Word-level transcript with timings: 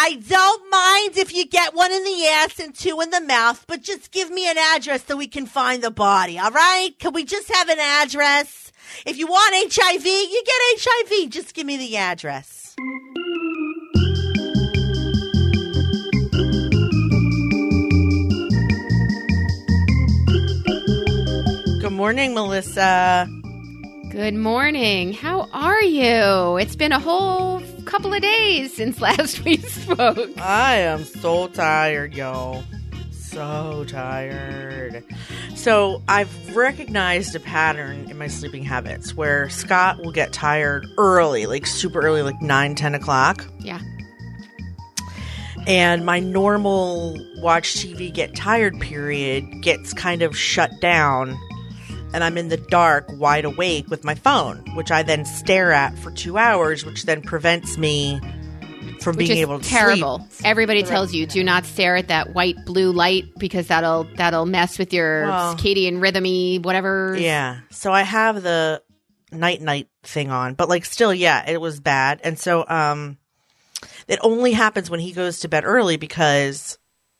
I 0.00 0.14
don't 0.28 0.70
mind 0.70 1.18
if 1.18 1.34
you 1.34 1.44
get 1.44 1.74
one 1.74 1.90
in 1.90 2.04
the 2.04 2.26
ass 2.28 2.60
and 2.60 2.72
two 2.72 3.00
in 3.00 3.10
the 3.10 3.20
mouth, 3.20 3.64
but 3.66 3.82
just 3.82 4.12
give 4.12 4.30
me 4.30 4.48
an 4.48 4.56
address 4.56 5.04
so 5.04 5.16
we 5.16 5.26
can 5.26 5.44
find 5.44 5.82
the 5.82 5.90
body, 5.90 6.38
all 6.38 6.52
right? 6.52 6.90
Can 7.00 7.12
we 7.12 7.24
just 7.24 7.52
have 7.52 7.68
an 7.68 7.80
address? 7.80 8.70
If 9.04 9.18
you 9.18 9.26
want 9.26 9.74
HIV, 9.74 10.06
you 10.06 10.42
get 10.46 10.54
HIV. 10.84 11.30
Just 11.30 11.52
give 11.52 11.66
me 11.66 11.78
the 11.78 11.96
address. 11.96 12.76
Good 21.80 21.92
morning, 21.92 22.34
Melissa. 22.34 23.28
Good 24.10 24.34
morning. 24.34 25.12
How 25.12 25.48
are 25.52 25.82
you? 25.82 26.56
It's 26.56 26.76
been 26.76 26.92
a 26.92 27.00
whole 27.00 27.60
couple 27.88 28.12
of 28.12 28.20
days 28.20 28.76
since 28.76 29.00
last 29.00 29.44
we 29.44 29.56
spoke. 29.56 30.38
I 30.38 30.76
am 30.76 31.04
so 31.04 31.48
tired, 31.48 32.14
y'all. 32.14 32.62
So 33.10 33.84
tired. 33.86 35.04
So, 35.54 36.02
I've 36.08 36.56
recognized 36.56 37.34
a 37.34 37.40
pattern 37.40 38.10
in 38.10 38.16
my 38.18 38.26
sleeping 38.26 38.62
habits 38.62 39.14
where 39.14 39.48
Scott 39.48 39.98
will 39.98 40.12
get 40.12 40.32
tired 40.32 40.86
early, 40.96 41.46
like 41.46 41.66
super 41.66 42.00
early, 42.00 42.22
like 42.22 42.40
9, 42.40 42.74
10 42.74 42.94
o'clock. 42.94 43.46
Yeah. 43.58 43.80
And 45.66 46.06
my 46.06 46.20
normal 46.20 47.18
watch 47.36 47.74
TV 47.74 48.12
get 48.12 48.34
tired 48.34 48.80
period 48.80 49.44
gets 49.60 49.92
kind 49.92 50.22
of 50.22 50.36
shut 50.36 50.80
down 50.80 51.38
and 52.12 52.24
I'm 52.24 52.38
in 52.38 52.48
the 52.48 52.56
dark, 52.56 53.06
wide 53.12 53.44
awake 53.44 53.88
with 53.88 54.04
my 54.04 54.14
phone, 54.14 54.64
which 54.74 54.90
I 54.90 55.02
then 55.02 55.24
stare 55.24 55.72
at 55.72 55.98
for 55.98 56.10
two 56.10 56.38
hours, 56.38 56.84
which 56.84 57.04
then 57.04 57.22
prevents 57.22 57.76
me 57.78 58.20
from 59.00 59.16
Which 59.16 59.28
being 59.28 59.38
able 59.38 59.60
to 59.60 59.68
terrible. 59.68 60.26
sleep. 60.30 60.46
Everybody 60.48 60.82
tells 60.82 61.12
you 61.14 61.26
do 61.26 61.44
not 61.44 61.64
stare 61.64 61.96
at 61.96 62.08
that 62.08 62.34
white 62.34 62.56
blue 62.66 62.90
light 62.90 63.26
because 63.38 63.68
that'll 63.68 64.04
that'll 64.16 64.46
mess 64.46 64.78
with 64.78 64.92
your 64.92 65.26
Well- 65.26 65.54
circadian 65.56 66.00
rhythmy 66.00 66.58
whatever. 66.58 67.16
Yeah. 67.18 67.60
So 67.70 67.92
I 67.92 68.02
have 68.02 68.42
the 68.42 68.82
night 69.30 69.60
night 69.60 69.88
thing 70.02 70.30
on, 70.30 70.54
but 70.54 70.68
like 70.68 70.84
still, 70.84 71.14
yeah, 71.14 71.48
it 71.48 71.60
was 71.60 71.78
bad. 71.78 72.20
And 72.24 72.38
so 72.38 72.64
um 72.68 73.18
it 74.08 74.18
only 74.22 74.52
happens 74.52 74.90
when 74.90 75.00
he 75.00 75.12
goes 75.12 75.40
to 75.40 75.48
bed 75.48 75.64
early 75.64 75.96
because 75.96 76.76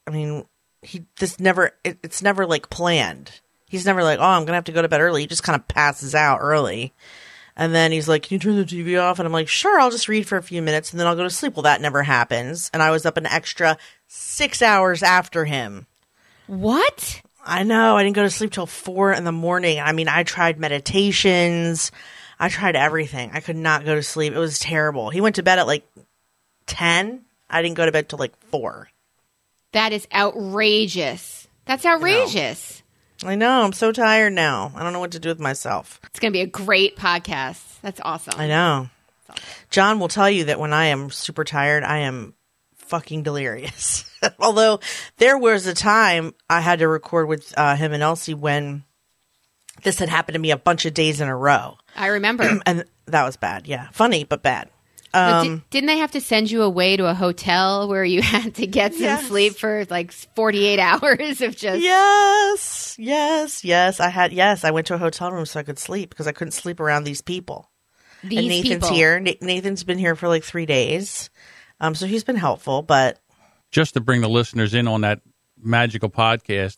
I 0.06 0.10
mean, 0.10 0.46
he 0.82 1.04
this 1.20 1.38
never 1.38 1.70
it, 1.84 1.98
it's 2.02 2.22
never 2.22 2.44
like 2.44 2.70
planned. 2.70 3.30
He's 3.68 3.86
never 3.86 4.02
like, 4.02 4.18
"Oh, 4.18 4.24
I'm 4.24 4.40
going 4.42 4.48
to 4.48 4.54
have 4.54 4.64
to 4.64 4.72
go 4.72 4.82
to 4.82 4.88
bed 4.88 5.00
early." 5.00 5.22
He 5.22 5.26
just 5.26 5.42
kind 5.42 5.56
of 5.56 5.68
passes 5.68 6.14
out 6.14 6.38
early. 6.40 6.92
And 7.56 7.74
then 7.74 7.90
he's 7.92 8.08
like, 8.08 8.22
"Can 8.22 8.34
you 8.34 8.38
turn 8.38 8.56
the 8.56 8.64
TV 8.64 9.00
off?" 9.00 9.18
And 9.18 9.26
I'm 9.26 9.32
like, 9.32 9.48
"Sure, 9.48 9.80
I'll 9.80 9.90
just 9.90 10.08
read 10.08 10.26
for 10.26 10.38
a 10.38 10.42
few 10.42 10.62
minutes 10.62 10.92
and 10.92 11.00
then 11.00 11.06
I'll 11.06 11.16
go 11.16 11.24
to 11.24 11.30
sleep." 11.30 11.54
Well, 11.56 11.64
that 11.64 11.80
never 11.80 12.02
happens. 12.02 12.70
And 12.72 12.82
I 12.82 12.90
was 12.90 13.04
up 13.04 13.16
an 13.16 13.26
extra 13.26 13.76
6 14.06 14.62
hours 14.62 15.02
after 15.02 15.44
him. 15.44 15.86
What? 16.46 17.20
I 17.44 17.62
know. 17.62 17.96
I 17.96 18.04
didn't 18.04 18.16
go 18.16 18.22
to 18.22 18.30
sleep 18.30 18.52
till 18.52 18.66
four 18.66 19.12
in 19.12 19.24
the 19.24 19.32
morning. 19.32 19.80
I 19.80 19.92
mean, 19.92 20.08
I 20.08 20.22
tried 20.22 20.58
meditations. 20.58 21.90
I 22.38 22.48
tried 22.48 22.76
everything. 22.76 23.30
I 23.32 23.40
could 23.40 23.56
not 23.56 23.84
go 23.84 23.94
to 23.94 24.02
sleep. 24.02 24.32
It 24.32 24.38
was 24.38 24.58
terrible. 24.58 25.10
He 25.10 25.20
went 25.20 25.36
to 25.36 25.42
bed 25.42 25.58
at 25.58 25.66
like 25.66 25.86
10. 26.66 27.22
I 27.50 27.62
didn't 27.62 27.76
go 27.76 27.86
to 27.86 27.92
bed 27.92 28.08
till 28.08 28.18
like 28.18 28.36
four. 28.50 28.88
That 29.72 29.92
is 29.92 30.06
outrageous. 30.14 31.48
That's 31.64 31.84
outrageous. 31.84 32.82
I 33.24 33.34
know. 33.34 33.62
I'm 33.62 33.72
so 33.72 33.92
tired 33.92 34.32
now. 34.32 34.72
I 34.74 34.82
don't 34.82 34.92
know 34.92 35.00
what 35.00 35.12
to 35.12 35.18
do 35.18 35.28
with 35.28 35.40
myself. 35.40 36.00
It's 36.04 36.20
going 36.20 36.32
to 36.32 36.36
be 36.36 36.42
a 36.42 36.46
great 36.46 36.96
podcast. 36.96 37.80
That's 37.82 38.00
awesome. 38.04 38.34
I 38.36 38.46
know. 38.46 38.88
John 39.70 39.98
will 39.98 40.08
tell 40.08 40.30
you 40.30 40.44
that 40.44 40.60
when 40.60 40.72
I 40.72 40.86
am 40.86 41.10
super 41.10 41.44
tired, 41.44 41.84
I 41.84 41.98
am 41.98 42.34
fucking 42.76 43.22
delirious. 43.22 44.10
Although 44.38 44.80
there 45.18 45.36
was 45.36 45.66
a 45.66 45.74
time 45.74 46.34
I 46.48 46.60
had 46.60 46.78
to 46.78 46.88
record 46.88 47.28
with 47.28 47.52
uh, 47.56 47.76
him 47.76 47.92
and 47.92 48.02
Elsie 48.02 48.34
when 48.34 48.84
this 49.82 49.98
had 49.98 50.08
happened 50.08 50.34
to 50.34 50.40
me 50.40 50.50
a 50.50 50.56
bunch 50.56 50.86
of 50.86 50.94
days 50.94 51.20
in 51.20 51.28
a 51.28 51.36
row. 51.36 51.76
I 51.94 52.06
remember. 52.08 52.60
And 52.66 52.84
that 53.06 53.24
was 53.24 53.36
bad. 53.36 53.66
Yeah. 53.66 53.88
Funny, 53.92 54.24
but 54.24 54.42
bad. 54.42 54.70
But 55.12 55.32
Um, 55.46 55.56
di- 55.58 55.64
didn't 55.70 55.86
they 55.86 55.98
have 55.98 56.10
to 56.12 56.20
send 56.20 56.50
you 56.50 56.62
away 56.62 56.96
to 56.96 57.06
a 57.06 57.14
hotel 57.14 57.88
where 57.88 58.04
you 58.04 58.20
had 58.34 58.54
to 58.56 58.66
get 58.66 58.92
some 58.94 59.02
Yes. 59.02 59.26
sleep 59.26 59.56
for 59.56 59.84
like 59.88 60.12
48 60.12 60.78
hours 60.80 61.40
of 61.40 61.56
just 61.56 61.82
Yes, 61.82 62.94
yes, 62.98 63.64
yes. 63.64 64.00
I 64.00 64.08
had 64.10 64.32
yes. 64.32 64.64
I 64.64 64.70
went 64.70 64.86
to 64.88 64.94
a 64.94 64.98
hotel 64.98 65.32
room 65.32 65.46
so 65.46 65.60
I 65.60 65.62
could 65.62 65.78
sleep 65.78 66.10
because 66.10 66.26
I 66.26 66.32
couldn't 66.32 66.52
sleep 66.52 66.78
around 66.80 67.04
these 67.04 67.22
people. 67.22 67.70
these 68.22 68.38
and 68.38 68.48
Nathan's 68.48 68.84
people? 68.84 68.92
here. 68.94 69.18
Na- 69.20 69.32
Nathan's 69.40 69.84
been 69.84 69.98
here 69.98 70.14
for 70.16 70.28
like 70.28 70.44
three 70.44 70.66
days, 70.66 71.30
um. 71.80 71.94
So 71.94 72.06
he's 72.06 72.24
been 72.24 72.36
helpful, 72.36 72.82
but 72.82 73.18
just 73.70 73.94
to 73.94 74.00
bring 74.00 74.20
the 74.20 74.28
listeners 74.28 74.74
in 74.74 74.88
on 74.88 75.02
that 75.02 75.20
magical 75.60 76.10
podcast, 76.10 76.76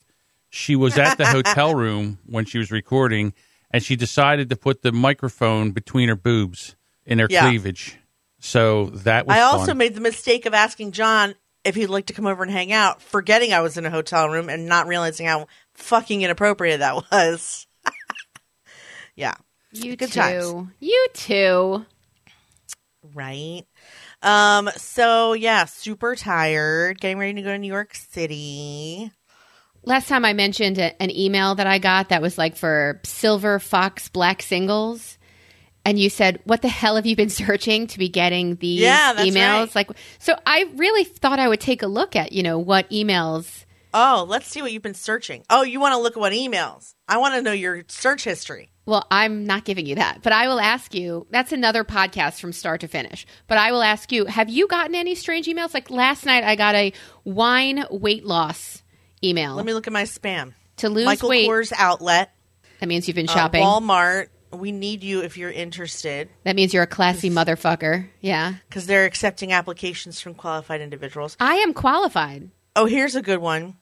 she 0.50 0.76
was 0.76 0.98
at 0.98 1.16
the 1.18 1.26
hotel 1.26 1.74
room 1.84 2.18
when 2.26 2.44
she 2.44 2.58
was 2.58 2.70
recording, 2.70 3.32
and 3.70 3.82
she 3.82 3.96
decided 3.96 4.50
to 4.50 4.56
put 4.56 4.82
the 4.82 4.92
microphone 4.92 5.70
between 5.72 6.08
her 6.08 6.16
boobs 6.16 6.76
in 7.06 7.18
her 7.18 7.26
Yeah. 7.30 7.48
cleavage. 7.48 7.96
So 8.40 8.86
that 8.86 9.26
was 9.26 9.36
I 9.36 9.40
also 9.42 9.66
fun. 9.66 9.78
made 9.78 9.94
the 9.94 10.00
mistake 10.00 10.46
of 10.46 10.54
asking 10.54 10.92
John 10.92 11.34
if 11.62 11.74
he'd 11.74 11.88
like 11.88 12.06
to 12.06 12.14
come 12.14 12.26
over 12.26 12.42
and 12.42 12.50
hang 12.50 12.72
out, 12.72 13.02
forgetting 13.02 13.52
I 13.52 13.60
was 13.60 13.76
in 13.76 13.84
a 13.84 13.90
hotel 13.90 14.28
room 14.28 14.48
and 14.48 14.66
not 14.66 14.86
realizing 14.86 15.26
how 15.26 15.46
fucking 15.74 16.22
inappropriate 16.22 16.80
that 16.80 16.94
was. 17.12 17.66
yeah, 19.14 19.34
You 19.72 19.96
Good 19.96 20.10
too. 20.12 20.20
times. 20.20 20.66
You 20.80 21.06
too. 21.12 21.84
right. 23.14 23.62
Um. 24.22 24.70
So 24.76 25.32
yeah, 25.34 25.64
super 25.66 26.14
tired. 26.16 27.00
Getting 27.00 27.18
ready 27.18 27.34
to 27.34 27.42
go 27.42 27.52
to 27.52 27.58
New 27.58 27.68
York 27.72 27.94
City. 27.94 29.10
Last 29.82 30.08
time 30.08 30.26
I 30.26 30.34
mentioned 30.34 30.76
a, 30.78 31.00
an 31.02 31.10
email 31.10 31.54
that 31.54 31.66
I 31.66 31.78
got 31.78 32.10
that 32.10 32.20
was 32.20 32.36
like 32.36 32.56
for 32.56 33.00
Silver 33.04 33.58
Fox 33.58 34.08
Black 34.08 34.42
Singles. 34.42 35.18
And 35.84 35.98
you 35.98 36.10
said, 36.10 36.40
"What 36.44 36.62
the 36.62 36.68
hell 36.68 36.96
have 36.96 37.06
you 37.06 37.16
been 37.16 37.30
searching 37.42 37.86
to 37.88 37.98
be 37.98 38.08
getting 38.08 38.56
these 38.56 38.80
Yeah, 38.80 39.14
emails?" 39.14 39.60
right. 39.60 39.74
Like, 39.74 39.90
so 40.18 40.34
I 40.46 40.66
really 40.76 41.04
thought 41.04 41.38
I 41.38 41.48
would 41.48 41.60
take 41.60 41.82
a 41.82 41.86
look 41.86 42.14
at, 42.16 42.32
you 42.32 42.42
know, 42.42 42.58
what 42.58 42.88
emails. 42.90 43.64
Oh, 43.92 44.24
let's 44.28 44.46
see 44.46 44.62
what 44.62 44.70
you've 44.72 44.82
been 44.82 44.94
searching. 44.94 45.42
Oh, 45.50 45.62
you 45.62 45.80
want 45.80 45.94
to 45.94 45.98
look 46.00 46.16
at 46.16 46.20
what 46.20 46.32
emails? 46.32 46.94
I 47.08 47.16
want 47.18 47.34
to 47.34 47.42
know 47.42 47.50
your 47.52 47.82
search 47.88 48.22
history. 48.22 48.70
Well, 48.86 49.04
I'm 49.10 49.46
not 49.46 49.64
giving 49.64 49.84
you 49.86 49.96
that, 49.96 50.22
but 50.22 50.32
I 50.32 50.46
will 50.48 50.60
ask 50.60 50.94
you. 50.94 51.26
That's 51.30 51.52
another 51.52 51.82
podcast 51.84 52.40
from 52.40 52.52
start 52.52 52.80
to 52.82 52.88
finish. 52.88 53.26
But 53.46 53.58
I 53.58 53.72
will 53.72 53.82
ask 53.82 54.12
you: 54.12 54.26
Have 54.26 54.48
you 54.48 54.68
gotten 54.68 54.94
any 54.94 55.14
strange 55.14 55.46
emails? 55.46 55.74
Like 55.74 55.90
last 55.90 56.24
night, 56.26 56.44
I 56.44 56.56
got 56.56 56.74
a 56.74 56.92
wine 57.24 57.84
weight 57.90 58.24
loss 58.24 58.82
email 59.22 59.54
Let 59.54 59.66
me 59.66 59.74
look 59.74 59.86
at 59.86 59.92
my 59.92 60.04
spam. 60.04 60.54
to 60.78 60.88
lose 60.88 61.04
Michael 61.06 61.28
weight. 61.28 61.48
Kors 61.48 61.72
outlet, 61.76 62.32
That 62.80 62.86
means 62.88 63.06
you've 63.08 63.14
been 63.16 63.28
uh, 63.28 63.32
shopping. 63.32 63.62
Walmart. 63.62 64.28
We 64.52 64.72
need 64.72 65.02
you 65.04 65.20
if 65.22 65.36
you're 65.36 65.50
interested 65.50 66.28
that 66.44 66.56
means 66.56 66.74
you're 66.74 66.82
a 66.82 66.88
classy 66.88 67.30
motherfucker. 67.30 68.08
Yeah, 68.20 68.54
because 68.68 68.86
they're 68.86 69.04
accepting 69.04 69.52
applications 69.52 70.20
from 70.20 70.34
qualified 70.34 70.80
individuals. 70.80 71.36
I 71.38 71.56
am 71.56 71.72
qualified. 71.72 72.50
Oh, 72.76 72.86
here's 72.86 73.16
a 73.16 73.22
good 73.22 73.40
one. 73.40 73.76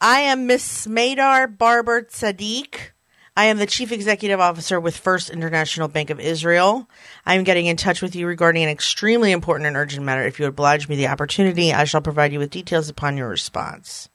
I 0.00 0.20
am 0.20 0.46
Miss 0.46 0.86
Smadar 0.86 1.58
Barber 1.58 2.02
Sadiq. 2.02 2.90
I 3.36 3.44
am 3.44 3.58
the 3.58 3.66
Chief 3.66 3.92
Executive 3.92 4.40
Officer 4.40 4.80
with 4.80 4.96
First 4.96 5.30
International 5.30 5.88
Bank 5.88 6.10
of 6.10 6.18
Israel. 6.20 6.88
I 7.24 7.34
am 7.34 7.44
getting 7.44 7.66
in 7.66 7.76
touch 7.76 8.02
with 8.02 8.16
you 8.16 8.26
regarding 8.26 8.62
an 8.62 8.68
extremely 8.68 9.32
important 9.32 9.66
and 9.66 9.76
urgent 9.76 10.04
matter. 10.04 10.24
If 10.24 10.40
you 10.40 10.46
oblige 10.46 10.88
me 10.88 10.96
the 10.96 11.08
opportunity, 11.08 11.72
I 11.72 11.84
shall 11.84 12.00
provide 12.00 12.32
you 12.32 12.38
with 12.38 12.50
details 12.50 12.88
upon 12.88 13.16
your 13.16 13.28
response. 13.28 14.08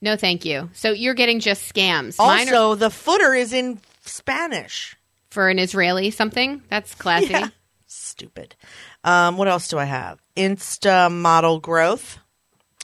No, 0.00 0.16
thank 0.16 0.44
you. 0.44 0.70
So 0.72 0.92
you're 0.92 1.14
getting 1.14 1.40
just 1.40 1.72
scams. 1.72 2.18
Mine 2.18 2.48
are 2.48 2.54
Also, 2.54 2.74
the 2.76 2.90
footer 2.90 3.34
is 3.34 3.52
in 3.52 3.80
Spanish. 4.02 4.96
For 5.30 5.48
an 5.48 5.58
Israeli 5.58 6.10
something. 6.10 6.62
That's 6.70 6.94
classy. 6.94 7.28
Yeah. 7.30 7.48
Stupid. 7.86 8.54
Um, 9.04 9.36
what 9.36 9.48
else 9.48 9.68
do 9.68 9.78
I 9.78 9.84
have? 9.84 10.20
Insta 10.36 11.10
model 11.12 11.58
growth. 11.60 12.18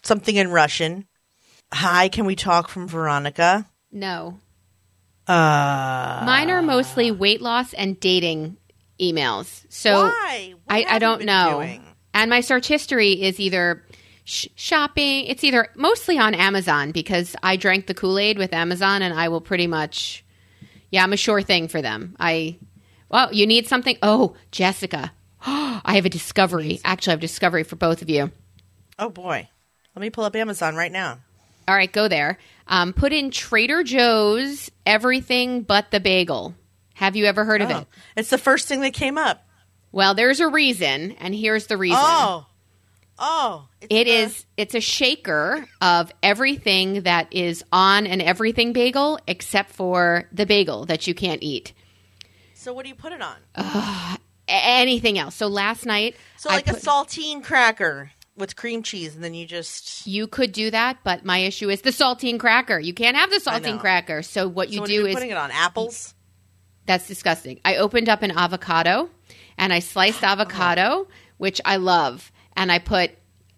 Something 0.03 0.37
in 0.37 0.51
Russian. 0.51 1.07
Hi, 1.73 2.09
can 2.09 2.25
we 2.27 2.37
talk 2.37 2.69
from 2.69 2.87
Veronica? 2.89 3.67
No, 3.93 4.39
Uh, 5.27 6.23
mine 6.25 6.51
are 6.51 6.63
mostly 6.63 7.11
weight 7.11 7.41
loss 7.41 7.73
and 7.75 7.99
dating 7.99 8.57
emails. 9.01 9.65
So 9.69 10.05
why? 10.05 10.55
What 10.65 10.75
I, 10.77 10.85
I 10.97 10.99
don't 10.99 11.25
know. 11.25 11.55
doing? 11.57 11.85
And 12.15 12.31
my 12.31 12.41
search 12.41 12.67
history 12.69 13.21
is 13.21 13.41
either 13.41 13.85
sh- 14.25 14.47
shopping. 14.55 15.27
It's 15.27 15.43
either 15.45 15.69
mostly 15.75 16.19
on 16.19 16.35
Amazon 16.35 16.93
because 16.93 17.35
I 17.43 17.57
drank 17.57 17.87
the 17.89 17.95
Kool 17.95 18.19
Aid 18.19 18.39
with 18.39 18.53
Amazon, 18.53 19.03
and 19.03 19.13
I 19.13 19.29
will 19.29 19.41
pretty 19.41 19.67
much, 19.67 20.25
yeah, 20.91 21.03
I'm 21.03 21.13
a 21.13 21.17
sure 21.17 21.43
thing 21.43 21.69
for 21.69 21.83
them. 21.83 22.17
I, 22.21 22.59
well, 23.09 23.33
you 23.33 23.47
need 23.47 23.67
something. 23.67 23.97
Oh, 24.03 24.35
Jessica, 24.51 25.13
I 25.47 25.95
have 25.95 26.07
a 26.07 26.11
discovery. 26.11 26.81
Actually, 26.85 27.11
I 27.11 27.15
have 27.15 27.21
a 27.21 27.23
discovery 27.23 27.65
for 27.65 27.77
both 27.77 28.03
of 28.03 28.11
you. 28.11 28.31
Oh 28.99 29.09
boy, 29.11 29.49
let 29.95 30.01
me 30.01 30.11
pull 30.11 30.25
up 30.25 30.37
Amazon 30.37 30.75
right 30.77 30.93
now. 30.93 31.19
All 31.69 31.75
right, 31.75 31.93
go 31.93 32.09
there. 32.09 32.39
Um, 32.69 32.93
put 32.93 33.13
in 33.13 33.31
Trader 33.31 33.83
Joe's 33.83 34.71
everything 34.87 35.63
but 35.63 35.91
the 35.91 36.01
bagel. 36.01 36.55
Have 36.95 37.15
you 37.17 37.27
ever 37.27 37.45
heard 37.45 37.61
of 37.61 37.71
Oh, 37.71 37.79
it? 37.81 37.87
it's 38.17 38.31
the 38.31 38.39
first 38.39 38.69
thing 38.69 38.81
that 38.81 38.93
came 38.95 39.19
up. 39.19 39.47
Well, 39.93 40.15
there's 40.15 40.41
a 40.41 40.49
reason, 40.49 41.13
and 41.21 41.35
here's 41.35 41.67
the 41.67 41.77
reason. 41.77 41.99
Oh, 42.01 42.47
Oh, 43.19 43.69
it's 43.81 43.87
It 43.91 44.05
the- 44.05 44.11
is. 44.11 44.47
It's 44.57 44.75
a 44.75 44.81
shaker 44.81 45.67
of 45.81 46.13
everything 46.23 47.03
that 47.03 47.33
is 47.33 47.65
on 47.73 48.07
an 48.07 48.21
everything 48.21 48.73
bagel, 48.73 49.19
except 49.27 49.71
for 49.73 50.29
the 50.33 50.45
bagel 50.47 50.85
that 50.87 51.07
you 51.07 51.15
can't 51.15 51.43
eat. 51.43 51.73
So 52.55 52.73
what 52.73 52.83
do 52.83 52.89
you 52.89 52.95
put 52.95 53.13
it 53.13 53.23
on? 53.23 53.37
A- 53.55 54.19
Anything 54.49 55.19
else? 55.19 55.35
So 55.35 55.47
last 55.49 55.87
night, 55.87 56.15
so 56.37 56.51
like 56.51 56.67
put- 56.67 56.77
a 56.77 56.81
saltine 56.81 57.43
cracker 57.43 58.13
with 58.37 58.55
cream 58.55 58.83
cheese, 58.83 59.15
and 59.15 59.25
then 59.25 59.35
you 59.35 59.47
just. 59.47 60.07
you 60.07 60.27
could 60.27 60.53
do 60.53 60.71
that, 60.71 60.99
but 61.03 61.25
my 61.25 61.39
issue 61.39 61.71
is 61.71 61.81
the 61.83 61.91
saltine 61.91 62.39
cracker. 62.39 62.79
You 62.79 62.93
can't 62.95 63.17
have 63.17 63.31
the 63.31 63.39
saltine 63.39 63.81
cracker. 63.81 64.23
So 64.23 64.47
what 64.47 64.69
you 64.69 64.77
so 64.77 64.81
what 64.83 64.89
do 64.91 65.07
is 65.07 65.15
putting 65.15 65.31
it 65.31 65.37
on 65.37 65.51
apples. 65.51 66.15
That's 66.85 67.09
disgusting. 67.09 67.61
I 67.65 67.77
opened 67.77 68.09
up 68.09 68.23
an 68.23 68.31
avocado 68.31 69.11
and 69.59 69.73
I 69.73 69.81
sliced 69.81 70.23
avocado, 70.23 71.09
which 71.39 71.61
I 71.65 71.77
love, 71.77 72.31
and 72.57 72.73
I 72.73 72.79
put 72.79 73.11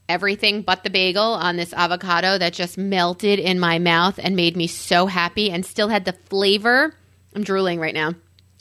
everything 0.09 0.62
but 0.62 0.83
the 0.83 0.91
bagel 0.91 1.23
on 1.23 1.56
this 1.56 1.73
avocado 1.73 2.39
that 2.39 2.53
just 2.53 2.79
melted 2.79 3.39
in 3.39 3.61
my 3.61 3.79
mouth 3.79 4.19
and 4.23 4.35
made 4.35 4.56
me 4.56 4.67
so 4.67 5.06
happy 5.06 5.50
and 5.50 5.65
still 5.65 5.89
had 5.89 6.05
the 6.05 6.12
flavor. 6.12 6.95
I'm 7.35 7.45
drooling 7.45 7.79
right 7.79 7.95
now. 7.95 8.15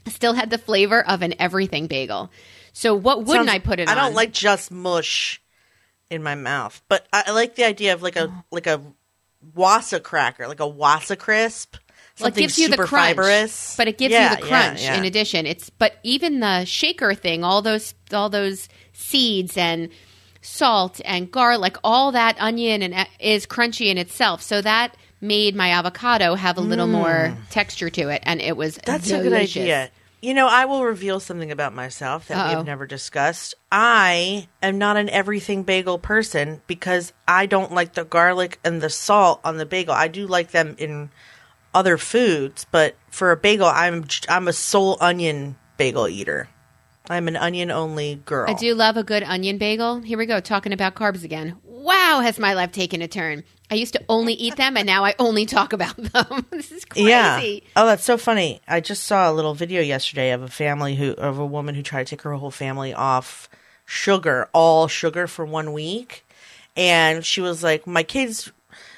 Still 0.08 0.34
had 0.34 0.50
the 0.50 0.58
flavor 0.58 1.06
of 1.06 1.22
an 1.22 1.36
everything 1.40 1.88
bagel. 1.88 2.32
So 2.74 2.94
what 2.94 3.20
wouldn't 3.26 3.48
Sounds- 3.48 3.56
I 3.56 3.60
put 3.60 3.80
it 3.80 3.90
I 3.90 3.94
on? 3.94 3.98
don't 3.98 4.14
like 4.14 4.32
just 4.32 4.72
mush 4.72 5.42
in 6.10 6.24
my 6.24 6.36
mouth, 6.36 6.82
but 6.88 7.08
I, 7.12 7.32
like 7.32 7.56
the 7.56 7.66
idea 7.66 7.94
of 7.94 8.02
like 8.02 8.16
a 8.16 8.28
oh. 8.28 8.44
like 8.52 8.68
a 8.68 8.82
Wasa 9.56 10.00
cracker, 10.00 10.48
like 10.48 10.60
a 10.60 10.68
Wasa 10.68 11.16
crisp. 11.16 11.76
Well, 12.20 12.30
it 12.30 12.36
gives 12.36 12.58
you 12.58 12.68
the 12.68 12.74
super 12.74 12.88
crunch, 12.88 13.16
fibrous, 13.16 13.76
but 13.78 13.88
it 13.88 13.98
gives 13.98 14.12
Yeah, 14.12 14.32
you 14.32 14.36
the 14.38 14.48
yeah, 14.48 14.48
crunch 14.48 14.82
yeah. 14.82 14.96
in 14.96 15.06
addition. 15.06 15.46
It's 15.46 15.70
but 15.70 15.98
even 16.04 16.40
the 16.40 16.66
shaker 16.66 17.14
thing, 17.14 17.44
all 17.44 17.62
those 17.62 17.94
all 18.12 18.30
those 18.30 18.70
seeds 18.94 19.58
and 19.58 19.90
salt 20.48 21.02
and 21.06 21.30
garlic, 21.32 21.76
all 21.84 22.12
that 22.14 22.36
onion 22.40 22.82
and 22.82 22.94
uh, 22.94 23.06
is 23.20 23.46
crunchy 23.46 23.88
in 23.88 23.98
itself. 23.98 24.42
So 24.42 24.62
that 24.62 24.96
made 25.20 25.56
my 25.56 25.72
avocado 25.72 26.36
have 26.36 26.58
a 26.58 26.62
little 26.62 26.88
more 26.88 27.36
texture 27.50 27.90
to 27.90 28.10
it, 28.10 28.22
and 28.26 28.42
it 28.42 28.56
was 28.56 28.78
Mm. 28.78 28.86
That's 28.86 29.08
delicious. 29.08 29.26
a 29.26 29.30
good 29.30 29.38
idea. 29.40 29.92
You 30.22 30.34
know, 30.34 30.48
I 30.48 30.66
will 30.66 30.84
reveal 30.84 31.20
something 31.20 31.52
about 31.52 31.76
myself 31.76 32.28
that 32.28 32.36
we 32.48 32.54
Uh-oh. 32.54 32.58
have 32.58 32.66
never 32.66 32.88
discussed. 32.88 33.54
I 33.72 34.48
am 34.64 34.78
not 34.80 34.98
an 34.98 35.10
everything 35.10 35.62
bagel 35.64 36.00
person 36.00 36.62
because 36.66 37.14
I 37.28 37.46
don't 37.46 37.72
like 37.72 37.94
the 37.94 38.04
garlic 38.04 38.60
and 38.64 38.82
the 38.82 38.90
salt 38.90 39.42
on 39.44 39.58
the 39.58 39.66
bagel. 39.66 39.94
I 39.94 40.08
do 40.08 40.26
like 40.26 40.52
them 40.52 40.76
in 40.80 41.12
other 41.74 41.98
foods, 42.00 42.66
but 42.72 42.96
for 43.12 43.32
a 43.32 43.38
bagel, 43.38 43.68
I'm 43.68 44.06
I'm 44.28 44.48
a 44.48 44.54
sole 44.54 44.98
onion 45.00 45.56
bagel 45.78 46.08
eater. 46.08 46.50
I'm 47.10 47.28
an 47.28 47.36
onion 47.36 47.72
only 47.72 48.16
girl. 48.26 48.50
I 48.50 48.54
do 48.54 48.76
love 48.76 48.98
a 48.98 49.04
good 49.04 49.24
onion 49.24 49.58
bagel. 49.58 50.02
Here 50.02 50.18
we 50.18 50.26
go, 50.26 50.40
talking 50.40 50.74
about 50.74 50.96
carbs 50.96 51.24
again. 51.24 51.58
Wow, 51.64 52.20
has 52.22 52.38
my 52.38 52.54
life 52.54 52.72
taken 52.72 53.02
a 53.02 53.08
turn? 53.08 53.44
I 53.70 53.76
used 53.76 53.94
to 53.94 54.04
only 54.08 54.34
eat 54.34 54.56
them, 54.56 54.78
and 54.78 54.86
now 54.86 55.04
I 55.04 55.16
only 55.20 55.46
talk 55.46 55.74
about 55.74 55.96
them. 55.98 56.46
this 56.52 56.72
is 56.72 56.86
crazy. 56.86 57.10
Yeah. 57.10 57.60
Oh, 57.76 57.86
that's 57.86 58.04
so 58.04 58.18
funny. 58.18 58.62
I 58.68 58.80
just 58.80 59.04
saw 59.04 59.30
a 59.30 59.34
little 59.34 59.54
video 59.54 59.82
yesterday 59.82 60.32
of 60.32 60.42
a 60.42 60.48
family 60.48 60.96
who 60.96 61.12
of 61.14 61.40
a 61.40 61.46
woman 61.46 61.76
who 61.76 61.84
tried 61.84 62.08
to 62.08 62.16
take 62.16 62.24
her 62.24 62.34
whole 62.34 62.52
family 62.52 62.94
off 62.94 63.50
sugar, 63.86 64.50
all 64.54 64.88
sugar 64.88 65.28
for 65.28 65.46
one 65.46 65.74
week. 65.74 66.26
And 66.76 67.26
she 67.26 67.42
was 67.42 67.64
like, 67.64 67.88
My 67.88 68.04
kids 68.04 68.52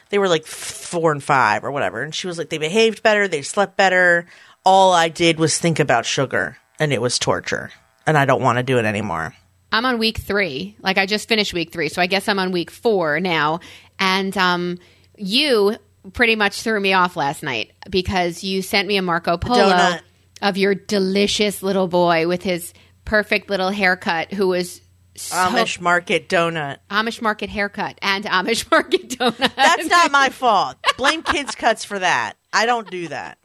they 0.10 0.18
were 0.18 0.28
like 0.28 0.46
four 0.46 1.12
and 1.12 1.24
five 1.24 1.64
or 1.64 1.72
whatever. 1.72 2.02
And 2.02 2.14
she 2.14 2.28
was 2.28 2.38
like, 2.38 2.50
They 2.50 2.58
behaved 2.58 3.02
better, 3.02 3.28
they 3.28 3.42
slept 3.42 3.78
better. 3.78 4.26
All 4.66 4.94
I 4.94 5.10
did 5.10 5.40
was 5.40 5.58
think 5.58 5.80
about 5.80 6.06
sugar 6.06 6.58
and 6.80 6.92
it 6.92 7.02
was 7.02 7.18
torture. 7.18 7.72
And 8.06 8.18
I 8.18 8.26
don't 8.26 8.42
want 8.42 8.58
to 8.58 8.64
do 8.64 8.78
it 8.80 8.86
anymore. 8.86 9.36
I'm 9.72 9.86
on 9.86 10.00
week 10.00 10.18
three. 10.18 10.76
Like 10.82 10.98
I 10.98 11.06
just 11.06 11.28
finished 11.30 11.54
week 11.54 11.72
three, 11.72 11.90
so 11.90 12.02
I 12.02 12.08
guess 12.08 12.28
I'm 12.28 12.40
on 12.40 12.52
week 12.52 12.72
four 12.72 13.20
now. 13.20 13.60
And 14.00 14.36
um, 14.38 14.80
you 15.18 15.76
pretty 16.14 16.36
much 16.36 16.62
threw 16.62 16.80
me 16.80 16.94
off 16.94 17.16
last 17.16 17.44
night 17.44 17.72
because 17.90 18.44
you 18.44 18.62
sent 18.62 18.88
me 18.88 18.98
a 18.98 19.02
Marco 19.02 19.38
Polo 19.38 19.70
donut. 19.70 20.02
of 20.42 20.58
your 20.58 20.74
delicious 20.74 21.62
little 21.62 21.88
boy 21.88 22.28
with 22.28 22.42
his 22.42 22.74
perfect 23.06 23.50
little 23.50 23.70
haircut, 23.70 24.34
who 24.34 24.48
was 24.48 24.82
so, 25.16 25.36
Amish 25.36 25.82
market 25.82 26.30
donut. 26.30 26.78
Amish 26.90 27.22
market 27.22 27.50
haircut 27.50 28.00
and 28.02 28.24
Amish 28.26 28.70
market 28.72 29.10
donut. 29.10 29.54
That's 29.56 29.88
not 29.88 30.12
my 30.12 30.30
fault. 30.30 30.78
Blame 30.98 31.22
kids 31.24 31.56
cuts 31.56 31.84
for 31.84 32.00
that. 32.00 32.34
I 32.54 32.66
don't 32.66 32.90
do 32.90 33.10
that. 33.10 33.38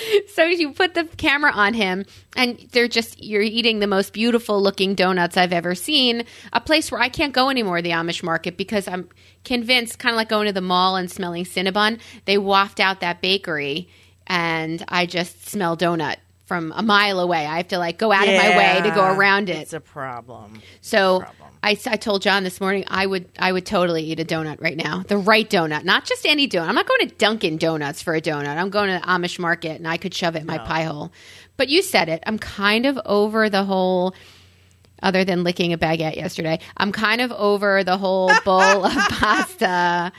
so 0.34 0.44
you 0.44 0.72
put 0.72 0.94
the 0.94 1.04
camera 1.16 1.50
on 1.52 1.74
him 1.74 2.04
and 2.36 2.58
they're 2.72 2.88
just 2.88 3.22
you're 3.22 3.42
eating 3.42 3.78
the 3.80 3.86
most 3.86 4.12
beautiful 4.12 4.60
looking 4.62 4.94
donuts 4.94 5.36
i've 5.36 5.52
ever 5.52 5.74
seen 5.74 6.24
a 6.52 6.60
place 6.60 6.90
where 6.90 7.00
i 7.00 7.08
can't 7.08 7.32
go 7.32 7.50
anymore 7.50 7.82
the 7.82 7.90
amish 7.90 8.22
market 8.22 8.56
because 8.56 8.86
i'm 8.88 9.08
convinced 9.44 9.98
kind 9.98 10.12
of 10.14 10.16
like 10.16 10.28
going 10.28 10.46
to 10.46 10.52
the 10.52 10.60
mall 10.60 10.96
and 10.96 11.10
smelling 11.10 11.44
cinnabon 11.44 11.98
they 12.24 12.38
waft 12.38 12.80
out 12.80 13.00
that 13.00 13.20
bakery 13.20 13.88
and 14.26 14.84
i 14.88 15.04
just 15.06 15.48
smell 15.48 15.76
donut 15.76 16.16
from 16.44 16.72
a 16.76 16.82
mile 16.82 17.18
away 17.20 17.46
i 17.46 17.56
have 17.58 17.68
to 17.68 17.78
like 17.78 17.98
go 17.98 18.12
out 18.12 18.28
of 18.28 18.34
my 18.34 18.56
way 18.56 18.80
to 18.82 18.90
go 18.94 19.04
around 19.04 19.48
it 19.48 19.56
It's 19.56 19.72
a 19.72 19.80
problem. 19.80 20.60
so 20.80 21.20
problem. 21.20 21.41
I, 21.62 21.78
I 21.86 21.96
told 21.96 22.22
John 22.22 22.42
this 22.42 22.60
morning 22.60 22.84
I 22.88 23.06
would 23.06 23.28
I 23.38 23.52
would 23.52 23.64
totally 23.64 24.02
eat 24.02 24.18
a 24.18 24.24
donut 24.24 24.60
right 24.60 24.76
now, 24.76 25.04
the 25.06 25.16
right 25.16 25.48
donut, 25.48 25.84
not 25.84 26.04
just 26.04 26.26
any 26.26 26.48
donut. 26.48 26.68
I'm 26.68 26.74
not 26.74 26.88
going 26.88 27.08
to 27.08 27.14
Dunkin' 27.14 27.58
Donuts 27.58 28.02
for 28.02 28.14
a 28.14 28.20
donut. 28.20 28.56
I'm 28.56 28.70
going 28.70 28.88
to 28.92 28.98
the 28.98 29.06
Amish 29.06 29.38
Market 29.38 29.76
and 29.76 29.86
I 29.86 29.96
could 29.96 30.12
shove 30.12 30.34
it 30.34 30.40
in 30.40 30.46
my 30.46 30.58
pie 30.58 30.82
hole. 30.82 31.12
But 31.56 31.68
you 31.68 31.82
said 31.82 32.08
it. 32.08 32.22
I'm 32.26 32.38
kind 32.38 32.86
of 32.86 32.98
over 33.06 33.48
the 33.48 33.64
whole. 33.64 34.14
Other 35.04 35.24
than 35.24 35.42
licking 35.42 35.72
a 35.72 35.78
baguette 35.78 36.14
yesterday, 36.14 36.60
I'm 36.76 36.92
kind 36.92 37.20
of 37.20 37.32
over 37.32 37.82
the 37.82 37.98
whole 37.98 38.30
bowl 38.44 38.84
of 38.84 38.92
pasta. 38.92 40.12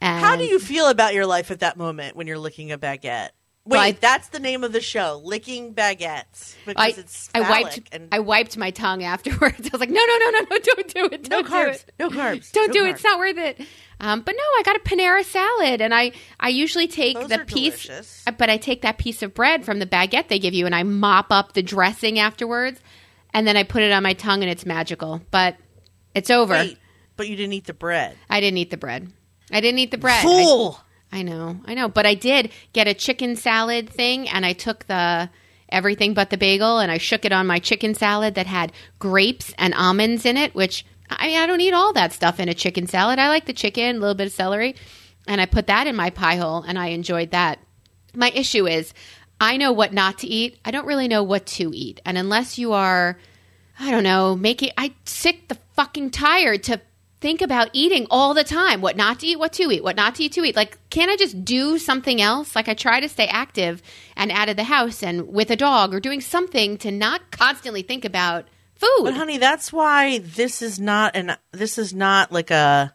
And 0.00 0.24
How 0.24 0.36
do 0.36 0.44
you 0.44 0.58
feel 0.58 0.88
about 0.88 1.12
your 1.12 1.26
life 1.26 1.50
at 1.50 1.60
that 1.60 1.76
moment 1.76 2.16
when 2.16 2.26
you're 2.26 2.38
licking 2.38 2.72
a 2.72 2.78
baguette? 2.78 3.28
Wait, 3.64 3.76
Well, 3.76 3.80
I- 3.80 3.92
that's 3.92 4.28
the 4.30 4.40
name 4.40 4.64
of 4.64 4.72
the 4.72 4.80
show, 4.80 5.20
licking 5.24 5.72
baguettes, 5.72 6.56
because 6.66 6.74
I, 6.76 6.88
it's 7.00 7.30
I 7.32 7.40
wiped 7.48 7.80
and 7.92 8.08
I 8.10 8.18
wiped 8.18 8.56
my 8.56 8.72
tongue 8.72 9.04
afterwards. 9.04 9.60
I 9.60 9.68
was 9.70 9.80
like, 9.80 9.88
no, 9.90 10.04
no, 10.04 10.18
no, 10.18 10.30
no, 10.30 10.40
no, 10.50 10.58
don't 10.58 10.88
do 10.94 11.04
it. 11.12 11.28
no 11.30 11.42
Don't 11.42 11.46
do 11.46 11.50
carbs, 11.52 11.74
it. 11.74 11.92
no 12.00 12.10
carbs, 12.10 12.50
Don't 12.50 12.68
no 12.68 12.72
do 12.72 12.86
it. 12.86 12.90
It's 12.90 13.04
not 13.04 13.18
worth 13.20 13.38
it. 13.38 13.60
Um, 14.00 14.22
but 14.22 14.34
no, 14.36 14.42
I 14.42 14.62
got 14.64 14.74
a 14.74 14.80
Panera 14.80 15.22
salad, 15.24 15.80
and 15.80 15.94
I 15.94 16.10
I 16.40 16.48
usually 16.48 16.88
take 16.88 17.16
Those 17.16 17.28
the 17.28 17.38
piece, 17.46 17.86
delicious. 17.86 18.24
but 18.36 18.50
I 18.50 18.56
take 18.56 18.82
that 18.82 18.98
piece 18.98 19.22
of 19.22 19.32
bread 19.32 19.64
from 19.64 19.78
the 19.78 19.86
baguette 19.86 20.26
they 20.26 20.40
give 20.40 20.54
you, 20.54 20.66
and 20.66 20.74
I 20.74 20.82
mop 20.82 21.26
up 21.30 21.52
the 21.52 21.62
dressing 21.62 22.18
afterwards, 22.18 22.80
and 23.32 23.46
then 23.46 23.56
I 23.56 23.62
put 23.62 23.82
it 23.82 23.92
on 23.92 24.02
my 24.02 24.14
tongue, 24.14 24.42
and 24.42 24.50
it's 24.50 24.66
magical. 24.66 25.20
But 25.30 25.56
it's 26.16 26.30
over. 26.30 26.54
Wait, 26.54 26.78
but 27.16 27.28
you 27.28 27.36
didn't 27.36 27.52
eat 27.52 27.66
the 27.66 27.74
bread. 27.74 28.16
I 28.28 28.40
didn't 28.40 28.58
eat 28.58 28.70
the 28.70 28.76
bread. 28.76 29.08
I 29.52 29.60
didn't 29.60 29.78
eat 29.78 29.92
the 29.92 29.98
bread. 29.98 30.22
Fool! 30.24 30.80
I 30.80 30.84
know, 31.20 31.60
I 31.66 31.74
know, 31.74 31.88
but 31.88 32.06
I 32.06 32.14
did 32.14 32.50
get 32.72 32.88
a 32.88 32.94
chicken 32.94 33.36
salad 33.36 33.90
thing, 33.90 34.26
and 34.30 34.46
I 34.46 34.54
took 34.54 34.86
the 34.86 35.28
everything 35.68 36.14
but 36.14 36.30
the 36.30 36.38
bagel, 36.38 36.78
and 36.78 36.90
I 36.90 36.96
shook 36.96 37.26
it 37.26 37.32
on 37.32 37.46
my 37.46 37.58
chicken 37.58 37.94
salad 37.94 38.34
that 38.36 38.46
had 38.46 38.72
grapes 38.98 39.52
and 39.58 39.74
almonds 39.74 40.24
in 40.24 40.38
it. 40.38 40.54
Which 40.54 40.86
I 41.10 41.26
mean, 41.26 41.38
I 41.38 41.46
don't 41.46 41.60
eat 41.60 41.74
all 41.74 41.92
that 41.92 42.14
stuff 42.14 42.40
in 42.40 42.48
a 42.48 42.54
chicken 42.54 42.86
salad. 42.86 43.18
I 43.18 43.28
like 43.28 43.44
the 43.44 43.52
chicken, 43.52 43.96
a 43.96 43.98
little 43.98 44.14
bit 44.14 44.28
of 44.28 44.32
celery, 44.32 44.74
and 45.28 45.38
I 45.38 45.44
put 45.44 45.66
that 45.66 45.86
in 45.86 45.94
my 45.94 46.08
pie 46.08 46.36
hole, 46.36 46.62
and 46.62 46.78
I 46.78 46.86
enjoyed 46.88 47.32
that. 47.32 47.58
My 48.14 48.30
issue 48.30 48.66
is, 48.66 48.94
I 49.38 49.58
know 49.58 49.72
what 49.72 49.92
not 49.92 50.18
to 50.20 50.26
eat. 50.26 50.58
I 50.64 50.70
don't 50.70 50.86
really 50.86 51.08
know 51.08 51.22
what 51.22 51.44
to 51.46 51.76
eat, 51.76 52.00
and 52.06 52.16
unless 52.16 52.56
you 52.56 52.72
are, 52.72 53.18
I 53.78 53.90
don't 53.90 54.04
know, 54.04 54.34
making 54.34 54.70
I 54.78 54.94
sick 55.04 55.48
the 55.48 55.58
fucking 55.74 56.10
tired 56.10 56.62
to 56.64 56.80
think 57.22 57.40
about 57.40 57.70
eating 57.72 58.06
all 58.10 58.34
the 58.34 58.44
time. 58.44 58.82
What 58.82 58.96
not 58.96 59.20
to 59.20 59.26
eat, 59.26 59.38
what 59.38 59.52
to 59.54 59.70
eat, 59.70 59.82
what 59.82 59.96
not 59.96 60.16
to 60.16 60.24
eat, 60.24 60.32
to 60.32 60.44
eat. 60.44 60.56
Like, 60.56 60.78
can't 60.90 61.10
I 61.10 61.16
just 61.16 61.44
do 61.44 61.78
something 61.78 62.20
else? 62.20 62.54
Like, 62.54 62.68
I 62.68 62.74
try 62.74 63.00
to 63.00 63.08
stay 63.08 63.28
active 63.28 63.80
and 64.16 64.30
out 64.30 64.48
of 64.48 64.56
the 64.56 64.64
house 64.64 65.02
and 65.02 65.28
with 65.28 65.50
a 65.50 65.56
dog 65.56 65.94
or 65.94 66.00
doing 66.00 66.20
something 66.20 66.76
to 66.78 66.90
not 66.90 67.30
constantly 67.30 67.82
think 67.82 68.04
about 68.04 68.46
food. 68.74 69.04
But 69.04 69.14
honey, 69.14 69.38
that's 69.38 69.72
why 69.72 70.18
this 70.18 70.60
is 70.60 70.78
not 70.78 71.16
an 71.16 71.36
this 71.52 71.78
is 71.78 71.94
not 71.94 72.32
like 72.32 72.50
a 72.50 72.94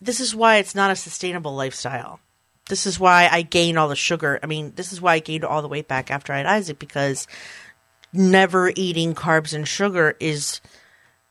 this 0.00 0.18
is 0.20 0.34
why 0.34 0.56
it's 0.56 0.74
not 0.74 0.90
a 0.90 0.96
sustainable 0.96 1.54
lifestyle. 1.54 2.20
This 2.68 2.86
is 2.86 2.98
why 2.98 3.28
I 3.30 3.42
gained 3.42 3.78
all 3.78 3.88
the 3.88 3.96
sugar. 3.96 4.40
I 4.42 4.46
mean, 4.46 4.72
this 4.74 4.92
is 4.92 5.00
why 5.00 5.14
I 5.14 5.18
gained 5.18 5.44
all 5.44 5.60
the 5.60 5.68
weight 5.68 5.86
back 5.86 6.10
after 6.10 6.32
I 6.32 6.38
had 6.38 6.46
Isaac 6.46 6.78
because 6.78 7.26
never 8.12 8.72
eating 8.74 9.14
carbs 9.14 9.52
and 9.52 9.68
sugar 9.68 10.16
is 10.18 10.62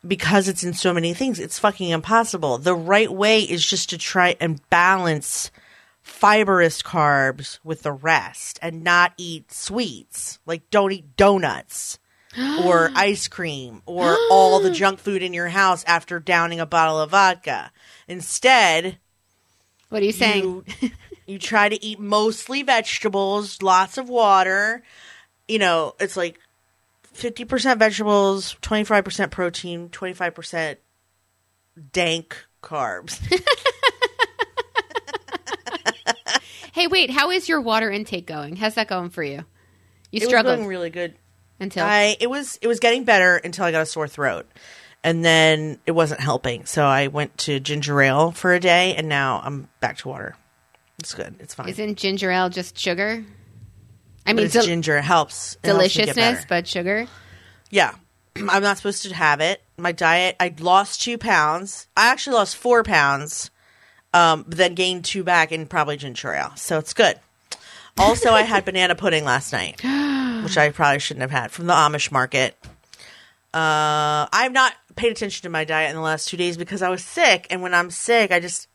because 0.05 0.47
it's 0.47 0.63
in 0.63 0.73
so 0.73 0.93
many 0.93 1.13
things. 1.13 1.39
It's 1.39 1.59
fucking 1.59 1.89
impossible. 1.89 2.57
The 2.57 2.75
right 2.75 3.11
way 3.11 3.41
is 3.41 3.65
just 3.65 3.89
to 3.91 3.97
try 3.97 4.35
and 4.39 4.67
balance 4.69 5.51
fibrous 6.01 6.81
carbs 6.81 7.59
with 7.63 7.83
the 7.83 7.91
rest 7.91 8.59
and 8.61 8.83
not 8.83 9.13
eat 9.17 9.51
sweets. 9.51 10.39
Like 10.45 10.69
don't 10.69 10.91
eat 10.91 11.15
donuts 11.15 11.99
or 12.63 12.91
ice 12.95 13.27
cream 13.27 13.81
or 13.85 14.17
all 14.29 14.59
the 14.59 14.71
junk 14.71 14.99
food 14.99 15.23
in 15.23 15.33
your 15.33 15.49
house 15.49 15.83
after 15.85 16.19
downing 16.19 16.59
a 16.59 16.65
bottle 16.65 16.99
of 16.99 17.11
vodka. 17.11 17.71
Instead, 18.07 18.97
what 19.89 20.01
are 20.01 20.05
you 20.05 20.11
saying? 20.11 20.65
you, 20.81 20.91
you 21.25 21.39
try 21.39 21.69
to 21.69 21.83
eat 21.83 21.99
mostly 21.99 22.63
vegetables, 22.63 23.61
lots 23.61 23.97
of 23.97 24.09
water. 24.09 24.83
You 25.47 25.59
know, 25.59 25.95
it's 25.99 26.17
like 26.17 26.39
50% 27.13 27.77
vegetables, 27.77 28.55
25% 28.61 29.31
protein, 29.31 29.89
25% 29.89 30.77
dank 31.91 32.45
carbs. 32.61 33.19
Hey, 36.73 36.87
wait, 36.87 37.11
how 37.11 37.29
is 37.29 37.47
your 37.47 37.61
water 37.61 37.91
intake 37.91 38.25
going? 38.25 38.55
How's 38.55 38.73
that 38.75 38.87
going 38.87 39.11
for 39.11 39.21
you? 39.21 39.45
You 40.11 40.17
it 40.17 40.21
was 40.21 40.27
struggled 40.27 40.57
going 40.57 40.67
really 40.67 40.89
good. 40.89 41.13
until 41.59 41.85
I 41.85 42.17
it 42.19 42.27
was 42.27 42.57
it 42.63 42.67
was 42.67 42.79
getting 42.79 43.03
better 43.03 43.37
until 43.37 43.65
I 43.65 43.71
got 43.71 43.83
a 43.83 43.85
sore 43.85 44.07
throat. 44.07 44.47
And 45.03 45.23
then 45.23 45.79
it 45.85 45.91
wasn't 45.91 46.19
helping. 46.19 46.65
So 46.65 46.83
I 46.83 47.07
went 47.07 47.37
to 47.39 47.59
ginger 47.59 48.01
ale 48.01 48.31
for 48.31 48.55
a 48.55 48.59
day 48.59 48.95
and 48.95 49.07
now 49.07 49.39
I'm 49.43 49.69
back 49.81 49.97
to 49.99 50.07
water. 50.07 50.35
It's 50.97 51.13
good. 51.13 51.35
It's 51.39 51.53
fine. 51.53 51.69
isn't 51.69 51.95
ginger 51.95 52.31
ale 52.31 52.49
just 52.49 52.75
sugar? 52.77 53.23
I 54.25 54.33
mean, 54.33 54.47
del- 54.49 54.63
ginger. 54.65 55.01
Helps. 55.01 55.57
It 55.63 55.67
helps 55.67 55.93
deliciousness, 55.93 56.15
better. 56.15 56.45
but 56.49 56.67
sugar. 56.67 57.07
Yeah. 57.69 57.93
I'm 58.35 58.63
not 58.63 58.77
supposed 58.77 59.03
to 59.03 59.13
have 59.13 59.41
it. 59.41 59.61
My 59.77 59.91
diet, 59.91 60.35
I 60.39 60.53
lost 60.59 61.01
two 61.01 61.17
pounds. 61.17 61.87
I 61.97 62.07
actually 62.07 62.35
lost 62.35 62.55
four 62.57 62.83
pounds, 62.83 63.51
um, 64.13 64.43
but 64.47 64.57
then 64.57 64.75
gained 64.75 65.05
two 65.05 65.23
back 65.23 65.51
in 65.51 65.67
probably 65.67 65.97
ginger 65.97 66.33
ale. 66.33 66.53
So 66.55 66.77
it's 66.77 66.93
good. 66.93 67.19
Also, 67.97 68.31
I 68.31 68.41
had 68.43 68.65
banana 68.65 68.95
pudding 68.95 69.23
last 69.23 69.53
night, 69.53 69.81
which 70.43 70.57
I 70.57 70.71
probably 70.73 70.99
shouldn't 70.99 71.21
have 71.21 71.31
had 71.31 71.51
from 71.51 71.67
the 71.67 71.73
Amish 71.73 72.11
market. 72.11 72.55
Uh, 73.53 74.25
I've 74.33 74.51
not 74.51 74.73
paid 74.95 75.11
attention 75.11 75.43
to 75.43 75.49
my 75.49 75.63
diet 75.63 75.89
in 75.91 75.95
the 75.95 76.01
last 76.01 76.27
two 76.27 76.37
days 76.37 76.57
because 76.57 76.81
I 76.81 76.89
was 76.89 77.03
sick. 77.03 77.45
And 77.51 77.61
when 77.61 77.73
I'm 77.73 77.91
sick, 77.91 78.31
I 78.31 78.39
just 78.39 78.67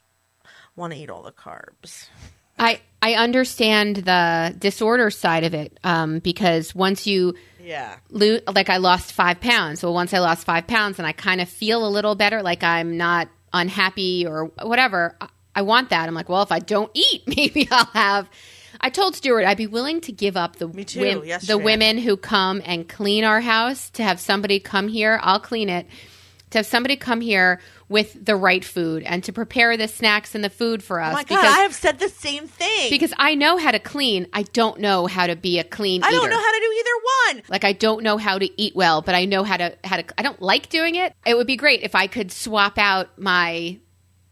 want 0.77 0.93
to 0.93 0.99
eat 0.99 1.11
all 1.11 1.23
the 1.23 1.33
carbs. 1.33 2.07
I 2.59 2.81
I 3.01 3.15
understand 3.15 3.97
the 3.97 4.55
disorder 4.59 5.11
side 5.11 5.45
of 5.45 5.55
it 5.55 5.79
um, 5.85 6.19
because 6.19 6.75
once 6.75 7.07
you 7.07 7.35
Yeah. 7.63 7.95
lose, 8.11 8.41
like 8.53 8.71
I 8.71 8.79
lost 8.79 9.13
five 9.13 9.41
pounds. 9.41 9.83
Well, 9.83 9.95
once 9.95 10.13
I 10.13 10.19
lost 10.19 10.45
five 10.45 10.67
pounds 10.67 10.99
and 10.99 11.07
I 11.07 11.13
kind 11.13 11.41
of 11.41 11.49
feel 11.49 11.87
a 11.87 11.91
little 11.91 12.15
better, 12.17 12.43
like 12.43 12.65
I'm 12.65 12.97
not 12.97 13.29
unhappy 13.53 14.27
or 14.27 14.47
whatever, 14.63 15.17
I, 15.21 15.29
I 15.55 15.63
want 15.63 15.91
that. 15.91 16.09
I'm 16.09 16.15
like, 16.15 16.29
well, 16.29 16.43
if 16.43 16.51
I 16.53 16.59
don't 16.59 16.91
eat, 16.95 17.23
maybe 17.37 17.69
I'll 17.71 17.85
have. 17.87 18.29
I 18.81 18.91
told 18.91 19.15
Stuart 19.17 19.45
I'd 19.45 19.57
be 19.57 19.67
willing 19.67 20.01
to 20.03 20.13
give 20.13 20.37
up 20.37 20.57
the 20.57 20.69
too, 20.85 21.01
wom- 21.01 21.39
the 21.47 21.59
women 21.59 21.99
who 21.99 22.17
come 22.17 22.63
and 22.65 22.89
clean 22.89 23.25
our 23.25 23.41
house 23.41 23.91
to 23.91 24.03
have 24.03 24.19
somebody 24.21 24.59
come 24.61 24.89
here. 24.89 25.19
I'll 25.23 25.41
clean 25.41 25.69
it. 25.69 25.87
To 26.51 26.59
have 26.59 26.67
somebody 26.67 26.97
come 26.97 27.21
here 27.21 27.61
with 27.89 28.25
the 28.25 28.37
right 28.37 28.65
food 28.65 29.03
and 29.03 29.23
to 29.25 29.33
prepare 29.33 29.77
the 29.77 29.89
snacks 29.89 30.35
and 30.35 30.43
the 30.43 30.51
food 30.51 30.83
for 30.83 31.01
oh 31.01 31.05
us. 31.05 31.11
Oh 31.11 31.15
my 31.15 31.25
God, 31.25 31.29
because, 31.29 31.45
I 31.45 31.61
have 31.61 31.75
said 31.75 31.99
the 31.99 32.09
same 32.09 32.47
thing. 32.47 32.91
because 32.91 33.13
I 33.19 33.35
know 33.35 33.59
how 33.59 33.71
to 33.71 33.79
clean. 33.79 34.27
I 34.33 34.43
don't 34.43 34.81
know 34.81 35.07
how 35.07 35.27
to 35.27 35.37
be 35.37 35.59
a 35.59 35.65
clean 35.65 36.03
I 36.03 36.11
don't 36.11 36.31
know 36.31 36.39
how 36.39 36.53
to 36.53 36.61
do 36.61 36.73
either 36.79 37.39
one. 37.39 37.43
Like 37.49 37.65
I 37.65 37.73
don't 37.73 38.03
know 38.03 38.17
how 38.17 38.39
to 38.39 38.61
eat 38.61 38.75
well, 38.75 39.03
but 39.03 39.15
I 39.15 39.25
know 39.25 39.45
how 39.45 39.57
to 39.57 39.77
how 39.85 39.97
to 39.97 40.05
I 40.19 40.23
don't 40.23 40.41
like 40.41 40.69
doing 40.69 40.95
it. 40.95 41.15
It 41.27 41.37
would 41.37 41.47
be 41.47 41.57
great 41.57 41.83
if 41.83 41.95
I 41.95 42.07
could 42.07 42.33
swap 42.33 42.79
out 42.79 43.19
my 43.19 43.79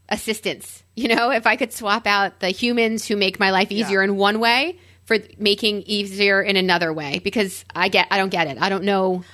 assistants. 0.08 0.82
You 0.94 1.08
know, 1.14 1.30
if 1.30 1.46
I 1.46 1.56
could 1.56 1.72
swap 1.72 2.06
out 2.06 2.40
the 2.40 2.48
humans 2.48 3.06
who 3.06 3.16
make 3.16 3.38
my 3.38 3.50
life 3.50 3.70
easier 3.70 4.02
in 4.02 4.16
one 4.16 4.40
way 4.40 4.78
for 5.04 5.18
making 5.38 5.82
easier 5.82 6.42
in 6.42 6.56
another 6.56 6.92
way 6.92 7.20
because 7.20 7.64
I 7.74 7.88
get 7.88 8.08
I 8.10 8.18
don't 8.18 8.30
get 8.30 8.46
it. 8.48 8.58
I 8.60 8.68
don't 8.68 8.84
know 8.84 9.24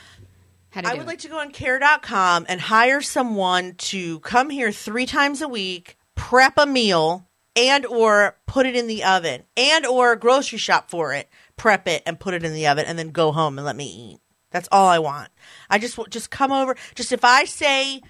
I 0.75 0.95
would 0.95 1.03
it. 1.03 1.07
like 1.07 1.19
to 1.21 1.29
go 1.29 1.39
on 1.39 1.51
care.com 1.51 2.47
and 2.49 2.61
hire 2.61 3.01
someone 3.01 3.75
to 3.75 4.21
come 4.21 4.51
here 4.51 4.73
three 4.73 5.07
times 5.07 5.43
a 5.43 5.49
week, 5.49 5.97
prep 6.15 6.55
a 6.57 6.67
meal, 6.67 7.29
and 7.55 7.85
or 7.87 8.37
put 8.47 8.67
it 8.67 8.75
in 8.75 8.87
the 8.87 9.05
oven, 9.05 9.45
and 9.57 9.85
or 9.87 10.17
grocery 10.17 10.59
shop 10.59 10.91
for 10.91 11.13
it, 11.13 11.29
prep 11.57 11.87
it 11.87 12.03
and 12.07 12.19
put 12.19 12.35
it 12.35 12.45
in 12.45 12.55
the 12.55 12.67
oven, 12.67 12.87
and 12.87 12.99
then 12.99 13.11
go 13.11 13.33
home 13.33 13.59
and 13.59 13.67
let 13.67 13.77
me 13.77 14.13
eat. 14.13 14.21
That's 14.51 14.69
all 14.71 14.89
I 14.89 14.99
want. 14.99 15.31
I 15.69 15.79
just 15.79 15.99
just 16.11 16.31
come 16.31 16.53
over. 16.53 16.77
Just 16.95 17.13
if 17.13 17.25
I 17.25 17.45
say 17.45 18.01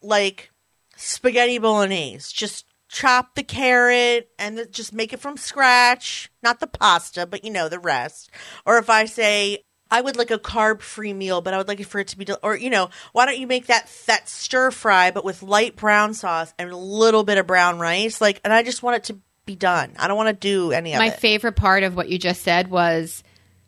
like 0.00 0.50
spaghetti 0.96 1.58
bolognese, 1.58 2.32
just 2.32 2.66
chop 2.88 3.34
the 3.34 3.42
carrot 3.42 4.28
and 4.38 4.66
just 4.70 4.92
make 4.92 5.12
it 5.12 5.20
from 5.20 5.36
scratch, 5.36 6.30
not 6.42 6.60
the 6.60 6.66
pasta, 6.66 7.26
but 7.26 7.44
you 7.44 7.50
know 7.50 7.68
the 7.68 7.78
rest. 7.78 8.30
Or 8.66 8.78
if 8.78 8.90
I 8.90 9.06
say 9.06 9.64
I 9.92 10.00
would 10.00 10.16
like 10.16 10.30
a 10.30 10.38
carb-free 10.38 11.12
meal, 11.12 11.40
but 11.42 11.54
I 11.54 11.58
would 11.58 11.68
like 11.68 11.78
it 11.80 11.86
for 11.86 12.00
it 12.00 12.08
to 12.08 12.18
be, 12.18 12.24
del- 12.24 12.38
or 12.42 12.56
you 12.56 12.70
know, 12.70 12.90
why 13.12 13.26
don't 13.26 13.38
you 13.38 13.46
make 13.46 13.66
that 13.66 13.88
that 14.06 14.28
stir 14.28 14.70
fry, 14.70 15.10
but 15.12 15.24
with 15.24 15.42
light 15.42 15.76
brown 15.76 16.14
sauce 16.14 16.52
and 16.58 16.70
a 16.70 16.76
little 16.76 17.22
bit 17.24 17.38
of 17.38 17.46
brown 17.46 17.78
rice, 17.78 18.20
like, 18.20 18.40
and 18.42 18.52
I 18.52 18.62
just 18.62 18.82
want 18.82 18.96
it 18.96 19.04
to 19.04 19.18
be 19.46 19.54
done. 19.54 19.92
I 19.98 20.08
don't 20.08 20.16
want 20.16 20.28
to 20.28 20.32
do 20.32 20.72
any 20.72 20.92
of 20.94 20.98
my 20.98 21.06
it. 21.06 21.10
My 21.10 21.14
favorite 21.16 21.56
part 21.56 21.82
of 21.82 21.94
what 21.94 22.08
you 22.08 22.18
just 22.18 22.42
said 22.42 22.68
was 22.70 23.22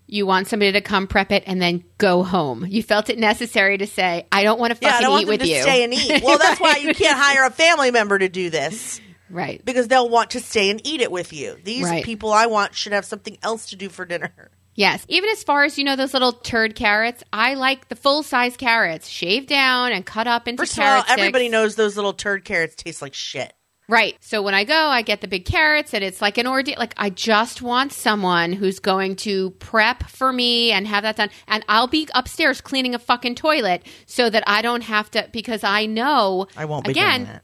you 0.06 0.26
want 0.26 0.46
somebody 0.48 0.72
to 0.72 0.80
come 0.80 1.06
prep 1.06 1.32
it 1.32 1.44
and 1.46 1.60
then 1.60 1.82
go 1.98 2.22
home. 2.22 2.64
You 2.68 2.82
felt 2.82 3.10
it 3.10 3.18
necessary 3.18 3.78
to 3.78 3.86
say, 3.86 4.26
I 4.30 4.42
don't 4.44 4.60
want 4.60 4.72
to 4.74 4.78
yeah, 4.80 4.88
I 4.88 4.92
fucking 4.92 5.04
don't 5.04 5.10
want 5.12 5.22
eat 5.22 5.24
them 5.26 5.32
with 5.32 5.40
to 5.42 5.48
you. 5.48 5.62
stay 5.62 5.82
and 5.84 5.94
eat. 5.94 6.22
Well, 6.22 6.38
that's 6.38 6.60
why 6.60 6.76
you 6.76 6.94
can't 6.94 7.18
hire 7.20 7.44
a 7.46 7.50
family 7.50 7.90
member 7.90 8.18
to 8.18 8.28
do 8.28 8.50
this. 8.50 9.00
Right. 9.30 9.64
because 9.64 9.88
they'll 9.88 10.08
want 10.08 10.30
to 10.32 10.40
stay 10.40 10.70
and 10.70 10.80
eat 10.86 11.00
it 11.00 11.10
with 11.10 11.32
you. 11.32 11.56
These 11.64 11.84
Right. 11.84 12.04
people 12.04 12.32
I 12.32 12.46
want 12.46 12.74
should 12.74 12.92
have 12.92 13.04
something 13.04 13.36
else 13.42 13.70
to 13.70 13.76
do 13.76 13.88
for 13.88 14.04
dinner. 14.04 14.32
Yes. 14.74 15.04
Even 15.08 15.30
as 15.30 15.44
far 15.44 15.64
as, 15.64 15.78
you 15.78 15.84
know, 15.84 15.96
those 15.96 16.12
little 16.12 16.32
turd 16.32 16.74
carrots, 16.74 17.22
I 17.32 17.54
like 17.54 17.88
the 17.88 17.96
full 17.96 18.22
size 18.22 18.56
carrots, 18.56 19.08
shaved 19.08 19.48
down 19.48 19.92
and 19.92 20.04
cut 20.04 20.26
up 20.26 20.48
into 20.48 20.62
First 20.62 20.74
of 20.74 20.80
all, 20.80 20.84
carrot 20.86 21.04
sticks. 21.04 21.18
everybody 21.20 21.48
knows 21.48 21.76
those 21.76 21.96
little 21.96 22.12
turd 22.12 22.44
carrots 22.44 22.74
taste 22.74 23.00
like 23.00 23.14
shit. 23.14 23.52
Right. 23.86 24.16
So 24.20 24.40
when 24.40 24.54
I 24.54 24.64
go, 24.64 24.74
I 24.74 25.02
get 25.02 25.20
the 25.20 25.28
big 25.28 25.44
carrots 25.44 25.92
and 25.92 26.02
it's 26.02 26.22
like 26.22 26.38
an 26.38 26.46
ordeal. 26.46 26.76
Like 26.78 26.94
I 26.96 27.10
just 27.10 27.60
want 27.60 27.92
someone 27.92 28.54
who's 28.54 28.78
going 28.78 29.16
to 29.16 29.50
prep 29.50 30.04
for 30.04 30.32
me 30.32 30.72
and 30.72 30.86
have 30.86 31.02
that 31.02 31.16
done. 31.16 31.28
And 31.46 31.64
I'll 31.68 31.86
be 31.86 32.08
upstairs 32.14 32.62
cleaning 32.62 32.94
a 32.94 32.98
fucking 32.98 33.34
toilet 33.34 33.82
so 34.06 34.30
that 34.30 34.42
I 34.46 34.62
don't 34.62 34.82
have 34.84 35.10
to, 35.12 35.28
because 35.32 35.62
I 35.64 35.84
know. 35.84 36.46
I 36.56 36.64
won't 36.64 36.86
be 36.86 36.92
again, 36.92 37.24
doing 37.24 37.32
that. 37.34 37.42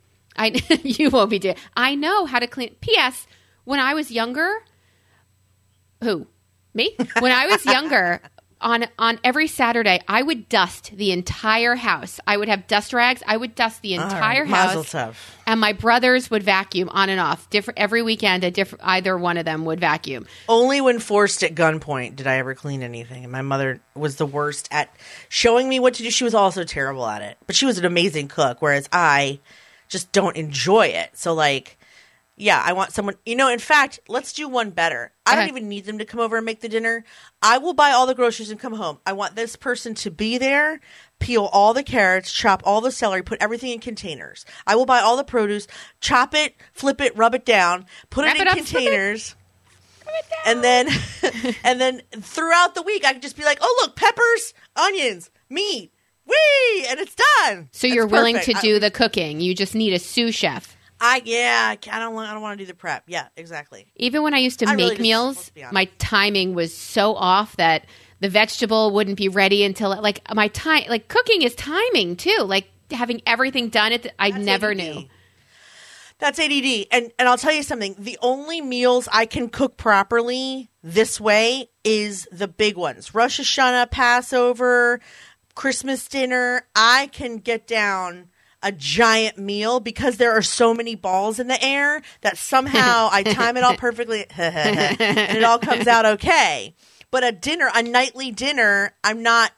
I, 0.73 0.79
you 0.83 1.11
won't 1.11 1.29
be 1.29 1.39
doing 1.39 1.57
I 1.77 1.95
know 1.95 2.25
how 2.25 2.39
to 2.39 2.47
clean. 2.47 2.75
P.S. 2.81 3.27
When 3.65 3.79
I 3.79 3.93
was 3.93 4.11
younger, 4.11 4.51
who? 6.03 6.27
Me? 6.75 6.97
When 7.19 7.33
I 7.33 7.47
was 7.47 7.65
younger, 7.67 8.21
on 8.61 8.87
on 8.99 9.19
every 9.25 9.47
Saturday, 9.47 10.01
I 10.07 10.23
would 10.23 10.49
dust 10.49 10.93
the 10.95 11.13
entire 11.13 11.75
house. 11.75 12.21
I 12.27 12.37
would 12.37 12.49
have 12.49 12.67
dust 12.67 12.93
rags. 12.93 13.23
I 13.27 13.37
would 13.37 13.55
dust 13.55 13.83
the 13.83 13.95
entire 13.95 14.45
Mazel 14.45 14.83
house 14.83 15.17
and 15.47 15.61
my 15.61 15.73
brothers 15.73 16.31
would 16.31 16.43
vacuum 16.43 16.89
on 16.91 17.09
and 17.09 17.21
off 17.21 17.49
different 17.51 17.79
every 17.79 18.03
weekend 18.03 18.45
a 18.45 18.51
different 18.51 18.85
either 18.85 19.17
one 19.17 19.37
of 19.37 19.45
them 19.45 19.65
would 19.65 19.81
vacuum 19.81 20.27
Only 20.49 20.81
when 20.81 20.99
forced 20.99 21.43
at 21.43 21.55
gunpoint 21.55 22.17
did 22.17 22.27
I 22.27 22.37
ever 22.37 22.55
clean 22.55 22.83
anything. 22.83 23.25
And 23.25 23.33
my 23.33 23.43
mother 23.43 23.81
was 23.95 24.17
the 24.17 24.27
worst 24.27 24.69
at 24.71 24.95
showing 25.29 25.69
me 25.69 25.81
what 25.81 25.95
to 25.95 26.03
do. 26.03 26.11
She 26.11 26.25
was 26.25 26.35
also 26.35 26.65
terrible 26.65 27.07
at 27.07 27.23
it. 27.23 27.39
But 27.47 27.57
she 27.57 27.67
was 27.67 27.79
an 27.79 27.85
amazing 27.85 28.29
cook, 28.29 28.61
whereas 28.61 28.89
I 28.93 29.41
just 29.89 30.13
don't 30.13 30.37
enjoy 30.37 30.87
it. 30.87 31.11
So, 31.15 31.35
like, 31.35 31.79
yeah, 32.41 32.63
I 32.65 32.73
want 32.73 32.93
someone, 32.93 33.17
you 33.25 33.37
know, 33.37 33.49
in 33.49 33.59
fact, 33.59 34.01
let's 34.09 34.33
do 34.33 34.49
one 34.49 34.71
better. 34.71 35.13
I 35.27 35.37
don't 35.37 35.49
even 35.49 35.69
need 35.69 35.85
them 35.85 35.99
to 35.99 36.05
come 36.05 36.19
over 36.21 36.37
and 36.39 36.45
make 36.45 36.61
the 36.61 36.69
dinner. 36.69 37.05
I 37.41 37.59
will 37.59 37.75
buy 37.75 37.91
all 37.91 38.07
the 38.07 38.15
groceries 38.15 38.51
and 38.51 38.59
come 38.59 38.75
home. 38.75 38.99
I 39.07 39.13
want 39.13 39.37
this 39.37 39.55
person 39.55 39.95
to 39.97 40.11
be 40.11 40.39
there, 40.39 40.81
peel 41.21 41.45
all 41.53 41.73
the 41.73 41.85
carrots, 41.85 42.33
chop 42.33 42.63
all 42.65 42.81
the 42.81 42.91
celery, 42.91 43.23
put 43.23 43.41
everything 43.41 43.71
in 43.71 43.79
containers. 43.79 44.45
I 44.67 44.75
will 44.75 44.87
buy 44.87 45.01
all 45.01 45.17
the 45.17 45.25
produce, 45.25 45.69
chop 46.01 46.35
it, 46.35 46.57
flip 46.73 47.01
it, 47.01 47.17
rub 47.17 47.35
it 47.35 47.45
down, 47.45 47.87
put 48.09 48.25
Wrap 48.25 48.37
it 48.37 48.41
in 48.41 48.47
it 48.49 48.51
up, 48.51 48.57
containers 48.57 49.37
and 50.47 50.63
then 50.65 50.89
and 51.65 51.81
then 51.81 52.03
throughout 52.13 52.75
the 52.75 52.83
week 52.83 53.05
I 53.05 53.13
could 53.13 53.23
just 53.23 53.37
be 53.37 53.45
like, 53.45 53.59
oh 53.61 53.81
look, 53.83 53.97
peppers, 53.97 54.55
onions, 54.77 55.31
meat, 55.49 55.93
wee, 56.27 56.87
and 56.89 56.99
it's 56.99 57.15
done. 57.15 57.69
so 57.73 57.87
That's 57.87 57.95
you're 57.95 58.07
willing 58.07 58.37
to 58.37 58.41
perfect. 58.41 58.63
do 58.63 58.79
the 58.79 58.91
cooking 58.91 59.41
you 59.41 59.55
just 59.55 59.75
need 59.75 59.93
a 59.93 59.99
sous 59.99 60.35
chef 60.35 60.77
I, 61.01 61.23
yeah, 61.25 61.75
I 61.91 61.99
don't 61.99 62.15
want 62.15 62.29
I 62.29 62.33
don't 62.35 62.43
want 62.43 62.59
to 62.59 62.65
do 62.65 62.69
the 62.69 62.77
prep. 62.77 63.05
Yeah, 63.07 63.29
exactly. 63.37 63.87
even 63.97 64.23
when 64.23 64.35
i 64.35 64.39
used 64.39 64.59
to 64.61 64.67
I 64.67 64.75
make 64.77 64.79
really 64.79 64.91
just- 64.97 65.01
meals 65.03 65.37
let's 65.37 65.51
be 65.51 65.63
honest. 65.63 65.75
my 65.75 65.85
timing 65.99 66.55
was 66.55 66.77
so 66.77 67.15
off 67.15 67.57
that 67.57 67.87
the 68.21 68.29
vegetable 68.29 68.93
wouldn't 68.93 69.17
be 69.17 69.29
ready 69.29 69.65
until 69.65 69.89
like 70.01 70.21
my 70.35 70.49
time 70.49 70.85
like 70.89 71.09
cooking 71.09 71.43
is 71.43 71.55
timing 71.55 72.17
too 72.17 72.37
like 72.45 72.71
having 72.91 73.23
everything 73.27 73.69
done 73.71 73.93
at 73.93 74.03
the, 74.03 74.23
i 74.23 74.31
That's 74.31 74.45
never 74.45 74.71
ADD. 74.73 74.77
knew 74.77 75.05
That's 76.19 76.39
ADD. 76.39 76.87
And 76.91 77.13
and 77.19 77.29
I'll 77.29 77.39
tell 77.39 77.53
you 77.53 77.63
something. 77.63 77.95
The 77.99 78.19
only 78.21 78.61
meals 78.61 79.09
I 79.11 79.25
can 79.25 79.49
cook 79.49 79.77
properly 79.79 80.69
this 80.83 81.19
way 81.21 81.71
is 81.83 82.29
the 82.31 82.47
big 82.49 82.77
ones. 82.77 83.15
Rosh 83.15 83.41
Hashanah, 83.41 83.91
Passover, 83.91 85.01
Christmas 85.55 86.07
dinner. 86.09 86.67
I 86.77 87.07
can 87.13 87.39
get 87.39 87.67
down 87.67 88.29
a 88.63 88.73
giant 88.73 89.39
meal 89.39 89.81
because 89.81 90.17
there 90.19 90.33
are 90.33 90.43
so 90.43 90.75
many 90.75 90.95
balls 90.95 91.39
in 91.39 91.47
the 91.47 91.63
air 91.65 92.03
that 92.21 92.37
somehow 92.37 93.09
I 93.11 93.23
time 93.23 93.57
it 93.57 93.65
all 93.65 93.77
perfectly 93.77 94.27
and 94.37 95.01
it 95.01 95.45
all 95.45 95.59
comes 95.59 95.87
out 95.87 96.05
okay. 96.07 96.75
But 97.11 97.25
a 97.25 97.33
dinner, 97.33 97.69
a 97.75 97.83
nightly 97.83 98.31
dinner, 98.31 98.95
I'm 99.03 99.23
not 99.23 99.53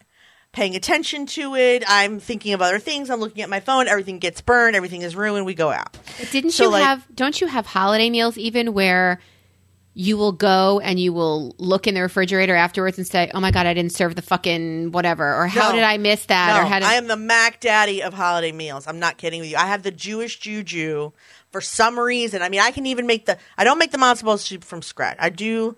paying 0.52 0.76
attention 0.76 1.26
to 1.26 1.54
it. 1.54 1.82
I'm 1.88 2.20
thinking 2.20 2.52
of 2.52 2.62
other 2.62 2.78
things. 2.78 3.10
I'm 3.10 3.20
looking 3.20 3.42
at 3.42 3.48
my 3.50 3.60
phone. 3.60 3.88
Everything 3.88 4.18
gets 4.18 4.40
burned. 4.40 4.76
Everything 4.76 5.02
is 5.02 5.16
ruined. 5.16 5.46
We 5.46 5.54
go 5.54 5.70
out. 5.70 5.96
Didn't 6.30 6.50
So, 6.52 6.64
you 6.64 6.70
like- 6.70 6.84
have 6.84 7.06
don't 7.14 7.40
you 7.40 7.46
have 7.46 7.66
holiday 7.66 8.08
meals 8.10 8.38
even 8.38 8.72
where 8.72 9.18
you 9.94 10.16
will 10.16 10.32
go 10.32 10.80
and 10.80 10.98
you 10.98 11.12
will 11.12 11.54
look 11.58 11.86
in 11.86 11.94
the 11.94 12.00
refrigerator 12.00 12.54
afterwards 12.54 12.96
and 12.98 13.06
say, 13.06 13.30
"Oh 13.34 13.40
my 13.40 13.50
god, 13.50 13.66
I 13.66 13.74
didn't 13.74 13.92
serve 13.92 14.14
the 14.14 14.22
fucking 14.22 14.92
whatever," 14.92 15.34
or 15.34 15.46
"How 15.46 15.68
No. 15.68 15.74
did 15.76 15.84
I 15.84 15.98
miss 15.98 16.26
that?" 16.26 16.54
No, 16.56 16.62
or 16.62 16.64
"How 16.66 16.78
did 16.78 16.88
I 16.88 16.94
am 16.94 17.08
the 17.08 17.16
Mac 17.16 17.60
Daddy 17.60 18.02
of 18.02 18.14
holiday 18.14 18.52
meals. 18.52 18.86
I'm 18.86 18.98
not 18.98 19.18
kidding 19.18 19.40
with 19.40 19.50
you. 19.50 19.56
I 19.56 19.66
have 19.66 19.82
the 19.82 19.90
Jewish 19.90 20.38
juju 20.38 21.12
for 21.50 21.60
some 21.60 21.98
reason. 21.98 22.40
I 22.42 22.48
mean, 22.48 22.60
I 22.60 22.70
can 22.70 22.86
even 22.86 23.06
make 23.06 23.26
the. 23.26 23.36
I 23.58 23.64
don't 23.64 23.78
make 23.78 23.90
the 23.92 23.98
matzo 23.98 24.24
ball 24.24 24.38
soup 24.38 24.64
from 24.64 24.80
scratch. 24.82 25.16
I 25.20 25.28
do. 25.28 25.76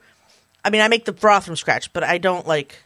I 0.64 0.70
mean, 0.70 0.80
I 0.80 0.88
make 0.88 1.04
the 1.04 1.12
broth 1.12 1.44
from 1.46 1.56
scratch, 1.56 1.92
but 1.92 2.04
I 2.04 2.18
don't 2.18 2.46
like 2.46 2.84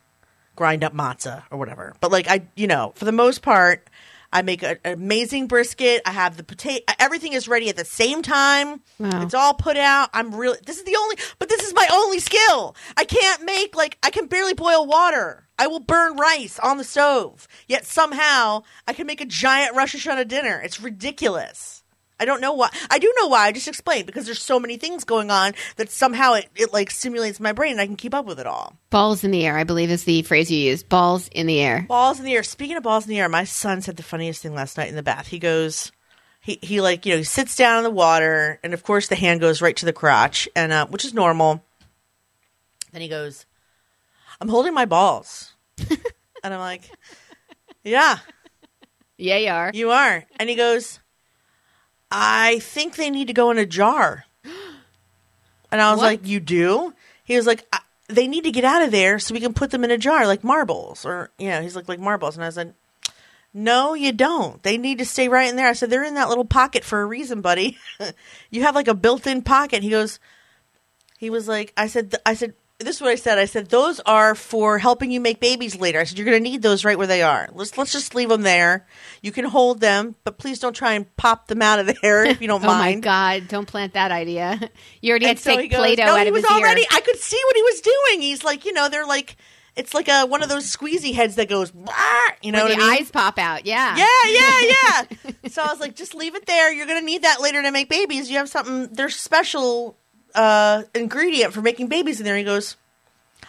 grind 0.57 0.83
up 0.83 0.95
matzah 0.95 1.45
or 1.51 1.59
whatever. 1.59 1.95
But 2.01 2.11
like 2.11 2.29
I, 2.29 2.43
you 2.57 2.67
know, 2.67 2.93
for 2.97 3.05
the 3.05 3.13
most 3.13 3.43
part, 3.43 3.88
I 4.33 4.43
make 4.43 4.63
a- 4.63 4.79
an 4.87 4.93
amazing 4.95 5.47
brisket. 5.47 6.03
I 6.05 6.11
have 6.11 6.37
the 6.37 6.45
potato. 6.45 6.85
Everything 6.99 7.33
is 7.33 7.49
ready 7.49 7.69
at 7.71 7.77
the 7.77 7.85
same 7.85 8.23
time. 8.23 8.83
Wow. 8.99 9.23
It's 9.23 9.35
all 9.35 9.55
put 9.55 9.77
out. 9.77 10.11
I'm 10.13 10.35
really. 10.35 10.59
This 10.67 10.77
is 10.79 10.85
the 10.85 10.97
only. 10.97 11.17
But 11.39 11.49
this 11.49 11.63
is 11.63 11.73
my 11.75 11.87
only 11.91 12.19
skill. 12.21 12.77
I 12.97 13.05
can't 13.05 13.45
make 13.45 13.75
like 13.77 13.97
I 14.03 14.11
can 14.11 14.27
barely 14.27 14.55
boil 14.55 14.87
water. 14.87 15.49
I 15.59 15.67
will 15.67 15.81
burn 15.81 16.17
rice 16.17 16.59
on 16.59 16.77
the 16.79 16.85
stove. 16.85 17.49
Yet 17.67 17.85
somehow 17.87 18.63
I 18.87 18.93
can 18.93 19.07
make 19.07 19.21
a 19.21 19.27
giant 19.27 19.75
Rosh 19.75 19.95
Hashanah 19.97 20.29
dinner. 20.29 20.61
It's 20.63 20.81
ridiculous. 20.81 21.78
I 22.21 22.25
don't 22.25 22.41
know 22.41 22.53
why. 22.53 22.71
I 22.91 22.99
do 22.99 23.13
know 23.17 23.29
why. 23.29 23.47
I 23.47 23.53
just 23.53 23.69
explained 23.69 24.07
because 24.07 24.27
there's 24.27 24.43
so 24.43 24.59
many 24.59 24.77
things 24.77 25.05
going 25.05 25.31
on 25.31 25.53
that 25.77 25.91
somehow 25.91 26.33
it, 26.35 26.49
it 26.57 26.73
like 26.73 26.91
stimulates 26.91 27.39
my 27.39 27.53
brain 27.53 27.73
and 27.73 27.81
I 27.81 27.87
can 27.87 27.97
keep 27.97 28.15
up 28.15 28.27
with 28.27 28.41
it 28.41 28.47
all. 28.47 28.77
balls 28.91 29.23
in 29.25 29.31
the 29.31 29.47
air?" 29.47 29.57
I 29.57 29.65
believe 29.65 29.91
is 29.91 30.05
the 30.05 30.23
phrase 30.23 30.51
you 30.51 30.59
use. 30.59 30.83
Balls 30.83 31.29
in 31.29 31.47
the 31.47 31.61
air. 31.61 31.85
Balls 31.89 32.19
in 32.19 32.25
the 32.25 32.35
air. 32.35 32.43
Speaking 32.43 32.77
of 32.77 32.83
balls 32.83 33.05
in 33.05 33.11
the 33.11 33.21
air, 33.21 33.29
my 33.29 33.45
son 33.45 33.83
said 33.83 33.97
the 33.97 34.03
funniest 34.03 34.43
thing 34.43 34.55
last 34.55 34.77
night 34.77 34.89
in 34.89 34.97
the 34.97 35.03
bath. 35.03 35.29
He 35.29 35.39
goes, 35.39 35.93
he 36.41 36.59
he 36.63 36.81
like 36.81 37.05
you 37.07 37.13
know 37.13 37.19
he 37.19 37.25
sits 37.25 37.55
down 37.57 37.79
in 37.79 37.85
the 37.85 37.91
water, 37.91 38.59
and 38.63 38.75
of 38.75 38.83
course 38.83 39.09
the 39.09 39.17
hand 39.17 39.41
goes 39.41 39.61
right 39.63 39.77
to 39.77 39.87
the 39.87 39.93
crotch, 39.93 40.49
and 40.57 40.73
uh, 40.73 40.87
which 40.87 41.05
is 41.05 41.15
normal. 41.15 41.63
Then 42.93 43.03
he 43.03 43.09
goes, 43.09 43.45
"I'm 44.41 44.49
holding 44.49 44.73
my 44.75 44.87
balls," 44.87 45.53
and 46.43 46.55
I'm 46.55 46.61
like, 46.61 46.91
"Yeah, 47.85 48.19
Yeah, 49.19 49.37
you 49.37 49.51
are. 49.51 49.71
you 49.75 49.91
are." 49.91 50.25
And 50.39 50.49
he 50.49 50.55
goes, 50.57 51.01
"I 52.11 52.59
think 52.61 52.97
they 52.97 53.11
need 53.11 53.27
to 53.29 53.33
go 53.33 53.51
in 53.51 53.59
a 53.59 53.67
jar," 53.67 54.25
and 54.45 55.81
I 55.81 55.91
was 55.91 55.99
What? 55.99 56.07
like, 56.07 56.27
"You 56.27 56.41
do?" 56.41 56.95
He 57.25 57.37
was 57.37 57.47
like. 57.47 57.67
I- 57.73 57.81
they 58.11 58.27
need 58.27 58.45
to 58.45 58.51
get 58.51 58.65
out 58.65 58.81
of 58.81 58.91
there 58.91 59.19
so 59.19 59.35
we 59.35 59.41
can 59.41 59.53
put 59.53 59.71
them 59.71 59.85
in 59.85 59.91
a 59.91 59.99
jar 59.99 60.27
like 60.27 60.43
marbles 60.43 61.05
or 61.05 61.31
you 61.37 61.51
know 61.51 61.61
he's 61.61 61.77
like 61.77 61.91
like 61.91 62.01
marbles 62.01 62.37
and 62.37 62.43
i 62.43 62.49
said 62.49 62.73
no, 63.55 63.95
you 63.95 64.13
don't. 64.13 64.63
They 64.63 64.77
need 64.79 64.99
to 64.99 65.05
stay 65.07 65.29
right 65.29 65.49
in 65.49 65.57
there. 65.57 65.69
I 65.69 65.73
said, 65.73 65.89
they're 65.91 66.05
in 66.05 66.15
that 66.15 66.29
little 66.29 66.45
pocket 66.45 66.85
for 66.85 67.01
a 67.01 67.07
reason, 67.07 67.41
buddy. 67.41 67.79
you 68.51 68.63
have 68.63 68.75
like 68.75 68.89
a 68.89 68.95
built 68.95 69.27
in 69.27 69.43
pocket. 69.43 69.83
He 69.83 69.89
goes, 69.89 70.21
he 71.19 71.31
was 71.31 71.49
like, 71.49 71.73
I 71.77 71.87
said, 71.87 72.15
I 72.27 72.35
said, 72.35 72.55
this 72.79 72.97
is 72.97 73.03
what 73.03 73.11
I 73.11 73.17
said. 73.17 73.39
I 73.39 73.45
said, 73.47 73.71
those 73.71 73.99
are 74.01 74.35
for 74.35 74.79
helping 74.79 75.11
you 75.11 75.21
make 75.21 75.41
babies 75.41 75.75
later. 75.77 75.99
I 75.99 76.05
said, 76.05 76.17
you're 76.17 76.25
going 76.25 76.43
to 76.43 76.49
need 76.51 76.63
those 76.63 76.85
right 76.85 76.97
where 76.97 77.07
they 77.09 77.23
are. 77.23 77.49
Let's, 77.53 77.77
let's 77.77 77.91
just 77.93 78.15
leave 78.15 78.29
them 78.29 78.43
there. 78.43 78.87
You 79.21 79.33
can 79.33 79.45
hold 79.47 79.81
them, 79.81 80.15
but 80.23 80.39
please 80.39 80.61
don't 80.61 80.75
try 80.75 80.93
and 80.93 81.17
pop 81.17 81.49
them 81.49 81.61
out 81.61 81.81
of 81.81 81.87
there 82.01 82.25
if 82.25 82.41
you 82.41 82.47
don't 82.49 82.63
mind. 82.63 83.05
Oh 83.05 83.11
my 83.11 83.39
god! 83.41 83.49
Don't 83.49 83.67
plant 83.67 83.95
that 83.95 84.11
idea. 84.13 84.61
You 85.01 85.11
already 85.11 85.27
had 85.27 85.31
And 85.31 85.39
to 85.39 85.45
so 85.45 85.57
take 85.57 85.71
goes, 85.71 85.79
Play-Doh 85.79 86.05
no, 86.07 86.17
out 86.17 86.23
he 86.23 86.29
of 86.29 86.33
was 86.35 86.43
his 86.43 86.51
already, 86.51 86.81
ear. 86.83 86.87
I 86.93 87.01
could 87.01 87.17
see 87.19 87.41
what 87.47 87.57
he 87.57 87.63
was 87.63 87.81
doing. 87.81 88.21
He's 88.23 88.43
like, 88.45 88.65
you 88.65 88.73
know, 88.73 88.89
they're 88.89 89.07
like, 89.07 89.37
it's 89.77 89.95
like 89.95 90.09
a, 90.09 90.25
one 90.27 90.43
of 90.43 90.49
those 90.49 90.65
squeezy 90.75 91.15
heads 91.15 91.37
that 91.37 91.49
goes, 91.49 91.73
you 92.43 92.51
know 92.53 92.67
the 92.67 92.75
I 92.75 92.77
mean? 92.77 92.91
eyes 92.91 93.11
pop 93.13 93.39
out. 93.39 93.65
Yeah. 93.65 93.97
Yeah, 93.97 94.07
yeah, 94.27 94.61
yeah. 95.43 95.49
so 95.49 95.63
I 95.63 95.71
was 95.71 95.79
like, 95.79 95.95
just 95.95 96.15
leave 96.15 96.35
it 96.35 96.47
there. 96.47 96.73
You're 96.73 96.87
going 96.87 97.01
to 97.01 97.07
need 97.07 97.23
that 97.23 97.41
later 97.41 97.63
to 97.63 97.71
make 97.71 97.89
babies. 97.89 98.29
You 98.31 98.39
have 98.39 98.49
something, 98.49 98.89
They're 98.93 99.09
special 99.09 99.97
uh, 100.35 100.83
ingredient 100.95 101.53
for 101.53 101.63
making 101.63 101.89
babies 101.89 102.21
in 102.21 102.25
there. 102.25 102.37
He 102.37 102.45
goes, 102.45 102.77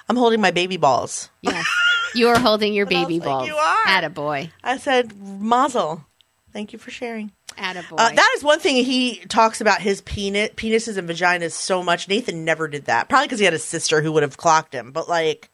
I'm 0.08 0.16
holding 0.16 0.42
my 0.42 0.52
baby 0.52 0.78
balls. 0.78 1.30
Yes. 1.42 1.68
You 2.16 2.30
are 2.30 2.40
holding 2.40 2.74
your 2.74 2.86
And 2.90 2.98
I 2.98 3.00
was 3.02 3.08
baby 3.08 3.20
like, 3.20 3.28
balls. 3.28 3.48
"You 3.48 3.56
are." 3.56 3.86
Attaboy. 3.86 4.52
I 4.64 4.78
said, 4.78 5.16
mazel. 5.18 6.06
Thank 6.52 6.74
you 6.74 6.80
for 6.80 6.90
sharing. 6.90 7.32
Attaboy. 7.58 8.00
Uh, 8.00 8.10
that 8.10 8.34
is 8.36 8.44
one 8.44 8.60
thing 8.60 8.84
he 8.84 9.18
talks 9.28 9.62
about 9.62 9.82
his 9.82 10.02
penis, 10.02 10.50
penises 10.56 10.98
and 10.98 11.08
vaginas 11.08 11.52
so 11.52 11.84
much. 11.84 12.08
Nathan 12.08 12.44
never 12.46 12.68
did 12.68 12.86
that. 12.86 13.10
Probably 13.10 13.28
because 13.28 13.40
he 13.40 13.46
had 13.46 13.54
a 13.54 13.60
sister 13.60 14.02
who 14.02 14.12
would 14.14 14.24
have 14.24 14.38
clocked 14.38 14.74
him. 14.74 14.92
But 14.92 15.08
like, 15.08 15.50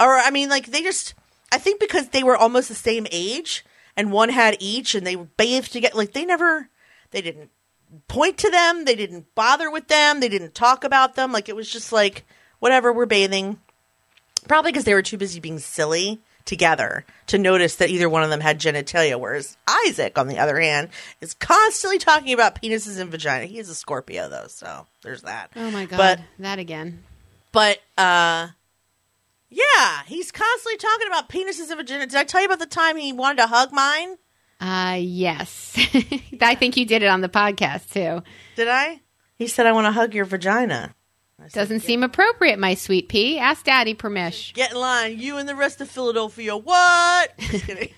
or 0.00 0.16
I 0.16 0.30
mean, 0.30 0.48
like 0.48 0.66
they 0.66 0.82
just, 0.82 1.14
I 1.52 1.58
think 1.58 1.80
because 1.80 2.08
they 2.08 2.22
were 2.22 2.36
almost 2.36 2.68
the 2.68 2.74
same 2.74 3.06
age 3.10 3.64
and 3.96 4.12
one 4.12 4.30
had 4.30 4.56
each 4.60 4.94
and 4.94 5.06
they 5.06 5.16
bathed 5.16 5.72
together. 5.72 5.96
Like 5.96 6.12
they 6.12 6.24
never, 6.24 6.70
they 7.10 7.20
didn't 7.20 7.50
point 8.08 8.38
to 8.38 8.50
them. 8.50 8.84
They 8.84 8.94
didn't 8.94 9.34
bother 9.34 9.70
with 9.70 9.88
them. 9.88 10.20
They 10.20 10.28
didn't 10.28 10.54
talk 10.54 10.84
about 10.84 11.14
them. 11.14 11.32
Like 11.32 11.48
it 11.48 11.56
was 11.56 11.70
just 11.70 11.92
like, 11.92 12.24
whatever, 12.58 12.92
we're 12.92 13.06
bathing. 13.06 13.58
Probably 14.48 14.72
because 14.72 14.84
they 14.84 14.94
were 14.94 15.02
too 15.02 15.16
busy 15.16 15.40
being 15.40 15.58
silly 15.58 16.20
together 16.44 17.06
to 17.28 17.38
notice 17.38 17.76
that 17.76 17.88
either 17.88 18.08
one 18.08 18.22
of 18.22 18.28
them 18.28 18.40
had 18.40 18.60
genitalia. 18.60 19.18
Whereas 19.18 19.56
Isaac, 19.86 20.18
on 20.18 20.28
the 20.28 20.38
other 20.38 20.60
hand, 20.60 20.90
is 21.22 21.32
constantly 21.34 21.98
talking 21.98 22.34
about 22.34 22.60
penises 22.60 23.00
and 23.00 23.10
vagina. 23.10 23.46
He 23.46 23.58
is 23.58 23.70
a 23.70 23.74
Scorpio, 23.74 24.28
though, 24.28 24.46
so 24.48 24.86
there's 25.02 25.22
that. 25.22 25.50
oh 25.56 25.70
my 25.70 25.86
god. 25.86 25.96
But 25.96 26.20
that 26.38 26.58
again. 26.58 27.02
but 27.52 27.78
uh, 27.96 28.48
yeah, 29.48 30.02
he's 30.06 30.30
constantly 30.30 30.76
talking 30.76 31.06
about 31.06 31.28
penises 31.30 31.70
and 31.70 31.78
vagina. 31.78 32.06
Did 32.06 32.16
I 32.16 32.24
tell 32.24 32.40
you 32.42 32.46
about 32.46 32.58
the 32.58 32.66
time 32.66 32.96
he 32.96 33.12
wanted 33.12 33.38
to 33.38 33.46
hug 33.46 33.72
mine? 33.72 34.18
Uh 34.60 34.96
yes. 35.00 35.74
I 36.40 36.54
think 36.54 36.76
you 36.76 36.84
did 36.86 37.02
it 37.02 37.08
on 37.08 37.20
the 37.20 37.28
podcast 37.28 37.92
too. 37.92 38.22
Did 38.56 38.68
I? 38.68 39.00
He 39.36 39.46
said, 39.48 39.66
"I 39.66 39.72
want 39.72 39.86
to 39.86 39.92
hug 39.92 40.14
your 40.14 40.24
vagina." 40.24 40.94
Said, 41.48 41.52
Doesn't 41.52 41.80
seem 41.80 42.02
appropriate, 42.04 42.58
my 42.58 42.74
sweet 42.74 43.08
pea. 43.08 43.38
Ask 43.38 43.64
Daddy 43.66 43.92
permission. 43.94 44.54
Get 44.54 44.70
in 44.72 44.78
line. 44.78 45.18
You 45.18 45.36
and 45.36 45.48
the 45.48 45.56
rest 45.56 45.80
of 45.80 45.90
Philadelphia. 45.90 46.56
What? 46.56 47.36
Just 47.38 47.66
kidding. 47.66 47.88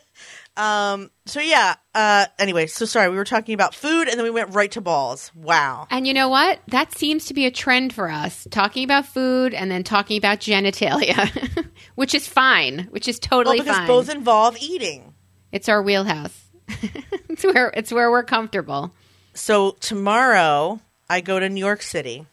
um. 0.56 1.10
So 1.26 1.40
yeah. 1.40 1.76
Uh. 1.94 2.26
Anyway. 2.38 2.66
So 2.66 2.84
sorry. 2.84 3.08
We 3.08 3.16
were 3.16 3.24
talking 3.24 3.54
about 3.54 3.74
food, 3.74 4.08
and 4.08 4.18
then 4.18 4.24
we 4.24 4.30
went 4.30 4.54
right 4.54 4.70
to 4.72 4.80
balls. 4.80 5.30
Wow. 5.34 5.86
And 5.90 6.06
you 6.06 6.12
know 6.12 6.28
what? 6.28 6.58
That 6.68 6.92
seems 6.92 7.26
to 7.26 7.34
be 7.34 7.46
a 7.46 7.50
trend 7.50 7.92
for 7.94 8.10
us. 8.10 8.46
Talking 8.50 8.84
about 8.84 9.06
food 9.06 9.54
and 9.54 9.70
then 9.70 9.84
talking 9.84 10.18
about 10.18 10.40
genitalia, 10.40 11.30
which 11.94 12.14
is 12.14 12.26
fine, 12.26 12.88
which 12.90 13.08
is 13.08 13.18
Well, 13.22 13.28
totally 13.44 13.60
because 13.60 13.76
fine. 13.76 13.86
both 13.86 14.10
involve 14.10 14.56
eating. 14.60 15.11
It's 15.52 15.68
our 15.68 15.82
wheelhouse. 15.82 16.46
it's 17.28 17.44
where 17.44 17.68
it's 17.76 17.92
where 17.92 18.10
we're 18.10 18.24
comfortable. 18.24 18.92
So 19.34 19.72
tomorrow 19.80 20.80
I 21.08 21.20
go 21.20 21.38
to 21.38 21.48
New 21.48 21.60
York 21.64 21.82
City. 21.82 22.26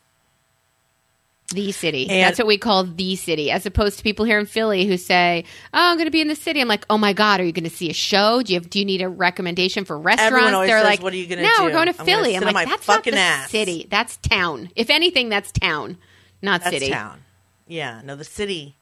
The 1.52 1.72
city. 1.72 2.08
And- 2.08 2.28
That's 2.28 2.38
what 2.38 2.46
we 2.48 2.60
call 2.60 2.84
the 2.84 3.16
city, 3.16 3.50
as 3.50 3.66
opposed 3.66 3.98
to 3.98 4.04
people 4.04 4.24
here 4.24 4.38
in 4.38 4.46
Philly 4.46 4.86
who 4.86 4.98
say, 4.98 5.46
"Oh, 5.74 5.80
I'm 5.90 5.98
going 5.98 6.06
to 6.06 6.12
be 6.12 6.22
in 6.22 6.28
the 6.28 6.36
city." 6.36 6.62
I'm 6.62 6.68
like, 6.68 6.86
"Oh 6.92 6.98
my 7.00 7.12
god, 7.14 7.40
are 7.40 7.44
you 7.44 7.52
going 7.52 7.64
to 7.64 7.76
see 7.76 7.90
a 7.90 7.94
show? 7.94 8.44
Do 8.44 8.54
you 8.54 8.60
have, 8.60 8.70
do 8.70 8.78
you 8.78 8.86
need 8.86 9.02
a 9.02 9.10
recommendation 9.10 9.84
for 9.84 9.98
restaurants?" 9.98 10.52
They're 10.68 10.78
says, 10.80 10.84
like, 10.86 11.02
"What 11.02 11.12
are 11.12 11.16
you 11.18 11.26
gonna 11.26 11.42
No, 11.42 11.50
do?" 11.58 11.64
we're 11.64 11.72
going 11.72 11.92
to 11.92 12.00
I'm 12.00 12.06
Philly." 12.06 12.36
I'm 12.38 12.44
like, 12.44 12.54
my 12.54 12.66
"That's 12.66 12.88
not 12.88 12.98
fucking 12.98 13.14
the 13.16 13.20
ass." 13.20 13.50
city. 13.50 13.88
That's 13.90 14.18
town. 14.18 14.70
If 14.76 14.92
anything, 14.92 15.30
that's 15.30 15.52
town, 15.52 15.98
not 16.44 16.62
That's 16.64 16.76
city." 16.76 16.92
town. 16.92 17.22
Yeah. 17.68 18.02
No, 18.04 18.16
the 18.16 18.24
city. 18.24 18.76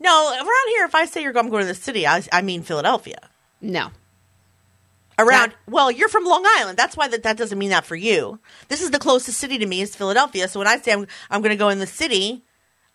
No, 0.00 0.32
around 0.32 0.68
here, 0.70 0.84
if 0.86 0.94
I 0.96 1.04
say 1.04 1.22
you're 1.22 1.36
I'm 1.38 1.48
going 1.48 1.62
to 1.62 1.68
the 1.68 1.74
city, 1.74 2.08
I, 2.08 2.24
I 2.32 2.42
mean 2.42 2.62
Philadelphia. 2.62 3.18
No, 3.60 3.90
Around. 5.20 5.54
Well, 5.68 5.90
you're 5.90 6.08
from 6.08 6.24
Long 6.24 6.44
Island. 6.58 6.78
That's 6.78 6.96
why 6.96 7.08
that, 7.08 7.22
that 7.24 7.36
doesn't 7.36 7.58
mean 7.58 7.70
that 7.70 7.84
for 7.84 7.96
you. 7.96 8.38
This 8.68 8.80
is 8.80 8.90
the 8.90 8.98
closest 8.98 9.38
city 9.38 9.58
to 9.58 9.66
me 9.66 9.80
is 9.82 9.94
Philadelphia. 9.94 10.48
So 10.48 10.60
when 10.60 10.66
I 10.66 10.78
say 10.78 10.92
I'm, 10.92 11.06
I'm 11.30 11.42
going 11.42 11.50
to 11.50 11.56
go 11.56 11.68
in 11.68 11.78
the 11.78 11.86
city, 11.86 12.42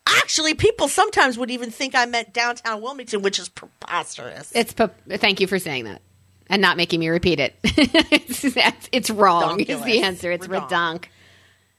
actually, 0.08 0.54
people 0.56 0.88
sometimes 0.88 1.38
would 1.38 1.52
even 1.52 1.70
think 1.70 1.94
I 1.94 2.06
meant 2.06 2.34
downtown 2.34 2.82
Wilmington, 2.82 3.22
which 3.22 3.40
is 3.40 3.50
preposterous. 3.50 4.52
it's. 4.56 4.74
Thank 4.74 5.40
you 5.40 5.48
for 5.48 5.60
saying 5.60 5.86
that 5.86 6.02
and 6.50 6.62
not 6.62 6.78
making 6.78 7.00
me 7.00 7.10
repeat 7.10 7.40
it. 7.40 7.56
it's, 7.64 8.90
it's 8.92 9.10
wrong. 9.10 9.60
Is 9.60 9.84
the 9.84 10.02
answer? 10.02 10.32
It's 10.32 10.48
Redonk. 10.48 10.70
redonk. 10.70 11.06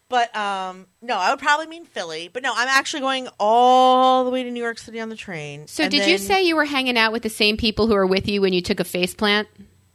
But 0.09 0.35
um, 0.37 0.87
no, 1.03 1.17
I 1.17 1.31
would 1.31 1.39
probably 1.41 1.67
mean 1.67 1.85
Philly. 1.85 2.29
But 2.33 2.43
no, 2.43 2.53
I'm 2.55 2.69
actually 2.69 3.01
going 3.01 3.29
all 3.41 4.25
the 4.25 4.31
way 4.31 4.43
to 4.45 4.51
New 4.51 4.63
York 4.63 4.79
City 4.79 5.01
on 5.01 5.09
the 5.09 5.17
train. 5.17 5.67
So, 5.67 5.83
And 5.85 5.91
did 5.91 6.09
you 6.09 6.19
say 6.19 6.45
you 6.45 6.55
were 6.57 6.65
hanging 6.65 6.97
out 6.97 7.13
with 7.13 7.23
the 7.25 7.29
same 7.31 7.57
people 7.57 7.87
who 7.89 7.95
were 7.95 8.07
with 8.07 8.29
you 8.29 8.41
when 8.41 8.53
you 8.53 8.61
took 8.61 8.79
a 8.81 8.85
face 8.85 9.15
plant? 9.15 9.49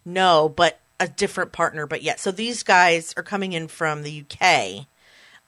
no? 0.04 0.50
But 0.50 0.80
a 1.00 1.08
different 1.08 1.52
partner. 1.52 1.88
But 1.88 2.02
yeah, 2.04 2.16
so 2.18 2.32
these 2.32 2.62
guys 2.64 3.14
are 3.18 3.24
coming 3.24 3.54
in 3.54 3.68
from 3.68 4.04
the 4.04 4.24
UK. 4.30 4.86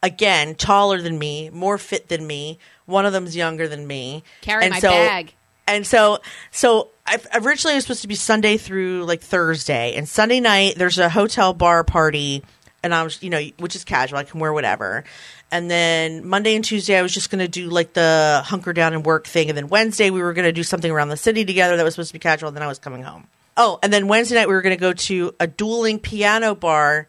Again, 0.02 0.56
taller 0.56 1.02
than 1.02 1.17
me, 1.19 1.49
more 1.52 1.78
fit 1.78 2.08
than 2.10 2.26
me. 2.28 2.60
One 2.86 3.06
of 3.06 3.13
them's 3.13 3.36
younger 3.36 3.67
than 3.67 3.86
me. 3.88 4.23
Carry 4.41 4.63
And 4.65 4.73
my 4.73 4.80
so- 4.80 4.89
bag. 4.89 5.34
And 5.65 5.88
so, 5.88 6.19
so 6.52 6.89
I 7.08 7.19
originally 7.36 7.73
it 7.73 7.78
was 7.78 7.86
supposed 7.86 8.02
to 8.02 8.08
be 8.10 8.15
Sunday 8.15 8.58
through 8.58 9.06
like 9.06 9.21
Thursday, 9.21 9.93
and 9.95 10.10
Sunday 10.10 10.41
night 10.41 10.73
there's 10.76 10.97
a 10.97 11.08
hotel 11.08 11.54
bar 11.54 11.86
party, 11.86 12.43
and 12.84 12.93
I 12.93 13.04
was, 13.04 13.22
you 13.24 13.30
know, 13.30 13.41
which 13.58 13.76
is 13.76 13.84
casual, 13.84 14.19
I 14.19 14.24
can 14.24 14.39
wear 14.39 14.54
whatever. 14.54 15.04
And 15.52 15.72
then 15.72 16.28
Monday 16.28 16.56
and 16.56 16.63
Tuesday 16.63 16.98
I 16.98 17.02
was 17.02 17.13
just 17.13 17.30
going 17.30 17.39
to 17.39 17.48
do 17.48 17.69
like 17.69 17.93
the 17.93 18.41
hunker 18.46 18.74
down 18.74 18.93
and 18.93 19.06
work 19.06 19.26
thing, 19.26 19.50
and 19.50 19.58
then 19.58 19.69
Wednesday 19.69 20.10
we 20.10 20.22
were 20.22 20.34
going 20.34 20.46
to 20.46 20.52
do 20.52 20.63
something 20.63 20.91
around 20.91 21.10
the 21.10 21.17
city 21.17 21.46
together 21.46 21.78
that 21.78 21.84
was 21.84 21.96
supposed 21.96 22.10
to 22.10 22.13
be 22.13 22.19
casual, 22.19 22.50
and 22.50 22.58
then 22.58 22.63
I 22.63 22.67
was 22.67 22.80
coming 22.80 23.04
home. 23.04 23.28
Oh, 23.56 23.80
and 23.84 23.93
then 23.93 24.08
Wednesday 24.08 24.36
night 24.36 24.48
we 24.48 24.54
were 24.54 24.62
going 24.62 24.76
to 24.76 24.82
go 24.82 24.93
to 24.93 25.36
a 25.39 25.48
dueling 25.48 26.00
piano 26.00 26.56
bar 26.56 27.08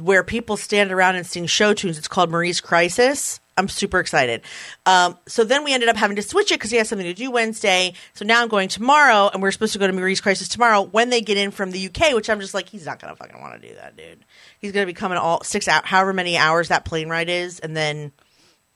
where 0.00 0.24
people 0.24 0.56
stand 0.56 0.90
around 0.90 1.16
and 1.16 1.26
sing 1.26 1.46
show 1.46 1.74
tunes. 1.74 1.98
It's 1.98 2.08
called 2.08 2.30
Marie's 2.30 2.60
Crisis. 2.60 3.40
I'm 3.56 3.68
super 3.68 4.00
excited. 4.00 4.42
Um, 4.84 5.16
so 5.28 5.44
then 5.44 5.62
we 5.62 5.72
ended 5.72 5.88
up 5.88 5.96
having 5.96 6.16
to 6.16 6.22
switch 6.22 6.50
it 6.50 6.56
because 6.56 6.70
he 6.70 6.76
has 6.78 6.88
something 6.88 7.06
to 7.06 7.14
do 7.14 7.30
Wednesday. 7.30 7.94
So 8.14 8.24
now 8.24 8.42
I'm 8.42 8.48
going 8.48 8.68
tomorrow, 8.68 9.30
and 9.32 9.40
we're 9.42 9.52
supposed 9.52 9.74
to 9.74 9.78
go 9.78 9.86
to 9.86 9.92
Marie's 9.92 10.20
Crisis 10.20 10.48
tomorrow 10.48 10.82
when 10.82 11.10
they 11.10 11.20
get 11.20 11.36
in 11.36 11.50
from 11.50 11.70
the 11.70 11.86
UK. 11.86 12.14
Which 12.14 12.28
I'm 12.28 12.40
just 12.40 12.54
like, 12.54 12.68
he's 12.68 12.86
not 12.86 13.00
gonna 13.00 13.14
fucking 13.14 13.40
want 13.40 13.60
to 13.60 13.68
do 13.68 13.74
that, 13.76 13.96
dude. 13.96 14.24
He's 14.64 14.72
gonna 14.72 14.86
be 14.86 14.94
coming 14.94 15.18
all 15.18 15.44
six 15.44 15.68
out, 15.68 15.84
however 15.86 16.12
many 16.14 16.36
hours 16.38 16.68
that 16.68 16.84
plane 16.86 17.08
ride 17.10 17.28
is, 17.28 17.60
and 17.60 17.76
then 17.76 18.12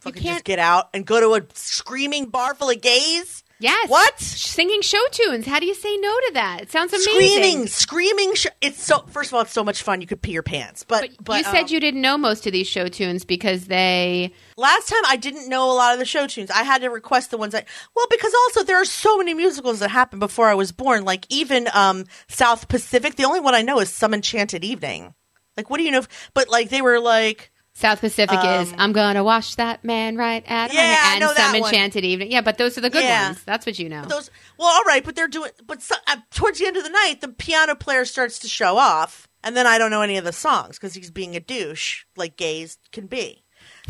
fucking 0.01 0.22
just 0.22 0.33
can't- 0.35 0.44
get 0.44 0.59
out 0.59 0.90
and 0.92 1.07
go 1.07 1.18
to 1.18 1.42
a 1.42 1.46
screaming 1.55 2.27
bar 2.27 2.55
full 2.55 2.68
of 2.70 2.81
gays. 2.81 3.42
Yes. 3.61 3.88
What? 3.90 4.20
Singing 4.20 4.83
show 4.83 5.01
tunes. 5.11 5.44
How 5.44 5.59
do 5.59 5.66
you 5.66 5.74
say 5.74 5.96
no 5.96 6.14
to 6.14 6.31
that? 6.35 6.61
It 6.62 6.70
sounds 6.70 6.92
amazing. 6.92 7.66
Screaming, 7.66 7.66
screaming. 7.66 8.35
Sh- 8.37 8.46
it's 8.61 8.81
so. 8.81 9.01
First 9.09 9.31
of 9.31 9.35
all, 9.35 9.40
it's 9.40 9.51
so 9.53 9.64
much 9.64 9.83
fun. 9.83 10.01
You 10.01 10.07
could 10.07 10.22
pee 10.22 10.31
your 10.31 10.44
pants. 10.44 10.85
But, 10.87 11.01
But, 11.16 11.24
but 11.24 11.38
you 11.38 11.42
said 11.44 11.62
um, 11.62 11.66
you 11.70 11.81
didn't 11.81 12.01
know 12.01 12.16
most 12.16 12.46
of 12.46 12.53
these 12.53 12.68
show 12.68 12.87
tunes 12.87 13.24
because 13.24 13.64
they. 13.64 14.33
last 14.57 14.88
time 14.88 15.03
I 15.09 15.16
didn't 15.16 15.48
know 15.48 15.72
a 15.72 15.74
lot 15.74 15.92
of 15.92 15.98
the 15.98 16.05
show 16.05 16.29
tunes. 16.29 16.53
I 16.53 16.62
had 16.62 16.83
to 16.83 16.88
request 16.88 17.33
the 17.33 17.37
ones 17.37 17.53
I 17.53 17.64
well 17.96 18.07
because 18.11 18.33
also 18.33 18.62
there 18.62 18.81
are 18.81 18.85
so 18.85 19.16
many 19.18 19.35
musicals 19.35 19.81
that 19.81 19.90
happened 19.90 20.20
before 20.20 20.46
I 20.46 20.55
was 20.55 20.70
born. 20.70 21.05
Like 21.05 21.27
even 21.29 21.66
um 21.72 22.05
South 22.29 22.68
Pacific. 22.68 23.16
The 23.16 23.24
only 23.24 23.40
one 23.40 23.57
I 23.57 23.62
know 23.62 23.81
is 23.81 23.88
Some 23.92 24.14
Enchanted 24.14 24.62
Evening. 24.62 25.14
Like 25.59 25.68
what 25.68 25.77
do 25.79 25.83
you 25.85 25.90
know? 25.90 25.99
if- 25.99 26.31
But 26.33 26.49
like 26.49 26.71
they 26.71 26.81
were 26.81 27.01
like 27.01 27.51
South 27.75 28.01
Pacific 28.01 28.38
is 28.42 28.73
I'm 28.79 28.92
gonna 28.92 29.23
wash 29.23 29.55
that 29.57 29.85
man 29.85 30.16
right 30.16 30.42
at 30.49 30.71
Um, 30.71 30.77
Yeah, 30.77 30.97
I 31.01 31.11
and 31.12 31.21
know 31.21 31.27
some 31.29 31.35
that 31.37 31.61
one. 31.61 31.68
enchanted 31.68 32.05
evening. 32.05 32.33
Yeah, 32.33 32.40
but 32.40 32.59
those 32.59 32.79
are 32.79 32.81
the 32.81 32.90
good 32.90 33.05
Yeah. 33.05 33.27
ones. 33.29 33.42
That's 33.44 33.66
what 33.66 33.79
you 33.79 33.88
know. 33.88 34.05
those. 34.05 34.31
Well, 34.59 34.68
all 34.68 34.83
right, 34.85 35.05
but 35.05 35.14
they're 35.14 35.29
doing. 35.29 35.51
But 35.66 35.83
so, 35.83 35.94
uh, 36.07 36.16
towards 36.33 36.59
the 36.59 36.66
end 36.66 36.77
of 36.77 36.83
the 36.85 36.90
night, 36.90 37.21
the 37.21 37.29
piano 37.29 37.75
player 37.77 38.05
starts 38.05 38.38
to 38.40 38.49
show 38.49 38.79
off, 38.79 39.29
and 39.44 39.57
then 39.57 39.66
I 39.66 39.79
don't 39.79 39.90
know 39.90 40.03
any 40.03 40.16
of 40.16 40.25
the 40.25 40.33
songs 40.33 40.77
because 40.77 40.94
he's 40.94 41.11
being 41.11 41.37
a 41.37 41.40
douche, 41.40 42.05
like 42.16 42.37
gays 42.37 42.79
can 42.92 43.07
be. 43.07 43.44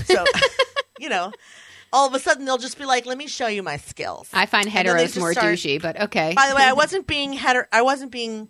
So 0.07 0.25
you 0.99 1.09
know. 1.09 1.33
All 1.91 2.07
of 2.07 2.13
a 2.13 2.19
sudden, 2.19 2.45
they'll 2.45 2.59
just 2.59 2.77
be 2.77 2.85
like, 2.85 3.07
"Let 3.07 3.17
me 3.17 3.27
show 3.29 3.47
you 3.47 3.63
my 3.63 3.79
skills." 3.79 4.29
I 4.35 4.45
find 4.45 4.69
heteros 4.69 5.19
more 5.19 5.33
start- 5.33 5.55
douchey, 5.55 5.81
but 5.81 5.99
okay. 5.99 6.35
By 6.37 6.51
the 6.51 6.55
way, 6.55 6.63
I 6.63 6.73
wasn't 6.83 7.07
being 7.07 7.33
heter. 7.35 7.65
I 7.73 7.81
wasn't 7.81 8.13
being 8.13 8.49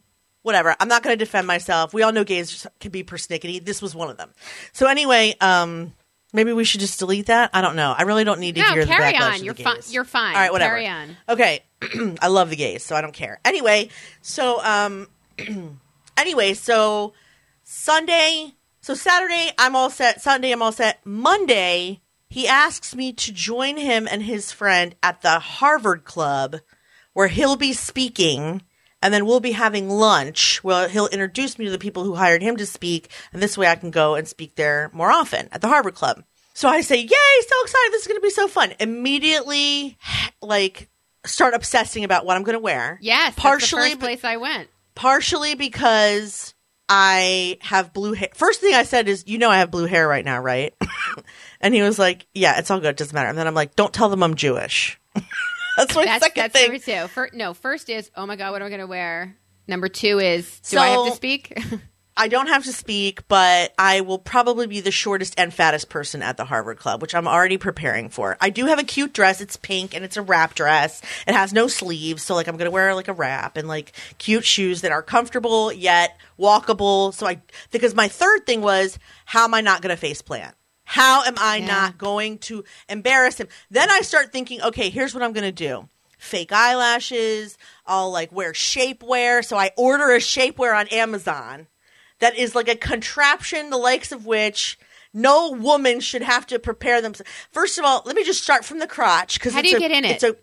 whatever. 0.48 0.74
I'm 0.80 0.88
not 0.88 1.02
going 1.02 1.16
to 1.16 1.22
defend 1.24 1.46
myself. 1.46 1.92
We 1.94 2.02
all 2.02 2.11
know 2.11 2.24
gays 2.24 2.66
can 2.80 2.90
be 2.90 3.04
persnickety. 3.04 3.64
This 3.64 3.80
was 3.80 3.94
one 3.94 4.08
of 4.11 4.16
them. 4.16 4.30
So 4.72 4.88
anyway, 4.88 5.34
um, 5.40 5.92
maybe 6.32 6.52
we 6.52 6.64
should 6.64 6.80
just 6.80 6.98
delete 6.98 7.26
that. 7.26 7.50
I 7.52 7.61
don't 7.61 7.76
know. 7.76 7.94
I 7.96 8.02
really 8.02 8.24
don't 8.24 8.40
need 8.40 8.54
to 8.56 8.62
No, 8.62 8.72
hear 8.72 8.87
carry 8.87 9.12
the 9.12 9.18
backlash 9.18 9.34
on. 9.38 9.44
You're 9.44 9.54
fine. 9.54 9.80
You're 9.90 10.04
fine. 10.04 10.34
All 10.34 10.40
right, 10.40 10.50
whatever. 10.52 10.74
Carry 10.76 10.87
on. 10.88 11.16
Okay, 11.28 11.62
I 12.22 12.28
love 12.28 12.50
the 12.50 12.56
gays, 12.56 12.82
so 12.82 12.96
I 12.96 13.02
don't 13.02 13.12
care. 13.14 13.38
Anyway, 13.44 13.90
so 14.22 14.62
um, 14.64 15.06
anyway, 16.16 16.54
so 16.54 17.12
Sunday, 17.62 18.54
so 18.80 18.94
Saturday, 18.94 19.50
I'm 19.58 19.76
all 19.76 19.90
set. 19.90 20.20
Sunday, 20.22 20.50
I'm 20.50 20.62
all 20.62 20.72
set. 20.72 21.04
Monday, 21.04 22.00
he 22.30 22.48
asks 22.48 22.94
me 22.94 23.12
to 23.12 23.32
join 23.32 23.76
him 23.76 24.08
and 24.11 24.22
his 24.22 24.52
friend 24.52 24.94
at 25.02 25.22
the 25.22 25.38
Harvard 25.38 26.04
Club, 26.04 26.56
where 27.12 27.28
he'll 27.28 27.56
be 27.56 27.72
speaking, 27.72 28.62
and 29.02 29.12
then 29.14 29.26
we'll 29.26 29.40
be 29.40 29.52
having 29.52 29.88
lunch. 29.88 30.62
Well, 30.64 30.88
he'll 30.88 31.06
introduce 31.08 31.58
me 31.58 31.64
to 31.66 31.70
the 31.70 31.78
people 31.78 32.04
who 32.04 32.14
hired 32.14 32.42
him 32.42 32.56
to 32.56 32.66
speak, 32.66 33.11
and 33.32 33.42
this 33.42 33.56
way 33.56 33.68
I 33.68 33.76
can 33.76 33.90
go 33.90 34.14
and 34.14 34.26
speak 34.26 34.54
there 34.56 34.90
more 34.92 35.11
often 35.11 35.48
at 35.52 35.61
the 35.61 35.68
Harvard 35.68 35.94
Club. 35.94 36.24
So 36.54 36.68
I 36.68 36.80
say, 36.80 36.96
"Yay! 36.96 37.40
So 37.46 37.54
excited! 37.62 37.92
This 37.92 38.02
is 38.02 38.08
going 38.08 38.18
to 38.20 38.26
be 38.26 38.30
so 38.30 38.48
fun!" 38.48 38.72
Immediately, 38.80 39.96
like, 40.42 40.88
start 41.24 41.54
obsessing 41.54 42.04
about 42.04 42.24
what 42.26 42.37
I'm 42.37 42.42
going 42.42 42.54
to 42.54 42.58
wear. 42.61 42.98
Yes, 43.00 43.34
partially, 43.37 43.80
that's 43.80 43.94
the 43.94 43.96
first 43.96 44.00
place 44.00 44.24
I 44.24 44.37
went. 44.38 44.68
partially 44.94 45.54
because 45.54 46.54
I 46.88 47.58
have 47.61 47.92
blue 47.92 48.14
hair. 48.14 48.30
First 48.34 48.61
thing 48.61 48.74
I 48.74 48.82
said 48.82 49.06
is, 49.08 49.24
"You 49.26 49.38
know, 49.38 49.50
I 49.50 49.58
have 49.58 49.70
blue 49.70 49.87
hair 49.87 50.08
right 50.08 50.24
now, 50.24 50.40
right?" 50.40 50.74
and 51.61 51.74
he 51.74 51.82
was 51.82 51.98
like, 51.98 52.26
"Yeah, 52.34 52.58
it's 52.58 52.70
all 52.70 52.80
good. 52.80 52.96
Doesn't 52.96 53.14
matter." 53.14 53.28
And 53.28 53.38
then 53.38 53.46
I'm 53.46 53.54
like, 53.54 53.76
"Don't 53.76 53.92
tell 53.94 54.08
them 54.08 54.22
I'm 54.24 54.34
Jewish." 54.34 54.98
that's 55.78 55.94
my 55.94 56.04
That's 56.04 56.24
second 56.24 56.42
that's 56.42 56.52
thing. 56.52 56.72
number 56.72 56.84
two. 56.84 57.08
Fir- 57.08 57.30
no, 57.32 57.54
first 57.54 57.88
is 57.88 58.10
oh 58.16 58.26
my 58.26 58.36
god, 58.36 58.52
what 58.52 58.60
am 58.62 58.66
I 58.66 58.70
going 58.70 58.80
to 58.80 58.86
wear? 58.86 59.36
Number 59.66 59.88
two 59.88 60.18
is 60.18 60.60
do 60.60 60.78
I 60.78 60.88
have 60.88 61.06
to 61.06 61.12
speak? 61.14 61.58
I 62.20 62.26
don't 62.26 62.48
have 62.48 62.64
to 62.64 62.72
speak, 62.72 63.28
but 63.28 63.72
I 63.78 64.00
will 64.00 64.18
probably 64.18 64.66
be 64.66 64.80
the 64.80 64.90
shortest 64.90 65.38
and 65.38 65.54
fattest 65.54 65.88
person 65.88 66.20
at 66.20 66.36
the 66.36 66.44
Harvard 66.44 66.78
Club, 66.78 67.00
which 67.00 67.14
I'm 67.14 67.28
already 67.28 67.58
preparing 67.58 68.08
for. 68.08 68.36
I 68.40 68.50
do 68.50 68.66
have 68.66 68.80
a 68.80 68.82
cute 68.82 69.12
dress. 69.12 69.40
It's 69.40 69.56
pink 69.56 69.94
and 69.94 70.04
it's 70.04 70.16
a 70.16 70.22
wrap 70.22 70.54
dress. 70.54 71.00
It 71.28 71.34
has 71.34 71.52
no 71.52 71.68
sleeves, 71.68 72.24
so 72.24 72.34
like 72.34 72.48
I'm 72.48 72.56
gonna 72.56 72.72
wear 72.72 72.92
like 72.96 73.06
a 73.06 73.12
wrap 73.12 73.56
and 73.56 73.68
like 73.68 73.92
cute 74.18 74.44
shoes 74.44 74.80
that 74.80 74.90
are 74.90 75.00
comfortable 75.02 75.72
yet 75.72 76.18
walkable. 76.40 77.14
So 77.14 77.24
I 77.24 77.40
because 77.70 77.94
my 77.94 78.08
third 78.08 78.46
thing 78.46 78.62
was 78.62 78.98
how 79.24 79.44
am 79.44 79.54
I 79.54 79.60
not 79.60 79.80
gonna 79.80 79.96
face 79.96 80.20
plant? 80.20 80.56
How 80.90 81.22
am 81.24 81.35
I 81.38 81.57
Yeah. 81.57 81.66
not 81.66 81.98
going 81.98 82.38
to 82.38 82.64
embarrass 82.88 83.37
him? 83.38 83.48
Then 83.70 83.90
I 83.90 84.01
start 84.01 84.33
thinking, 84.33 84.62
okay, 84.62 84.88
here's 84.88 85.12
what 85.12 85.22
I'm 85.22 85.35
gonna 85.35 85.53
do. 85.53 85.90
Fake 86.18 86.51
eyelashes. 86.51 87.59
I'll 87.87 88.11
like 88.11 88.33
wear 88.33 88.53
shapewear. 88.55 89.44
So 89.44 89.59
I 89.59 89.70
order 89.77 90.11
a 90.12 90.18
shapewear 90.18 90.74
on 90.74 90.88
Amazon 90.88 91.66
that 92.20 92.37
is 92.38 92.55
like 92.55 92.68
a 92.68 92.74
contraption 92.74 93.68
the 93.68 93.77
likes 93.77 94.12
of 94.12 94.24
which 94.24 94.79
no 95.12 95.51
woman 95.51 96.01
should 96.01 96.22
have 96.22 96.46
to 96.46 96.59
prepare 96.59 97.03
themselves. 97.03 97.31
First 97.53 97.79
of 97.79 97.85
all, 97.85 98.03
let 98.07 98.16
me 98.16 98.24
just 98.24 98.42
start 98.42 98.64
from 98.64 98.79
the 98.79 98.87
crotch 98.87 99.35
because 99.38 99.53
How 99.53 99.61
do 99.61 99.68
you 99.68 99.79
get 99.79 99.90
in 99.90 100.07
it? 100.07 100.12
It's 100.22 100.24
a 100.24 100.37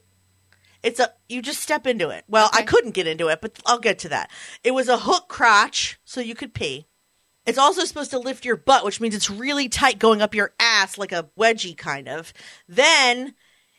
it's 0.84 1.00
a 1.00 1.12
you 1.28 1.42
just 1.42 1.60
step 1.60 1.88
into 1.88 2.10
it. 2.10 2.24
Well, 2.28 2.52
I 2.54 2.62
couldn't 2.62 2.92
get 2.92 3.08
into 3.08 3.30
it, 3.30 3.42
but 3.42 3.60
I'll 3.66 3.80
get 3.80 3.98
to 4.00 4.10
that. 4.10 4.30
It 4.64 4.76
was 4.76 4.88
a 4.90 5.00
hook 5.00 5.28
crotch, 5.28 6.00
so 6.06 6.22
you 6.22 6.36
could 6.36 6.54
pee. 6.54 6.86
It's 7.46 7.58
also 7.58 7.86
supposed 7.86 8.12
to 8.12 8.20
lift 8.20 8.44
your 8.44 8.56
butt, 8.56 8.84
which 8.84 9.00
means 9.00 9.14
it's 9.14 9.30
really 9.30 9.70
tight 9.70 10.00
going 10.00 10.22
up 10.22 10.34
your 10.34 10.54
ass 10.60 10.98
like 10.98 11.12
a 11.12 11.30
wedgie 11.38 11.78
kind 11.78 12.10
of. 12.10 12.34
Then 12.68 13.36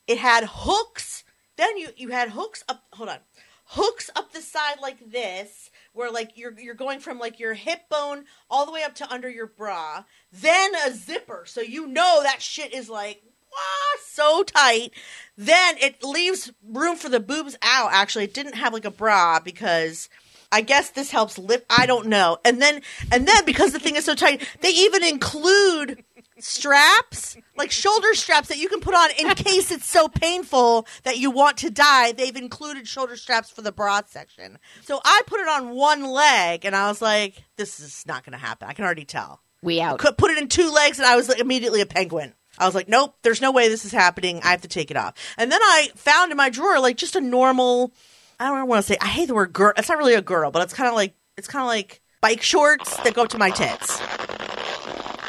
it 0.07 0.19
had 0.19 0.45
hooks. 0.49 1.25
Then 1.57 1.77
you 1.77 1.89
you 1.97 2.09
had 2.11 2.31
hooks 2.31 2.63
up. 2.69 2.85
Hold 2.93 3.09
on, 3.09 3.19
hooks 3.65 4.09
up 4.15 4.33
the 4.33 4.41
side 4.41 4.77
like 4.81 5.11
this, 5.11 5.71
where 5.93 6.11
like 6.11 6.33
you're 6.37 6.59
you're 6.59 6.75
going 6.75 7.01
from 7.01 7.19
like 7.19 7.41
your 7.41 7.55
hip 7.55 7.89
bone 7.91 8.25
all 8.49 8.67
the 8.67 8.73
way 8.73 8.85
up 8.85 8.95
to 8.97 9.13
under 9.13 9.29
your 9.29 9.47
bra. 9.47 10.05
Then 10.33 10.75
a 10.87 10.93
zipper, 10.93 11.45
so 11.47 11.61
you 11.61 11.87
know 11.87 12.21
that 12.23 12.43
shit 12.43 12.73
is 12.73 12.89
like 12.89 13.23
ah, 13.53 13.99
so 14.05 14.43
tight. 14.45 14.93
Then 15.37 15.77
it 15.79 16.05
leaves 16.05 16.53
room 16.63 16.97
for 16.97 17.09
the 17.09 17.21
boobs 17.21 17.57
out. 17.63 17.91
Actually, 17.93 18.25
it 18.25 18.35
didn't 18.35 18.55
have 18.55 18.73
like 18.73 18.85
a 18.85 18.91
bra 18.91 19.41
because. 19.41 20.09
I 20.53 20.61
guess 20.61 20.91
this 20.91 21.11
helps 21.11 21.39
lift. 21.39 21.67
I 21.71 21.87
don't 21.87 22.07
know. 22.07 22.39
And 22.45 22.61
then, 22.61 22.83
and 23.13 23.27
then 23.27 23.45
because 23.45 23.73
the 23.73 23.79
thing 23.81 23.97
is 23.97 24.05
so 24.05 24.15
tight, 24.15 24.47
they 24.61 24.71
even 24.71 25.05
include 25.05 26.05
straps, 26.39 27.37
like 27.57 27.71
shoulder 27.71 28.13
straps 28.15 28.49
that 28.49 28.59
you 28.59 28.69
can 28.69 28.81
put 28.81 28.95
on 28.95 29.09
in 29.19 29.29
case 29.35 29.71
it's 29.71 29.89
so 29.89 30.09
painful 30.09 30.87
that 31.05 31.19
you 31.19 31.31
want 31.31 31.57
to 31.59 31.71
die. 31.71 32.13
They've 32.13 32.37
included 32.37 32.87
shoulder 32.87 33.17
straps 33.17 33.51
for 33.51 33.63
the 33.63 33.73
bra 33.73 34.03
section. 34.07 34.59
So 34.83 35.01
I 35.05 35.23
put 35.27 35.41
it 35.41 35.49
on 35.49 35.71
one 35.71 36.05
leg 36.05 36.65
and 36.65 36.77
I 36.77 36.89
was 36.89 37.01
like, 37.03 37.43
this 37.57 37.81
is 37.81 38.05
not 38.07 38.25
going 38.25 38.33
to 38.33 38.39
happen. 38.39 38.69
I 38.69 38.73
can 38.73 38.85
already 38.85 39.05
tell. 39.05 39.41
we 39.63 39.81
out. 39.81 39.99
Could 39.99 40.19
put 40.19 40.31
it 40.31 40.39
in 40.39 40.49
two 40.49 40.71
legs 40.71 40.99
and 40.99 41.07
I 41.07 41.17
was 41.17 41.29
like, 41.29 41.39
immediately 41.41 41.81
a 41.81 41.87
penguin. 41.87 42.35
I 42.59 42.65
was 42.65 42.75
like, 42.75 42.89
nope, 42.89 43.15
there's 43.23 43.43
no 43.43 43.53
way 43.53 43.69
this 43.69 43.85
is 43.85 43.93
happening. 43.93 44.41
I 44.43 44.49
have 44.49 44.63
to 44.63 44.69
take 44.69 44.91
it 44.91 44.97
off. 44.97 45.15
And 45.37 45.53
then 45.53 45.61
I 45.63 45.89
found 45.95 46.31
in 46.31 46.37
my 46.39 46.49
drawer 46.49 46.81
like 46.81 46.97
just 46.97 47.15
a 47.17 47.21
normal, 47.21 47.93
I 48.39 48.47
don't 48.49 48.69
want 48.69 48.85
to 48.85 48.93
say, 48.93 48.99
I 49.01 49.07
hate 49.07 49.27
the 49.29 49.35
word 49.35 49.53
girl. 49.53 49.73
It's 49.77 49.89
not 49.89 49.99
really 49.99 50.15
a 50.15 50.23
girl, 50.23 50.51
but 50.51 50.63
it's 50.63 50.75
kind 50.75 50.89
of 50.89 50.95
like, 50.95 51.15
it's 51.37 51.49
kind 51.49 51.63
of 51.63 51.69
like 51.69 52.01
bike 52.21 52.43
shorts 52.43 52.97
that 52.99 53.15
go 53.15 53.23
up 53.23 53.29
to 53.31 53.39
my 53.39 53.51
tits. 53.51 53.99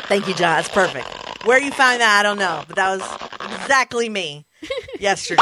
Thank 0.07 0.27
you, 0.27 0.33
John. 0.33 0.57
That's 0.57 0.69
perfect. 0.69 1.45
Where 1.45 1.59
you 1.61 1.71
find 1.71 2.01
that, 2.01 2.19
I 2.19 2.23
don't 2.23 2.39
know, 2.39 2.63
but 2.67 2.75
that 2.75 2.97
was 2.97 3.61
exactly 3.61 4.09
me 4.09 4.45
yesterday. 4.99 5.41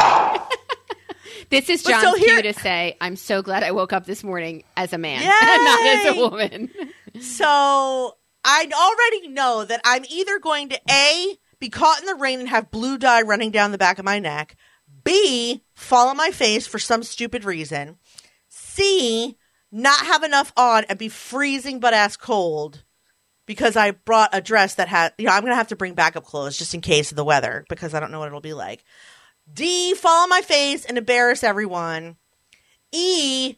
This 1.49 1.69
is 1.69 1.83
John's 1.83 2.01
so 2.03 2.15
here- 2.15 2.41
cue 2.41 2.53
to 2.53 2.59
say, 2.59 2.97
"I'm 2.99 3.15
so 3.15 3.41
glad 3.43 3.61
I 3.63 3.71
woke 3.71 3.93
up 3.93 4.05
this 4.05 4.23
morning 4.23 4.63
as 4.75 4.93
a 4.93 4.97
man, 4.97 5.21
not 5.41 5.85
as 5.85 6.15
a 6.15 6.19
woman." 6.19 6.71
So 7.21 8.17
I 8.43 8.67
already 8.73 9.27
know 9.29 9.63
that 9.65 9.81
I'm 9.85 10.03
either 10.09 10.39
going 10.39 10.69
to 10.69 10.79
A, 10.89 11.37
be 11.59 11.69
caught 11.69 11.99
in 11.99 12.05
the 12.07 12.15
rain 12.15 12.39
and 12.39 12.49
have 12.49 12.71
blue 12.71 12.97
dye 12.97 13.21
running 13.21 13.51
down 13.51 13.71
the 13.71 13.77
back 13.77 13.99
of 13.99 14.05
my 14.05 14.17
neck, 14.19 14.55
B, 15.03 15.63
fall 15.75 16.07
on 16.07 16.17
my 16.17 16.31
face 16.31 16.65
for 16.65 16.79
some 16.79 17.03
stupid 17.03 17.43
reason, 17.43 17.97
C, 18.47 19.37
not 19.71 20.05
have 20.05 20.23
enough 20.23 20.51
on 20.57 20.85
and 20.85 20.97
be 20.97 21.09
freezing 21.09 21.79
butt 21.79 21.93
ass 21.93 22.17
cold 22.17 22.83
because 23.45 23.75
I 23.75 23.91
brought 23.91 24.29
a 24.33 24.41
dress 24.41 24.75
that 24.75 24.87
had, 24.87 25.13
you 25.17 25.25
know, 25.25 25.31
I'm 25.31 25.41
going 25.41 25.51
to 25.51 25.57
have 25.57 25.67
to 25.67 25.75
bring 25.75 25.93
backup 25.93 26.23
clothes 26.23 26.57
just 26.57 26.73
in 26.73 26.81
case 26.81 27.11
of 27.11 27.17
the 27.17 27.25
weather 27.25 27.65
because 27.69 27.93
I 27.93 27.99
don't 27.99 28.11
know 28.11 28.19
what 28.19 28.27
it'll 28.27 28.41
be 28.41 28.53
like. 28.53 28.83
D, 29.51 29.93
fall 29.93 30.23
on 30.23 30.29
my 30.29 30.41
face 30.41 30.85
and 30.85 30.97
embarrass 30.97 31.43
everyone. 31.43 32.15
E, 32.91 33.57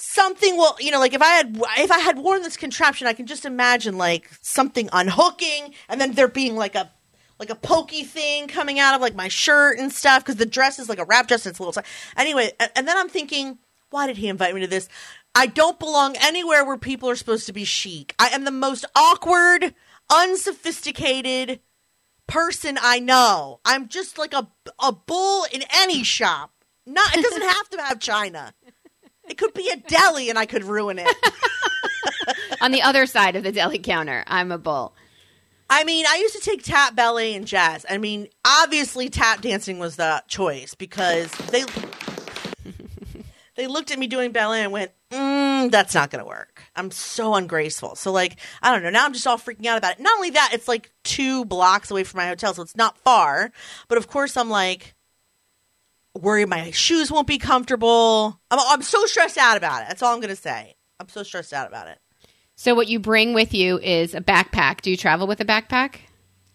something 0.00 0.56
will 0.56 0.76
you 0.78 0.92
know 0.92 1.00
like 1.00 1.12
if 1.12 1.20
i 1.20 1.26
had 1.26 1.60
if 1.78 1.90
i 1.90 1.98
had 1.98 2.18
worn 2.18 2.40
this 2.42 2.56
contraption 2.56 3.08
i 3.08 3.12
can 3.12 3.26
just 3.26 3.44
imagine 3.44 3.98
like 3.98 4.30
something 4.40 4.88
unhooking 4.92 5.74
and 5.88 6.00
then 6.00 6.12
there 6.12 6.28
being 6.28 6.54
like 6.54 6.76
a 6.76 6.88
like 7.38 7.50
a 7.50 7.54
pokey 7.54 8.04
thing 8.04 8.48
coming 8.48 8.78
out 8.78 8.94
of 8.94 9.00
like 9.00 9.14
my 9.14 9.28
shirt 9.28 9.78
and 9.78 9.92
stuff 9.92 10.24
because 10.24 10.36
the 10.36 10.46
dress 10.46 10.78
is 10.78 10.88
like 10.88 10.98
a 10.98 11.04
wrap 11.04 11.28
dress 11.28 11.46
and 11.46 11.52
it's 11.52 11.58
a 11.58 11.62
little 11.62 11.72
tight. 11.72 11.86
anyway 12.16 12.50
and, 12.58 12.70
and 12.76 12.88
then 12.88 12.96
i'm 12.96 13.08
thinking 13.08 13.58
why 13.90 14.06
did 14.06 14.16
he 14.16 14.28
invite 14.28 14.54
me 14.54 14.60
to 14.60 14.66
this 14.66 14.88
I 15.34 15.46
don't 15.46 15.78
belong 15.78 16.16
anywhere 16.20 16.64
where 16.64 16.76
people 16.76 17.08
are 17.08 17.14
supposed 17.14 17.46
to 17.46 17.52
be 17.52 17.64
chic. 17.64 18.12
I 18.18 18.28
am 18.28 18.44
the 18.44 18.50
most 18.50 18.84
awkward, 18.96 19.72
unsophisticated 20.10 21.60
person 22.26 22.76
I 22.82 22.98
know. 22.98 23.60
I'm 23.64 23.88
just 23.88 24.18
like 24.18 24.34
a 24.34 24.48
a 24.82 24.90
bull 24.90 25.46
in 25.52 25.62
any 25.72 26.02
shop. 26.02 26.50
Not 26.86 27.16
it 27.16 27.22
doesn't 27.22 27.48
have 27.48 27.68
to 27.70 27.82
have 27.82 28.00
china. 28.00 28.52
It 29.28 29.38
could 29.38 29.54
be 29.54 29.68
a 29.68 29.76
deli 29.76 30.28
and 30.30 30.38
I 30.38 30.46
could 30.46 30.64
ruin 30.64 30.98
it. 30.98 31.16
On 32.60 32.72
the 32.72 32.82
other 32.82 33.06
side 33.06 33.36
of 33.36 33.44
the 33.44 33.52
deli 33.52 33.78
counter, 33.78 34.24
I'm 34.26 34.50
a 34.50 34.58
bull. 34.58 34.94
I 35.70 35.84
mean, 35.84 36.06
I 36.08 36.16
used 36.16 36.34
to 36.34 36.40
take 36.40 36.62
tap 36.62 36.94
ballet 36.94 37.34
and 37.34 37.46
jazz. 37.46 37.84
I 37.88 37.98
mean, 37.98 38.28
obviously 38.44 39.10
tap 39.10 39.42
dancing 39.42 39.78
was 39.78 39.96
the 39.96 40.22
choice 40.26 40.74
because 40.74 41.30
they 41.50 41.64
they 43.56 43.66
looked 43.66 43.90
at 43.90 43.98
me 43.98 44.06
doing 44.06 44.32
ballet 44.32 44.62
and 44.62 44.72
went, 44.72 44.92
mm, 45.10 45.70
"That's 45.70 45.94
not 45.94 46.10
going 46.10 46.24
to 46.24 46.28
work. 46.28 46.62
I'm 46.74 46.90
so 46.90 47.34
ungraceful." 47.34 47.96
So 47.96 48.12
like, 48.12 48.36
I 48.62 48.72
don't 48.72 48.82
know. 48.82 48.90
Now 48.90 49.04
I'm 49.04 49.12
just 49.12 49.26
all 49.26 49.36
freaking 49.36 49.66
out 49.66 49.78
about 49.78 49.98
it. 49.98 50.00
Not 50.00 50.16
only 50.16 50.30
that, 50.30 50.50
it's 50.54 50.68
like 50.68 50.90
two 51.04 51.44
blocks 51.44 51.90
away 51.90 52.04
from 52.04 52.18
my 52.18 52.28
hotel, 52.28 52.54
so 52.54 52.62
it's 52.62 52.76
not 52.76 52.96
far. 52.98 53.52
But 53.88 53.98
of 53.98 54.08
course, 54.08 54.36
I'm 54.36 54.48
like 54.48 54.94
worried 56.14 56.48
my 56.48 56.70
shoes 56.70 57.12
won't 57.12 57.26
be 57.26 57.38
comfortable. 57.38 58.40
I'm 58.50 58.58
I'm 58.60 58.82
so 58.82 59.04
stressed 59.06 59.38
out 59.38 59.56
about 59.56 59.82
it. 59.82 59.88
That's 59.88 60.02
all 60.02 60.14
I'm 60.14 60.20
going 60.20 60.34
to 60.34 60.36
say. 60.36 60.76
I'm 60.98 61.08
so 61.08 61.22
stressed 61.22 61.52
out 61.52 61.68
about 61.68 61.88
it. 61.88 61.98
So 62.60 62.74
what 62.74 62.88
you 62.88 62.98
bring 62.98 63.34
with 63.34 63.54
you 63.54 63.78
is 63.78 64.16
a 64.16 64.20
backpack. 64.20 64.80
Do 64.80 64.90
you 64.90 64.96
travel 64.96 65.28
with 65.28 65.40
a 65.40 65.44
backpack? 65.44 65.94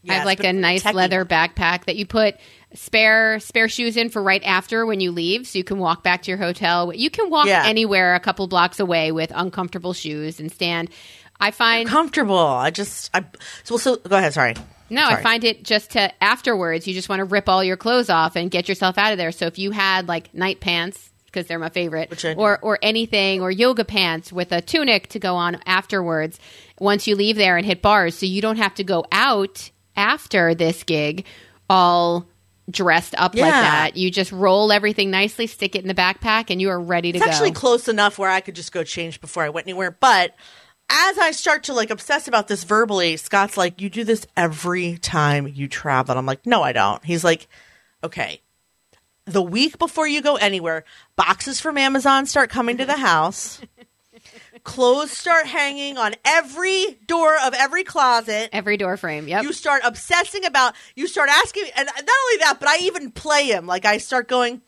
I 0.09 0.15
have 0.15 0.25
like 0.25 0.43
a 0.43 0.51
nice 0.51 0.83
techie 0.83 0.95
leather 0.95 1.23
backpack 1.23 1.85
that 1.85 1.95
you 1.95 2.05
put 2.05 2.35
spare 2.73 3.39
spare 3.39 3.69
shoes 3.69 3.95
in 3.95 4.09
for 4.09 4.21
right 4.21 4.43
after 4.43 4.85
when 4.85 4.99
you 4.99 5.11
leave, 5.13 5.47
so 5.47 5.57
you 5.57 5.63
can 5.63 5.77
walk 5.79 6.03
back 6.03 6.23
to 6.23 6.31
your 6.31 6.37
hotel. 6.37 6.93
You 6.93 7.09
can 7.09 7.29
walk 7.29 7.47
Yeah. 7.47 7.63
anywhere 7.65 8.15
a 8.15 8.19
couple 8.19 8.45
blocks 8.47 8.81
away 8.81 9.13
with 9.13 9.31
uncomfortable 9.33 9.93
shoes 9.93 10.41
and 10.41 10.51
stand. 10.51 10.89
I 11.39 11.51
find 11.51 11.87
Comfortable. 11.87 12.37
I 12.37 12.69
just 12.69 13.09
I 13.13 13.23
so 13.63 13.77
so 13.77 13.95
go 13.95 14.17
ahead. 14.17 14.33
Sorry. 14.33 14.55
no, 14.89 15.05
I 15.07 15.21
find 15.23 15.45
it 15.45 15.63
just 15.63 15.91
to 15.91 16.11
afterwards. 16.21 16.85
You 16.85 16.93
just 16.93 17.07
want 17.07 17.21
to 17.21 17.23
rip 17.25 17.47
all 17.47 17.63
your 17.63 17.77
clothes 17.77 18.09
off 18.09 18.35
and 18.35 18.51
get 18.51 18.67
yourself 18.67 18.97
out 18.97 19.13
of 19.13 19.17
there. 19.17 19.31
So 19.31 19.45
if 19.45 19.57
you 19.57 19.71
had 19.71 20.09
like 20.09 20.33
night 20.33 20.59
pants 20.59 21.12
because 21.34 21.48
they're 21.48 21.58
my 21.60 21.69
favorite, 21.69 22.10
Which 22.12 22.24
I 22.24 22.34
do. 22.36 22.39
or 22.39 22.60
or 22.62 22.78
anything, 22.84 23.41
or 23.41 23.50
yoga 23.50 23.84
pants 23.84 24.32
with 24.32 24.52
a 24.52 24.62
tunic 24.62 25.08
to 25.10 25.19
go 25.19 25.36
on 25.36 25.58
afterwards. 25.65 26.39
Once 26.80 27.08
you 27.08 27.15
leave 27.15 27.36
there 27.38 27.58
and 27.58 27.65
hit 27.65 27.82
bars, 27.82 28.15
so 28.15 28.26
you 28.28 28.41
don't 28.41 28.58
have 28.58 28.76
to 28.76 28.84
go 28.84 29.04
out 29.12 29.72
after 29.96 30.54
this 30.56 30.84
gig 30.84 31.26
all 31.69 32.28
dressed 32.69 33.13
up 33.17 33.36
like 33.36 33.52
that. 33.52 33.98
You 33.98 34.10
just 34.12 34.32
roll 34.32 34.72
everything 34.72 35.12
nicely, 35.12 35.48
stick 35.48 35.76
it 35.76 35.82
in 35.82 35.88
the 35.88 35.93
backpack, 35.93 36.50
and 36.50 36.62
you 36.62 36.69
are 36.69 36.80
ready 36.80 37.12
to 37.12 37.17
It's 37.17 37.26
go. 37.26 37.32
actually 37.32 37.52
close 37.52 37.88
enough 37.88 38.17
where 38.17 38.30
I 38.30 38.39
could 38.39 38.56
just 38.56 38.72
go 38.72 38.84
change 38.84 39.19
before 39.19 39.43
I 39.43 39.50
went 39.50 39.65
anywhere. 39.67 39.91
But 39.91 40.34
as 40.89 41.17
I 41.17 41.32
start 41.32 41.63
to 41.63 41.74
like 41.74 41.89
obsess 41.89 42.28
about 42.28 42.48
this 42.48 42.63
verbally, 42.63 43.17
Scott's 43.17 43.58
like, 43.58 43.82
"You 43.82 43.89
do 43.89 44.04
this 44.04 44.26
every 44.38 44.98
time 44.98 45.48
you 45.48 45.67
travel." 45.67 46.12
And 46.13 46.19
I'm 46.19 46.26
like, 46.26 46.46
"No, 46.46 46.62
I 46.63 46.72
don't." 46.72 47.04
He's 47.04 47.24
like, 47.24 47.48
"Okay." 48.04 48.41
The 49.25 49.41
week 49.41 49.77
before 49.79 50.07
you 50.07 50.21
go 50.21 50.36
anywhere, 50.36 50.83
boxes 51.15 51.59
from 51.62 51.77
Amazon 51.77 52.25
start 52.25 52.49
coming 52.49 52.77
to 52.77 52.86
the 52.86 52.97
house. 52.97 53.62
Clothes 54.63 55.12
start 55.12 55.45
hanging 55.47 55.97
on 55.97 56.13
every 56.23 56.97
door 57.07 57.36
of 57.43 57.53
every 57.53 57.83
closet. 57.83 58.49
Every 58.53 58.77
door 58.77 58.95
frame. 58.97 59.27
Yep. 59.27 59.43
you 59.43 59.53
start 59.53 59.81
obsessing 59.83 60.45
about 60.45 60.75
you 60.95 61.07
start 61.07 61.29
asking 61.29 61.65
and 61.75 61.86
not 61.86 61.97
only 61.99 62.38
that 62.39 62.57
but 62.59 62.69
i 62.69 62.77
even 62.83 63.12
play 63.12 63.45
him 63.47 63.65
like 63.67 63.83
i 63.86 63.97
start 63.97 64.27
going 64.29 64.62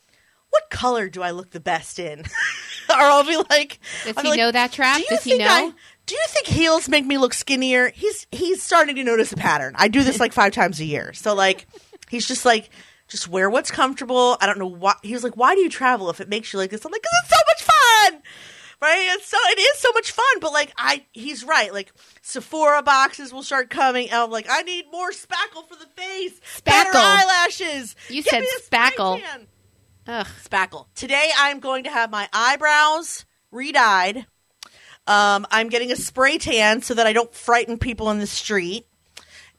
what 0.50 0.64
color 0.70 1.08
do 1.08 1.22
i 1.22 1.30
look 1.30 1.50
the 1.50 1.60
best 1.60 1.98
in 1.98 2.20
or 2.90 2.94
i'll 2.96 3.24
be 3.24 3.36
like 3.50 3.78
Does 4.04 4.16
I'll 4.16 4.22
he 4.24 4.30
like, 4.30 4.38
know 4.38 4.52
that 4.52 4.72
trap? 4.72 4.96
do 4.96 5.02
you 5.02 5.08
Does 5.08 5.24
he 5.24 5.30
think 5.30 5.42
know? 5.42 5.48
I, 5.48 5.72
do 6.06 6.14
you 6.14 6.24
think 6.28 6.46
heels 6.46 6.88
make 6.88 7.06
me 7.06 7.16
look 7.18 7.32
skinnier 7.32 7.90
he's 7.94 8.26
he's 8.30 8.62
starting 8.62 8.96
to 8.96 9.04
notice 9.04 9.32
a 9.32 9.36
pattern 9.36 9.74
i 9.78 9.88
do 9.88 10.02
this 10.02 10.20
like 10.20 10.32
five 10.32 10.52
times 10.52 10.80
a 10.80 10.84
year 10.84 11.12
so 11.14 11.34
like 11.34 11.66
he's 12.10 12.26
just 12.26 12.44
like 12.44 12.68
just 13.08 13.28
wear 13.28 13.48
what's 13.48 13.70
comfortable. 13.70 14.36
I 14.40 14.46
don't 14.46 14.58
know 14.58 14.66
why 14.66 14.94
he 15.02 15.12
was 15.12 15.22
like 15.24 15.36
why 15.36 15.54
do 15.54 15.60
you 15.60 15.70
travel 15.70 16.10
if 16.10 16.20
it 16.20 16.28
makes 16.28 16.52
you 16.52 16.58
like 16.58 16.70
this? 16.70 16.84
I'm 16.84 16.92
like 16.92 17.02
because 17.02 17.18
it's 17.22 17.30
so 17.30 17.36
much 17.48 17.62
fun! 18.12 18.22
Right? 18.82 19.08
It's 19.16 19.28
so 19.28 19.38
it 19.50 19.58
is 19.58 19.78
so 19.78 19.90
much 19.94 20.10
fun 20.12 20.40
but 20.40 20.52
like 20.52 20.72
i 20.76 21.04
he's 21.12 21.44
right. 21.44 21.72
Like 21.72 21.92
sephora 22.22 22.82
boxes 22.82 23.32
will 23.32 23.42
start 23.42 23.70
coming 23.70 24.10
and 24.10 24.16
i'm 24.20 24.30
like 24.30 24.46
i 24.50 24.62
need 24.62 24.84
more 24.92 25.10
spackle 25.12 25.66
for 25.68 25.76
the 25.76 25.86
face. 25.96 26.38
Spackle. 26.58 26.64
better 26.64 26.90
eyelashes. 26.94 27.96
You 28.10 28.22
Get 28.22 28.44
said 28.44 28.70
spackle. 28.70 29.22
Ugh. 30.08 30.26
spackle. 30.44 30.86
Today 30.94 31.30
i'm 31.38 31.60
going 31.60 31.84
to 31.84 31.90
have 31.90 32.10
my 32.10 32.28
eyebrows 32.32 33.24
re-dyed. 33.50 34.26
Um, 35.06 35.46
i'm 35.50 35.68
getting 35.68 35.90
a 35.90 35.96
spray 35.96 36.36
tan 36.38 36.82
so 36.82 36.94
that 36.94 37.06
i 37.06 37.12
don't 37.14 37.32
frighten 37.34 37.78
people 37.78 38.10
in 38.10 38.18
the 38.18 38.26
street. 38.26 38.86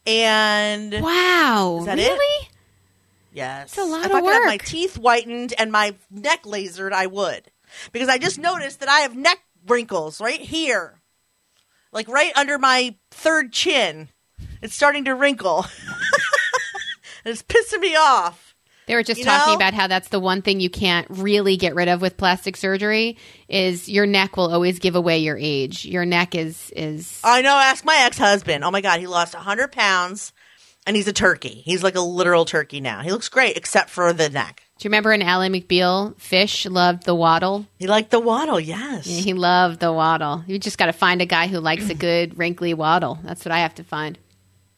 And 0.05 0.93
Wow. 1.01 1.77
is 1.79 1.85
that 1.85 1.97
it? 1.99 2.19
Yes. 3.37 3.69
It's 3.69 3.77
a 3.77 3.83
lot 3.83 3.99
if 4.05 4.07
of 4.07 4.13
I 4.13 4.21
could 4.21 4.33
have 4.33 4.45
my 4.45 4.57
teeth 4.57 4.95
whitened 4.95 5.53
and 5.59 5.71
my 5.71 5.93
neck 6.09 6.41
lasered, 6.43 6.91
I 6.91 7.05
would. 7.05 7.51
Because 7.91 8.09
I 8.09 8.17
just 8.17 8.39
noticed 8.39 8.79
that 8.79 8.89
I 8.89 9.01
have 9.01 9.15
neck 9.15 9.37
wrinkles 9.67 10.19
right 10.19 10.39
here. 10.41 10.99
Like 11.91 12.07
right 12.07 12.35
under 12.35 12.57
my 12.57 12.95
third 13.11 13.53
chin. 13.53 14.09
It's 14.63 14.73
starting 14.73 15.05
to 15.05 15.13
wrinkle. 15.13 15.67
and 17.23 17.25
it's 17.25 17.43
pissing 17.43 17.79
me 17.79 17.95
off. 17.95 18.55
They 18.87 18.95
were 18.95 19.03
just 19.03 19.19
You 19.19 19.25
talking 19.25 19.51
know? 19.53 19.57
about 19.57 19.75
how 19.75 19.85
that's 19.85 20.07
the 20.07 20.19
one 20.19 20.41
thing 20.41 20.59
you 20.59 20.71
can't 20.71 21.05
really 21.09 21.57
get 21.57 21.75
rid 21.75 21.89
of 21.89 22.01
with 22.01 22.17
plastic 22.17 22.57
surgery 22.57 23.17
is 23.47 23.87
your 23.87 24.07
neck 24.07 24.35
will 24.35 24.51
always 24.51 24.79
give 24.79 24.95
away 24.95 25.19
your 25.19 25.37
age. 25.37 25.85
Your 25.85 26.05
neck 26.05 26.33
is 26.33 26.71
is 26.75 27.21
I 27.23 27.43
know, 27.43 27.55
ask 27.55 27.85
my 27.85 27.97
ex 27.99 28.17
husband. 28.17 28.63
Oh 28.63 28.71
my 28.71 28.81
God, 28.81 28.99
he 28.99 29.05
lost 29.05 29.35
100 29.35 29.71
pounds 29.71 30.33
and 30.87 30.95
he's 30.95 31.07
a 31.07 31.13
turkey. 31.13 31.61
He's 31.65 31.83
like 31.83 31.95
a 31.95 32.01
literal 32.01 32.45
turkey 32.45 32.79
now. 32.81 33.01
He 33.01 33.11
looks 33.11 33.29
great 33.29 33.57
except 33.57 33.91
for 33.91 34.11
the 34.13 34.29
neck. 34.29 34.63
Do 34.79 34.85
you 34.85 34.89
remember 34.89 35.11
in 35.11 35.21
Ally 35.21 35.49
McBeal, 35.49 36.15
Fish 36.19 36.65
loved 36.65 37.03
the 37.03 37.13
waddle? 37.15 37.65
He 37.77 37.87
liked 37.87 38.11
the 38.11 38.19
waddle, 38.19 38.59
yes. 38.59 39.05
He 39.05 39.33
loved 39.33 39.79
the 39.79 39.91
waddle. 39.91 40.43
You 40.47 40.57
just 40.59 40.77
got 40.77 40.85
to 40.85 40.93
find 40.93 41.21
a 41.21 41.25
guy 41.25 41.47
who 41.47 41.59
likes 41.59 41.89
a 41.89 41.95
good 41.95 42.37
wrinkly 42.37 42.73
waddle. 42.73 43.19
That's 43.23 43.43
what 43.43 43.51
I 43.51 43.59
have 43.59 43.75
to 43.75 43.83
find. 43.83 44.17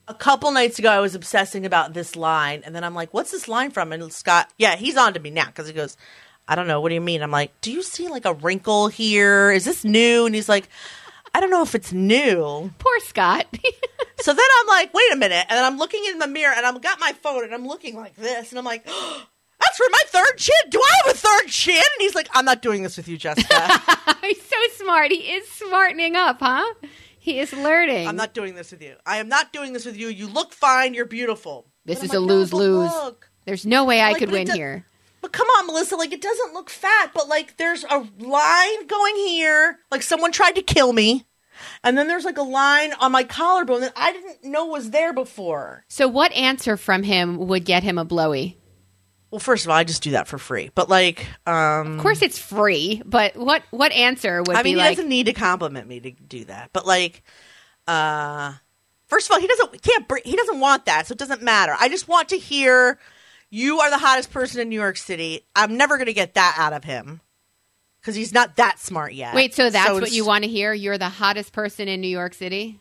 a 0.08 0.14
couple 0.14 0.52
nights 0.52 0.80
ago 0.80 0.90
I 0.90 1.00
was 1.02 1.14
obsessing 1.16 1.66
about 1.66 1.94
this 1.94 2.16
line, 2.16 2.64
and 2.66 2.74
then 2.74 2.84
I'm 2.84 2.96
like, 2.96 3.14
"What's 3.14 3.30
this 3.30 3.48
line 3.48 3.70
from?" 3.72 3.92
And 3.94 4.12
Scott, 4.12 4.50
yeah, 4.58 4.76
he's 4.76 4.98
on 4.98 5.14
to 5.14 5.20
me 5.20 5.30
now 5.30 5.46
because 5.46 5.68
he 5.68 5.74
goes, 5.74 5.98
"I 6.48 6.56
don't 6.56 6.66
know. 6.68 6.82
What 6.82 6.90
do 6.90 6.96
you 6.96 7.02
mean?" 7.02 7.22
I'm 7.22 7.30
like, 7.30 7.52
"Do 7.62 7.72
you 7.72 7.84
see 7.84 8.08
like 8.08 8.26
a 8.26 8.34
wrinkle 8.34 8.88
here? 8.88 9.52
Is 9.52 9.66
this 9.66 9.84
new?" 9.84 10.26
And 10.26 10.34
he's 10.34 10.50
like, 10.50 10.68
"I 11.34 11.40
don't 11.42 11.50
know 11.52 11.62
if 11.64 11.76
it's 11.76 11.92
new." 11.94 12.72
Poor 12.80 13.00
Scott. 13.02 13.46
So 14.22 14.34
then 14.34 14.46
I'm 14.60 14.68
like, 14.68 14.94
"Wait 14.94 15.14
a 15.14 15.16
minute!" 15.16 15.46
And 15.48 15.56
then 15.58 15.64
I'm 15.64 15.78
looking 15.78 16.04
in 16.06 16.20
the 16.20 16.28
mirror, 16.28 16.54
and 16.54 16.66
I've 16.66 16.82
got 16.82 17.00
my 17.00 17.14
phone, 17.14 17.46
and 17.46 17.54
I'm 17.54 17.66
looking 17.66 17.96
like 17.96 18.16
this, 18.18 18.50
and 18.52 18.60
I'm 18.60 18.66
like. 18.66 18.86
That's 19.62 19.78
for 19.78 19.86
my 19.92 20.02
third 20.08 20.38
chin. 20.38 20.56
Do 20.70 20.80
I 20.82 20.94
have 21.06 21.16
a 21.16 21.18
third 21.18 21.48
chin? 21.50 21.76
And 21.76 22.00
he's 22.00 22.16
like, 22.16 22.30
I'm 22.34 22.46
not 22.46 22.62
doing 22.62 22.82
this 22.82 22.96
with 22.96 23.10
you, 23.10 23.18
Jessica. 23.18 23.68
He's 24.22 24.42
so 24.42 24.56
smart. 24.84 25.12
He 25.12 25.18
is 25.18 25.50
smartening 25.52 26.16
up, 26.16 26.38
huh? 26.40 26.64
He 27.20 27.40
is 27.42 27.52
learning. 27.52 28.08
I'm 28.08 28.16
not 28.16 28.34
doing 28.34 28.56
this 28.56 28.72
with 28.72 28.82
you. 28.82 28.96
I 29.06 29.18
am 29.18 29.28
not 29.28 29.52
doing 29.52 29.74
this 29.74 29.86
with 29.86 29.98
you. 29.98 30.08
You 30.08 30.28
look 30.28 30.54
fine. 30.54 30.94
You're 30.94 31.06
beautiful. 31.06 31.66
This 31.84 32.04
is 32.04 32.12
I'm 32.12 32.18
a 32.18 32.20
like, 32.22 32.28
"No, 32.30 32.36
lose-lose." 32.36 32.92
There's 33.44 33.66
no 33.66 33.84
way 33.84 34.00
I 34.00 34.12
Like, 34.12 34.20
could 34.20 34.32
win 34.32 34.48
does- 34.48 34.56
here. 34.56 34.86
But 35.22 35.34
come 35.34 35.48
on, 35.48 35.68
Melissa, 35.68 35.96
like 35.96 36.14
it 36.14 36.22
doesn't 36.22 36.54
look 36.54 36.70
fat, 36.70 37.12
but 37.14 37.28
like 37.28 37.58
there's 37.58 37.84
a 37.84 38.08
line 38.20 38.88
going 38.88 39.16
here, 39.16 39.80
like 39.92 40.02
someone 40.02 40.32
tried 40.32 40.56
to 40.56 40.62
kill 40.62 40.94
me. 40.94 41.26
And 41.84 41.98
then 41.98 42.08
there's 42.08 42.24
like 42.24 42.38
a 42.38 42.42
line 42.44 42.94
on 42.94 43.12
my 43.12 43.26
collarbone 43.26 43.82
that 43.82 43.92
I 43.96 44.14
didn't 44.14 44.46
know 44.46 44.66
was 44.68 44.92
there 44.92 45.12
before. 45.12 45.84
So, 45.90 46.08
what 46.08 46.32
answer 46.32 46.78
from 46.78 47.04
him 47.04 47.38
would 47.48 47.66
get 47.66 47.84
him 47.84 47.98
a 47.98 48.06
blowy? 48.06 48.58
Well, 49.30 49.40
first 49.40 49.66
of 49.66 49.70
all, 49.70 49.76
I 49.76 49.84
just 49.84 50.02
do 50.02 50.12
that 50.12 50.28
for 50.30 50.38
free. 50.38 50.72
But 50.74 50.88
like, 50.90 51.28
um 51.46 51.96
Of 51.98 52.02
course, 52.02 52.22
it's 52.22 52.40
free, 52.40 53.02
but 53.06 53.36
what 53.36 53.64
what 53.72 53.92
answer 53.92 54.42
would 54.42 54.56
I 54.56 54.64
be 54.64 54.70
mean, 54.70 54.78
he 54.78 54.82
like? 54.84 54.96
doesn't 54.98 55.10
need 55.10 55.26
to 55.26 55.34
compliment 55.34 55.88
me 55.88 56.00
to 56.00 56.12
do 56.12 56.46
that. 56.46 56.70
But 56.72 56.86
like, 56.88 57.24
uh 57.88 58.54
first 59.08 59.28
of 59.30 59.34
all, 59.34 59.40
he 59.42 59.48
doesn't 59.48 59.82
can't 59.82 60.06
he 60.26 60.36
doesn't 60.36 60.60
want 60.62 60.86
that, 60.86 61.08
so 61.08 61.12
it 61.12 61.18
doesn't 61.18 61.42
matter. 61.42 61.76
I 61.80 61.90
just 61.90 62.08
want 62.08 62.30
to 62.30 62.38
hear 62.38 63.00
you 63.50 63.80
are 63.80 63.90
the 63.90 63.98
hottest 63.98 64.32
person 64.32 64.62
in 64.62 64.70
New 64.70 64.80
York 64.80 64.98
City. 64.98 65.46
I'm 65.56 65.78
never 65.78 65.98
going 65.98 66.08
to 66.08 66.14
get 66.14 66.36
that 66.36 66.56
out 66.58 66.74
of 66.74 66.84
him 66.84 67.22
because 68.02 68.16
he's 68.16 68.34
not 68.34 68.56
that 68.58 68.80
smart 68.80 69.14
yet. 69.14 69.36
Wait, 69.36 69.54
so 69.54 69.70
that's 69.70 69.92
what 69.92 70.12
you 70.12 70.26
want 70.26 70.44
to 70.44 70.50
hear? 70.50 70.74
You're 70.74 70.98
the 70.98 71.10
hottest 71.10 71.54
person 71.54 71.88
in 71.88 72.02
New 72.02 72.08
York 72.08 72.34
City? 72.34 72.80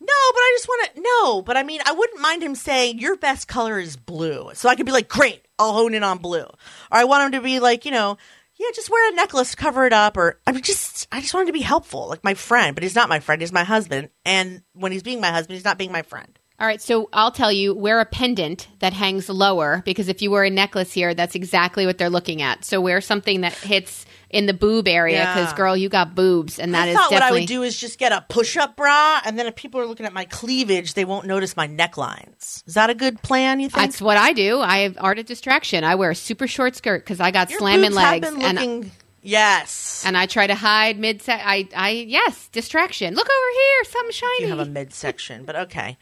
No, 0.00 0.06
but 0.06 0.40
I 0.40 0.54
just 0.56 0.68
want 0.68 0.94
to 0.94 1.00
no. 1.02 1.42
But 1.42 1.56
I 1.56 1.62
mean, 1.62 1.80
I 1.84 1.92
wouldn't 1.92 2.20
mind 2.20 2.42
him 2.42 2.54
saying 2.54 2.98
your 2.98 3.16
best 3.16 3.48
color 3.48 3.78
is 3.78 3.96
blue, 3.96 4.50
so 4.54 4.68
I 4.68 4.74
could 4.74 4.86
be 4.86 4.92
like, 4.92 5.08
great, 5.08 5.46
I'll 5.58 5.72
hone 5.74 5.94
in 5.94 6.02
on 6.02 6.18
blue. 6.18 6.44
Or 6.44 6.56
I 6.90 7.04
want 7.04 7.26
him 7.26 7.40
to 7.40 7.44
be 7.44 7.60
like, 7.60 7.84
you 7.84 7.90
know, 7.90 8.16
yeah, 8.56 8.68
just 8.74 8.90
wear 8.90 9.12
a 9.12 9.14
necklace, 9.14 9.54
cover 9.54 9.86
it 9.86 9.92
up, 9.92 10.16
or 10.16 10.40
I 10.46 10.52
mean, 10.52 10.62
just 10.62 11.06
I 11.12 11.20
just 11.20 11.34
want 11.34 11.44
him 11.44 11.54
to 11.54 11.58
be 11.58 11.64
helpful, 11.64 12.08
like 12.08 12.24
my 12.24 12.34
friend. 12.34 12.74
But 12.74 12.82
he's 12.82 12.94
not 12.94 13.10
my 13.10 13.20
friend; 13.20 13.42
he's 13.42 13.52
my 13.52 13.64
husband. 13.64 14.08
And 14.24 14.62
when 14.72 14.90
he's 14.90 15.02
being 15.02 15.20
my 15.20 15.30
husband, 15.30 15.54
he's 15.54 15.64
not 15.64 15.78
being 15.78 15.92
my 15.92 16.02
friend. 16.02 16.38
All 16.60 16.66
right, 16.66 16.80
so 16.82 17.08
I'll 17.14 17.30
tell 17.30 17.50
you, 17.50 17.74
wear 17.74 18.00
a 18.00 18.04
pendant 18.04 18.68
that 18.80 18.92
hangs 18.92 19.30
lower 19.30 19.82
because 19.86 20.08
if 20.08 20.20
you 20.20 20.30
wear 20.30 20.44
a 20.44 20.50
necklace 20.50 20.92
here, 20.92 21.14
that's 21.14 21.34
exactly 21.34 21.86
what 21.86 21.96
they're 21.96 22.10
looking 22.10 22.42
at. 22.42 22.66
So 22.66 22.82
wear 22.82 23.00
something 23.00 23.40
that 23.40 23.54
hits 23.54 24.04
in 24.28 24.44
the 24.44 24.52
boob 24.52 24.86
area 24.86 25.20
because, 25.20 25.50
Yeah. 25.52 25.56
girl, 25.56 25.74
you 25.76 25.88
got 25.88 26.14
boobs, 26.14 26.58
and 26.58 26.74
that 26.74 26.84
I 26.86 26.90
is 26.90 26.96
thought 26.96 27.10
what 27.10 27.22
I 27.22 27.32
would 27.32 27.46
do 27.46 27.62
is 27.62 27.80
just 27.80 27.98
get 27.98 28.12
a 28.12 28.24
push-up 28.28 28.76
bra, 28.76 29.20
and 29.24 29.38
then 29.38 29.46
if 29.46 29.56
people 29.56 29.80
are 29.80 29.86
looking 29.86 30.04
at 30.06 30.12
my 30.12 30.24
cleavage, 30.26 30.92
they 30.94 31.04
won't 31.06 31.26
notice 31.26 31.56
my 31.56 31.66
necklines. 31.66 32.62
Is 32.66 32.74
that 32.74 32.90
a 32.90 32.94
good 32.94 33.22
plan? 33.22 33.58
You 33.58 33.68
think? 33.70 33.80
That's 33.90 34.00
what 34.02 34.18
I 34.18 34.32
do. 34.34 34.60
I 34.60 34.80
have 34.80 34.96
art 35.00 35.18
of 35.18 35.24
distraction. 35.26 35.82
I 35.82 35.94
wear 35.96 36.10
a 36.10 36.14
super 36.14 36.46
short 36.46 36.76
skirt 36.76 37.02
because 37.04 37.18
I 37.20 37.30
got 37.32 37.48
Your 37.50 37.58
slamming 37.58 37.92
legs, 37.92 38.28
and 38.28 38.38
looking- 38.38 38.92
yes. 39.22 40.04
and 40.06 40.16
I 40.16 40.26
try 40.26 40.46
to 40.46 40.54
hide 40.54 40.98
mid. 40.98 41.22
I, 41.26 41.66
I 41.74 41.90
yes, 42.06 42.48
distraction. 42.52 43.14
Look 43.14 43.26
over 43.28 43.50
here, 43.54 43.84
something 43.90 44.12
shiny. 44.12 44.42
you 44.42 44.48
have 44.48 44.60
a 44.60 44.66
midsection, 44.70 45.44
but 45.44 45.56
okay. 45.56 45.98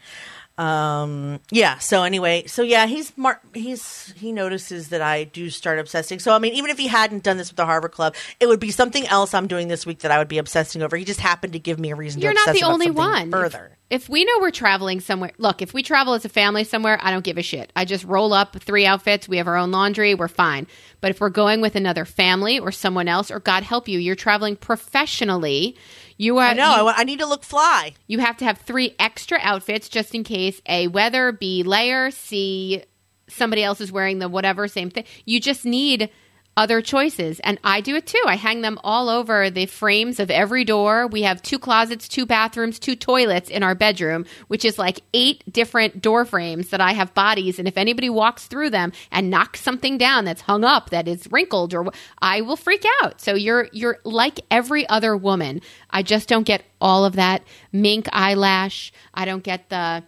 Um, 0.59 1.39
yeah. 1.51 1.77
So 1.77 2.03
anyway, 2.03 2.45
so 2.47 2.63
yeah, 2.63 2.85
he's 2.85 3.17
mar- 3.17 3.39
he's 3.53 4.13
he 4.17 4.33
notices 4.33 4.89
that 4.89 5.01
I 5.01 5.23
do 5.23 5.49
start 5.49 5.79
obsessing. 5.79 6.19
So 6.19 6.33
I 6.35 6.39
mean, 6.39 6.53
even 6.53 6.69
if 6.69 6.77
he 6.77 6.87
hadn't 6.87 7.23
done 7.23 7.37
this 7.37 7.49
with 7.49 7.55
the 7.55 7.65
Harvard 7.65 7.93
Club, 7.93 8.13
it 8.41 8.47
would 8.47 8.59
be 8.59 8.69
something 8.69 9.07
else 9.07 9.33
I'm 9.33 9.47
doing 9.47 9.69
this 9.69 9.85
week 9.85 9.99
that 9.99 10.11
I 10.11 10.17
would 10.17 10.27
be 10.27 10.37
obsessing 10.37 10.81
over. 10.81 10.97
He 10.97 11.05
just 11.05 11.21
happened 11.21 11.53
to 11.53 11.59
give 11.59 11.79
me 11.79 11.91
a 11.91 11.95
reason. 11.95 12.21
You're 12.21 12.33
to 12.33 12.41
not 12.45 12.53
the 12.53 12.63
only 12.63 12.91
one. 12.91 13.31
Further. 13.31 13.77
If, 13.89 14.03
if 14.03 14.09
we 14.09 14.25
know 14.25 14.33
we're 14.41 14.51
traveling 14.51 14.99
somewhere, 14.99 15.31
look, 15.37 15.61
if 15.61 15.73
we 15.73 15.81
travel 15.81 16.13
as 16.13 16.25
a 16.25 16.29
family 16.29 16.65
somewhere, 16.65 16.99
I 17.01 17.11
don't 17.11 17.23
give 17.23 17.37
a 17.37 17.41
shit. 17.41 17.71
I 17.73 17.85
just 17.85 18.03
roll 18.03 18.33
up 18.33 18.59
three 18.59 18.85
outfits. 18.85 19.29
We 19.29 19.37
have 19.37 19.47
our 19.47 19.55
own 19.55 19.71
laundry. 19.71 20.13
We're 20.13 20.27
fine. 20.27 20.67
But 20.99 21.11
if 21.11 21.21
we're 21.21 21.29
going 21.29 21.61
with 21.61 21.77
another 21.77 22.03
family 22.03 22.59
or 22.59 22.73
someone 22.73 23.07
else, 23.07 23.31
or 23.31 23.39
God 23.39 23.63
help 23.63 23.87
you, 23.87 23.97
you're 23.97 24.15
traveling 24.15 24.57
professionally. 24.57 25.77
You 26.19 26.37
are. 26.37 26.47
I 26.49 26.53
know. 26.53 26.87
I, 26.89 26.97
I 26.97 27.03
need 27.05 27.19
to 27.19 27.25
look 27.25 27.43
fly. 27.43 27.93
You 28.05 28.19
have 28.19 28.35
to 28.37 28.45
have 28.45 28.57
three 28.57 28.93
extra 28.99 29.39
outfits 29.41 29.87
just 29.87 30.13
in 30.13 30.25
case 30.25 30.61
A, 30.67 30.87
weather, 30.87 31.31
B, 31.31 31.63
layer, 31.63 32.11
C, 32.11 32.83
somebody 33.29 33.63
else 33.63 33.79
is 33.79 33.89
wearing 33.89 34.19
the 34.19 34.27
whatever, 34.27 34.67
same 34.67 34.89
thing. 34.89 35.05
You 35.23 35.39
just 35.39 35.63
need 35.63 36.09
other 36.57 36.81
choices. 36.81 37.39
And 37.39 37.57
I 37.63 37.79
do 37.79 37.95
it 37.95 38.05
too. 38.05 38.21
I 38.25 38.35
hang 38.35 38.61
them 38.61 38.79
all 38.83 39.07
over 39.07 39.49
the 39.49 39.65
frames 39.65 40.19
of 40.19 40.29
every 40.29 40.65
door. 40.65 41.07
We 41.07 41.21
have 41.21 41.41
two 41.41 41.57
closets, 41.57 42.07
two 42.09 42.25
bathrooms, 42.25 42.79
two 42.79 42.97
toilets 42.97 43.49
in 43.49 43.63
our 43.63 43.75
bedroom, 43.75 44.25
which 44.49 44.65
is 44.65 44.77
like 44.77 44.99
eight 45.13 45.41
different 45.51 46.01
door 46.01 46.25
frames 46.25 46.69
that 46.69 46.81
I 46.81 46.91
have 46.91 47.13
bodies. 47.13 47.59
And 47.59 47.67
if 47.67 47.77
anybody 47.77 48.09
walks 48.09 48.47
through 48.47 48.71
them 48.71 48.91
and 49.09 49.29
knocks 49.29 49.61
something 49.61 49.97
down 49.97 50.25
that's 50.25 50.41
hung 50.41 50.65
up, 50.65 50.89
that 50.89 51.07
is 51.07 51.31
wrinkled, 51.31 51.73
or 51.73 51.91
I 52.21 52.41
will 52.41 52.57
freak 52.57 52.83
out. 53.01 53.21
So 53.21 53.35
you're 53.35 53.69
you're 53.71 53.99
like 54.03 54.41
every 54.51 54.87
other 54.89 55.15
woman. 55.15 55.61
I 55.89 56.03
just 56.03 56.27
don't 56.27 56.43
get 56.43 56.63
all 56.81 57.05
of 57.05 57.13
that 57.13 57.43
mink 57.71 58.09
eyelash. 58.11 58.91
I 59.13 59.23
don't 59.25 59.43
get 59.43 59.69
the. 59.69 60.03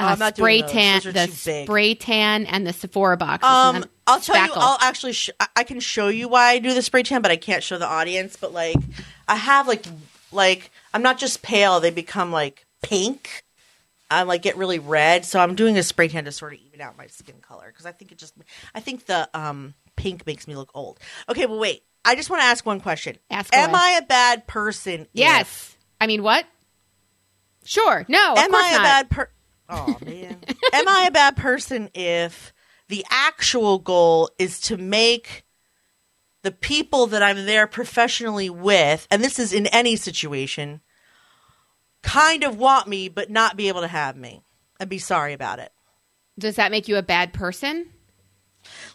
Oh, 0.00 0.04
Uh, 0.06 0.32
spray 0.32 0.62
tan, 0.62 1.00
the 1.12 1.26
spray 1.64 1.94
tan, 1.94 2.46
and 2.46 2.66
the 2.66 2.72
Sephora 2.72 3.16
box. 3.18 3.44
Um, 3.44 3.84
I'll 4.06 4.20
tell 4.20 4.36
you. 4.36 4.52
I'll 4.54 4.78
actually. 4.80 5.12
Sh- 5.12 5.30
I- 5.56 5.64
can 5.64 5.80
show 5.80 6.08
you 6.08 6.28
why 6.28 6.50
I 6.50 6.58
do 6.58 6.74
the 6.74 6.82
spray 6.82 7.02
tan, 7.02 7.22
but 7.22 7.30
I 7.30 7.36
can't 7.36 7.62
show 7.62 7.78
the 7.78 7.86
audience. 7.86 8.36
But 8.36 8.52
like, 8.52 8.76
I 9.28 9.36
have 9.36 9.68
like, 9.68 9.84
like 10.32 10.70
I'm 10.92 11.02
not 11.02 11.18
just 11.18 11.42
pale; 11.42 11.80
they 11.80 11.90
become 11.90 12.32
like 12.32 12.66
pink. 12.82 13.44
I 14.10 14.22
like 14.24 14.42
get 14.42 14.56
really 14.56 14.78
red, 14.78 15.24
so 15.24 15.40
I'm 15.40 15.54
doing 15.54 15.78
a 15.78 15.82
spray 15.82 16.08
tan 16.08 16.24
to 16.24 16.32
sort 16.32 16.52
of 16.52 16.58
even 16.66 16.80
out 16.80 16.98
my 16.98 17.06
skin 17.06 17.36
color 17.40 17.66
because 17.68 17.86
I 17.86 17.92
think 17.92 18.12
it 18.12 18.18
just. 18.18 18.34
I 18.74 18.80
think 18.80 19.06
the 19.06 19.28
um 19.34 19.74
pink 19.96 20.26
makes 20.26 20.46
me 20.48 20.56
look 20.56 20.70
old. 20.74 20.98
Okay, 21.28 21.46
but 21.46 21.58
wait. 21.58 21.82
I 22.04 22.16
just 22.16 22.30
want 22.30 22.42
to 22.42 22.46
ask 22.46 22.66
one 22.66 22.80
question. 22.80 23.16
Ask 23.30 23.54
Am 23.54 23.70
away. 23.70 23.78
I 23.78 23.90
a 23.98 24.02
bad 24.02 24.48
person? 24.48 25.02
if- 25.02 25.08
yes. 25.12 25.76
I 26.00 26.08
mean, 26.08 26.24
what? 26.24 26.44
Sure. 27.64 28.04
No. 28.08 28.34
Am 28.36 28.52
I 28.52 28.72
not. 28.72 28.82
bad 28.82 29.10
per? 29.10 29.28
Oh 29.68 29.96
man, 30.04 30.36
am 30.72 30.88
I 30.88 31.04
a 31.06 31.10
bad 31.12 31.36
person 31.36 31.90
if 31.94 32.52
the 32.92 33.06
actual 33.08 33.78
goal 33.78 34.28
is 34.38 34.60
to 34.60 34.76
make 34.76 35.46
the 36.42 36.52
people 36.52 37.06
that 37.06 37.22
I'm 37.22 37.46
there 37.46 37.66
professionally 37.66 38.50
with, 38.50 39.08
and 39.10 39.24
this 39.24 39.38
is 39.38 39.54
in 39.54 39.66
any 39.68 39.96
situation, 39.96 40.82
kind 42.02 42.44
of 42.44 42.58
want 42.58 42.88
me 42.88 43.08
but 43.08 43.30
not 43.30 43.56
be 43.56 43.68
able 43.68 43.80
to 43.80 43.88
have 43.88 44.14
me 44.14 44.42
and 44.78 44.90
be 44.90 44.98
sorry 44.98 45.32
about 45.32 45.58
it? 45.58 45.72
Does 46.38 46.56
that 46.56 46.70
make 46.70 46.86
you 46.86 46.98
a 46.98 47.02
bad 47.02 47.32
person? 47.32 47.86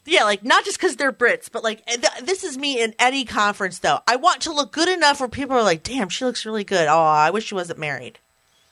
Yeah, 0.05 0.25
like 0.25 0.45
not 0.45 0.63
just 0.63 0.77
because 0.77 0.97
they're 0.97 1.11
Brits, 1.11 1.51
but 1.51 1.63
like 1.63 1.83
th- 1.87 2.23
this 2.23 2.43
is 2.43 2.55
me 2.55 2.79
in 2.79 2.93
any 2.99 3.25
conference 3.25 3.79
though. 3.79 4.01
I 4.07 4.17
want 4.17 4.41
to 4.41 4.53
look 4.53 4.71
good 4.71 4.89
enough 4.89 5.19
where 5.19 5.27
people 5.27 5.57
are 5.57 5.63
like, 5.63 5.81
"Damn, 5.81 6.09
she 6.09 6.23
looks 6.23 6.45
really 6.45 6.63
good." 6.63 6.87
Oh, 6.87 6.99
I 6.99 7.31
wish 7.31 7.45
she 7.45 7.55
wasn't 7.55 7.79
married. 7.79 8.19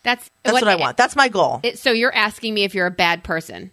That's 0.03 0.29
That's 0.43 0.53
what, 0.53 0.67
I 0.67 0.75
want. 0.75 0.97
That's 0.97 1.15
my 1.15 1.29
goal. 1.29 1.61
It, 1.63 1.79
so 1.79 1.91
you're 1.91 2.13
asking 2.13 2.53
me 2.53 2.63
if 2.63 2.75
you're 2.75 2.85
a 2.85 2.91
bad 2.91 3.23
person. 3.23 3.71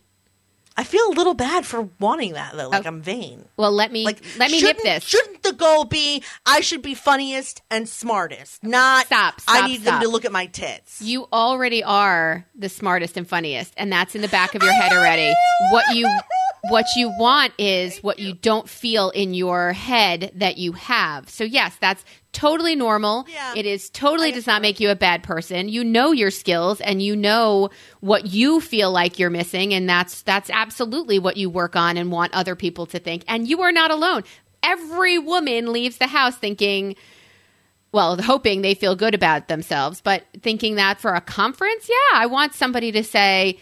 I 0.76 0.84
feel 0.84 1.06
a 1.08 1.14
little 1.14 1.34
bad 1.34 1.66
for 1.66 1.88
wanting 2.00 2.32
that 2.32 2.56
though. 2.56 2.68
Like 2.68 2.80
Okay. 2.80 2.88
I'm 2.88 3.02
vain. 3.02 3.44
Well, 3.56 3.72
let 3.72 3.92
me 3.92 4.04
Like 4.04 4.22
let 4.38 4.50
me 4.50 4.62
nip 4.62 4.78
this. 4.82 5.04
Shouldn't 5.04 5.42
the 5.42 5.52
goal 5.52 5.84
be 5.84 6.22
I 6.46 6.60
should 6.60 6.82
be 6.82 6.94
funniest 6.94 7.62
and 7.70 7.88
smartest? 7.88 8.62
Not 8.64 9.06
Stop, 9.06 9.40
I 9.48 9.66
need 9.66 9.82
stop. 9.82 9.94
them 9.94 10.02
to 10.02 10.08
look 10.08 10.24
at 10.24 10.32
my 10.32 10.46
tits. 10.46 11.00
You 11.02 11.26
already 11.32 11.82
are 11.84 12.46
the 12.54 12.68
smartest 12.68 13.16
and 13.16 13.28
funniest, 13.28 13.74
and 13.76 13.92
that's 13.92 14.14
in 14.14 14.22
the 14.22 14.28
back 14.28 14.54
of 14.54 14.62
your 14.62 14.72
head 14.80 14.92
already. 14.92 15.32
What 15.70 15.94
you 15.94 16.06
what 16.68 16.86
you 16.96 17.12
want 17.18 17.52
is 17.58 17.98
what 17.98 18.20
you 18.20 18.34
don't 18.34 18.68
feel 18.68 19.10
in 19.10 19.34
your 19.34 19.72
head 19.72 20.30
that 20.36 20.58
you 20.58 20.72
have. 20.72 21.28
So 21.28 21.42
yes, 21.42 21.76
that's 21.80 22.04
totally 22.32 22.76
normal. 22.76 23.26
Yeah. 23.28 23.54
It 23.56 23.66
is 23.66 23.90
totally 23.90 24.30
does 24.30 24.46
not 24.46 24.62
make 24.62 24.78
you 24.78 24.90
a 24.90 24.94
bad 24.94 25.22
person. 25.24 25.68
You 25.68 25.82
know 25.82 26.12
your 26.12 26.30
skills 26.30 26.80
and 26.80 27.02
you 27.02 27.16
know 27.16 27.70
what 28.00 28.26
you 28.26 28.60
feel 28.60 28.92
like 28.92 29.18
you're 29.18 29.30
missing 29.30 29.74
and 29.74 29.88
that's 29.88 30.22
that's 30.22 30.50
absolutely 30.50 31.18
what 31.18 31.36
you 31.36 31.50
work 31.50 31.74
on 31.74 31.96
and 31.96 32.12
want 32.12 32.32
other 32.32 32.54
people 32.54 32.86
to 32.86 32.98
think. 33.00 33.24
And 33.26 33.48
you 33.48 33.62
are 33.62 33.72
not 33.72 33.90
alone. 33.90 34.22
Every 34.62 35.18
woman 35.18 35.72
leaves 35.72 35.98
the 35.98 36.06
house 36.06 36.36
thinking 36.36 36.94
well, 37.90 38.16
hoping 38.22 38.62
they 38.62 38.74
feel 38.74 38.96
good 38.96 39.14
about 39.14 39.48
themselves, 39.48 40.00
but 40.00 40.24
thinking 40.40 40.76
that 40.76 40.98
for 40.98 41.12
a 41.12 41.20
conference, 41.20 41.90
yeah, 41.90 42.18
I 42.18 42.24
want 42.24 42.54
somebody 42.54 42.90
to 42.92 43.04
say, 43.04 43.58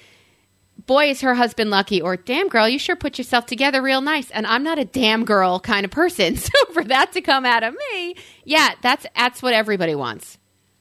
boy, 0.90 1.08
is 1.08 1.20
her 1.20 1.36
husband 1.36 1.70
lucky, 1.70 2.02
or 2.02 2.16
damn 2.16 2.48
girl, 2.48 2.68
you 2.68 2.76
sure 2.76 2.96
put 2.96 3.16
yourself 3.16 3.46
together 3.46 3.80
real 3.80 4.00
nice. 4.00 4.28
And 4.32 4.44
I'm 4.44 4.64
not 4.64 4.80
a 4.80 4.84
damn 4.84 5.24
girl 5.24 5.60
kind 5.60 5.84
of 5.84 5.92
person. 5.92 6.36
So 6.50 6.72
for 6.72 6.82
that 6.82 7.12
to 7.12 7.20
come 7.20 7.46
out 7.46 7.62
of 7.62 7.74
me, 7.92 8.16
yeah, 8.44 8.70
that's 8.82 9.06
that's 9.14 9.40
what 9.40 9.54
everybody 9.54 9.94
wants. 9.94 10.36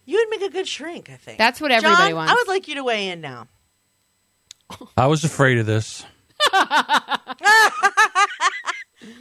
you 0.05 0.17
would 0.17 0.29
make 0.31 0.49
a 0.49 0.51
good 0.51 0.67
shrink, 0.67 1.11
I 1.11 1.17
think. 1.17 1.37
That's 1.37 1.61
what 1.61 1.71
everybody 1.71 2.09
John, 2.09 2.15
wants. 2.15 2.31
I 2.31 2.35
would 2.35 2.47
like 2.47 2.67
you 2.67 2.75
to 2.75 2.83
weigh 2.83 3.09
in 3.09 3.21
now. 3.21 3.47
I 4.97 5.05
was 5.05 5.23
afraid 5.23 5.59
of 5.59 5.67
this. 5.67 6.03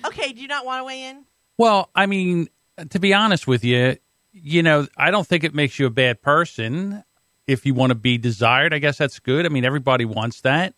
Okay, 0.05 0.33
do 0.33 0.41
you 0.41 0.49
not 0.49 0.65
want 0.65 0.81
to 0.81 0.85
weigh 0.85 1.05
in? 1.05 1.25
Well, 1.57 1.91
I 1.95 2.07
mean, 2.07 2.49
to 2.91 2.99
be 2.99 3.15
honest 3.15 3.47
with 3.47 3.63
you, 3.63 3.97
you 4.33 4.63
know, 4.63 4.89
I 4.97 5.11
don't 5.11 5.27
think 5.27 5.45
it 5.45 5.55
makes 5.55 5.79
you 5.79 5.87
a 5.87 5.91
bad 5.91 6.21
person 6.21 7.05
if 7.47 7.65
you 7.65 7.75
want 7.75 7.91
to 7.91 7.95
be 7.95 8.19
desired. 8.19 8.75
I 8.75 8.79
guess 8.79 8.99
that's 8.99 9.21
good. 9.21 9.47
I 9.47 9.51
mean, 9.51 9.65
everybody 9.65 10.05
wants 10.05 10.41
that. 10.43 10.75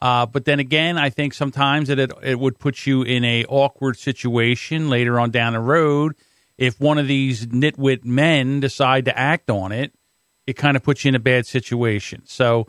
Uh, 0.00 0.26
but 0.26 0.44
then 0.44 0.60
again, 0.60 0.98
I 0.98 1.10
think 1.10 1.32
sometimes 1.32 1.88
it, 1.88 1.98
it 1.98 2.12
it 2.22 2.38
would 2.38 2.58
put 2.58 2.86
you 2.86 3.02
in 3.02 3.24
a 3.24 3.44
awkward 3.46 3.98
situation 3.98 4.90
later 4.90 5.18
on 5.18 5.30
down 5.30 5.54
the 5.54 5.60
road 5.60 6.14
if 6.58 6.80
one 6.80 6.98
of 6.98 7.06
these 7.06 7.46
nitwit 7.46 8.04
men 8.04 8.60
decide 8.60 9.04
to 9.06 9.18
act 9.18 9.50
on 9.50 9.72
it. 9.72 9.92
It 10.46 10.54
kind 10.54 10.76
of 10.76 10.82
puts 10.82 11.04
you 11.04 11.10
in 11.10 11.14
a 11.14 11.20
bad 11.20 11.46
situation. 11.46 12.22
So, 12.24 12.68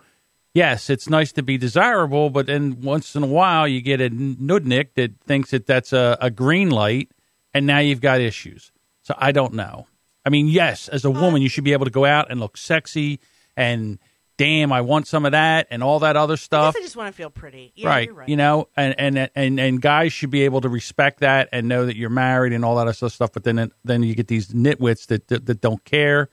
yes, 0.53 0.89
it's 0.89 1.09
nice 1.09 1.31
to 1.33 1.43
be 1.43 1.57
desirable, 1.57 2.29
but 2.29 2.47
then 2.47 2.81
once 2.81 3.15
in 3.15 3.23
a 3.23 3.27
while 3.27 3.67
you 3.67 3.81
get 3.81 4.01
a 4.01 4.09
nudnik 4.09 4.93
that 4.95 5.19
thinks 5.21 5.51
that 5.51 5.67
that's 5.67 5.93
a, 5.93 6.17
a 6.19 6.31
green 6.31 6.69
light, 6.69 7.11
and 7.53 7.67
now 7.67 7.79
you've 7.79 8.01
got 8.01 8.19
issues. 8.19 8.71
So 9.03 9.13
I 9.17 9.31
don't 9.31 9.53
know. 9.53 9.87
I 10.25 10.29
mean, 10.29 10.47
yes, 10.47 10.89
as 10.89 11.05
a 11.05 11.11
woman, 11.11 11.41
you 11.41 11.49
should 11.49 11.63
be 11.63 11.73
able 11.73 11.85
to 11.85 11.91
go 11.91 12.03
out 12.03 12.29
and 12.29 12.39
look 12.39 12.57
sexy 12.57 13.19
and 13.55 13.99
damn, 14.38 14.71
I 14.71 14.82
want 14.82 15.08
some 15.08 15.26
of 15.26 15.34
that 15.34 15.67
and 15.69 15.84
all 15.84 16.00
that 16.00 16.15
other 16.15 16.34
I 16.34 16.38
stuff. 16.38 16.73
guess 16.73 16.82
I 16.82 16.84
just 16.84 16.95
want 16.95 17.13
to 17.13 17.17
feel 17.17 17.30
pretty. 17.30 17.73
Yeah, 17.76 17.89
right. 17.89 18.06
you're 18.08 18.15
right. 18.15 18.30
You 18.30 18.38
know, 18.38 18.69
and, 18.78 18.95
and 19.00 19.30
and 19.36 19.60
and 19.60 19.82
guys 19.82 20.13
should 20.13 20.30
be 20.30 20.43
able 20.43 20.62
to 20.62 20.69
respect 20.69 21.19
that 21.19 21.50
and 21.52 21.67
know 21.67 21.86
that 21.86 21.95
you're 21.97 22.10
married 22.10 22.54
and 22.54 22.63
all 22.63 22.76
that 22.78 22.88
other 22.88 23.10
stuff. 23.10 23.32
But 23.34 23.43
then 23.43 23.71
then 23.84 24.04
you 24.04 24.15
get 24.15 24.28
these 24.28 24.50
nitwits 24.50 25.08
that, 25.08 25.28
that 25.28 25.45
that 25.47 25.62
don't 25.62 25.84
care, 25.84 26.30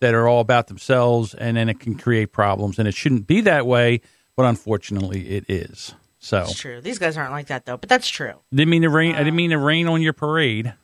that 0.00 0.14
are 0.14 0.28
all 0.28 0.40
about 0.40 0.68
themselves, 0.68 1.34
and 1.34 1.56
then 1.56 1.68
it 1.68 1.80
can 1.80 1.96
create 1.96 2.32
problems. 2.32 2.78
And 2.78 2.86
it 2.86 2.94
shouldn't 2.94 3.26
be 3.26 3.40
that 3.42 3.66
way, 3.66 4.00
but 4.36 4.44
unfortunately, 4.44 5.28
it 5.28 5.44
is. 5.48 5.94
So 6.18 6.38
That's 6.38 6.58
true. 6.58 6.80
These 6.80 6.98
guys 6.98 7.16
aren't 7.16 7.32
like 7.32 7.46
that 7.48 7.66
though, 7.66 7.76
but 7.76 7.88
that's 7.88 8.08
true. 8.08 8.34
didn't 8.52 8.70
mean 8.70 8.82
to 8.82 8.90
rain. 8.90 9.14
I 9.14 9.18
didn't 9.18 9.36
mean 9.36 9.50
to 9.50 9.56
um, 9.56 9.62
rain 9.62 9.86
on 9.86 10.02
your 10.02 10.12
parade. 10.12 10.74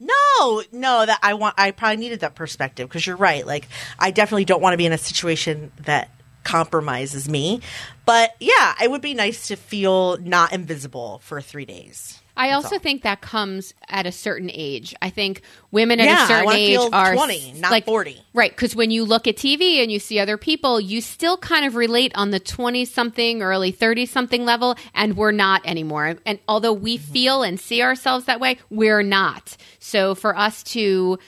No, 0.00 0.62
no, 0.72 1.06
that 1.06 1.18
I 1.22 1.34
want. 1.34 1.56
I 1.58 1.72
probably 1.72 1.96
needed 1.96 2.20
that 2.20 2.34
perspective 2.34 2.88
because 2.88 3.06
you're 3.06 3.16
right. 3.16 3.46
Like, 3.46 3.68
I 3.98 4.10
definitely 4.12 4.44
don't 4.44 4.62
want 4.62 4.74
to 4.74 4.76
be 4.76 4.86
in 4.86 4.92
a 4.92 4.98
situation 4.98 5.72
that 5.84 6.10
compromises 6.48 7.28
me. 7.28 7.60
But 8.06 8.34
yeah, 8.40 8.74
it 8.82 8.90
would 8.90 9.02
be 9.02 9.14
nice 9.14 9.48
to 9.48 9.56
feel 9.56 10.16
not 10.16 10.52
invisible 10.52 11.20
for 11.22 11.40
three 11.42 11.66
days. 11.66 12.18
I 12.36 12.52
also 12.52 12.78
think 12.78 13.02
that 13.02 13.20
comes 13.20 13.74
at 13.88 14.06
a 14.06 14.12
certain 14.12 14.48
age. 14.54 14.94
I 15.02 15.10
think 15.10 15.42
women 15.72 15.98
at 15.98 16.06
Yeah, 16.06 16.22
a 16.24 16.26
certain 16.28 16.52
age 16.52 16.68
feel 16.78 16.88
are 16.92 17.12
20, 17.12 17.54
not 17.56 17.72
like, 17.72 17.84
40. 17.84 18.16
Right, 18.32 18.52
because 18.52 18.76
when 18.76 18.92
you 18.92 19.04
look 19.04 19.26
at 19.26 19.34
TV 19.34 19.82
and 19.82 19.90
you 19.90 19.98
see 19.98 20.20
other 20.20 20.36
people, 20.36 20.80
you 20.80 21.00
still 21.00 21.36
kind 21.36 21.66
of 21.66 21.74
relate 21.74 22.12
on 22.14 22.30
the 22.30 22.38
20 22.38 22.84
something, 22.84 23.42
early 23.42 23.72
30 23.72 24.06
something 24.06 24.44
level, 24.44 24.76
and 24.94 25.16
we're 25.16 25.32
not 25.32 25.62
anymore. 25.66 26.16
And 26.24 26.38
although 26.46 26.72
we 26.72 26.96
Mm-hmm. 26.96 27.12
feel 27.12 27.42
and 27.42 27.58
see 27.58 27.82
ourselves 27.82 28.26
that 28.26 28.38
way, 28.38 28.58
we're 28.70 29.02
not. 29.02 29.56
So 29.80 30.14
for 30.14 30.36
us 30.38 30.62
to 30.74 31.18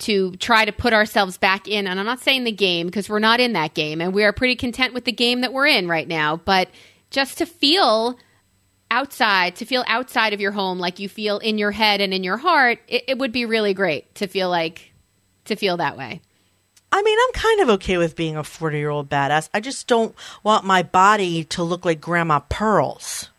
to 0.00 0.32
try 0.36 0.64
to 0.64 0.72
put 0.72 0.92
ourselves 0.92 1.38
back 1.38 1.68
in, 1.68 1.86
and 1.86 1.98
I'm 1.98 2.06
not 2.06 2.20
saying 2.20 2.44
the 2.44 2.52
game 2.52 2.86
because 2.86 3.08
we're 3.08 3.18
not 3.18 3.40
in 3.40 3.52
that 3.54 3.74
game, 3.74 4.00
and 4.00 4.12
we 4.12 4.24
are 4.24 4.32
pretty 4.32 4.56
content 4.56 4.94
with 4.94 5.04
the 5.04 5.12
game 5.12 5.40
that 5.42 5.52
we're 5.52 5.66
in 5.66 5.88
right 5.88 6.08
now, 6.08 6.36
but 6.36 6.68
just 7.10 7.38
to 7.38 7.46
feel 7.46 8.18
outside, 8.90 9.56
to 9.56 9.64
feel 9.64 9.84
outside 9.86 10.32
of 10.32 10.40
your 10.40 10.52
home 10.52 10.78
like 10.78 10.98
you 10.98 11.08
feel 11.08 11.38
in 11.38 11.58
your 11.58 11.70
head 11.70 12.00
and 12.00 12.12
in 12.12 12.24
your 12.24 12.36
heart, 12.36 12.78
it, 12.88 13.04
it 13.08 13.18
would 13.18 13.32
be 13.32 13.44
really 13.44 13.74
great 13.74 14.14
to 14.16 14.26
feel 14.26 14.50
like 14.50 14.92
to 15.44 15.56
feel 15.56 15.76
that 15.76 15.96
way. 15.96 16.20
I 16.92 17.02
mean, 17.02 17.18
I'm 17.22 17.32
kind 17.32 17.60
of 17.60 17.70
okay 17.70 17.98
with 17.98 18.16
being 18.16 18.36
a 18.36 18.42
40 18.42 18.78
year 18.78 18.90
old 18.90 19.08
badass. 19.08 19.48
I 19.54 19.60
just 19.60 19.86
don't 19.86 20.14
want 20.42 20.64
my 20.64 20.82
body 20.82 21.44
to 21.44 21.62
look 21.62 21.84
like 21.84 22.00
Grandma 22.00 22.40
Pearl's. 22.40 23.30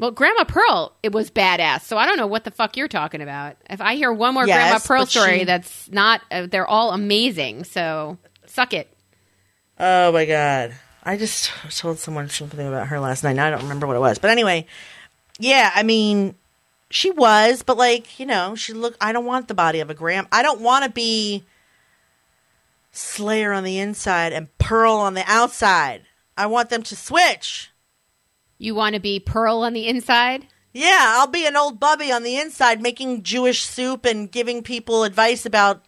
Well, 0.00 0.10
Grandma 0.12 0.44
Pearl, 0.44 0.96
it 1.02 1.12
was 1.12 1.30
badass. 1.30 1.82
So 1.82 1.98
I 1.98 2.06
don't 2.06 2.16
know 2.16 2.26
what 2.26 2.44
the 2.44 2.50
fuck 2.50 2.76
you're 2.76 2.88
talking 2.88 3.20
about. 3.20 3.56
If 3.68 3.80
I 3.82 3.94
hear 3.96 4.10
one 4.12 4.32
more 4.34 4.46
Yes, 4.46 4.56
Grandma 4.56 4.78
Pearl 4.78 5.06
story, 5.06 5.40
she- 5.40 5.44
that's 5.44 5.90
not. 5.90 6.22
Uh, 6.30 6.46
they're 6.46 6.66
all 6.66 6.92
amazing. 6.92 7.64
So 7.64 8.16
suck 8.46 8.72
it. 8.72 8.92
Oh 9.78 10.10
my 10.12 10.24
god. 10.24 10.74
I 11.04 11.16
just 11.16 11.50
told 11.78 11.98
someone 11.98 12.28
something 12.28 12.66
about 12.66 12.88
her 12.88 12.98
last 12.98 13.22
night. 13.24 13.36
Now 13.36 13.46
I 13.46 13.50
don't 13.50 13.62
remember 13.62 13.86
what 13.86 13.96
it 13.96 14.00
was. 14.00 14.18
But 14.18 14.30
anyway, 14.30 14.66
yeah, 15.38 15.70
I 15.74 15.82
mean, 15.82 16.34
she 16.90 17.10
was, 17.10 17.62
but 17.62 17.76
like, 17.76 18.18
you 18.18 18.26
know, 18.26 18.54
she 18.54 18.72
look 18.72 18.96
I 19.00 19.12
don't 19.12 19.24
want 19.26 19.48
the 19.48 19.54
body 19.54 19.80
of 19.80 19.90
a 19.90 19.94
gram. 19.94 20.26
I 20.32 20.42
don't 20.42 20.60
want 20.62 20.84
to 20.84 20.90
be 20.90 21.44
Slayer 22.92 23.52
on 23.52 23.64
the 23.64 23.78
inside 23.78 24.32
and 24.32 24.48
Pearl 24.58 24.94
on 24.94 25.14
the 25.14 25.24
outside. 25.26 26.02
I 26.36 26.46
want 26.46 26.70
them 26.70 26.82
to 26.84 26.96
switch. 26.96 27.70
You 28.60 28.74
want 28.74 28.94
to 28.94 29.00
be 29.00 29.18
Pearl 29.18 29.62
on 29.62 29.72
the 29.72 29.88
inside? 29.88 30.46
Yeah, 30.74 31.14
I'll 31.16 31.26
be 31.26 31.46
an 31.46 31.56
old 31.56 31.80
bubby 31.80 32.12
on 32.12 32.24
the 32.24 32.36
inside 32.36 32.82
making 32.82 33.22
Jewish 33.22 33.64
soup 33.64 34.04
and 34.04 34.30
giving 34.30 34.62
people 34.62 35.02
advice 35.02 35.46
about 35.46 35.82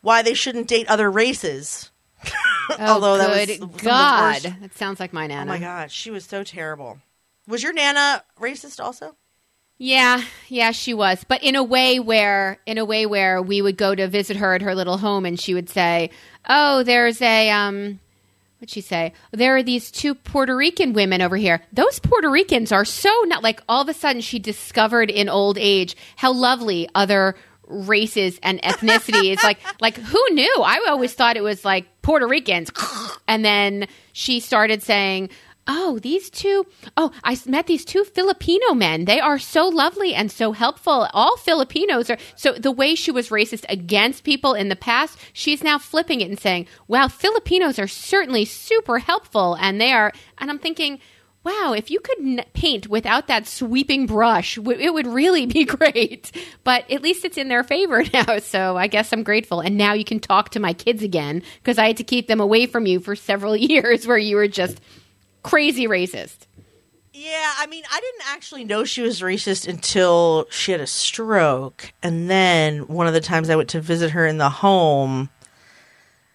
why 0.00 0.22
they 0.22 0.34
shouldn't 0.34 0.68
date 0.68 0.88
other 0.88 1.10
races. 1.10 1.90
Oh, 2.24 2.76
Although 2.78 3.18
that 3.18 3.28
was 3.28 3.46
good 3.46 3.58
some 3.58 3.70
God. 3.70 4.42
That 4.60 4.74
sounds 4.74 5.00
like 5.00 5.12
my 5.12 5.26
nana. 5.26 5.50
Oh 5.50 5.54
my 5.54 5.58
god, 5.58 5.90
she 5.90 6.12
was 6.12 6.24
so 6.24 6.44
terrible. 6.44 7.00
Was 7.48 7.64
your 7.64 7.72
nana 7.72 8.22
racist 8.40 8.78
also? 8.78 9.16
Yeah, 9.76 10.22
yeah, 10.48 10.70
she 10.70 10.94
was, 10.94 11.24
but 11.26 11.42
in 11.42 11.56
a 11.56 11.64
way 11.64 11.98
where, 11.98 12.60
in 12.66 12.78
a 12.78 12.84
way 12.84 13.04
where 13.06 13.42
we 13.42 13.60
would 13.60 13.76
go 13.76 13.96
to 13.96 14.06
visit 14.06 14.36
her 14.36 14.54
at 14.54 14.62
her 14.62 14.76
little 14.76 14.98
home, 14.98 15.26
and 15.26 15.38
she 15.38 15.54
would 15.54 15.68
say, 15.68 16.10
"Oh, 16.48 16.84
there's 16.84 17.20
a 17.20 17.50
um, 17.50 17.98
what'd 18.64 18.72
she 18.72 18.80
say? 18.80 19.12
There 19.30 19.54
are 19.56 19.62
these 19.62 19.90
two 19.90 20.14
Puerto 20.14 20.56
Rican 20.56 20.94
women 20.94 21.20
over 21.20 21.36
here. 21.36 21.60
Those 21.70 21.98
Puerto 21.98 22.30
Ricans 22.30 22.72
are 22.72 22.86
so 22.86 23.12
not 23.26 23.42
like 23.42 23.60
all 23.68 23.82
of 23.82 23.90
a 23.90 23.92
sudden 23.94 24.22
she 24.22 24.38
discovered 24.38 25.10
in 25.10 25.28
old 25.28 25.58
age 25.58 25.94
how 26.16 26.32
lovely 26.32 26.88
other 26.94 27.36
races 27.66 28.40
and 28.42 28.60
ethnicities 28.62 29.42
like 29.42 29.58
like 29.80 29.96
who 29.96 30.22
knew 30.32 30.54
i 30.62 30.84
always 30.86 31.14
thought 31.14 31.38
it 31.38 31.42
was 31.42 31.64
like 31.64 31.86
puerto 32.02 32.26
ricans 32.26 32.70
and 33.26 33.42
then 33.42 33.86
she 34.12 34.38
started 34.38 34.82
saying 34.82 35.30
oh 35.66 35.98
these 35.98 36.30
two, 36.30 36.66
oh, 36.96 37.10
I 37.22 37.38
met 37.46 37.66
these 37.66 37.84
two 37.84 38.04
filipino 38.04 38.74
men 38.74 39.04
they 39.04 39.20
are 39.20 39.38
so 39.38 39.68
lovely 39.68 40.14
and 40.14 40.30
so 40.30 40.52
helpful 40.52 41.08
all 41.12 41.36
filipinos 41.36 42.10
are 42.10 42.18
so 42.36 42.52
the 42.52 42.72
way 42.72 42.94
she 42.94 43.10
was 43.10 43.28
racist 43.28 43.64
against 43.68 44.24
people 44.24 44.54
in 44.54 44.68
the 44.68 44.76
past 44.76 45.18
she's 45.32 45.62
now 45.62 45.78
flipping 45.78 46.20
it 46.20 46.28
and 46.28 46.38
saying 46.38 46.66
wow 46.88 47.08
filipinos 47.08 47.78
are 47.78 47.88
certainly 47.88 48.44
super 48.44 48.98
helpful 48.98 49.56
and 49.60 49.80
they 49.80 49.92
are 49.92 50.12
and 50.38 50.50
i'm 50.50 50.58
thinking 50.58 50.98
wow, 51.44 51.74
if 51.76 51.90
you 51.90 52.00
could 52.00 52.18
n- 52.20 52.44
paint 52.54 52.88
without 52.88 53.28
that 53.28 53.46
sweeping 53.46 54.06
brush, 54.06 54.56
w- 54.56 54.78
it 54.78 54.92
would 54.92 55.06
really 55.06 55.46
be 55.46 55.64
great. 55.66 56.32
But 56.64 56.90
at 56.90 57.02
least 57.02 57.24
it's 57.24 57.36
in 57.36 57.48
their 57.48 57.62
favor 57.62 58.02
now. 58.12 58.38
So 58.38 58.76
I 58.76 58.86
guess 58.86 59.12
I'm 59.12 59.22
grateful. 59.22 59.60
And 59.60 59.76
now 59.76 59.92
you 59.92 60.04
can 60.04 60.20
talk 60.20 60.50
to 60.50 60.60
my 60.60 60.72
kids 60.72 61.02
again 61.02 61.42
because 61.62 61.78
I 61.78 61.86
had 61.88 61.98
to 61.98 62.04
keep 62.04 62.26
them 62.26 62.40
away 62.40 62.66
from 62.66 62.86
you 62.86 62.98
for 62.98 63.14
several 63.14 63.54
years 63.56 64.06
where 64.06 64.18
you 64.18 64.36
were 64.36 64.48
just 64.48 64.80
crazy 65.44 65.86
racist. 65.86 66.46
Yeah, 67.12 67.52
I 67.58 67.68
mean, 67.68 67.84
I 67.88 68.00
didn't 68.00 68.32
actually 68.32 68.64
know 68.64 68.82
she 68.82 69.00
was 69.00 69.20
racist 69.20 69.68
until 69.68 70.48
she 70.50 70.72
had 70.72 70.80
a 70.80 70.86
stroke. 70.86 71.92
And 72.02 72.28
then 72.28 72.88
one 72.88 73.06
of 73.06 73.14
the 73.14 73.20
times 73.20 73.48
I 73.48 73.54
went 73.54 73.68
to 73.70 73.80
visit 73.80 74.10
her 74.10 74.26
in 74.26 74.38
the 74.38 74.50
home, 74.50 75.30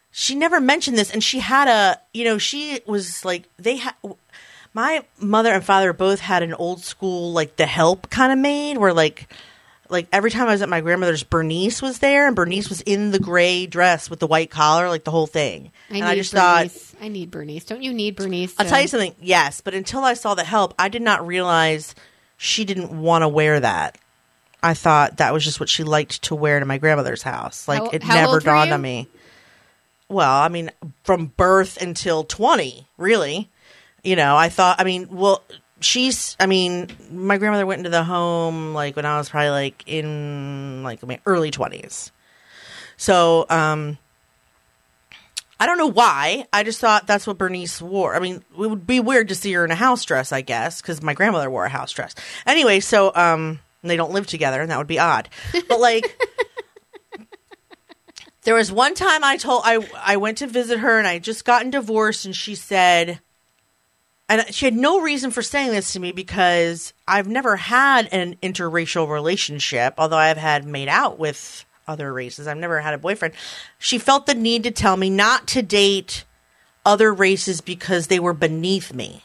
she 0.10 0.36
never 0.36 0.62
mentioned 0.62 0.98
this. 0.98 1.12
And 1.12 1.22
she 1.22 1.40
had 1.40 1.68
a, 1.68 2.00
you 2.14 2.24
know, 2.24 2.38
she 2.38 2.80
was 2.88 3.26
like, 3.26 3.44
they 3.58 3.76
had, 3.76 3.94
my 4.74 5.04
mother 5.20 5.52
and 5.52 5.66
father 5.66 5.92
both 5.92 6.22
had 6.22 6.44
an 6.44 6.54
old 6.54 6.82
school, 6.82 7.34
like 7.34 7.58
the 7.58 7.66
help 7.66 8.10
kind 8.10 8.32
of 8.32 8.40
maid 8.40 8.78
where 8.78 8.94
like, 8.94 9.28
like 9.90 10.08
every 10.12 10.32
time 10.32 10.48
I 10.48 10.52
was 10.52 10.62
at 10.62 10.70
my 10.70 10.82
grandmother's, 10.82 11.24
Bernice 11.24 11.82
was 11.82 12.00
there, 12.00 12.28
and 12.28 12.36
Bernice 12.36 12.70
was 12.70 12.82
in 12.82 13.12
the 13.12 13.20
gray 13.20 13.66
dress 13.66 14.10
with 14.10 14.20
the 14.20 14.28
white 14.28 14.50
collar, 14.52 14.88
like 14.90 15.04
the 15.04 15.12
whole 15.12 15.28
thing. 15.28 15.72
and 15.90 16.04
I 16.04 16.16
just 16.16 16.32
thought, 16.32 16.64
Bernice. 16.68 16.96
I 17.02 17.08
need 17.08 17.32
Bernice. 17.32 17.66
Don't 17.66 17.82
you 17.84 17.94
need 17.94 18.16
Bernice? 18.16 18.54
I'll 18.58 18.66
to- 18.66 18.70
tell 18.72 18.82
you 18.82 18.88
something. 18.88 19.16
Yes, 19.22 19.62
but 19.62 19.74
until 19.74 20.04
I 20.04 20.14
saw 20.14 20.36
the 20.36 20.44
help, 20.44 20.74
I 20.78 20.90
did 20.90 21.02
not 21.02 21.26
realize 21.26 21.96
she 22.38 22.66
didn't 22.66 22.92
want 23.02 23.24
to 23.24 23.28
wear 23.28 23.60
that. 23.60 23.98
I 24.62 24.74
thought 24.74 25.18
that 25.18 25.34
was 25.34 25.44
just 25.44 25.60
what 25.60 25.70
she 25.70 25.84
liked 25.84 26.24
to 26.24 26.36
wear 26.36 26.60
to 26.60 26.66
my 26.66 26.78
grandmother's 26.78 27.24
house. 27.24 27.68
Like 27.68 27.80
How- 27.80 27.90
it 27.90 28.04
how 28.04 28.16
never 28.16 28.40
dawned 28.40 28.72
on 28.74 28.82
me. 28.82 29.08
Well, 30.08 30.32
I 30.42 30.50
mean, 30.50 30.72
from 31.04 31.28
birth 31.28 31.82
until 31.82 32.24
twenty, 32.24 32.88
really. 32.98 33.50
You 34.04 34.16
know, 34.16 34.36
I 34.36 34.50
thought. 34.50 34.80
I 34.80 34.84
mean, 34.84 35.08
well, 35.12 35.44
she's. 35.82 36.36
I 36.40 36.46
mean, 36.46 36.88
my 37.12 37.38
grandmother 37.38 37.66
went 37.66 37.80
into 37.80 37.90
the 37.90 38.04
home 38.04 38.74
like 38.74 38.96
when 38.96 39.06
I 39.06 39.18
was 39.18 39.30
probably 39.30 39.50
like 39.50 39.84
in 39.86 40.84
like 40.84 41.06
my 41.06 41.20
early 41.26 41.52
twenties. 41.52 42.12
So, 42.98 43.46
um, 43.50 43.98
I 45.60 45.66
don't 45.66 45.78
know 45.78 45.88
why. 45.88 46.46
I 46.54 46.64
just 46.64 46.80
thought 46.80 47.06
that's 47.06 47.28
what 47.28 47.38
Bernice 47.38 47.82
wore. 47.82 48.16
I 48.16 48.20
mean, 48.20 48.44
it 48.52 48.58
would 48.58 48.88
be 48.88 49.00
weird 49.00 49.30
to 49.30 49.36
see 49.36 49.52
her 49.54 49.66
in 49.66 49.72
a 49.72 49.76
house 49.76 50.06
dress, 50.06 50.32
I 50.32 50.42
guess, 50.42 50.82
because 50.82 51.02
my 51.02 51.14
grandmother 51.14 51.50
wore 51.50 51.66
a 51.66 51.70
house 51.70 51.92
dress. 51.92 52.16
Anyway, 52.46 52.80
so 52.80 53.12
um, 53.14 53.60
they 53.84 53.98
don't 53.98 54.12
live 54.12 54.26
together, 54.26 54.62
and 54.62 54.72
that 54.72 54.78
would 54.78 54.88
be 54.88 55.00
odd. 55.00 55.28
But 55.68 55.80
like, 55.80 56.22
there 58.44 58.56
was 58.56 58.72
one 58.72 58.96
time 58.96 59.24
I 59.24 59.36
told 59.36 59.64
I 59.66 59.86
I 59.98 60.18
went 60.18 60.38
to 60.40 60.48
visit 60.48 60.80
her, 60.80 60.98
and 60.98 61.08
I 61.08 61.20
just 61.20 61.44
gotten 61.44 61.72
divorced, 61.72 62.26
and 62.26 62.36
she 62.36 62.56
said, 62.56 63.20
and 64.30 64.46
she 64.54 64.66
had 64.66 64.76
no 64.76 65.02
reason 65.02 65.32
for 65.32 65.42
saying 65.42 65.72
this 65.72 65.92
to 65.94 66.00
me 66.00 66.12
because 66.14 66.94
I've 67.08 67.28
never 67.28 67.56
had 67.58 68.08
an 68.14 68.36
interracial 68.44 69.10
relationship, 69.10 69.96
although 69.98 70.18
I've 70.18 70.38
had 70.38 70.66
made 70.66 70.88
out 70.88 71.20
with 71.20 71.66
other 71.88 72.14
races. 72.14 72.48
I've 72.48 72.58
never 72.58 72.80
had 72.82 72.94
a 72.94 73.00
boyfriend. 73.00 73.34
She 73.80 73.98
felt 73.98 74.28
the 74.28 74.36
need 74.36 74.64
to 74.64 74.72
tell 74.72 74.96
me 74.96 75.10
not 75.10 75.48
to 75.48 75.62
date 75.64 76.24
other 76.86 77.14
races 77.14 77.60
because 77.62 78.08
they 78.08 78.20
were 78.20 78.34
beneath 78.34 78.94
me. 78.94 79.24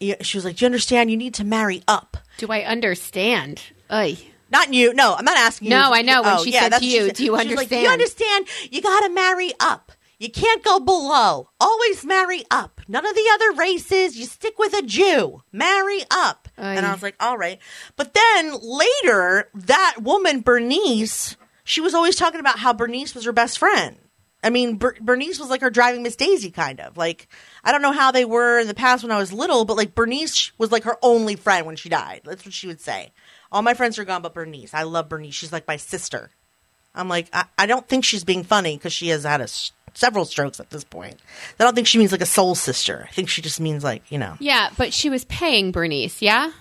She 0.00 0.36
was 0.36 0.44
like, 0.44 0.56
"Do 0.56 0.64
you 0.64 0.66
understand? 0.66 1.10
You 1.10 1.16
need 1.16 1.34
to 1.34 1.44
marry 1.44 1.82
up." 1.86 2.16
Do 2.38 2.48
I 2.48 2.62
understand? 2.62 3.62
Ay. 3.88 4.18
Not 4.50 4.74
you. 4.74 4.92
No, 4.92 5.14
I'm 5.14 5.24
not 5.24 5.36
asking 5.38 5.66
you. 5.66 5.76
No, 5.76 5.92
I 5.94 6.02
know. 6.02 6.22
When 6.22 6.32
Oh, 6.38 6.44
she 6.44 6.52
yeah, 6.52 6.68
said 6.68 6.78
to 6.80 6.84
you. 6.86 7.12
"Do 7.12 7.24
you 7.24 7.32
was 7.32 7.38
like, 7.38 7.50
understand?" 7.50 7.82
you 7.82 7.88
understand? 7.88 8.46
You 8.70 8.82
got 8.82 9.00
to 9.06 9.10
marry 9.10 9.52
up. 9.60 9.92
You 10.22 10.30
can't 10.30 10.62
go 10.62 10.78
below. 10.78 11.48
Always 11.60 12.04
marry 12.04 12.44
up. 12.48 12.80
None 12.86 13.04
of 13.04 13.14
the 13.14 13.28
other 13.34 13.52
races. 13.58 14.16
You 14.16 14.26
stick 14.26 14.56
with 14.58 14.72
a 14.72 14.82
Jew. 14.82 15.42
Marry 15.50 16.02
up. 16.12 16.46
And 16.76 16.86
I 16.86 16.92
was 16.92 17.02
like, 17.02 17.16
all 17.18 17.36
right. 17.36 17.58
But 17.96 18.14
then 18.14 18.54
later, 18.62 19.48
that 19.52 19.96
woman, 20.00 20.40
Bernice, 20.40 21.36
she 21.64 21.80
was 21.80 21.92
always 21.92 22.14
talking 22.14 22.38
about 22.38 22.60
how 22.60 22.72
Bernice 22.72 23.14
was 23.16 23.24
her 23.24 23.32
best 23.32 23.58
friend. 23.58 23.96
I 24.44 24.50
mean, 24.50 24.76
Ber- 24.76 24.96
Bernice 25.00 25.40
was 25.40 25.50
like 25.50 25.60
her 25.60 25.70
driving 25.70 26.04
Miss 26.04 26.14
Daisy, 26.16 26.52
kind 26.52 26.78
of. 26.78 26.96
Like, 26.96 27.26
I 27.64 27.72
don't 27.72 27.82
know 27.82 27.90
how 27.92 28.12
they 28.12 28.24
were 28.24 28.60
in 28.60 28.68
the 28.68 28.74
past 28.74 29.02
when 29.02 29.10
I 29.12 29.18
was 29.18 29.32
little, 29.32 29.64
but 29.64 29.76
like 29.76 29.94
Bernice 29.96 30.52
was 30.58 30.70
like 30.70 30.84
her 30.84 30.98
only 31.02 31.34
friend 31.34 31.66
when 31.66 31.74
she 31.76 31.88
died. 31.88 32.20
That's 32.24 32.44
what 32.44 32.54
she 32.54 32.68
would 32.68 32.80
say. 32.80 33.12
All 33.50 33.62
my 33.62 33.74
friends 33.74 33.98
are 33.98 34.04
gone, 34.04 34.22
but 34.22 34.34
Bernice. 34.34 34.72
I 34.72 34.82
love 34.84 35.08
Bernice. 35.08 35.34
She's 35.34 35.52
like 35.52 35.66
my 35.66 35.76
sister. 35.76 36.30
I'm 36.94 37.08
like, 37.08 37.28
I, 37.32 37.46
I 37.58 37.66
don't 37.66 37.88
think 37.88 38.04
she's 38.04 38.22
being 38.24 38.44
funny 38.44 38.76
because 38.76 38.92
she 38.92 39.08
has 39.08 39.24
had 39.24 39.40
a 39.40 39.44
s- 39.44 39.72
several 39.94 40.24
strokes 40.24 40.60
at 40.60 40.70
this 40.70 40.84
point. 40.84 41.16
I 41.58 41.64
don't 41.64 41.74
think 41.74 41.86
she 41.86 41.98
means 41.98 42.12
like 42.12 42.20
a 42.20 42.26
soul 42.26 42.54
sister. 42.54 43.06
I 43.08 43.12
think 43.12 43.28
she 43.28 43.42
just 43.42 43.60
means 43.60 43.84
like, 43.84 44.10
you 44.10 44.18
know. 44.18 44.36
Yeah, 44.40 44.70
but 44.76 44.92
she 44.92 45.10
was 45.10 45.24
paying 45.26 45.72
Bernice, 45.72 46.22
yeah? 46.22 46.52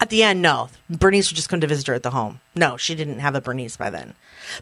At 0.00 0.10
the 0.10 0.22
end, 0.22 0.42
no. 0.42 0.68
Bernice 0.90 1.30
would 1.30 1.36
just 1.36 1.48
come 1.48 1.60
to 1.60 1.66
visit 1.66 1.86
her 1.86 1.94
at 1.94 2.02
the 2.02 2.10
home. 2.10 2.40
No, 2.54 2.76
she 2.76 2.94
didn't 2.94 3.20
have 3.20 3.34
a 3.34 3.40
Bernice 3.40 3.76
by 3.76 3.90
then. 3.90 4.14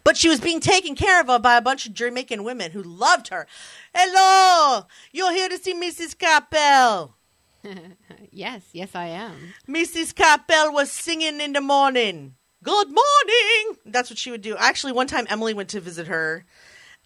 But 0.02 0.16
she 0.16 0.28
was 0.28 0.40
being 0.40 0.60
taken 0.60 0.94
care 0.94 1.20
of 1.20 1.42
by 1.42 1.56
a 1.56 1.62
bunch 1.62 1.86
of 1.86 1.94
Jamaican 1.94 2.44
women 2.44 2.72
who 2.72 2.82
loved 2.82 3.28
her. 3.28 3.46
Hello! 3.94 4.86
You're 5.12 5.32
here 5.32 5.48
to 5.48 5.58
see 5.58 5.74
Mrs. 5.74 6.16
Capel. 6.18 7.14
Yes, 8.30 8.62
yes, 8.72 8.96
I 8.96 9.06
am. 9.06 9.54
Mrs. 9.68 10.12
Capel 10.12 10.72
was 10.72 10.90
singing 10.90 11.40
in 11.40 11.52
the 11.52 11.60
morning. 11.60 12.34
Good 12.64 12.88
morning. 12.88 13.78
That's 13.86 14.10
what 14.10 14.18
she 14.18 14.32
would 14.32 14.42
do. 14.42 14.56
Actually, 14.56 14.92
one 14.92 15.06
time 15.06 15.26
Emily 15.30 15.54
went 15.54 15.68
to 15.68 15.80
visit 15.80 16.08
her, 16.08 16.44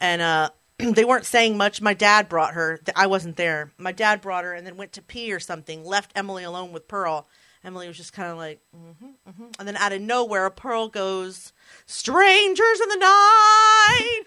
and 0.01 0.23
uh, 0.23 0.49
they 0.95 1.05
weren't 1.05 1.27
saying 1.27 1.57
much. 1.57 1.81
My 1.81 1.95
dad 1.95 2.29
brought 2.29 2.55
her. 2.55 2.81
I 2.95 3.07
wasn't 3.07 3.37
there. 3.37 3.73
My 3.79 3.93
dad 3.93 4.21
brought 4.21 4.45
her, 4.45 4.55
and 4.55 4.67
then 4.67 4.77
went 4.77 4.93
to 4.93 5.03
pee 5.03 5.33
or 5.33 5.41
something. 5.41 5.85
Left 5.85 6.13
Emily 6.15 6.45
alone 6.45 6.73
with 6.73 6.89
Pearl. 6.89 7.27
Emily 7.65 7.89
was 7.89 7.97
just 7.97 8.13
kind 8.13 8.31
of 8.31 8.37
like, 8.37 8.61
mm-hmm, 8.75 9.07
mm-hmm. 9.29 9.45
and 9.59 9.67
then 9.67 9.77
out 9.77 9.93
of 9.93 10.01
nowhere, 10.01 10.49
Pearl 10.51 10.89
goes, 10.89 11.53
"Strangers 11.87 12.81
in 12.81 12.89
the 12.89 12.97
night." 12.97 14.25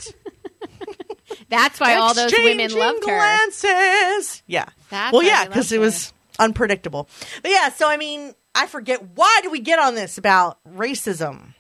That's 1.49 1.80
why 1.80 1.95
all 1.95 2.14
those 2.14 2.34
women 2.34 2.72
loved 2.72 3.06
her. 3.06 3.16
Glances. 3.16 4.43
Yeah. 4.47 4.66
That's 4.89 5.14
well, 5.14 5.24
yeah, 5.24 5.45
because 5.45 5.72
it 5.72 5.80
was 5.80 6.12
unpredictable. 6.39 7.08
But 7.41 7.52
yeah, 7.52 7.70
so 7.70 7.89
I 7.89 7.95
mean, 7.95 8.34
I 8.54 8.68
forget 8.68 9.02
why 9.16 9.39
do 9.43 9.49
we 9.49 9.60
get 9.60 9.80
on 9.80 9.95
this 9.95 10.18
about 10.18 10.60
racism 10.66 11.54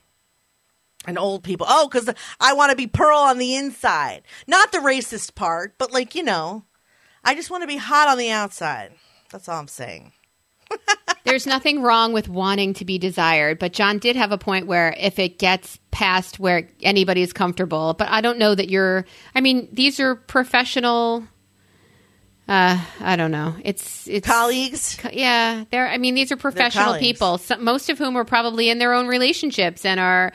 and 1.07 1.17
old 1.17 1.43
people? 1.43 1.65
Oh, 1.69 1.87
because 1.87 2.09
I 2.39 2.53
want 2.53 2.69
to 2.71 2.75
be 2.75 2.87
Pearl 2.87 3.17
on 3.19 3.37
the 3.37 3.55
inside, 3.55 4.23
not 4.47 4.71
the 4.71 4.79
racist 4.79 5.35
part, 5.35 5.77
but 5.77 5.91
like 5.91 6.15
you 6.15 6.23
know, 6.23 6.63
I 7.23 7.35
just 7.35 7.49
want 7.51 7.63
to 7.63 7.67
be 7.67 7.77
hot 7.77 8.07
on 8.07 8.17
the 8.17 8.31
outside. 8.31 8.93
That's 9.31 9.47
all 9.47 9.59
I'm 9.59 9.67
saying. 9.67 10.11
There's 11.23 11.45
nothing 11.45 11.81
wrong 11.81 12.13
with 12.13 12.27
wanting 12.29 12.73
to 12.75 12.85
be 12.85 12.97
desired, 12.97 13.59
but 13.59 13.73
John 13.73 13.99
did 13.99 14.15
have 14.15 14.31
a 14.31 14.37
point 14.37 14.67
where 14.67 14.95
if 14.97 15.19
it 15.19 15.37
gets 15.37 15.77
past 15.91 16.39
where 16.39 16.69
anybody 16.81 17.21
is 17.21 17.31
comfortable, 17.33 17.93
but 17.93 18.09
I 18.09 18.21
don't 18.21 18.39
know 18.39 18.55
that 18.55 18.69
you're. 18.69 19.05
I 19.35 19.41
mean, 19.41 19.67
these 19.71 19.99
are 19.99 20.15
professional. 20.15 21.27
Uh, 22.47 22.81
I 22.99 23.15
don't 23.15 23.31
know. 23.31 23.55
It's 23.63 24.07
it's 24.07 24.27
Colleagues. 24.27 24.97
Co- 24.99 25.09
Yeah, 25.13 25.63
they're. 25.71 25.87
I 25.87 25.97
mean, 25.97 26.15
these 26.15 26.31
are 26.31 26.37
professional 26.37 26.97
people. 26.97 27.37
Some, 27.37 27.63
most 27.63 27.89
of 27.89 27.97
whom 27.97 28.17
are 28.17 28.25
probably 28.25 28.69
in 28.69 28.79
their 28.79 28.93
own 28.93 29.07
relationships 29.07 29.85
and 29.85 29.99
are 29.99 30.33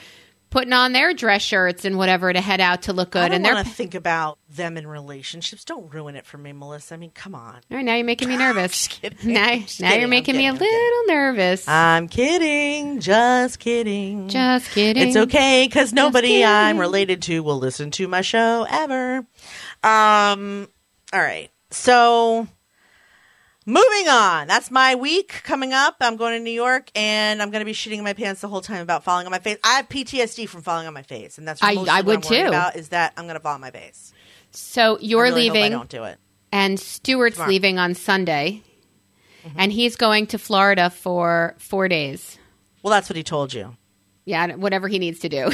putting 0.51 0.73
on 0.73 0.93
their 0.93 1.13
dress 1.15 1.43
shirts 1.43 1.85
and 1.85 1.99
whatever 1.99 2.33
to 2.33 2.41
head 2.41 2.61
out 2.61 2.83
to 2.83 2.93
look 2.93 3.15
I 3.17 3.21
good. 3.21 3.27
don't 3.29 3.33
And 3.37 3.45
they're. 3.45 3.55
want 3.55 3.67
to 3.67 3.73
think 3.73 3.95
about 3.95 4.39
them 4.49 4.77
in 4.77 4.87
relationships. 4.87 5.65
Don't 5.65 5.93
ruin 5.93 6.17
it 6.17 6.25
for 6.27 6.39
me, 6.39 6.53
Melissa. 6.53 6.95
I 6.95 6.97
mean, 6.97 7.11
come 7.11 7.35
on. 7.35 7.55
All 7.57 7.61
right, 7.77 7.85
now 7.85 7.95
you're 7.95 8.05
making 8.07 8.29
me 8.29 8.37
nervous. 8.39 8.73
Just 8.89 8.91
kidding. 9.03 9.33
Now, 9.33 9.47
now 9.55 9.59
kidding. 9.67 10.01
you're 10.01 10.09
making 10.09 10.37
me 10.37 10.47
a 10.47 10.53
kidding. 10.53 10.69
Little 10.69 11.07
nervous. 11.15 11.67
I'm 11.69 12.09
kidding. 12.09 13.01
Just 13.01 13.59
kidding. 13.59 14.29
Just 14.29 14.71
kidding. 14.71 15.07
It's 15.09 15.17
okay 15.17 15.67
because 15.69 15.93
nobody 15.93 16.45
I'm 16.45 16.79
related 16.79 17.23
to 17.23 17.43
will 17.43 17.59
listen 17.59 17.91
to 17.93 18.09
my 18.09 18.21
show 18.23 18.67
ever. 18.69 19.27
Um. 19.83 20.69
All 21.13 21.21
right. 21.21 21.51
So, 21.71 22.47
moving 23.67 24.09
on. 24.09 24.47
That's 24.47 24.71
my 24.71 24.95
week 24.95 25.43
coming 25.45 25.73
up. 25.75 25.97
I'm 26.01 26.17
going 26.17 26.33
to 26.39 26.43
New 26.43 26.51
York 26.53 26.91
and 26.95 27.43
I'm 27.43 27.51
going 27.51 27.61
to 27.61 27.65
be 27.67 27.73
shitting 27.75 27.99
in 27.99 28.05
my 28.05 28.13
pants 28.15 28.41
the 28.41 28.49
whole 28.49 28.61
time 28.63 28.81
about 28.81 29.05
falling 29.05 29.27
on 29.27 29.31
my 29.33 29.39
face. 29.41 29.59
I 29.63 29.75
have 29.75 29.89
PTSD 29.89 30.49
from 30.49 30.63
falling 30.63 30.87
on 30.87 30.95
my 30.95 31.03
face, 31.03 31.37
and 31.39 31.47
that's 31.47 31.63
I- 31.63 31.73
I 31.73 31.75
what 31.75 32.07
would 32.07 32.17
I'm 32.17 32.23
too. 32.23 32.47
About 32.47 32.77
is 32.77 32.89
that 32.91 33.13
I'm 33.17 33.25
going 33.25 33.35
to 33.37 33.41
fall 33.41 33.55
on 33.55 33.61
my 33.61 33.71
face. 33.71 34.13
So 34.53 34.97
you're 35.01 35.23
really 35.25 35.51
leaving. 35.51 35.65
I 35.65 35.69
don't 35.69 35.89
do 35.91 36.05
it. 36.05 36.19
and 36.53 36.79
Stuart's 36.81 37.35
Tomorrow. 37.37 37.51
leaving 37.51 37.79
on 37.79 37.95
Sunday, 37.95 38.63
Mm-hmm. 39.45 39.61
and 39.61 39.73
he's 39.73 39.95
going 39.95 40.27
to 40.29 40.39
Florida 40.39 40.91
for 40.91 41.55
four 41.59 41.87
days. 41.87 42.37
Well, 42.83 42.91
that's 42.91 43.09
what 43.09 43.17
he 43.17 43.23
told 43.23 43.55
you. 43.55 43.77
Yeah, 44.25 44.57
whatever 44.57 44.89
he 44.89 44.99
needs 44.99 45.21
to 45.21 45.29
do. 45.29 45.53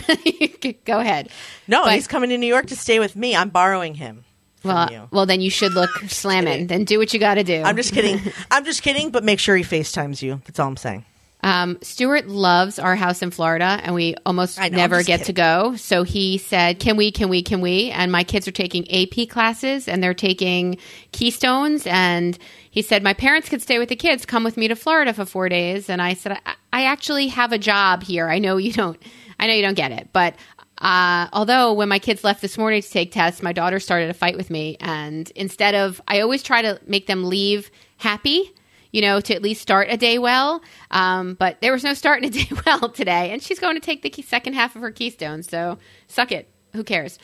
Go 0.86 0.98
ahead. 0.98 1.28
No, 1.68 1.84
But- 1.84 1.92
he's 1.92 2.06
coming 2.06 2.30
to 2.30 2.38
New 2.38 2.46
York 2.46 2.68
to 2.68 2.76
stay 2.76 2.98
with 3.00 3.14
me. 3.16 3.36
I'm 3.36 3.50
borrowing 3.50 3.94
him. 3.94 4.24
Well, 4.64 5.08
well, 5.10 5.26
then 5.26 5.40
you 5.40 5.50
should 5.50 5.74
look 5.74 5.90
slamming. 6.08 6.66
Then 6.66 6.84
do 6.84 6.98
what 6.98 7.12
you 7.12 7.20
got 7.20 7.34
to 7.34 7.44
do. 7.44 7.62
I'm 7.62 7.76
just 7.76 7.92
kidding. 7.92 8.20
I'm 8.50 8.64
just 8.64 8.82
kidding, 8.82 9.10
but 9.10 9.24
make 9.24 9.38
sure 9.38 9.56
he 9.56 9.64
FaceTimes 9.64 10.22
you. 10.22 10.40
That's 10.44 10.58
all 10.58 10.68
I'm 10.68 10.76
saying. 10.76 11.04
Um, 11.44 11.78
Stuart 11.82 12.28
loves 12.28 12.78
our 12.78 12.94
house 12.94 13.20
in 13.20 13.32
Florida, 13.32 13.80
and 13.82 13.96
we 13.96 14.14
almost 14.24 14.60
know, 14.60 14.68
never 14.68 15.02
get 15.02 15.24
to 15.24 15.32
go. 15.32 15.74
So 15.74 16.04
he 16.04 16.38
said, 16.38 16.78
"Can 16.78 16.96
we? 16.96 17.10
Can 17.10 17.28
we? 17.28 17.42
Can 17.42 17.60
we?" 17.60 17.90
And 17.90 18.12
my 18.12 18.22
kids 18.22 18.46
are 18.46 18.52
taking 18.52 18.88
AP 18.92 19.28
classes, 19.28 19.88
and 19.88 20.02
they're 20.02 20.14
taking 20.14 20.78
Keystones. 21.10 21.84
And 21.86 22.38
he 22.70 22.80
said, 22.80 23.02
"My 23.02 23.12
parents 23.12 23.48
could 23.48 23.60
stay 23.60 23.80
with 23.80 23.88
the 23.88 23.96
kids. 23.96 24.24
Come 24.24 24.44
with 24.44 24.56
me 24.56 24.68
to 24.68 24.76
Florida 24.76 25.12
for 25.12 25.24
four 25.24 25.48
days." 25.48 25.90
And 25.90 26.00
I 26.00 26.14
said, 26.14 26.38
"I, 26.46 26.54
I 26.72 26.84
actually 26.84 27.26
have 27.28 27.50
a 27.50 27.58
job 27.58 28.04
here. 28.04 28.28
I 28.28 28.38
know 28.38 28.56
you 28.56 28.72
don't. 28.72 29.02
I 29.40 29.48
know 29.48 29.54
you 29.54 29.62
don't 29.62 29.74
get 29.74 29.90
it, 29.90 30.10
but." 30.12 30.36
Uh, 30.78 31.28
although 31.32 31.72
when 31.72 31.88
my 31.88 31.98
kids 31.98 32.24
left 32.24 32.40
this 32.42 32.58
morning 32.58 32.82
to 32.82 32.88
take 32.90 33.12
tests, 33.12 33.42
my 33.42 33.52
daughter 33.52 33.78
started 33.78 34.10
a 34.10 34.14
fight 34.14 34.36
with 34.36 34.50
me, 34.50 34.76
and 34.80 35.30
instead 35.36 35.74
of, 35.74 36.00
I 36.08 36.20
always 36.20 36.42
try 36.42 36.62
to 36.62 36.80
make 36.86 37.06
them 37.06 37.24
leave 37.24 37.70
happy 37.98 38.52
you 38.94 39.00
know, 39.00 39.22
to 39.22 39.34
at 39.34 39.40
least 39.40 39.62
start 39.62 39.88
a 39.90 39.96
day 39.96 40.18
well. 40.18 40.60
Um, 40.90 41.32
but 41.32 41.62
there 41.62 41.72
was 41.72 41.82
no 41.82 41.94
starting 41.94 42.28
a 42.28 42.30
day 42.30 42.46
well 42.66 42.90
today, 42.90 43.30
and 43.30 43.42
she's 43.42 43.58
going 43.58 43.74
to 43.74 43.80
take 43.80 44.02
the 44.02 44.10
key- 44.10 44.20
second 44.20 44.52
half 44.52 44.76
of 44.76 44.82
her 44.82 44.90
keystone. 44.90 45.42
So 45.42 45.78
suck 46.08 46.30
it. 46.30 46.46
Who 46.74 46.84
cares? 46.84 47.18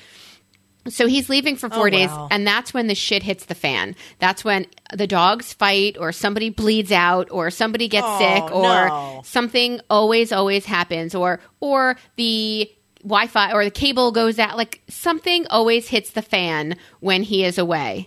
So 0.89 1.07
he's 1.07 1.29
leaving 1.29 1.57
for 1.57 1.69
four 1.69 1.89
Oh, 1.89 1.91
days, 1.91 2.09
wow. 2.09 2.29
and 2.31 2.47
that's 2.47 2.73
when 2.73 2.87
the 2.87 2.95
shit 2.95 3.23
hits 3.23 3.45
the 3.45 3.55
fan. 3.55 3.95
That's 4.19 4.43
when 4.45 4.65
the 4.95 5.07
dogs 5.07 5.53
fight, 5.53 5.99
or 6.01 6.11
somebody 6.11 6.49
bleeds 6.49 6.91
out, 6.91 7.29
or 7.31 7.51
somebody 7.51 7.87
gets 7.89 8.07
Oh, 8.09 8.19
sick, 8.19 8.45
or 8.55 8.63
no. 8.89 9.21
something 9.27 9.81
always, 9.91 10.33
always 10.33 10.65
happens, 10.65 11.15
or 11.15 11.39
or 11.61 11.99
the 12.17 12.71
Wi-Fi 13.09 13.53
or 13.53 13.65
the 13.65 13.71
cable 13.71 14.13
goes 14.13 14.39
out. 14.39 14.57
Like 14.57 14.83
something 14.89 15.47
always 15.49 15.89
hits 15.89 16.11
the 16.11 16.23
fan 16.23 16.77
when 17.01 17.23
he 17.23 17.45
is 17.45 17.59
away. 17.59 18.07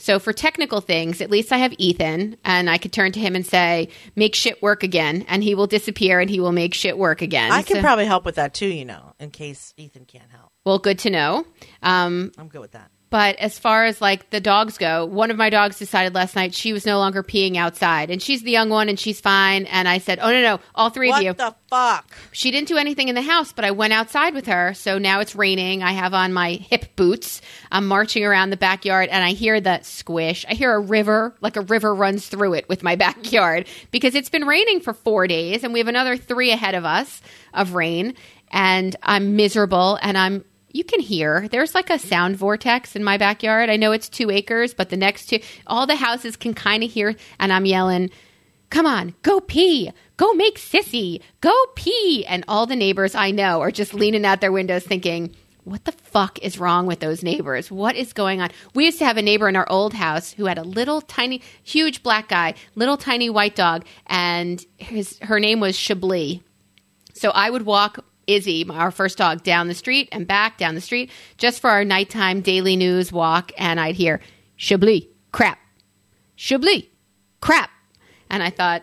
So 0.00 0.18
for 0.20 0.32
technical 0.32 0.80
things, 0.80 1.20
at 1.20 1.28
least 1.28 1.52
I 1.52 1.58
have 1.58 1.74
Ethan, 1.76 2.36
and 2.44 2.70
I 2.70 2.78
could 2.78 2.92
turn 2.92 3.10
to 3.12 3.18
him 3.20 3.34
and 3.34 3.44
say, 3.44 3.88
"Make 4.14 4.36
shit 4.36 4.62
work 4.62 4.84
again," 4.84 5.24
and 5.28 5.42
he 5.42 5.56
will 5.56 5.66
disappear 5.66 6.20
and 6.20 6.30
he 6.30 6.38
will 6.38 6.52
make 6.52 6.72
shit 6.72 6.96
work 6.96 7.20
again. 7.20 7.50
I 7.50 7.62
can 7.62 7.76
So- 7.76 7.82
probably 7.82 8.04
help 8.06 8.24
with 8.24 8.36
that 8.36 8.54
too, 8.54 8.68
you 8.68 8.84
know, 8.84 9.14
in 9.18 9.30
case 9.30 9.74
Ethan 9.76 10.04
can't 10.04 10.30
help. 10.30 10.52
well, 10.64 10.78
good 10.78 11.00
to 11.00 11.10
know. 11.10 11.46
Um, 11.82 12.30
I'm 12.38 12.46
good 12.48 12.60
with 12.60 12.72
that. 12.72 12.90
But 13.10 13.36
as 13.36 13.58
far 13.58 13.84
as 13.84 14.00
like 14.00 14.30
the 14.30 14.40
dogs 14.40 14.78
go, 14.78 15.04
one 15.06 15.30
of 15.30 15.36
my 15.36 15.50
dogs 15.50 15.78
decided 15.78 16.14
last 16.14 16.36
night 16.36 16.54
she 16.54 16.72
was 16.72 16.84
no 16.84 16.98
longer 16.98 17.22
peeing 17.22 17.56
outside, 17.56 18.10
and 18.10 18.22
she's 18.22 18.42
the 18.42 18.50
young 18.50 18.68
one 18.68 18.88
and 18.88 18.98
she's 18.98 19.20
fine. 19.20 19.66
And 19.66 19.88
I 19.88 19.98
said, 19.98 20.18
"Oh 20.20 20.30
no, 20.30 20.42
no, 20.42 20.60
all 20.74 20.90
three 20.90 21.08
What 21.08 21.18
of 21.18 21.22
you." 21.22 21.30
What 21.30 21.38
the 21.38 21.54
fuck? 21.68 22.16
She 22.32 22.50
didn't 22.50 22.68
do 22.68 22.76
anything 22.76 23.08
in 23.08 23.14
the 23.14 23.22
house, 23.22 23.52
but 23.52 23.64
I 23.64 23.70
went 23.70 23.92
outside 23.92 24.34
with 24.34 24.46
her. 24.46 24.74
So 24.74 24.98
now 24.98 25.20
it's 25.20 25.34
raining. 25.34 25.82
I 25.82 25.92
have 25.92 26.14
on 26.14 26.32
my 26.32 26.52
hip 26.52 26.96
boots. 26.96 27.40
I'm 27.70 27.86
marching 27.86 28.24
around 28.24 28.50
the 28.50 28.56
backyard 28.56 29.08
and 29.10 29.24
I 29.24 29.30
hear 29.30 29.60
the 29.60 29.80
squish. 29.82 30.44
I 30.48 30.54
hear 30.54 30.74
a 30.74 30.80
river, 30.80 31.34
like 31.40 31.56
a 31.56 31.62
river 31.62 31.94
runs 31.94 32.26
through 32.26 32.54
it 32.54 32.68
with 32.68 32.82
my 32.82 32.96
backyard 33.08 33.66
because 33.90 34.14
it's 34.14 34.30
been 34.30 34.44
raining 34.44 34.80
for 34.80 34.92
four 34.92 35.26
days 35.26 35.64
and 35.64 35.72
we 35.72 35.78
have 35.78 35.88
another 35.88 36.16
three 36.16 36.50
ahead 36.50 36.74
of 36.74 36.84
us 36.84 37.20
of 37.54 37.74
rain. 37.74 38.14
And 38.50 38.96
I'm 39.02 39.36
miserable 39.36 39.98
and 40.00 40.16
I'm 40.16 40.44
you 40.70 40.84
can 40.84 41.00
hear 41.00 41.48
there's 41.48 41.74
like 41.74 41.90
a 41.90 41.98
sound 41.98 42.36
vortex 42.36 42.94
in 42.94 43.02
my 43.02 43.16
backyard. 43.16 43.70
I 43.70 43.76
know 43.76 43.92
it's 43.92 44.08
two 44.08 44.30
acres, 44.30 44.74
but 44.74 44.90
the 44.90 44.96
next 44.96 45.26
two, 45.26 45.40
all 45.66 45.86
the 45.86 45.96
houses 45.96 46.36
can 46.36 46.54
kind 46.54 46.82
of 46.82 46.90
hear, 46.90 47.14
and 47.38 47.52
I'm 47.52 47.66
yelling, 47.66 48.10
Come 48.70 48.86
on, 48.86 49.14
go 49.22 49.40
pee. 49.40 49.90
Go 50.16 50.34
make 50.34 50.58
sissy. 50.58 51.22
Go 51.40 51.54
pee. 51.74 52.26
And 52.26 52.44
all 52.48 52.66
the 52.66 52.76
neighbors 52.76 53.14
I 53.14 53.30
know 53.30 53.60
are 53.60 53.70
just 53.70 53.94
leaning 53.94 54.26
out 54.26 54.40
their 54.40 54.52
windows 54.52 54.84
thinking, 54.84 55.34
what 55.64 55.84
the 55.84 55.92
fuck 55.92 56.38
is 56.40 56.58
wrong 56.58 56.86
with 56.86 57.00
those 57.00 57.22
neighbors? 57.22 57.70
What 57.70 57.96
is 57.96 58.12
going 58.12 58.40
on? 58.40 58.50
We 58.74 58.86
used 58.86 58.98
to 58.98 59.04
have 59.04 59.16
a 59.16 59.22
neighbor 59.22 59.48
in 59.48 59.56
our 59.56 59.70
old 59.70 59.94
house 59.94 60.32
who 60.32 60.46
had 60.46 60.58
a 60.58 60.62
little 60.62 61.00
tiny, 61.00 61.42
huge 61.62 62.02
black 62.02 62.28
guy, 62.28 62.54
little 62.74 62.96
tiny 62.96 63.28
white 63.30 63.54
dog, 63.54 63.84
and 64.06 64.64
his 64.76 65.18
her 65.22 65.38
name 65.38 65.60
was 65.60 65.76
Chablis. 65.76 66.40
So 67.14 67.30
I 67.30 67.50
would 67.50 67.62
walk 67.62 68.04
Izzy, 68.28 68.64
our 68.70 68.90
first 68.90 69.18
dog, 69.18 69.42
down 69.42 69.66
the 69.68 69.74
street 69.74 70.08
and 70.12 70.26
back 70.26 70.58
down 70.58 70.74
the 70.74 70.80
street 70.80 71.10
just 71.38 71.60
for 71.60 71.70
our 71.70 71.84
nighttime 71.84 72.40
daily 72.42 72.76
news 72.76 73.10
walk, 73.10 73.50
and 73.58 73.80
I'd 73.80 73.96
hear 73.96 74.20
Chablis, 74.56 75.04
crap, 75.32 75.58
Chablis, 76.36 76.84
crap. 77.40 77.70
And 78.30 78.42
I 78.42 78.50
thought, 78.50 78.82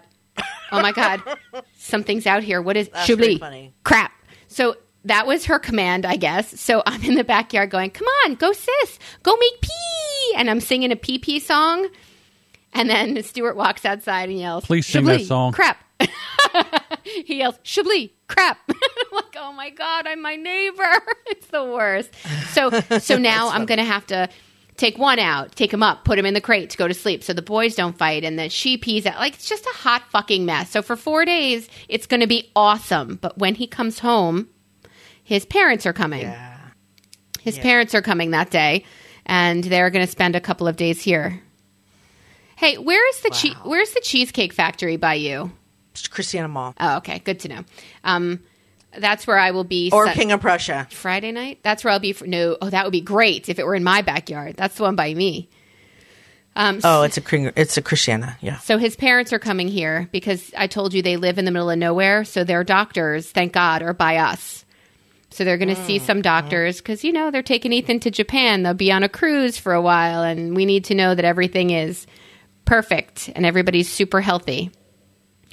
oh 0.71 0.81
my 0.81 0.91
God, 0.91 1.21
something's 1.77 2.25
out 2.25 2.43
here. 2.43 2.61
What 2.61 2.75
is 2.75 2.89
That's 2.89 3.05
Chablis? 3.07 3.37
funny. 3.39 3.73
Crap. 3.83 4.11
So 4.47 4.75
that 5.05 5.27
was 5.27 5.45
her 5.45 5.59
command, 5.59 6.05
I 6.05 6.15
guess. 6.15 6.59
So 6.59 6.81
I'm 6.85 7.03
in 7.03 7.15
the 7.15 7.23
backyard 7.23 7.69
going, 7.69 7.91
come 7.91 8.07
on, 8.25 8.35
go 8.35 8.51
sis, 8.51 8.99
go 9.23 9.35
make 9.35 9.61
pee. 9.61 10.33
And 10.37 10.49
I'm 10.49 10.59
singing 10.59 10.91
a 10.91 10.95
pee 10.95 11.19
pee 11.19 11.39
song. 11.39 11.87
And 12.73 12.89
then 12.89 13.21
Stuart 13.23 13.55
walks 13.55 13.85
outside 13.85 14.29
and 14.29 14.37
yells, 14.37 14.65
Please 14.65 14.85
sing 14.85 15.05
that 15.05 15.21
song." 15.21 15.53
Crap. 15.53 15.77
he 17.25 17.37
yells, 17.37 17.57
Chablis, 17.63 18.09
crap. 18.27 18.59
I'm 18.69 18.75
like, 19.13 19.35
oh 19.37 19.53
my 19.53 19.69
God, 19.69 20.07
I'm 20.07 20.21
my 20.21 20.35
neighbor. 20.35 20.83
It's 21.27 21.47
the 21.47 21.63
worst. 21.63 22.11
So 22.51 22.69
so 22.99 23.17
now 23.17 23.49
I'm 23.49 23.65
gonna 23.65 23.83
have 23.83 24.05
to 24.07 24.29
take 24.77 24.97
one 24.97 25.19
out, 25.19 25.55
take 25.55 25.73
him 25.73 25.81
up, 25.81 26.05
put 26.05 26.19
him 26.19 26.25
in 26.25 26.33
the 26.33 26.41
crate 26.41 26.69
to 26.71 26.77
go 26.77 26.87
to 26.87 26.93
sleep 26.93 27.23
so 27.23 27.33
the 27.33 27.41
boys 27.41 27.75
don't 27.75 27.97
fight 27.97 28.23
and 28.23 28.37
then 28.37 28.49
she 28.49 28.77
pees 28.77 29.05
out. 29.05 29.17
Like 29.17 29.33
it's 29.33 29.49
just 29.49 29.65
a 29.65 29.73
hot 29.77 30.03
fucking 30.11 30.45
mess. 30.45 30.69
So 30.69 30.81
for 30.81 30.95
four 30.95 31.25
days 31.25 31.67
it's 31.87 32.05
gonna 32.07 32.27
be 32.27 32.51
awesome. 32.55 33.15
But 33.21 33.37
when 33.37 33.55
he 33.55 33.65
comes 33.67 33.99
home, 33.99 34.49
his 35.23 35.45
parents 35.45 35.85
are 35.85 35.93
coming. 35.93 36.21
Yeah. 36.21 36.57
His 37.41 37.59
parents 37.59 37.93
are 37.93 38.01
coming 38.01 38.31
that 38.31 38.49
day, 38.49 38.85
and 39.25 39.63
they're 39.63 39.91
going 39.91 40.03
to 40.03 40.11
spend 40.11 40.35
a 40.35 40.41
couple 40.41 40.67
of 40.67 40.77
days 40.77 40.99
here. 40.99 41.41
Hey, 42.55 42.77
where 42.79 43.07
is 43.09 43.19
the 43.21 43.29
che- 43.29 43.53
where's 43.63 43.91
the 43.91 43.99
cheesecake 44.01 44.51
factory 44.51 44.97
by 44.97 45.13
you? 45.15 45.51
Christiana 46.09 46.47
Mall 46.47 46.73
Oh, 46.79 46.97
okay, 46.97 47.19
good 47.19 47.39
to 47.41 47.47
know. 47.47 47.65
Um, 48.03 48.41
that's 48.97 49.27
where 49.27 49.37
I 49.37 49.51
will 49.51 49.63
be. 49.63 49.89
or 49.91 50.07
King 50.07 50.31
of 50.31 50.41
Prussia. 50.41 50.87
Friday 50.89 51.31
night. 51.31 51.59
That's 51.63 51.83
where 51.83 51.91
I'll 51.91 51.99
be. 51.99 52.13
For, 52.13 52.25
no, 52.25 52.57
oh, 52.61 52.69
that 52.69 52.85
would 52.85 52.91
be 52.91 53.01
great 53.01 53.49
if 53.49 53.59
it 53.59 53.65
were 53.65 53.75
in 53.75 53.83
my 53.83 54.01
backyard. 54.01 54.55
That's 54.55 54.75
the 54.77 54.83
one 54.83 54.95
by 54.95 55.13
me. 55.13 55.49
Um, 56.55 56.79
Oh, 56.83 57.03
it's 57.03 57.17
a 57.17 57.59
it's 57.59 57.75
a 57.77 57.81
Christiana. 57.81 58.37
Yeah. 58.39 58.57
So 58.59 58.77
his 58.77 58.95
parents 58.95 59.33
are 59.33 59.39
coming 59.39 59.67
here 59.67 60.07
because 60.13 60.53
I 60.55 60.67
told 60.67 60.93
you 60.93 61.01
they 61.01 61.17
live 61.17 61.37
in 61.37 61.43
the 61.43 61.51
middle 61.51 61.69
of 61.69 61.77
nowhere. 61.77 62.23
So 62.23 62.45
their 62.45 62.63
doctors, 62.63 63.29
thank 63.29 63.51
God, 63.51 63.81
are 63.81 63.93
by 63.93 64.17
us. 64.17 64.63
So 65.31 65.43
they're 65.43 65.57
going 65.57 65.75
to 65.75 65.83
see 65.83 65.99
some 65.99 66.21
doctors 66.21 66.77
because, 66.77 67.03
you 67.03 67.11
know, 67.11 67.29
they're 67.29 67.43
taking 67.43 67.73
Ethan 67.73 67.99
to 68.01 68.11
Japan. 68.11 68.63
They'll 68.63 68.73
be 68.73 68.93
on 68.93 69.03
a 69.03 69.09
cruise 69.09 69.57
for 69.57 69.73
a 69.73 69.81
while, 69.81 70.23
and 70.23 70.55
we 70.55 70.63
need 70.63 70.85
to 70.85 70.95
know 70.95 71.13
that 71.13 71.25
everything 71.25 71.71
is 71.71 72.07
perfect 72.63 73.29
and 73.35 73.45
everybody's 73.45 73.91
super 73.91 74.21
healthy. 74.21 74.71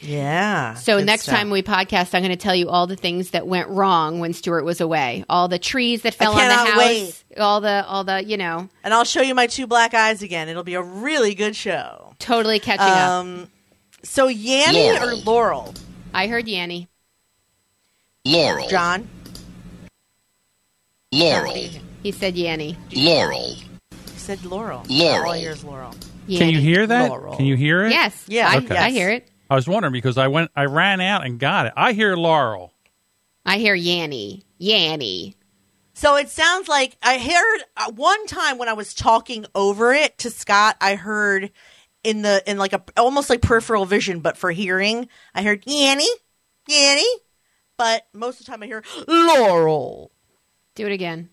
Yeah. 0.02 0.74
So 0.74 0.98
next 1.00 1.22
stuff. 1.24 1.36
time 1.36 1.50
we 1.50 1.62
podcast, 1.62 2.14
I'm 2.14 2.22
going 2.22 2.30
to 2.30 2.36
tell 2.36 2.54
you 2.54 2.68
all 2.68 2.86
the 2.86 2.96
things 2.96 3.30
that 3.30 3.46
went 3.46 3.68
wrong 3.68 4.18
when 4.18 4.32
Stuart 4.32 4.64
was 4.64 4.80
away. 4.80 5.24
All 5.28 5.48
the 5.48 5.58
trees 5.58 6.02
that 6.02 6.14
fell 6.14 6.32
on 6.32 6.48
the 6.48 6.54
house. 6.54 6.76
wait. 6.76 7.24
All 7.38 7.60
the, 7.60 7.84
all 7.86 8.04
the, 8.04 8.22
you 8.24 8.36
know, 8.36 8.68
and 8.84 8.92
I'll 8.92 9.04
show 9.04 9.22
you 9.22 9.34
my 9.34 9.46
two 9.46 9.66
black 9.66 9.94
eyes 9.94 10.22
again. 10.22 10.48
It'll 10.48 10.64
be 10.64 10.74
a 10.74 10.82
really 10.82 11.34
good 11.34 11.56
show. 11.56 12.14
totally 12.18 12.58
catching 12.58 12.84
up. 12.86 13.08
Um, 13.08 13.48
so 14.02 14.28
Yanny 14.28 15.00
or 15.00 15.14
Laurel. 15.14 15.22
Laurel? 15.24 15.74
I 16.12 16.26
heard 16.26 16.46
Yanny. 16.46 16.88
Laurel, 18.24 18.68
John? 18.68 19.08
Laurel, 21.12 21.68
He 22.02 22.10
said 22.12 22.34
Yanny. 22.34 22.76
Laurel, 22.94 23.54
He 23.54 24.18
said 24.18 24.44
Laurel. 24.44 24.82
Laurel. 24.88 25.24
All 25.26 25.32
I 25.32 25.38
hear 25.38 25.50
is 25.52 25.64
Laurel. 25.64 25.94
Can 26.28 26.50
you 26.50 26.60
hear 26.60 26.86
that? 26.86 27.10
Laurel. 27.10 27.36
Can 27.36 27.46
you 27.46 27.56
hear 27.56 27.84
it? 27.84 27.90
Yes. 27.90 28.24
Yeah, 28.28 28.48
I, 28.48 28.56
okay. 28.58 28.76
I 28.76 28.90
hear 28.90 29.10
it. 29.10 29.28
I 29.52 29.54
was 29.54 29.68
wondering 29.68 29.92
because 29.92 30.16
I 30.16 30.28
went, 30.28 30.50
I 30.56 30.64
ran 30.64 31.02
out 31.02 31.26
and 31.26 31.38
got 31.38 31.66
it. 31.66 31.74
I 31.76 31.92
hear 31.92 32.16
Laurel. 32.16 32.72
I 33.44 33.58
hear 33.58 33.76
Yanny. 33.76 34.44
Yanny. 34.58 35.34
So 35.92 36.16
it 36.16 36.30
sounds 36.30 36.68
like 36.68 36.96
I 37.02 37.18
heard 37.18 37.60
uh, 37.76 37.92
one 37.92 38.26
time 38.26 38.56
when 38.56 38.70
I 38.70 38.72
was 38.72 38.94
talking 38.94 39.44
over 39.54 39.92
it 39.92 40.16
to 40.18 40.30
Scott, 40.30 40.78
I 40.80 40.94
heard 40.94 41.50
in 42.02 42.22
the 42.22 42.42
in 42.50 42.56
like 42.56 42.72
a 42.72 42.82
almost 42.96 43.28
like 43.28 43.42
peripheral 43.42 43.84
vision, 43.84 44.20
but 44.20 44.38
for 44.38 44.50
hearing, 44.50 45.06
I 45.34 45.42
heard 45.42 45.66
Yanny, 45.66 46.08
Yanny. 46.70 47.04
But 47.76 48.06
most 48.14 48.40
of 48.40 48.46
the 48.46 48.52
time, 48.52 48.62
I 48.62 48.66
hear 48.66 48.82
Laurel, 49.06 50.12
Do 50.76 50.86
it 50.86 50.92
again. 50.92 51.28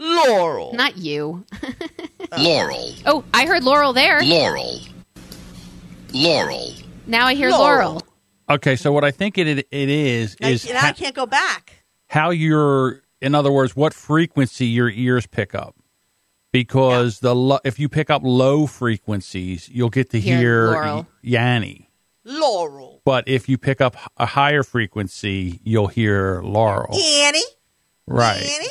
Laurel. 0.00 0.72
Not 0.72 0.96
you. 0.96 1.44
Laurel, 2.38 2.94
Oh, 3.04 3.22
I 3.34 3.44
heard 3.44 3.64
Laurel 3.64 3.92
there. 3.92 4.22
Laurel, 4.22 4.80
Laurel, 6.14 6.72
Now 7.06 7.26
I 7.26 7.34
hear 7.34 7.50
Laurel. 7.50 7.92
Laurel. 7.94 8.06
Okay, 8.50 8.76
so 8.76 8.92
what 8.92 9.04
I 9.04 9.10
think 9.10 9.38
it 9.38 9.46
it 9.48 9.66
is 9.70 10.34
is 10.40 10.66
and 10.68 10.76
I 10.76 10.80
ha- 10.88 10.92
can't 10.92 11.14
go 11.14 11.26
back. 11.26 11.84
how 12.08 12.30
your, 12.30 13.02
in 13.20 13.34
other 13.34 13.50
words, 13.52 13.74
what 13.76 13.94
frequency 13.94 14.66
your 14.66 14.90
ears 14.90 15.26
pick 15.26 15.54
up. 15.54 15.76
Because 16.52 17.20
the 17.20 17.34
lo- 17.34 17.60
if 17.64 17.78
you 17.78 17.88
pick 17.88 18.10
up 18.10 18.20
low 18.22 18.66
frequencies, 18.66 19.70
you'll 19.70 19.88
get 19.88 20.10
to 20.10 20.20
Hear 20.20 20.36
hear, 20.38 20.66
Laurel. 20.66 21.06
Yanny. 21.24 21.86
Laurel, 22.24 23.00
But 23.04 23.26
if 23.26 23.48
you 23.48 23.58
pick 23.58 23.80
up 23.80 23.96
a 24.16 24.26
higher 24.26 24.62
frequency, 24.62 25.58
you'll 25.64 25.88
hear 25.88 26.40
Laurel. 26.42 26.94
Yanny, 26.96 27.40
Right. 28.06 28.42
Yanny. 28.42 28.68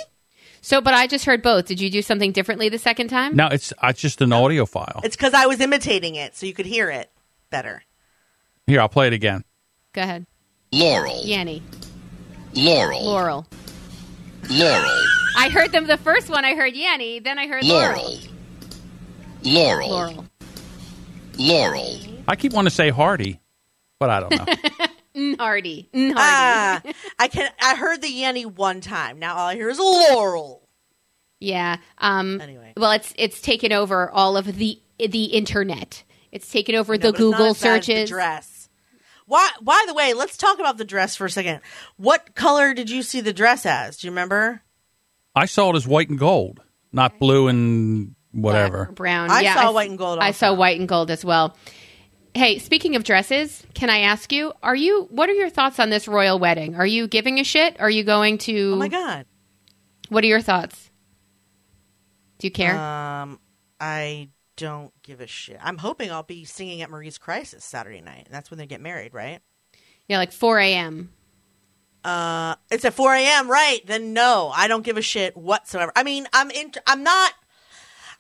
So, 0.62 0.80
but 0.80 0.94
I 0.94 1.08
just 1.08 1.26
heard 1.26 1.42
both. 1.42 1.66
Did 1.66 1.82
you 1.82 1.90
do 1.90 2.02
something 2.04 2.32
differently 2.32 2.70
the 2.70 2.78
second 2.78 3.08
time? 3.10 3.36
No, 3.36 3.48
it's 3.48 3.74
it's 3.84 4.00
just 4.00 4.22
an 4.22 4.32
audio 4.32 4.66
file. 4.68 5.02
It's 5.04 5.16
because 5.18 5.34
I 5.34 5.48
was 5.48 5.60
imitating 5.60 6.16
it, 6.16 6.36
so 6.36 6.46
you 6.46 6.54
could 6.54 6.68
hear 6.68 6.90
it 6.92 7.12
better. 7.50 7.84
Here, 8.72 8.80
I'll 8.80 8.88
play 8.88 9.08
it 9.08 9.12
again. 9.14 9.44
Go 9.92 10.02
ahead. 10.02 10.26
Laurel, 10.72 11.22
Yanny. 11.26 11.62
Laurel, 12.56 13.04
Laurel. 13.04 13.46
Laurel, 14.50 15.04
I 15.38 15.50
heard 15.50 15.74
them 15.74 15.88
the 15.88 15.98
first 15.98 16.30
one. 16.30 16.46
I 16.46 16.56
heard 16.56 16.74
Yanny. 16.74 17.22
Then 17.22 17.38
I 17.38 17.48
heard 17.48 17.66
Laurel. 17.66 18.18
Laurel, 19.44 19.90
Laurel, 19.90 19.90
Laurel. 19.90 20.26
Laurel, 21.38 22.00
I 22.30 22.38
keep 22.38 22.54
wanting 22.54 22.70
to 22.70 22.74
say 22.74 22.92
Hardy, 22.92 23.42
but 24.00 24.10
I 24.10 24.22
don't 24.22 24.32
know. 24.38 25.36
Hardy. 25.38 25.90
Hardy. 25.94 26.14
Ah, 26.16 26.82
I 27.20 27.28
can. 27.28 27.52
I 27.62 27.76
heard 27.76 28.02
the 28.02 28.08
Yanny 28.08 28.46
one 28.46 28.80
time. 28.80 29.20
Now 29.20 29.36
all 29.36 29.48
I 29.50 29.56
hear 29.56 29.68
is 29.68 29.80
Laurel. 29.80 30.62
Yeah. 31.42 31.76
Um, 31.98 32.40
Anyway. 32.40 32.72
Well, 32.78 32.92
it's 32.92 33.14
it's 33.18 33.42
taken 33.42 33.74
over 33.74 34.10
all 34.10 34.38
of 34.38 34.46
the 34.46 34.80
the 34.98 35.26
internet. 35.26 36.06
It's 36.32 36.50
taken 36.50 36.76
over 36.76 36.94
No, 36.94 36.98
the 36.98 37.12
but 37.12 37.16
it's 37.16 37.20
not 37.20 37.32
Google 37.32 37.46
as 37.48 37.58
the 37.58 37.60
searches. 37.60 38.10
Dress. 39.32 39.52
Why? 39.60 39.64
By 39.64 39.84
the 39.88 39.94
way, 39.94 40.14
let's 40.14 40.38
talk 40.38 40.60
about 40.60 40.78
the 40.78 40.86
dress 40.86 41.16
for 41.16 41.26
a 41.26 41.30
second. 41.30 41.62
What 41.98 42.36
color 42.36 42.74
did 42.74 42.90
you 42.90 43.04
see 43.04 43.22
the 43.22 43.34
dress 43.34 43.66
as? 43.66 43.98
Do 43.98 44.08
you 44.08 44.12
remember? 44.12 44.62
I 45.36 45.46
saw 45.46 45.72
it 45.72 45.76
as 45.76 45.88
white 45.88 46.10
and 46.10 46.20
gold, 46.20 46.62
not 46.92 47.18
blue 47.20 47.48
and 47.48 48.16
whatever. 48.32 48.86
Black 48.86 48.96
brown. 48.96 49.32
I 49.32 49.42
yeah, 49.42 49.56
saw 49.56 49.70
s- 49.70 49.74
white 49.74 49.90
and 49.90 49.98
gold 49.98 50.20
I 50.20 50.32
saw 50.32 50.54
white 50.54 50.80
and 50.80 50.88
gold 50.90 51.10
as 51.12 51.24
well. 51.24 51.56
Hey, 52.34 52.60
speaking 52.60 52.96
of 52.96 53.04
dresses, 53.04 53.66
can 53.74 53.90
I 53.90 54.00
ask 54.02 54.32
you? 54.32 54.54
Are 54.64 54.76
you? 54.76 55.08
What 55.10 55.30
are 55.30 55.34
your 55.34 55.50
thoughts 55.50 55.80
on 55.80 55.90
this 55.90 56.08
royal 56.08 56.40
wedding? 56.40 56.76
Are 56.76 56.86
you 56.86 57.08
giving 57.08 57.40
a 57.40 57.44
shit? 57.44 57.80
Are 57.80 57.90
you 57.90 58.04
going 58.04 58.38
to? 58.40 58.74
Oh 58.74 58.78
my 58.78 58.88
god. 58.88 59.26
What 60.10 60.24
are 60.24 60.28
your 60.28 60.42
thoughts? 60.42 60.90
Do 62.40 62.48
you 62.48 62.52
care? 62.52 62.76
Um, 62.78 63.40
I 63.80 64.30
don't 64.62 64.94
give 65.02 65.20
a 65.22 65.28
shit. 65.28 65.58
I'm 65.62 65.78
hoping 65.80 66.12
I'll 66.12 66.22
be 66.24 66.46
singing 66.46 66.82
at 66.84 66.90
Marie's 66.90 67.18
Crisis 67.18 67.66
Saturday 67.66 68.02
night. 68.02 68.28
That's 68.30 68.52
when 68.52 68.58
they 68.60 68.68
get 68.68 68.80
married, 68.80 69.14
right? 69.14 69.40
yeah, 70.08 70.18
like 70.18 70.32
4 70.32 70.60
a.m. 70.60 71.12
Uh, 72.04 72.56
it's 72.70 72.86
at 72.86 72.94
4 72.94 73.14
a.m. 73.16 73.50
Right? 73.50 73.80
Then 73.86 74.14
no, 74.14 74.52
I 74.54 74.68
don't 74.68 74.84
give 74.84 74.98
a 74.98 75.02
shit 75.02 75.36
whatsoever. 75.36 75.92
I 75.96 76.04
mean, 76.04 76.28
I'm 76.34 76.52
in. 76.52 76.72
I'm 76.88 77.04
not. 77.04 77.34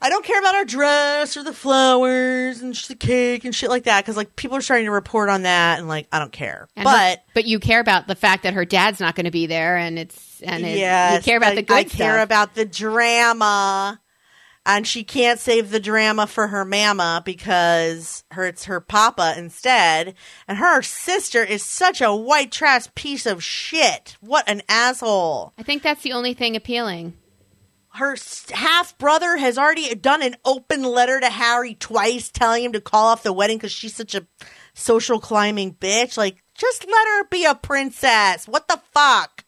I 0.03 0.09
don't 0.09 0.25
care 0.25 0.39
about 0.39 0.55
our 0.55 0.65
dress 0.65 1.37
or 1.37 1.43
the 1.43 1.53
flowers 1.53 2.61
and 2.61 2.75
sh- 2.75 2.87
the 2.87 2.95
cake 2.95 3.45
and 3.45 3.53
shit 3.53 3.69
like 3.69 3.83
that 3.83 4.03
because 4.03 4.17
like 4.17 4.35
people 4.35 4.57
are 4.57 4.61
starting 4.61 4.87
to 4.87 4.91
report 4.91 5.29
on 5.29 5.43
that 5.43 5.77
and 5.77 5.87
like 5.87 6.07
I 6.11 6.17
don't 6.17 6.31
care. 6.31 6.67
And 6.75 6.85
but 6.85 7.19
her- 7.19 7.23
but 7.35 7.45
you 7.45 7.59
care 7.59 7.79
about 7.79 8.07
the 8.07 8.15
fact 8.15 8.41
that 8.43 8.55
her 8.55 8.65
dad's 8.65 8.99
not 8.99 9.13
going 9.15 9.25
to 9.25 9.31
be 9.31 9.45
there, 9.45 9.77
and 9.77 9.99
it's 9.99 10.41
and 10.41 10.65
it, 10.65 10.79
yes, 10.79 11.17
you 11.17 11.31
care 11.31 11.37
about 11.37 11.51
I, 11.51 11.55
the 11.55 11.61
good 11.61 11.77
I 11.77 11.83
care 11.83 12.19
about 12.19 12.55
the 12.55 12.65
drama, 12.65 14.00
and 14.65 14.85
she 14.85 15.03
can't 15.03 15.39
save 15.39 15.71
the 15.71 15.79
drama 15.79 16.27
for 16.27 16.47
her 16.47 16.63
mama 16.65 17.21
because 17.25 18.23
her 18.31 18.45
it's 18.45 18.65
her 18.65 18.79
papa 18.79 19.33
instead, 19.37 20.15
and 20.47 20.57
her 20.57 20.81
sister 20.81 21.43
is 21.43 21.63
such 21.63 22.01
a 22.01 22.15
white 22.15 22.51
trash 22.51 22.87
piece 22.95 23.25
of 23.25 23.43
shit. 23.43 24.17
What 24.21 24.47
an 24.47 24.61
asshole! 24.69 25.53
I 25.57 25.63
think 25.63 25.81
that's 25.83 26.03
the 26.03 26.13
only 26.13 26.33
thing 26.33 26.55
appealing. 26.55 27.13
her 27.95 28.15
half 28.51 28.97
brother 28.97 29.35
has 29.37 29.57
already 29.57 29.93
done 29.95 30.21
an 30.21 30.35
open 30.45 30.83
letter 30.83 31.19
to 31.19 31.29
Harry 31.29 31.73
twice 31.75 32.29
telling 32.31 32.63
him 32.63 32.71
to 32.73 32.81
call 32.81 33.07
off 33.07 33.23
the 33.23 33.33
wedding 33.33 33.57
because 33.57 33.71
she's 33.71 33.95
such 33.95 34.15
a 34.15 34.27
social 34.73 35.19
climbing 35.19 35.73
bitch. 35.73 36.17
Like, 36.17 36.41
just 36.55 36.85
let 36.85 37.07
her 37.07 37.27
be 37.29 37.43
a 37.45 37.55
princess. 37.55 38.47
What 38.47 38.67
the 38.67 38.79
fuck? 38.93 39.43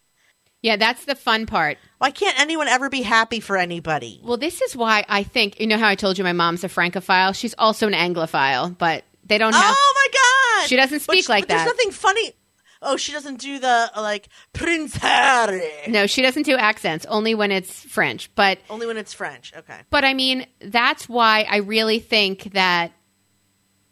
Yeah, 0.61 0.77
that's 0.77 1.05
the 1.05 1.15
fun 1.15 1.45
part. 1.45 1.77
Why 2.03 2.11
can't 2.11 2.37
anyone 2.37 2.67
ever 2.67 2.89
be 2.89 3.01
happy 3.01 3.39
for 3.39 3.55
anybody? 3.55 4.19
Well, 4.21 4.35
this 4.35 4.61
is 4.61 4.75
why 4.75 5.05
I 5.07 5.23
think 5.23 5.61
you 5.61 5.67
know 5.67 5.77
how 5.77 5.87
I 5.87 5.95
told 5.95 6.17
you 6.17 6.25
my 6.25 6.33
mom's 6.33 6.65
a 6.65 6.67
Francophile. 6.67 7.31
She's 7.31 7.55
also 7.57 7.87
an 7.87 7.93
Anglophile, 7.93 8.77
but 8.77 9.05
they 9.23 9.37
don't 9.37 9.53
have. 9.55 9.73
oh 9.73 9.93
my 9.95 10.61
god, 10.63 10.67
She 10.67 10.75
doesn't 10.75 10.99
speak 10.99 11.23
she- 11.23 11.31
like 11.31 11.47
that. 11.47 11.55
There's 11.63 11.65
nothing 11.65 11.91
funny. 11.91 12.33
Oh, 12.81 12.97
she 12.97 13.13
doesn't 13.13 13.39
do 13.39 13.57
the 13.57 13.89
like 13.95 14.27
Prince 14.51 14.97
Harry. 14.97 15.63
No, 15.87 16.05
she 16.05 16.21
doesn't 16.21 16.43
do 16.43 16.57
accents. 16.57 17.05
Only 17.05 17.35
when 17.35 17.53
it's 17.53 17.71
French. 17.85 18.29
But 18.35 18.59
Only 18.69 18.85
when 18.85 18.97
it's 18.97 19.13
French. 19.13 19.53
Okay. 19.55 19.79
but 19.89 20.03
I 20.03 20.13
mean 20.13 20.45
that's 20.59 21.07
why 21.07 21.47
I 21.49 21.59
really 21.59 21.99
think 21.99 22.51
that 22.51 22.91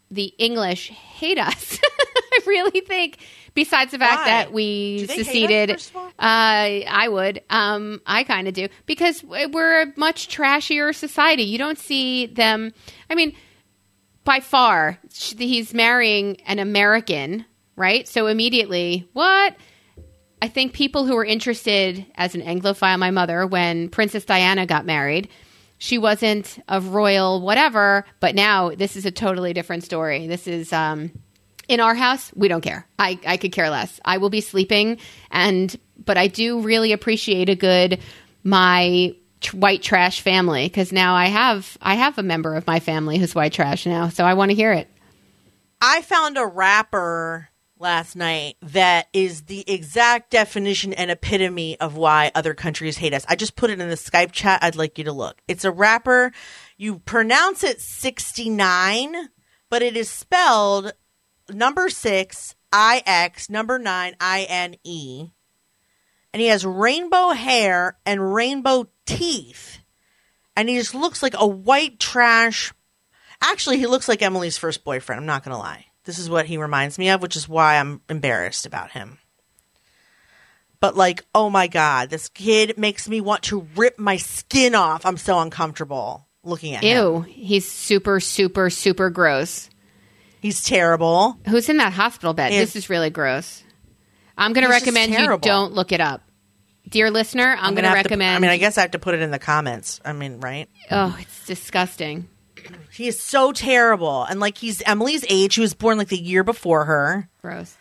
the 0.10 0.34
English 0.38 0.90
hate 0.90 1.38
us. 1.38 1.80
I 2.34 2.40
really 2.48 2.82
think. 2.82 3.18
Besides 3.54 3.92
the 3.92 4.00
fact 4.00 4.22
Why? 4.22 4.26
that 4.26 4.54
we 4.54 5.06
us, 5.10 5.16
seceded, 5.16 5.72
first 5.72 5.90
of 5.90 5.98
all? 5.98 6.06
uh, 6.06 6.12
I 6.20 7.08
would. 7.10 7.42
Um, 7.50 8.02
I 8.06 8.24
kind 8.24 8.48
of 8.48 8.54
do 8.54 8.70
because 8.86 9.24
we're 9.24 9.82
a 9.82 9.94
much 9.98 10.36
trashier 10.36 10.96
society. 10.96 11.44
You 11.44 11.58
don't 11.58 11.78
see 11.78 12.28
them. 12.28 12.74
I 13.10 13.16
mean, 13.16 13.36
by 14.24 14.40
far, 14.40 15.00
he's 15.12 15.74
marrying 15.74 16.38
an 16.46 16.60
American, 16.60 17.46
right? 17.76 18.08
So 18.08 18.28
immediately, 18.28 19.10
what? 19.14 19.56
I 20.42 20.48
think 20.48 20.74
people 20.74 21.06
who 21.06 21.16
were 21.16 21.26
interested 21.26 22.06
as 22.16 22.34
an 22.34 22.42
Anglophile, 22.42 22.98
my 22.98 23.12
mother, 23.12 23.46
when 23.46 23.90
Princess 23.90 24.26
Diana 24.26 24.66
got 24.66 24.86
married, 24.86 25.30
she 25.78 25.98
wasn't 25.98 26.64
of 26.68 26.94
royal 26.94 27.42
whatever, 27.42 28.06
but 28.20 28.34
now 28.34 28.70
this 28.70 28.96
is 28.96 29.06
a 29.06 29.12
totally 29.12 29.54
different 29.54 29.84
story. 29.84 30.28
This 30.28 30.48
is 30.48 30.72
um, 30.74 31.12
in 31.68 31.80
our 31.80 31.96
house. 31.96 32.32
We 32.36 32.48
don't 32.48 32.62
care. 32.62 32.88
I, 32.98 33.20
I 33.26 33.38
could 33.38 33.52
care 33.52 33.70
less. 33.70 34.00
I 34.04 34.18
will 34.18 34.30
be 34.30 34.42
sleeping, 34.42 34.98
and 35.30 35.76
but 36.04 36.18
I 36.18 36.28
do 36.28 36.62
really 36.62 36.92
appreciate 36.92 37.50
a 37.50 37.56
good 37.56 38.00
my 38.44 39.16
white 39.54 39.82
trash 39.82 40.22
family 40.22 40.68
because 40.68 40.92
now 40.92 41.16
I 41.16 41.28
have 41.28 41.78
I 41.82 41.96
have 41.96 42.18
a 42.18 42.24
member 42.24 42.56
of 42.56 42.68
my 42.68 42.80
family 42.80 43.18
who's 43.18 43.36
white 43.36 43.54
trash 43.54 43.86
now, 43.86 44.10
so 44.10 44.26
I 44.26 44.34
want 44.34 44.52
to 44.52 44.56
hear 44.56 44.72
it. 44.72 44.88
I 45.82 46.02
found 46.04 46.38
a 46.38 46.46
rapper 46.46 47.50
last 47.80 48.16
night 48.16 48.56
that 48.62 49.08
is 49.12 49.44
the 49.44 49.68
exact 49.68 50.30
definition 50.30 50.94
and 50.94 51.10
epitome 51.10 51.80
of 51.80 51.98
why 51.98 52.32
other 52.36 52.54
countries 52.54 52.98
hate 52.98 53.14
us. 53.14 53.26
I 53.28 53.36
just 53.36 53.56
put 53.56 53.72
it 53.72 53.82
in 53.82 53.90
the 53.90 53.96
Skype 53.96 54.32
chat. 54.32 54.64
I'd 54.64 54.76
like 54.76 55.00
you 55.00 55.06
to 55.06 55.12
look. 55.12 55.42
It's 55.48 55.66
a 55.66 55.72
rapper. 55.72 56.32
You 56.78 57.00
pronounce 57.00 57.64
it 57.64 57.82
69, 57.82 59.30
but 59.70 59.82
it 59.82 59.98
is 59.98 60.10
spelled 60.10 60.94
number 61.52 61.90
6 61.90 62.56
I 62.74 63.04
X 63.06 63.50
number 63.50 63.78
9 63.80 64.16
I 64.20 64.46
N 64.50 64.76
E. 64.84 65.30
And 66.34 66.42
he 66.42 66.48
has 66.48 66.66
rainbow 66.66 67.32
hair 67.32 67.98
and 68.06 68.34
rainbow 68.34 68.88
teeth. 69.06 69.80
And 70.56 70.70
he 70.70 70.78
just 70.78 70.96
looks 70.96 71.22
like 71.22 71.36
a 71.38 71.48
white 71.48 72.00
trash 72.00 72.74
Actually, 73.42 73.80
he 73.80 73.88
looks 73.88 74.08
like 74.08 74.22
Emily's 74.22 74.58
first 74.58 74.84
boyfriend. 74.84 75.20
I'm 75.20 75.26
not 75.26 75.44
going 75.44 75.56
to 75.56 75.60
lie. 75.60 75.88
This 76.06 76.20
is 76.20 76.30
what 76.30 76.46
he 76.46 76.58
reminds 76.58 77.00
me 77.00 77.10
of, 77.10 77.22
which 77.22 77.36
is 77.36 77.50
why 77.50 77.78
I'm 77.78 78.02
embarrassed 78.08 78.66
about 78.66 78.92
him. 78.92 79.18
But, 80.80 80.96
like, 80.96 81.26
oh 81.34 81.50
my 81.50 81.68
God, 81.68 82.10
this 82.10 82.28
kid 82.30 82.78
makes 82.78 83.08
me 83.08 83.22
want 83.22 83.44
to 83.44 83.68
rip 83.76 84.00
my 84.00 84.18
skin 84.18 84.74
off. 84.76 85.06
I'm 85.06 85.18
so 85.18 85.40
uncomfortable 85.40 86.28
looking 86.44 86.74
at 86.76 86.84
him. 86.84 86.98
Ew, 86.98 87.22
he's 87.22 87.70
super 87.70 88.20
super 88.20 88.72
super 88.72 89.12
gross. 89.12 89.70
He's 90.42 90.64
terrible. 90.64 91.38
Who's 91.48 91.70
in 91.70 91.78
that 91.78 91.94
hospital 91.94 92.34
bed? 92.34 92.52
Yes. 92.52 92.74
This 92.74 92.84
is 92.84 92.90
really 92.90 93.12
gross. 93.12 93.64
I'm 94.38 94.54
going 94.54 94.66
to 94.66 94.72
recommend 94.72 95.14
you 95.14 95.38
don't 95.38 95.74
look 95.74 95.92
it 95.92 96.02
up. 96.02 96.24
Dear 96.90 97.12
listener, 97.12 97.56
I'm, 97.58 97.74
going 97.74 97.76
to 97.76 97.82
gonna 97.84 97.96
recommend. 97.96 98.36
I 98.36 98.40
mean, 98.40 98.50
I 98.50 98.58
guess 98.58 98.78
I 98.78 98.82
have 98.82 98.92
to 98.92 99.00
put 99.00 99.14
it 99.14 99.22
in 99.22 99.32
the 99.32 99.40
comments. 99.40 100.02
I 100.04 100.14
mean, 100.14 100.40
right? 100.40 100.68
oh, 100.90 101.16
it's 101.22 101.46
disgusting. 101.46 102.28
He 102.92 103.08
is 103.08 103.22
so 103.22 103.52
terrible. 103.52 104.24
And, 104.24 104.40
like, 104.40 104.58
he's 104.58 104.82
Emily's 104.86 105.24
age. 105.30 105.56
He 105.56 105.62
was 105.62 105.74
born, 105.74 105.98
like, 105.98 106.10
the 106.10 106.18
year 106.18 106.44
before 106.44 106.86
her. 106.86 107.30
Gross. 107.42 107.78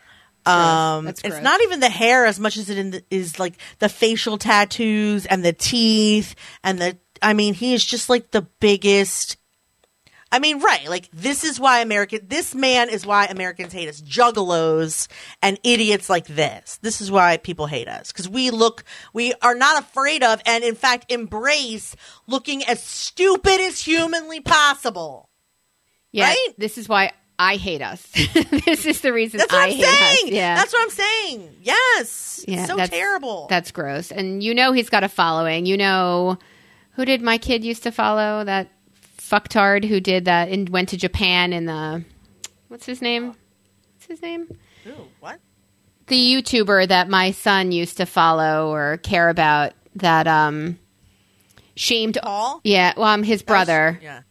Um, 0.47 1.05
That's 1.07 1.23
it's 1.23 1.41
not 1.41 1.61
even 1.63 1.81
the 1.81 1.91
hair 1.91 2.25
as 2.25 2.41
much 2.41 2.57
as 2.57 2.71
it 2.71 2.79
in 2.79 2.91
the, 2.93 3.05
is 3.11 3.39
like 3.39 3.55
the 3.79 3.89
facial 3.89 4.39
tattoos 4.39 5.27
and 5.27 5.45
the 5.45 5.53
teeth 5.53 6.35
and 6.65 6.79
the. 6.81 6.99
I 7.23 7.35
mean, 7.35 7.53
he 7.53 7.75
is 7.75 7.85
just 7.85 8.09
like 8.09 8.31
the 8.31 8.43
biggest. 8.43 9.37
I 10.33 10.39
mean, 10.39 10.61
right? 10.61 10.89
Like 10.89 11.09
this 11.13 11.43
is 11.43 11.59
why 11.59 11.81
American. 11.81 12.21
This 12.29 12.55
man 12.55 12.89
is 12.89 13.05
why 13.05 13.27
Americans 13.27 13.73
hate 13.73 13.89
us. 13.89 14.01
Juggalos 14.01 15.09
and 15.43 15.59
idiots 15.65 16.09
like 16.09 16.27
this. 16.27 16.79
This 16.83 17.01
is 17.01 17.11
why 17.11 17.37
people 17.37 17.67
hate 17.67 17.89
us 17.89 18.13
because 18.13 18.29
we 18.29 18.51
look. 18.51 18.85
We 19.13 19.35
are 19.43 19.55
not 19.57 19.81
afraid 19.83 20.23
of, 20.23 20.41
and 20.47 20.63
in 20.63 20.77
fact, 20.77 21.11
embrace 21.11 21.97
looking 22.29 22.63
as 22.65 22.83
stupid 22.83 23.61
as 23.61 23.81
humanly 23.81 24.41
possible. 24.41 25.29
Yeah, 26.13 26.27
Right? 26.29 26.49
this 26.59 26.79
is 26.79 26.89
why 26.89 27.13
I 27.39 27.57
hate 27.57 27.83
us. 27.83 28.03
this 28.67 28.85
is 28.87 29.01
the 29.01 29.13
reason 29.13 29.39
That's 29.39 29.53
what 29.53 29.63
I 29.63 29.67
am 29.69 29.73
hate 29.77 29.85
saying. 29.85 30.27
us. 30.27 30.33
Yeah, 30.33 30.55
that's 30.57 30.73
what 30.73 30.83
I'm 30.83 30.91
saying. 30.91 31.57
Yes. 31.63 32.45
Yeah, 32.47 32.67
so 32.67 32.77
that's- 32.77 32.91
terrible. 32.91 33.47
That's 33.49 33.71
gross. 33.73 34.11
And 34.13 34.43
you 34.43 34.55
know 34.55 34.73
he's 34.73 34.91
got 34.91 35.03
a 35.05 35.09
following. 35.09 35.67
You 35.67 35.77
know 35.77 36.39
who 36.93 37.05
did 37.05 37.23
my 37.23 37.39
kid 37.39 37.65
used 37.65 37.83
to 37.85 37.91
follow? 37.93 38.45
That 38.45 38.69
fucktard 39.31 39.85
who 39.85 40.01
did 40.01 40.25
that 40.25 40.49
and 40.49 40.69
went 40.69 40.89
to 40.91 40.97
Japan 40.97 41.53
in 41.53 41.67
the 41.67 42.05
what's 42.69 42.87
his 42.87 43.01
name? 43.01 43.29
What's 43.29 44.07
his 44.07 44.23
name? 44.23 44.49
Ooh, 44.87 45.07
what? 45.21 45.39
The 46.07 46.17
YouTuber 46.17 46.89
that 46.89 47.09
my 47.09 47.31
son 47.31 47.71
used 47.71 47.99
to 47.99 48.07
follow 48.07 48.73
or 48.73 48.97
care 48.99 49.29
about 49.29 49.73
that 49.97 50.27
um 50.27 50.79
shamed 51.77 52.19
all. 52.23 52.61
Yeah, 52.65 52.95
well, 52.97 53.07
I'm 53.07 53.23
his 53.23 53.43
brother. 53.43 53.99
Yeah. 54.03 54.23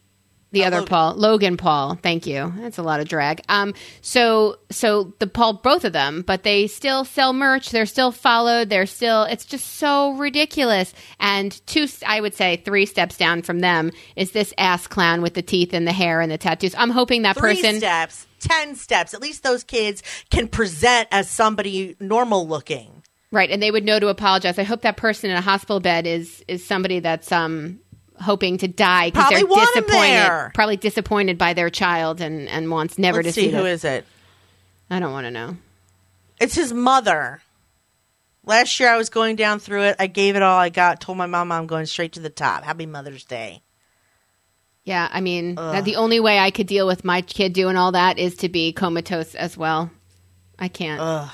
The 0.52 0.64
Oh, 0.64 0.68
other 0.68 0.78
Logan. 0.78 0.88
Paul, 0.88 1.14
Logan 1.16 1.58
Paul. 1.58 1.96
Thank 2.02 2.26
you. 2.26 2.54
That's 2.58 2.78
a 2.78 2.84
lot 2.84 3.00
of 3.00 3.08
drag. 3.08 3.42
Um, 3.50 3.74
so 4.02 4.58
so 4.72 5.14
the 5.20 5.28
Paul, 5.28 5.54
both 5.54 5.86
of 5.86 5.94
them, 5.94 6.24
but 6.26 6.44
they 6.44 6.68
still 6.68 7.06
sell 7.06 7.34
merch. 7.34 7.70
They're 7.70 7.86
still 7.86 8.12
followed. 8.12 8.70
They're 8.70 8.86
still. 8.86 9.24
It's 9.24 9.46
just 9.46 9.66
so 9.76 10.14
ridiculous. 10.14 10.94
And 11.20 11.52
two, 11.68 11.88
I 12.06 12.20
would 12.22 12.34
say, 12.34 12.58
three 12.66 12.86
steps 12.86 13.18
down 13.18 13.42
from 13.44 13.60
them 13.60 13.92
is 14.16 14.32
this 14.32 14.54
ass 14.58 14.88
clown 14.88 15.22
with 15.22 15.34
the 15.36 15.42
teeth 15.42 15.74
and 15.74 15.86
the 15.88 15.92
hair 15.94 16.22
and 16.22 16.32
the 16.32 16.38
tattoos. 16.38 16.74
I'm 16.78 16.90
hoping 16.90 17.22
that 17.24 17.38
Three 17.38 17.56
person. 17.62 17.78
steps, 17.78 18.26
ten 18.40 18.76
steps. 18.76 19.14
At 19.14 19.22
least 19.22 19.44
those 19.44 19.64
kids 19.64 20.02
can 20.32 20.48
present 20.48 21.08
as 21.12 21.30
somebody 21.30 21.96
normal 22.00 22.48
looking. 22.48 23.04
Right, 23.32 23.52
and 23.52 23.62
they 23.62 23.70
would 23.70 23.86
know 23.86 24.00
to 24.00 24.08
apologize. 24.08 24.58
I 24.58 24.64
hope 24.64 24.82
that 24.82 24.98
person 24.98 25.30
in 25.30 25.36
a 25.36 25.42
hospital 25.42 25.80
bed 25.80 26.08
is 26.08 26.44
is 26.48 26.66
somebody 26.66 27.00
that's 27.00 27.32
um 27.32 27.80
hoping 28.22 28.58
to 28.60 28.68
die 28.68 29.10
because 29.10 29.30
they're 29.30 29.46
disappointed, 29.46 30.52
probably 30.54 30.78
disappointed 30.78 31.38
by 31.38 31.54
their 31.54 31.70
child 31.70 32.22
and 32.22 32.48
and 32.50 32.70
wants 32.70 32.98
never 32.98 33.24
Let's 33.24 33.30
to 33.36 33.42
see 33.42 33.48
see 33.50 33.56
who 33.56 33.64
this. 33.64 33.80
is 33.80 33.86
it. 33.86 34.06
I 34.90 35.00
don't 35.00 35.12
want 35.12 35.26
to 35.26 35.32
know. 35.32 35.58
It's 36.40 36.56
his 36.56 36.74
mother. 36.74 37.42
Last 38.46 38.80
year 38.80 38.90
I 38.90 38.98
was 38.98 39.10
going 39.10 39.36
down 39.36 39.60
through 39.60 39.84
it. 39.84 39.98
I 40.00 40.08
gave 40.08 40.36
it 40.36 40.42
all 40.42 40.58
I 40.58 40.70
got. 40.70 41.02
Told 41.02 41.18
my 41.18 41.28
mom 41.28 41.52
I'm 41.52 41.68
going 41.68 41.86
straight 41.86 42.14
to 42.14 42.20
the 42.20 42.30
top. 42.30 42.64
Happy 42.64 42.86
Mother's 42.86 43.26
Day. 43.26 43.62
Yeah, 44.86 45.08
I 45.12 45.22
mean, 45.22 45.56
that 45.56 45.86
the 45.86 45.98
only 45.98 46.20
way 46.20 46.40
I 46.40 46.50
could 46.50 46.66
deal 46.66 46.88
with 46.88 47.06
my 47.06 47.22
kid 47.22 47.54
doing 47.54 47.76
all 47.76 47.92
that 47.92 48.18
is 48.18 48.38
to 48.38 48.50
be 48.50 48.74
comatose 48.74 49.36
as 49.36 49.56
well. 49.56 49.92
I 50.58 50.68
can't. 50.68 51.00
Ugh, 51.00 51.30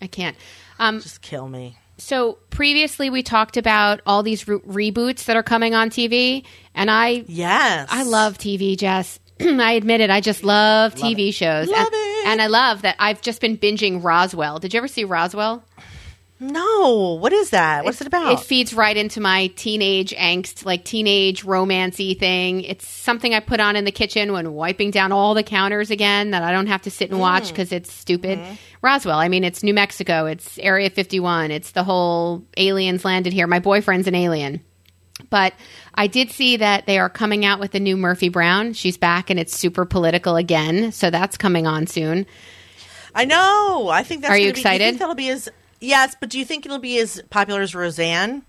I 0.00 0.06
can't. 0.06 0.36
Um, 0.78 1.00
just 1.00 1.20
kill 1.20 1.46
me. 1.46 1.76
So 1.98 2.38
previously 2.50 3.10
we 3.10 3.22
talked 3.22 3.56
about 3.56 4.00
all 4.06 4.22
these 4.22 4.46
re- 4.48 4.58
reboots 4.90 5.24
that 5.26 5.36
are 5.36 5.42
coming 5.42 5.74
on 5.74 5.90
TV, 5.90 6.44
and 6.74 6.90
I 6.90 7.24
Yes, 7.26 7.88
I 7.90 8.02
love 8.04 8.38
TV, 8.38 8.76
Jess. 8.76 9.18
I 9.40 9.72
admit 9.72 10.00
it. 10.00 10.08
I 10.10 10.20
just 10.20 10.44
love, 10.44 10.94
TV 10.94 11.32
shows, 11.32 11.68
Love 11.68 11.86
and, 11.86 11.94
it. 11.94 12.26
and 12.28 12.40
I 12.42 12.46
love 12.46 12.82
that 12.82 12.96
I've 12.98 13.20
just 13.20 13.40
been 13.40 13.58
binging 13.58 14.02
Roswell. 14.02 14.58
Did 14.58 14.72
you 14.72 14.78
ever 14.78 14.88
see 14.88 15.04
Roswell? 15.04 15.62
No, 16.38 17.16
what 17.18 17.32
is 17.32 17.50
that? 17.50 17.84
What's 17.86 18.02
it 18.02 18.06
about? 18.06 18.32
It 18.32 18.40
feeds 18.40 18.74
right 18.74 18.94
into 18.96 19.20
my 19.20 19.46
teenage 19.56 20.10
angst, 20.14 20.66
like 20.66 20.84
teenage 20.84 21.44
romancy 21.44 22.18
thing. 22.18 22.60
It's 22.60 22.86
something 22.86 23.32
I 23.32 23.40
put 23.40 23.58
on 23.58 23.74
in 23.74 23.86
the 23.86 23.90
kitchen 23.90 24.32
when 24.32 24.52
wiping 24.52 24.90
down 24.90 25.12
all 25.12 25.32
the 25.32 25.42
counters 25.42 25.90
again 25.90 26.32
that 26.32 26.42
I 26.42 26.52
don't 26.52 26.66
have 26.66 26.82
to 26.82 26.90
sit 26.90 27.08
and 27.10 27.16
Mm. 27.18 27.22
watch 27.22 27.48
because 27.48 27.72
it's 27.72 27.90
stupid. 27.90 28.38
Mm-hmm. 28.38 28.54
Roswell, 28.82 29.18
I 29.18 29.28
mean, 29.28 29.44
it's 29.44 29.62
New 29.62 29.72
Mexico, 29.72 30.26
it's 30.26 30.58
Area 30.58 30.90
51, 30.90 31.50
it's 31.50 31.70
the 31.70 31.84
whole 31.84 32.44
aliens 32.58 33.04
landed 33.04 33.32
here. 33.32 33.46
My 33.46 33.58
boyfriend's 33.58 34.06
an 34.06 34.14
alien. 34.14 34.60
But 35.30 35.54
I 35.94 36.06
did 36.08 36.30
see 36.30 36.58
that 36.58 36.84
they 36.84 36.98
are 36.98 37.08
coming 37.08 37.46
out 37.46 37.58
with 37.60 37.74
a 37.74 37.80
new 37.80 37.96
Murphy 37.96 38.28
Brown. 38.28 38.74
She's 38.74 38.98
back 38.98 39.30
and 39.30 39.40
it's 39.40 39.56
super 39.56 39.86
political 39.86 40.36
again. 40.36 40.92
So 40.92 41.08
that's 41.08 41.38
coming 41.38 41.66
on 41.66 41.86
soon. 41.86 42.26
I 43.14 43.24
know. 43.24 43.88
I 43.88 44.02
think 44.02 44.20
that's. 44.20 44.30
Are 44.34 44.36
you 44.36 44.52
be- 44.52 44.58
excited? 44.60 44.84
think 44.84 44.98
that'll 44.98 45.14
be 45.14 45.30
as 45.30 45.48
yes, 45.80 46.16
but 46.18 46.28
do 46.30 46.38
you 46.38 46.44
think 46.44 46.66
it'll 46.66 46.78
be 46.78 46.98
as 46.98 47.22
popular 47.30 47.60
as 47.62 47.74
Roseanne? 47.74 48.42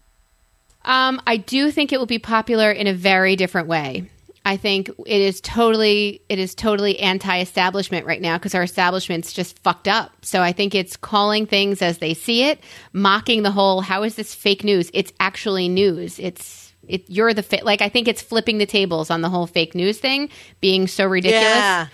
Um, 0.86 1.22
I 1.28 1.38
do 1.38 1.72
think 1.72 1.92
it 1.92 2.00
will 2.00 2.06
be 2.06 2.20
popular 2.20 2.72
in 2.72 2.88
a 2.88 2.94
very 2.94 3.36
different 3.36 3.68
way. 3.68 4.10
I 4.46 4.56
think 4.56 4.90
it 5.06 5.22
is 5.22 5.42
totally 5.42 6.22
it 6.30 6.40
is 6.40 6.56
totally 6.56 7.00
anti-establishment 7.00 8.06
right 8.06 8.22
now 8.22 8.38
because 8.38 8.56
our 8.56 8.64
establishment's 8.64 9.34
just 9.34 9.60
fucked 9.60 9.90
up. 9.90 10.12
So 10.24 10.42
I 10.42 10.54
think 10.54 10.74
it's 10.74 10.96
calling 10.96 11.46
things 11.46 11.82
as 11.82 11.98
they 11.98 12.14
see 12.14 12.46
it, 12.46 12.62
mocking 12.94 13.44
the 13.44 13.52
whole 13.52 13.82
how 13.82 14.04
is 14.04 14.16
this 14.16 14.34
fake 14.34 14.64
news? 14.64 14.90
It's 14.94 15.12
actually 15.20 15.68
news. 15.68 16.18
It's 16.18 16.72
it 16.88 17.10
you're 17.10 17.34
the 17.34 17.44
fa- 17.44 17.60
like 17.64 17.82
I 17.82 17.90
think 17.90 18.08
it's 18.08 18.22
flipping 18.22 18.58
the 18.58 18.66
tables 18.66 19.10
on 19.10 19.20
the 19.20 19.28
whole 19.30 19.48
fake 19.48 19.76
news 19.76 20.00
thing 20.00 20.30
being 20.62 20.88
so 20.88 21.06
ridiculous, 21.06 21.44
Yeah. 21.44 21.88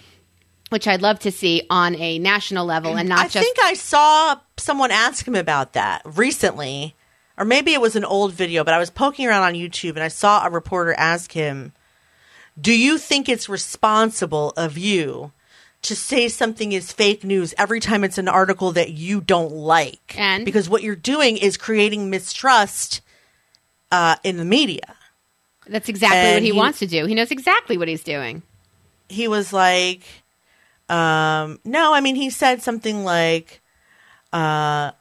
Which 0.73 0.87
I'd 0.87 1.01
love 1.01 1.19
to 1.19 1.31
see 1.31 1.63
on 1.69 1.95
a 1.95 2.19
national 2.19 2.65
level 2.65 2.97
and 2.97 3.07
not 3.07 3.19
I 3.19 3.27
just 3.29 3.45
think 3.45 3.57
I 3.63 3.73
saw 3.75 4.35
someone 4.57 4.91
ask 4.91 5.25
him 5.25 5.35
about 5.35 5.71
that 5.73 6.01
recently, 6.03 6.95
or 7.37 7.45
maybe 7.45 7.73
it 7.73 7.79
was 7.79 7.95
an 7.95 8.03
old 8.03 8.33
video, 8.33 8.65
but 8.65 8.73
I 8.73 8.79
was 8.79 8.89
poking 8.89 9.25
around 9.27 9.43
on 9.43 9.53
YouTube 9.53 9.91
and 9.91 10.03
I 10.03 10.09
saw 10.09 10.45
a 10.45 10.49
reporter 10.49 10.93
ask 10.95 11.31
him, 11.31 11.71
Do 12.59 12.77
you 12.77 12.97
think 12.97 13.29
it's 13.29 13.47
responsible 13.47 14.51
of 14.57 14.77
you 14.77 15.31
to 15.83 15.95
say 15.95 16.27
something 16.29 16.71
is 16.71 16.91
fake 16.91 17.23
news 17.23 17.53
every 17.57 17.79
time 17.79 18.03
it's 18.03 18.17
an 18.17 18.27
article 18.27 18.71
that 18.73 18.91
you 18.91 19.21
don't 19.21 19.51
like? 19.53 20.15
And? 20.17 20.43
because 20.45 20.67
what 20.69 20.81
you're 20.83 20.95
doing 20.95 21.37
is 21.37 21.55
creating 21.57 22.09
mistrust 22.09 23.01
uh, 23.91 24.15
in 24.23 24.37
the 24.37 24.45
media. 24.45 24.95
that's 25.67 25.87
exactly 25.89 26.33
what 26.33 26.41
he 26.41 26.51
he- 26.51 26.57
wants 26.57 26.79
to 26.79 26.87
do. 26.87 27.05
He 27.05 27.15
knows 27.15 27.31
exactly 27.31 27.77
what 27.77 27.87
he's 27.87 28.03
doing. 28.03 28.43
he 29.09 29.27
was 29.27 29.53
like, 29.53 30.01
um, 30.93 31.59
no, 31.65 31.91
I 31.91 32.01
mean, 32.01 32.15
he 32.15 32.29
said 32.29 32.61
something 32.61 33.03
like, 33.03 33.61
uh, 34.31 34.91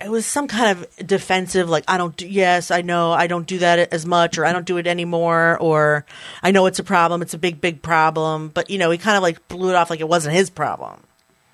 it 0.00 0.08
was 0.08 0.24
some 0.24 0.46
kind 0.46 0.78
of 0.78 1.06
defensive, 1.06 1.68
like, 1.68 1.82
I 1.88 1.98
don't 1.98 2.16
do, 2.16 2.28
yes, 2.28 2.70
I 2.70 2.82
know, 2.82 3.10
I 3.10 3.26
don't 3.26 3.46
do 3.46 3.58
that 3.58 3.92
as 3.92 4.06
much, 4.06 4.38
or 4.38 4.44
I 4.44 4.52
don't 4.52 4.66
do 4.66 4.76
it 4.76 4.86
anymore, 4.86 5.58
or 5.60 6.06
I 6.44 6.52
know 6.52 6.66
it's 6.66 6.78
a 6.78 6.84
problem, 6.84 7.22
it's 7.22 7.34
a 7.34 7.38
big, 7.38 7.60
big 7.60 7.82
problem. 7.82 8.50
But, 8.54 8.70
you 8.70 8.78
know, 8.78 8.90
he 8.92 8.98
kind 8.98 9.16
of 9.16 9.22
like 9.24 9.48
blew 9.48 9.70
it 9.70 9.74
off 9.74 9.90
like 9.90 9.98
it 9.98 10.08
wasn't 10.08 10.36
his 10.36 10.48
problem. 10.48 11.02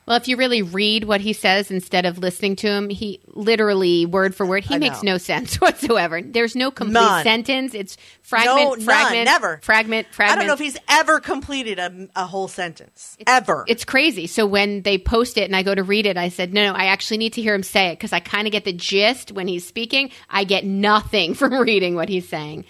Well, 0.05 0.17
if 0.17 0.27
you 0.27 0.37
really 0.37 0.63
read 0.63 1.05
what 1.05 1.21
he 1.21 1.33
says 1.33 1.71
instead 1.71 2.07
of 2.07 2.19
listening 2.19 2.57
to 2.57 2.67
him, 2.69 2.89
he 2.89 3.21
literally 3.29 4.05
word 4.05 4.35
for 4.35 4.45
word, 4.45 4.65
he 4.65 4.75
I 4.75 4.79
makes 4.79 5.01
know. 5.03 5.13
no 5.13 5.19
sense 5.19 5.55
whatsoever. 5.61 6.21
There's 6.21 6.57
no 6.57 6.73
complete 6.73 6.95
None. 6.95 7.23
sentence. 7.23 7.73
It's 7.73 7.97
fragment, 8.23 8.57
No, 8.59 8.71
none, 8.75 8.81
fragment, 8.81 9.25
never. 9.27 9.61
fragment, 9.63 10.09
fragment. 10.11 10.37
I 10.39 10.41
don't 10.41 10.47
know 10.49 10.55
if 10.55 10.59
he's 10.59 10.77
ever 10.89 11.21
completed 11.21 11.79
a, 11.79 12.09
a 12.17 12.27
whole 12.27 12.49
sentence. 12.49 13.17
ever. 13.29 13.65
It's 13.69 13.85
crazy. 13.85 14.27
So 14.27 14.45
when 14.45 14.83
they 14.83 14.99
post 14.99 15.39
it 15.39 15.45
and 15.45 15.55
I 15.55 15.63
go 15.63 15.75
to 15.75 15.85
read 15.85 16.07
it, 16.07 16.17
I 16.17 16.31
said, 16.31 16.53
no, 16.53 16.65
no, 16.65 16.73
I 16.77 16.87
actually 16.87 17.19
need 17.19 17.35
to 17.35 17.43
hear 17.43 17.55
him 17.55 17.63
say 17.63 17.91
it 17.91 17.99
because 17.99 18.13
I 18.13 18.19
kind 18.19 18.49
of 18.49 18.53
get 18.53 18.65
the 18.65 18.73
gist 18.73 19.31
when 19.31 19.47
he's 19.47 19.65
speaking. 19.67 20.11
I 20.29 20.43
get 20.43 20.65
nothing 20.65 21.35
from 21.37 21.55
reading 21.55 21.95
what 21.95 22.09
he's 22.09 22.29
saying. 22.29 22.65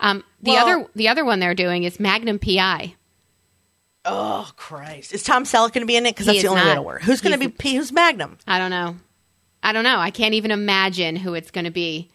Um, 0.00 0.22
the 0.42 0.50
Well- 0.50 0.66
other, 0.68 0.88
the 0.94 1.08
other 1.08 1.24
one 1.24 1.40
they're 1.40 1.54
doing 1.54 1.84
is 1.84 1.98
Magnum 1.98 2.38
PI. 2.38 2.94
Oh 4.04 4.50
Christ! 4.56 5.12
Is 5.12 5.22
Tom 5.22 5.44
Selleck 5.44 5.72
going 5.72 5.82
to 5.82 5.86
be 5.86 5.96
in 5.96 6.06
it? 6.06 6.14
Because 6.14 6.26
that's 6.26 6.42
the 6.42 6.48
only 6.48 6.64
way 6.64 6.74
to 6.74 6.82
work. 6.82 7.02
Who's 7.02 7.20
going 7.20 7.32
to 7.32 7.38
be? 7.38 7.48
P- 7.48 7.76
Who's 7.76 7.92
Magnum? 7.92 8.38
I 8.46 8.58
don't 8.58 8.70
know. 8.70 8.96
I 9.62 9.72
don't 9.72 9.84
know. 9.84 9.98
I 9.98 10.10
can't 10.10 10.34
even 10.34 10.50
imagine 10.50 11.16
who 11.16 11.34
it's 11.34 11.50
going 11.50 11.64
to 11.64 11.70
be. 11.70 12.10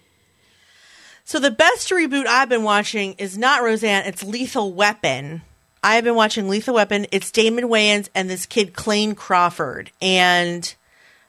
So 1.26 1.40
the 1.40 1.52
best 1.52 1.90
reboot 1.90 2.26
I've 2.26 2.50
been 2.50 2.64
watching 2.64 3.14
is 3.14 3.38
not 3.38 3.62
Roseanne. 3.64 4.06
It's 4.06 4.24
Lethal 4.24 4.74
Weapon. 4.74 5.44
I've 5.84 6.04
been 6.04 6.16
watching 6.16 6.50
Lethal 6.50 6.74
Weapon. 6.76 7.06
It's 7.12 7.32
Damon 7.32 7.66
Wayans 7.66 8.10
and 8.16 8.30
this 8.30 8.46
kid 8.46 8.74
Clayne 8.74 9.16
Crawford, 9.16 9.92
and 10.02 10.74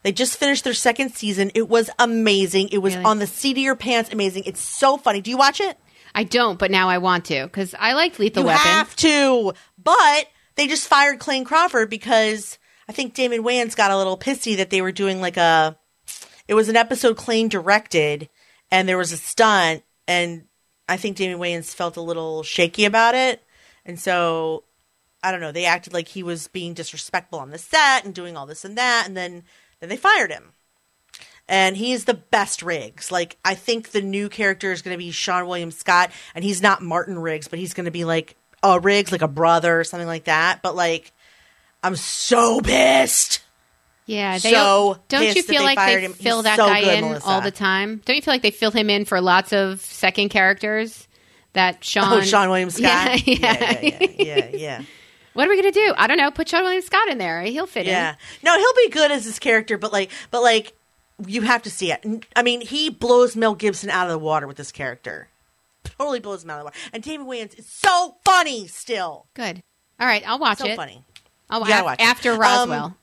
they 0.02 0.10
just 0.12 0.38
finished 0.38 0.64
their 0.64 0.74
second 0.74 1.14
season. 1.14 1.50
It 1.54 1.68
was 1.68 1.88
amazing. 1.98 2.70
It 2.70 2.78
was 2.78 2.94
Really? 2.94 3.04
on 3.04 3.18
the 3.18 3.26
seat 3.26 3.52
of 3.52 3.62
your 3.62 3.76
pants. 3.76 4.10
Amazing. 4.12 4.44
It's 4.46 4.60
so 4.60 4.96
funny. 4.96 5.20
Do 5.20 5.30
you 5.30 5.36
watch 5.36 5.60
it? 5.60 5.78
I 6.14 6.24
don't, 6.24 6.58
but 6.58 6.70
now 6.72 6.88
I 6.88 6.98
want 6.98 7.26
to 7.26 7.44
because 7.44 7.74
I 7.78 7.92
liked 7.92 8.18
Lethal 8.18 8.42
you 8.42 8.46
Weapon. 8.48 8.62
have 8.66 8.96
to. 8.96 9.52
But 9.82 10.26
they 10.60 10.66
just 10.66 10.88
fired 10.88 11.18
Clayne 11.18 11.44
Crawford 11.44 11.88
because 11.88 12.58
I 12.86 12.92
think 12.92 13.14
Damon 13.14 13.42
Wayans 13.42 13.74
got 13.74 13.90
a 13.90 13.96
little 13.96 14.18
pissy 14.18 14.58
that 14.58 14.68
they 14.68 14.82
were 14.82 14.92
doing 14.92 15.18
like 15.18 15.38
a. 15.38 15.78
It 16.48 16.52
was 16.52 16.68
an 16.68 16.76
episode 16.76 17.16
Clayne 17.16 17.48
directed, 17.48 18.28
and 18.70 18.86
there 18.86 18.98
was 18.98 19.10
a 19.10 19.16
stunt, 19.16 19.84
and 20.06 20.44
I 20.86 20.98
think 20.98 21.16
Damon 21.16 21.38
Wayans 21.38 21.74
felt 21.74 21.96
a 21.96 22.02
little 22.02 22.42
shaky 22.42 22.84
about 22.84 23.14
it, 23.14 23.42
and 23.86 23.98
so 23.98 24.64
I 25.24 25.32
don't 25.32 25.40
know. 25.40 25.50
They 25.50 25.64
acted 25.64 25.94
like 25.94 26.08
he 26.08 26.22
was 26.22 26.48
being 26.48 26.74
disrespectful 26.74 27.38
on 27.38 27.48
the 27.48 27.56
set 27.56 28.04
and 28.04 28.14
doing 28.14 28.36
all 28.36 28.44
this 28.44 28.66
and 28.66 28.76
that, 28.76 29.04
and 29.06 29.16
then 29.16 29.44
then 29.80 29.88
they 29.88 29.96
fired 29.96 30.30
him. 30.30 30.52
And 31.48 31.74
he's 31.74 32.04
the 32.04 32.12
best 32.12 32.62
Riggs. 32.62 33.10
Like 33.10 33.38
I 33.46 33.54
think 33.54 33.92
the 33.92 34.02
new 34.02 34.28
character 34.28 34.72
is 34.72 34.82
going 34.82 34.94
to 34.94 35.02
be 35.02 35.10
Seann 35.10 35.46
William 35.46 35.70
Scott, 35.70 36.10
and 36.34 36.44
he's 36.44 36.60
not 36.60 36.82
Martin 36.82 37.18
Riggs, 37.18 37.48
but 37.48 37.58
he's 37.58 37.72
going 37.72 37.86
to 37.86 37.90
be 37.90 38.04
like 38.04 38.36
a 38.62 38.78
Riggs, 38.80 39.12
like 39.12 39.22
a 39.22 39.28
brother 39.28 39.80
or 39.80 39.84
something 39.84 40.06
like 40.08 40.24
that. 40.24 40.60
But 40.62 40.74
like, 40.76 41.12
I'm 41.82 41.96
so 41.96 42.60
pissed. 42.60 43.40
Yeah, 44.06 44.38
they 44.38 44.50
So 44.50 44.98
don't 45.08 45.22
you 45.22 45.34
that 45.34 45.44
feel 45.44 45.60
they 45.60 45.64
like 45.64 45.78
they 45.78 46.00
him. 46.00 46.12
fill 46.14 46.38
He's 46.38 46.44
that 46.44 46.56
so 46.56 46.66
guy 46.66 46.80
good, 46.82 46.94
in 46.98 47.04
Melissa. 47.04 47.26
all 47.28 47.40
the 47.40 47.50
time? 47.52 48.02
Don't 48.04 48.16
you 48.16 48.22
feel 48.22 48.34
like 48.34 48.42
they 48.42 48.50
fill 48.50 48.72
him 48.72 48.90
in 48.90 49.04
for 49.04 49.20
lots 49.20 49.52
of 49.52 49.80
second 49.80 50.30
characters? 50.30 51.06
That 51.52 51.82
Sean, 51.84 52.04
Oh, 52.12 52.20
Seann 52.20 52.48
William 52.48 52.70
Scott. 52.70 53.20
Yeah, 53.26 53.36
yeah, 53.36 53.56
yeah. 53.60 53.78
yeah, 53.80 53.98
yeah, 54.00 54.16
yeah. 54.18 54.48
yeah. 54.52 54.82
What 55.32 55.46
are 55.46 55.50
we 55.50 55.56
gonna 55.56 55.70
do? 55.72 55.94
I 55.96 56.08
don't 56.08 56.16
know. 56.18 56.30
Put 56.32 56.48
Seann 56.48 56.62
William 56.62 56.82
Scott 56.82 57.08
in 57.08 57.18
there. 57.18 57.40
He'll 57.42 57.66
fit 57.66 57.86
Yeah. 57.86 58.10
in. 58.10 58.16
No, 58.42 58.58
he'll 58.58 58.74
be 58.86 58.90
good 58.90 59.12
as 59.12 59.24
his 59.24 59.38
character, 59.38 59.78
but 59.78 59.92
like, 59.92 60.10
but 60.32 60.42
like, 60.42 60.72
you 61.26 61.42
have 61.42 61.62
to 61.62 61.70
see 61.70 61.92
it. 61.92 62.04
I 62.34 62.42
mean, 62.42 62.62
he 62.62 62.90
blows 62.90 63.36
Mel 63.36 63.54
Gibson 63.54 63.90
out 63.90 64.06
of 64.06 64.10
the 64.12 64.18
water 64.18 64.46
with 64.48 64.56
this 64.56 64.72
character. 64.72 65.28
Totally 65.84 66.20
blows 66.20 66.44
him 66.44 66.50
out 66.50 66.54
of 66.54 66.60
the 66.60 66.64
water. 66.66 66.76
And 66.92 67.02
Damon 67.02 67.26
Wayans 67.26 67.58
is 67.58 67.66
so 67.66 68.16
funny 68.24 68.66
still. 68.66 69.26
Good. 69.34 69.62
All 69.98 70.06
right, 70.06 70.22
I'll 70.26 70.38
watch 70.38 70.60
it. 70.60 70.64
So 70.64 70.70
it. 70.70 70.76
funny. 70.76 71.02
I'll 71.48 71.60
You 71.60 71.66
gotta 71.68 71.84
watch 71.84 72.00
it. 72.00 72.04
after 72.06 72.32
Um, 72.32 72.38
Roswell. 72.40 72.96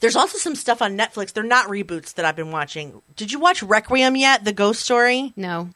There's 0.00 0.16
also 0.16 0.38
some 0.38 0.54
stuff 0.54 0.82
on 0.82 0.96
Netflix. 0.96 1.32
They're 1.32 1.42
not 1.42 1.68
reboots 1.68 2.14
that 2.14 2.24
I've 2.24 2.36
been 2.36 2.50
watching. 2.50 3.02
Did 3.16 3.32
you 3.32 3.38
watch 3.40 3.62
Requiem 3.62 4.14
yet? 4.16 4.44
The 4.44 4.52
ghost 4.52 4.82
story? 4.82 5.32
no. 5.36 5.70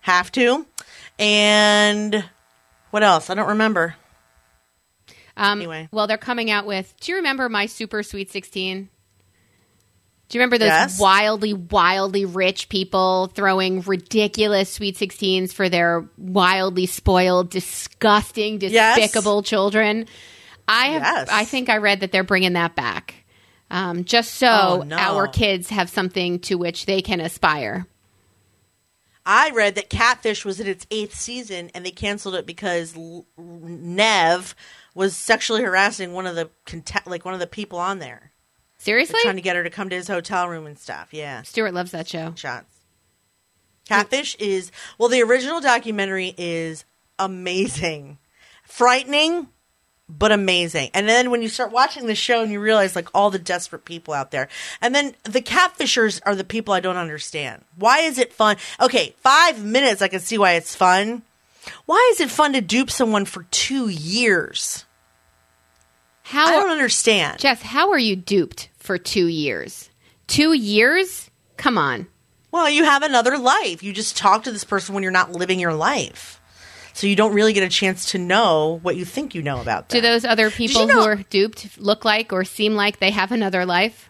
Have 0.00 0.30
to. 0.32 0.64
And 1.18 2.24
what 2.90 3.02
else? 3.02 3.28
I 3.28 3.34
don't 3.34 3.48
remember. 3.48 3.96
Um, 5.36 5.58
Anyway. 5.58 5.88
Well, 5.90 6.06
they're 6.06 6.16
coming 6.16 6.48
out 6.50 6.64
with. 6.64 6.94
Do 7.00 7.10
you 7.10 7.16
remember 7.16 7.48
my 7.48 7.66
Super 7.66 8.02
Sweet 8.04 8.30
Sixteen? 8.30 8.88
Do 10.28 10.36
you 10.36 10.40
remember 10.40 10.58
those 10.58 10.66
Yes. 10.68 10.98
wildly, 10.98 11.52
wildly 11.54 12.24
rich 12.24 12.68
people 12.68 13.30
throwing 13.34 13.82
ridiculous 13.82 14.72
Sweet 14.72 14.96
Sixteens 14.96 15.52
for 15.52 15.68
their 15.68 16.04
wildly 16.18 16.86
spoiled, 16.86 17.48
disgusting, 17.50 18.60
Yes. 18.60 18.96
despicable 18.98 19.42
children? 19.42 20.06
I 20.66 20.86
have. 20.86 21.02
Yes. 21.02 21.28
I 21.30 21.44
think 21.44 21.68
I 21.68 21.76
read 21.76 22.00
that 22.00 22.10
they're 22.10 22.24
bringing 22.24 22.54
that 22.54 22.74
back, 22.74 23.14
um, 23.70 24.04
just 24.04 24.34
so 24.34 24.80
Oh, 24.80 24.82
no. 24.84 24.96
our 24.96 25.28
kids 25.28 25.70
have 25.70 25.88
something 25.88 26.40
to 26.40 26.56
which 26.56 26.86
they 26.86 27.00
can 27.02 27.20
aspire. 27.20 27.86
I 29.24 29.50
read 29.50 29.74
that 29.76 29.90
Catfish 29.90 30.44
was 30.44 30.58
in 30.60 30.66
its 30.66 30.86
eighth 30.90 31.14
season 31.14 31.70
and 31.74 31.84
they 31.86 31.90
canceled 31.92 32.34
it 32.36 32.46
because 32.46 32.96
L- 32.96 33.26
Nev 33.38 34.54
was 34.94 35.16
sexually 35.16 35.62
harassing 35.62 36.12
one 36.12 36.26
of 36.26 36.34
the 36.36 36.50
like 37.06 37.24
one 37.24 37.34
of 37.34 37.40
the 37.40 37.46
people 37.46 37.78
on 37.78 37.98
there. 38.00 38.32
Seriously, 38.78 39.18
trying 39.22 39.36
to 39.36 39.42
get 39.42 39.56
her 39.56 39.64
to 39.64 39.70
come 39.70 39.88
to 39.88 39.96
his 39.96 40.08
hotel 40.08 40.48
room 40.48 40.66
and 40.66 40.78
stuff. 40.78 41.08
Yeah, 41.12 41.42
Stuart 41.42 41.74
loves 41.74 41.92
that 41.92 42.08
show. 42.08 42.34
shots. 42.36 42.76
Catfish 43.88 44.34
is 44.36 44.72
well, 44.98 45.08
the 45.08 45.22
original 45.22 45.60
documentary 45.60 46.34
is 46.36 46.84
amazing, 47.18 48.18
frightening, 48.64 49.48
but 50.08 50.32
amazing. 50.32 50.90
And 50.94 51.08
then 51.08 51.30
when 51.30 51.42
you 51.42 51.48
start 51.48 51.72
watching 51.72 52.06
the 52.06 52.14
show 52.14 52.42
and 52.42 52.50
you 52.52 52.60
realize 52.60 52.96
like 52.96 53.08
all 53.14 53.30
the 53.30 53.38
desperate 53.38 53.84
people 53.84 54.14
out 54.14 54.30
there, 54.30 54.48
and 54.80 54.94
then 54.94 55.14
the 55.24 55.42
catfishers 55.42 56.20
are 56.24 56.34
the 56.34 56.44
people 56.44 56.74
I 56.74 56.80
don't 56.80 56.96
understand. 56.96 57.64
Why 57.76 58.00
is 58.00 58.18
it 58.18 58.32
fun? 58.32 58.56
Okay, 58.80 59.14
five 59.18 59.64
minutes 59.64 60.02
I 60.02 60.08
can 60.08 60.20
see 60.20 60.38
why 60.38 60.52
it's 60.52 60.74
fun. 60.74 61.22
Why 61.84 62.10
is 62.12 62.20
it 62.20 62.30
fun 62.30 62.52
to 62.52 62.60
dupe 62.60 62.90
someone 62.90 63.24
for 63.24 63.44
two 63.50 63.88
years? 63.88 64.84
How 66.28 66.46
I 66.48 66.50
don't 66.56 66.70
understand. 66.70 67.38
Jess, 67.38 67.62
how 67.62 67.90
are 67.92 67.98
you 67.98 68.16
duped 68.16 68.68
for 68.78 68.98
two 68.98 69.28
years? 69.28 69.90
Two 70.26 70.54
years? 70.54 71.30
Come 71.56 71.78
on. 71.78 72.08
Well, 72.50 72.68
you 72.68 72.82
have 72.84 73.02
another 73.04 73.38
life. 73.38 73.82
You 73.84 73.92
just 73.92 74.16
talk 74.16 74.42
to 74.44 74.50
this 74.50 74.64
person 74.64 74.92
when 74.94 75.04
you're 75.04 75.12
not 75.12 75.30
living 75.30 75.60
your 75.60 75.74
life. 75.74 76.40
So 76.94 77.06
you 77.06 77.14
don't 77.14 77.32
really 77.32 77.52
get 77.52 77.62
a 77.62 77.68
chance 77.68 78.06
to 78.12 78.18
know 78.18 78.80
what 78.82 78.96
you 78.96 79.04
think 79.04 79.36
you 79.36 79.42
know 79.42 79.60
about 79.60 79.88
them. 79.88 79.98
Do 80.00 80.08
those 80.08 80.24
other 80.24 80.50
people 80.50 80.80
you 80.80 80.86
know- 80.88 80.94
who 81.02 81.06
are 81.06 81.16
duped 81.16 81.78
look 81.78 82.04
like 82.04 82.32
or 82.32 82.42
seem 82.44 82.74
like 82.74 82.98
they 82.98 83.10
have 83.12 83.30
another 83.30 83.64
life? 83.64 84.08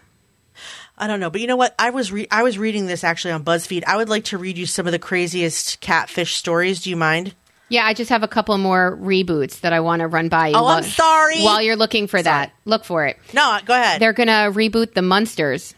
I 0.97 1.05
don't 1.05 1.19
know, 1.19 1.29
but 1.29 1.41
you 1.41 1.45
know 1.45 1.55
what? 1.55 1.75
I 1.77 1.91
was 1.91 2.11
re- 2.11 2.27
I 2.31 2.41
was 2.41 2.57
reading 2.57 2.87
this 2.87 3.03
actually 3.03 3.33
on 3.33 3.43
BuzzFeed. 3.43 3.83
I 3.85 3.95
would 3.97 4.09
like 4.09 4.23
to 4.25 4.39
read 4.39 4.57
you 4.57 4.65
some 4.65 4.87
of 4.87 4.91
the 4.91 4.97
craziest 4.97 5.79
catfish 5.81 6.35
stories. 6.35 6.81
Do 6.81 6.89
you 6.89 6.95
mind? 6.95 7.35
Yeah, 7.69 7.85
I 7.85 7.93
just 7.93 8.09
have 8.09 8.23
a 8.23 8.27
couple 8.27 8.57
more 8.57 8.97
reboots 8.97 9.59
that 9.61 9.73
I 9.73 9.81
want 9.81 9.99
to 9.99 10.07
run 10.07 10.29
by 10.29 10.49
you. 10.49 10.55
Oh, 10.55 10.63
while, 10.63 10.77
I'm 10.77 10.83
sorry. 10.83 11.41
While 11.41 11.61
you're 11.61 11.75
looking 11.75 12.07
for 12.07 12.21
that, 12.21 12.53
look 12.65 12.85
for 12.85 13.05
it. 13.05 13.17
No, 13.33 13.59
go 13.65 13.73
ahead. 13.73 13.99
They're 14.01 14.13
going 14.13 14.27
to 14.27 14.51
reboot 14.57 14.93
the 14.93 15.01
Munsters. 15.01 15.75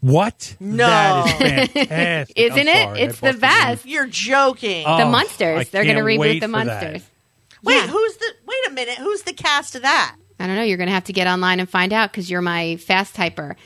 What? 0.00 0.56
No. 0.60 0.86
That 0.86 1.26
is 1.40 1.68
fantastic. 1.72 2.36
Isn't 2.36 2.68
I'm 2.68 2.96
it? 2.96 3.00
It's 3.00 3.20
the 3.20 3.26
busted 3.32 3.40
best. 3.40 3.86
You're 3.86 4.06
joking. 4.06 4.84
Oh, 4.86 4.98
The 4.98 5.04
I 5.04 5.10
Munsters. 5.10 5.68
They're 5.70 5.84
going 5.84 5.96
to 5.96 6.02
reboot 6.02 6.34
the 6.34 6.46
for. 6.46 6.48
Munsters. 6.48 7.02
wait, 7.64 7.74
yeah. 7.74 7.86
who's 7.88 8.16
the? 8.16 8.32
Wait 8.46 8.58
a 8.68 8.70
minute. 8.70 8.98
Who's 8.98 9.22
the 9.22 9.32
cast 9.32 9.74
of 9.74 9.82
that? 9.82 10.16
I 10.38 10.46
don't 10.46 10.54
know. 10.54 10.62
You're 10.62 10.76
going 10.76 10.88
to 10.88 10.94
have 10.94 11.04
to 11.04 11.12
get 11.12 11.26
online 11.26 11.58
and 11.58 11.68
find 11.68 11.92
out 11.92 12.12
because 12.12 12.30
you're 12.30 12.42
my 12.42 12.76
fast 12.76 13.16
typer. 13.16 13.56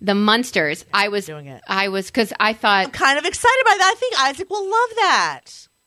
The 0.00 0.14
Munsters. 0.14 0.84
I 0.92 1.08
was 1.08 1.26
Doing 1.26 1.46
it. 1.46 1.62
I 1.68 1.88
was 1.88 2.06
because 2.06 2.32
I 2.40 2.52
thought 2.54 2.86
I'm 2.86 2.90
kind 2.90 3.18
of 3.18 3.24
excited 3.24 3.62
by 3.64 3.76
that. 3.78 3.92
I 3.94 3.98
think 3.98 4.18
Isaac 4.20 4.50
will 4.50 4.64
love 4.64 4.90
that. 4.96 5.44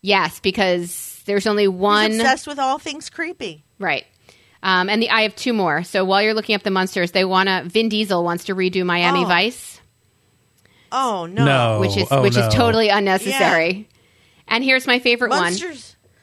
Yes 0.07 0.39
because 0.39 1.21
there's 1.25 1.45
only 1.45 1.67
one 1.67 2.11
He's 2.11 2.19
obsessed 2.21 2.47
with 2.47 2.59
all 2.59 2.77
things 2.79 3.09
creepy. 3.09 3.63
right. 3.79 4.05
Um, 4.63 4.89
and 4.89 5.01
the 5.01 5.09
I 5.09 5.21
have 5.21 5.35
two 5.35 5.53
more. 5.53 5.83
So 5.83 6.03
while 6.05 6.21
you're 6.21 6.33
looking 6.33 6.55
up 6.55 6.63
the 6.63 6.71
Munsters, 6.71 7.11
they 7.11 7.25
want 7.25 7.47
to. 7.47 7.63
Vin 7.65 7.89
Diesel 7.89 8.23
wants 8.23 8.45
to 8.45 8.55
redo 8.55 8.83
Miami 8.85 9.23
Oh. 9.23 9.27
Vice. 9.27 9.79
Oh 10.91 11.25
no, 11.25 11.45
No. 11.45 11.79
which 11.79 11.95
is 11.97 12.07
oh, 12.09 12.21
which 12.23 12.35
no. 12.35 12.47
is 12.47 12.53
totally 12.53 12.89
unnecessary. 12.89 13.87
And 14.47 14.63
here's 14.63 14.87
my 14.87 14.99
favorite 14.99 15.29
one. 15.29 15.53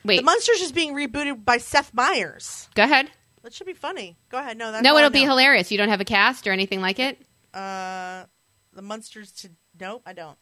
Wait. 0.04 0.16
the 0.16 0.22
Munsters 0.22 0.60
is 0.62 0.72
being 0.72 0.94
rebooted 0.94 1.44
by 1.44 1.58
Seth 1.58 1.92
Meyers. 1.94 2.68
Go 2.74 2.82
ahead. 2.84 3.10
That 3.42 3.52
should 3.52 3.66
be 3.66 3.74
funny. 3.74 4.16
Go 4.30 4.38
ahead. 4.38 4.56
No, 4.56 4.72
that's 4.72 4.82
No, 4.82 4.96
it'll 4.96 5.10
be 5.10 5.24
know. 5.24 5.30
hilarious. 5.30 5.70
You 5.70 5.76
don't 5.78 5.90
have 5.90 6.00
a 6.00 6.04
cast 6.06 6.46
or 6.46 6.52
anything 6.52 6.80
like 6.80 6.98
it. 6.98 7.18
Uh, 7.52 8.24
the 8.72 8.82
Munsters 8.82 9.30
to 9.42 9.50
nope, 9.78 10.02
I 10.06 10.12
don't. 10.14 10.38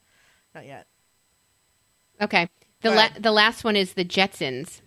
Not 0.55 0.65
yet. 0.67 0.87
Okay. 2.21 2.49
The 2.83 2.91
la- 2.91 3.09
the 3.19 3.33
last 3.33 3.65
one 3.65 3.77
is 3.77 3.95
the 3.95 4.05
Jetsons. 4.05 4.81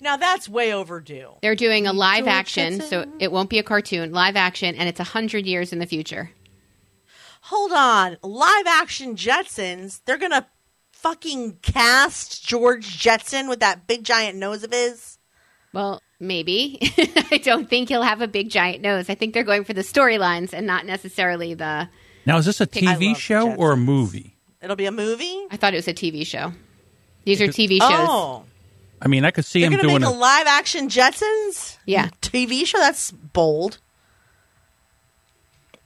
Now 0.00 0.16
that's 0.16 0.48
way 0.48 0.72
overdue. 0.72 1.30
They're 1.42 1.54
doing 1.54 1.86
a 1.86 1.92
mm, 1.92 1.96
live 1.96 2.24
George 2.24 2.34
action, 2.34 2.80
so 2.80 3.06
it 3.18 3.32
won't 3.32 3.50
be 3.50 3.58
a 3.58 3.62
cartoon. 3.62 4.12
Live 4.12 4.36
action, 4.36 4.74
and 4.74 4.88
it's 4.88 5.00
a 5.00 5.04
hundred 5.04 5.46
years 5.46 5.72
in 5.72 5.78
the 5.78 5.86
future. 5.86 6.30
Hold 7.42 7.72
on, 7.72 8.16
live 8.22 8.66
action 8.66 9.16
Jetsons. 9.16 10.00
They're 10.04 10.18
gonna 10.18 10.46
fucking 10.92 11.58
cast 11.62 12.44
George 12.44 12.98
Jetson 12.98 13.48
with 13.48 13.60
that 13.60 13.86
big 13.86 14.04
giant 14.04 14.38
nose 14.38 14.62
of 14.64 14.72
his. 14.72 15.18
Well, 15.72 16.00
Maybe. 16.20 16.78
I 17.30 17.38
don't 17.38 17.68
think 17.68 17.88
he'll 17.88 18.02
have 18.02 18.20
a 18.20 18.28
big 18.28 18.50
giant 18.50 18.82
nose. 18.82 19.10
I 19.10 19.14
think 19.14 19.34
they're 19.34 19.44
going 19.44 19.64
for 19.64 19.72
the 19.72 19.82
storylines 19.82 20.52
and 20.52 20.66
not 20.66 20.86
necessarily 20.86 21.54
the. 21.54 21.88
Now, 22.26 22.38
is 22.38 22.46
this 22.46 22.60
a 22.60 22.66
TV 22.66 23.08
love 23.08 23.18
show 23.18 23.52
or 23.54 23.72
a 23.72 23.76
movie? 23.76 24.33
It'll 24.64 24.76
be 24.76 24.86
a 24.86 24.92
movie. 24.92 25.46
I 25.50 25.56
thought 25.58 25.74
it 25.74 25.76
was 25.76 25.88
a 25.88 25.94
TV 25.94 26.26
show. 26.26 26.52
These 27.24 27.40
are 27.42 27.46
TV 27.48 27.78
shows. 27.80 27.90
Oh, 28.08 28.44
I 29.00 29.08
mean, 29.08 29.24
I 29.24 29.30
could 29.30 29.44
see 29.44 29.60
you're 29.60 29.66
him 29.70 29.72
gonna 29.76 29.82
doing 29.88 30.00
make 30.02 30.10
a. 30.10 30.12
a 30.12 30.16
live 30.16 30.46
action 30.46 30.88
Jetsons? 30.88 31.76
Yeah. 31.86 32.08
TV 32.22 32.66
show. 32.66 32.78
That's 32.78 33.10
bold. 33.10 33.78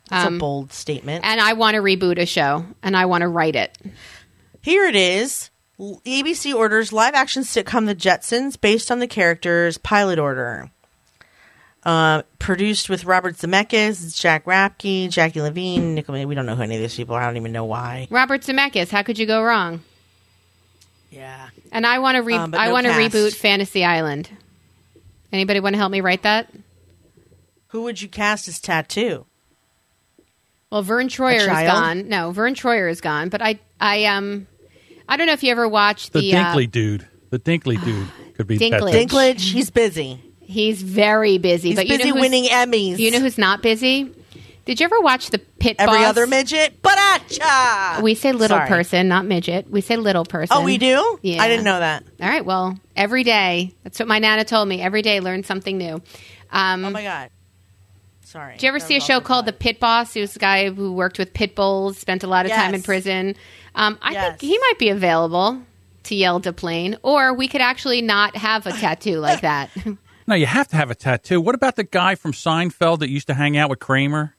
That's 0.09 0.27
Um, 0.27 0.37
a 0.37 0.39
bold 0.39 0.73
statement. 0.73 1.25
And 1.25 1.41
I 1.41 1.53
want 1.55 1.75
to 1.75 1.83
reboot 1.83 2.19
a 2.19 2.27
show 2.27 2.65
and 2.83 2.97
I 2.97 3.07
want 3.07 3.23
to 3.23 3.29
write 3.29 3.57
it. 3.57 3.77
Here 4.63 4.85
it 4.87 4.97
is. 4.97 5.51
L- 5.79 6.01
ABC 6.07 6.55
orders 6.55 6.93
live 6.93 7.15
action 7.15 7.43
sitcom 7.43 7.87
The 7.87 7.95
Jetsons 7.95 8.59
based 8.61 8.91
on 8.91 9.01
the 9.01 9.07
characters' 9.07 9.77
pilot 9.79 10.19
order. 10.19 10.71
Uh, 11.89 12.21
produced 12.39 12.91
with 12.91 13.07
Robert 13.07 13.37
Zemeckis, 13.37 14.21
Jack 14.21 14.45
Rapke, 14.45 15.09
Jackie 15.09 15.41
Levine, 15.41 15.95
Nicole. 15.95 16.23
We 16.27 16.35
don't 16.35 16.45
know 16.45 16.55
who 16.55 16.61
any 16.61 16.75
of 16.77 16.83
these 16.83 16.95
people 16.95 17.15
are. 17.15 17.23
I 17.23 17.27
don't 17.29 17.39
even 17.39 17.51
know 17.51 17.65
why. 17.65 18.09
Robert 18.11 18.43
Zemeckis, 18.43 18.91
how 18.91 19.03
could 19.03 19.19
you 19.19 19.25
go 19.25 19.43
wrong? 19.43 19.81
Yeah. 21.11 21.49
And 21.73 21.87
I 21.87 22.01
want 22.01 22.17
to 22.17 22.23
re- 22.23 22.35
um, 22.35 22.55
I 22.55 22.67
no 22.67 22.73
want 22.75 22.87
to 22.89 22.93
reboot 22.93 23.35
Fantasy 23.35 23.87
Island. 23.87 24.29
Anybody 25.33 25.61
want 25.61 25.77
to 25.77 25.79
help 25.79 25.91
me 25.91 26.03
write 26.03 26.25
that? 26.25 26.53
Who 27.69 27.85
would 27.85 28.03
you 28.03 28.09
cast 28.09 28.49
as 28.49 28.61
Tattoo? 28.61 29.25
Well, 30.71 30.83
Vern 30.83 31.09
Troyer 31.09 31.41
is 31.41 31.47
gone. 31.47 32.11
No, 32.11 32.33
Vern 32.33 32.53
Troyer 32.55 32.91
is 32.91 33.01
gone. 33.01 33.31
But 33.31 33.41
I, 33.41 33.61
I 33.81 34.05
um, 34.05 34.47
I 35.09 35.17
don't 35.17 35.27
know 35.27 35.33
if 35.33 35.43
you 35.43 35.51
ever 35.53 35.67
watched 35.67 36.13
The 36.13 36.21
the. 36.21 36.35
uh, 36.35 36.55
Dinkley 36.55 36.71
dude. 36.71 37.09
The 37.31 37.39
Dinkley 37.39 37.83
dude 37.83 38.09
could 38.35 38.47
be 38.47 38.59
that 38.59 38.73
Dinklage. 38.83 39.07
Dinklage. 39.07 39.53
He's 39.53 39.71
busy. 39.71 40.23
He's 40.49 40.83
very 40.83 41.39
busy. 41.39 41.69
He's 41.69 41.77
but 41.77 41.87
you 41.87 41.99
busy 41.99 42.11
know 42.11 42.21
winning 42.21 42.45
Emmys. 42.45 42.99
You 42.99 43.11
know 43.13 43.21
who's 43.21 43.39
not 43.39 43.63
busy? 43.63 44.13
Did 44.65 44.81
you 44.81 44.85
ever 44.85 45.01
watch 45.01 45.31
the 45.31 45.39
Pit 45.39 45.77
Every 45.79 45.97
Boss? 45.99 46.07
other 46.09 46.27
midget. 46.27 46.83
Baracha. 46.83 48.03
We 48.03 48.15
say 48.15 48.33
little 48.33 48.59
Sorry. 48.59 48.69
person, 48.69 49.09
not 49.09 49.25
midget. 49.25 49.71
We 49.71 49.81
say 49.81 49.97
little 49.97 50.25
person. 50.27 50.57
Oh, 50.59 50.63
we 50.65 50.77
do. 50.77 51.19
Yeah. 51.23 51.43
I 51.43 51.49
didn't 51.49 51.65
know 51.65 51.79
that. 51.79 52.05
All 52.21 52.29
right. 52.29 52.45
Well, 52.45 52.79
every 52.97 53.25
day. 53.25 53.73
That's 53.83 53.99
what 53.99 54.09
my 54.09 54.19
nana 54.19 54.45
told 54.45 54.69
me. 54.69 54.83
Every 54.83 55.01
day, 55.03 55.21
learn 55.21 55.43
something 55.45 55.79
new. 55.79 56.03
Um, 56.51 56.85
Oh 56.85 56.91
my 56.91 57.03
god. 57.03 57.31
Sorry. 58.25 58.53
Did 58.55 58.63
you 58.65 58.69
ever 58.69 58.79
see 58.81 58.97
a 58.97 59.01
show 59.01 59.15
awful 59.17 59.27
called 59.27 59.47
The. 59.47 59.55
Pit 59.55 59.81
Boss? 59.81 60.13
He 60.13 60.21
was 60.21 60.37
a 60.37 60.39
guy 60.39 60.69
who 60.71 60.93
worked 60.93 61.19
with 61.19 61.33
pit 61.33 61.55
bulls, 61.55 61.97
spent 61.97 62.23
a 62.23 62.27
lot 62.27 62.45
of 62.45 62.53
time 62.53 62.75
in 62.75 62.83
prison. 62.83 63.37
Um, 63.75 63.99
I 64.03 64.13
Yes. 64.13 64.39
think 64.39 64.53
he 64.53 64.59
might 64.59 64.79
be 64.79 64.91
available 64.91 65.63
to 66.05 66.15
yell 66.15 66.41
to 66.41 66.53
plane, 66.53 66.99
or 67.03 67.33
we 67.33 67.49
could 67.49 67.63
actually 67.63 68.03
not 68.03 68.37
have 68.37 68.67
a 68.67 68.73
tattoo 68.73 69.19
like 69.19 69.41
that. 69.41 69.71
No, 70.29 70.35
you 70.35 70.47
have 70.47 70.69
to 70.69 70.77
have 70.77 70.91
a 70.91 70.95
tattoo. 70.95 71.41
What 71.41 71.55
about 71.55 71.77
the 71.77 71.85
guy 71.85 72.15
from 72.15 72.33
Seinfeld 72.33 72.99
that 72.99 73.09
used 73.09 73.27
to 73.29 73.35
hang 73.35 73.57
out 73.57 73.71
with 73.71 73.79
Kramer? 73.79 74.35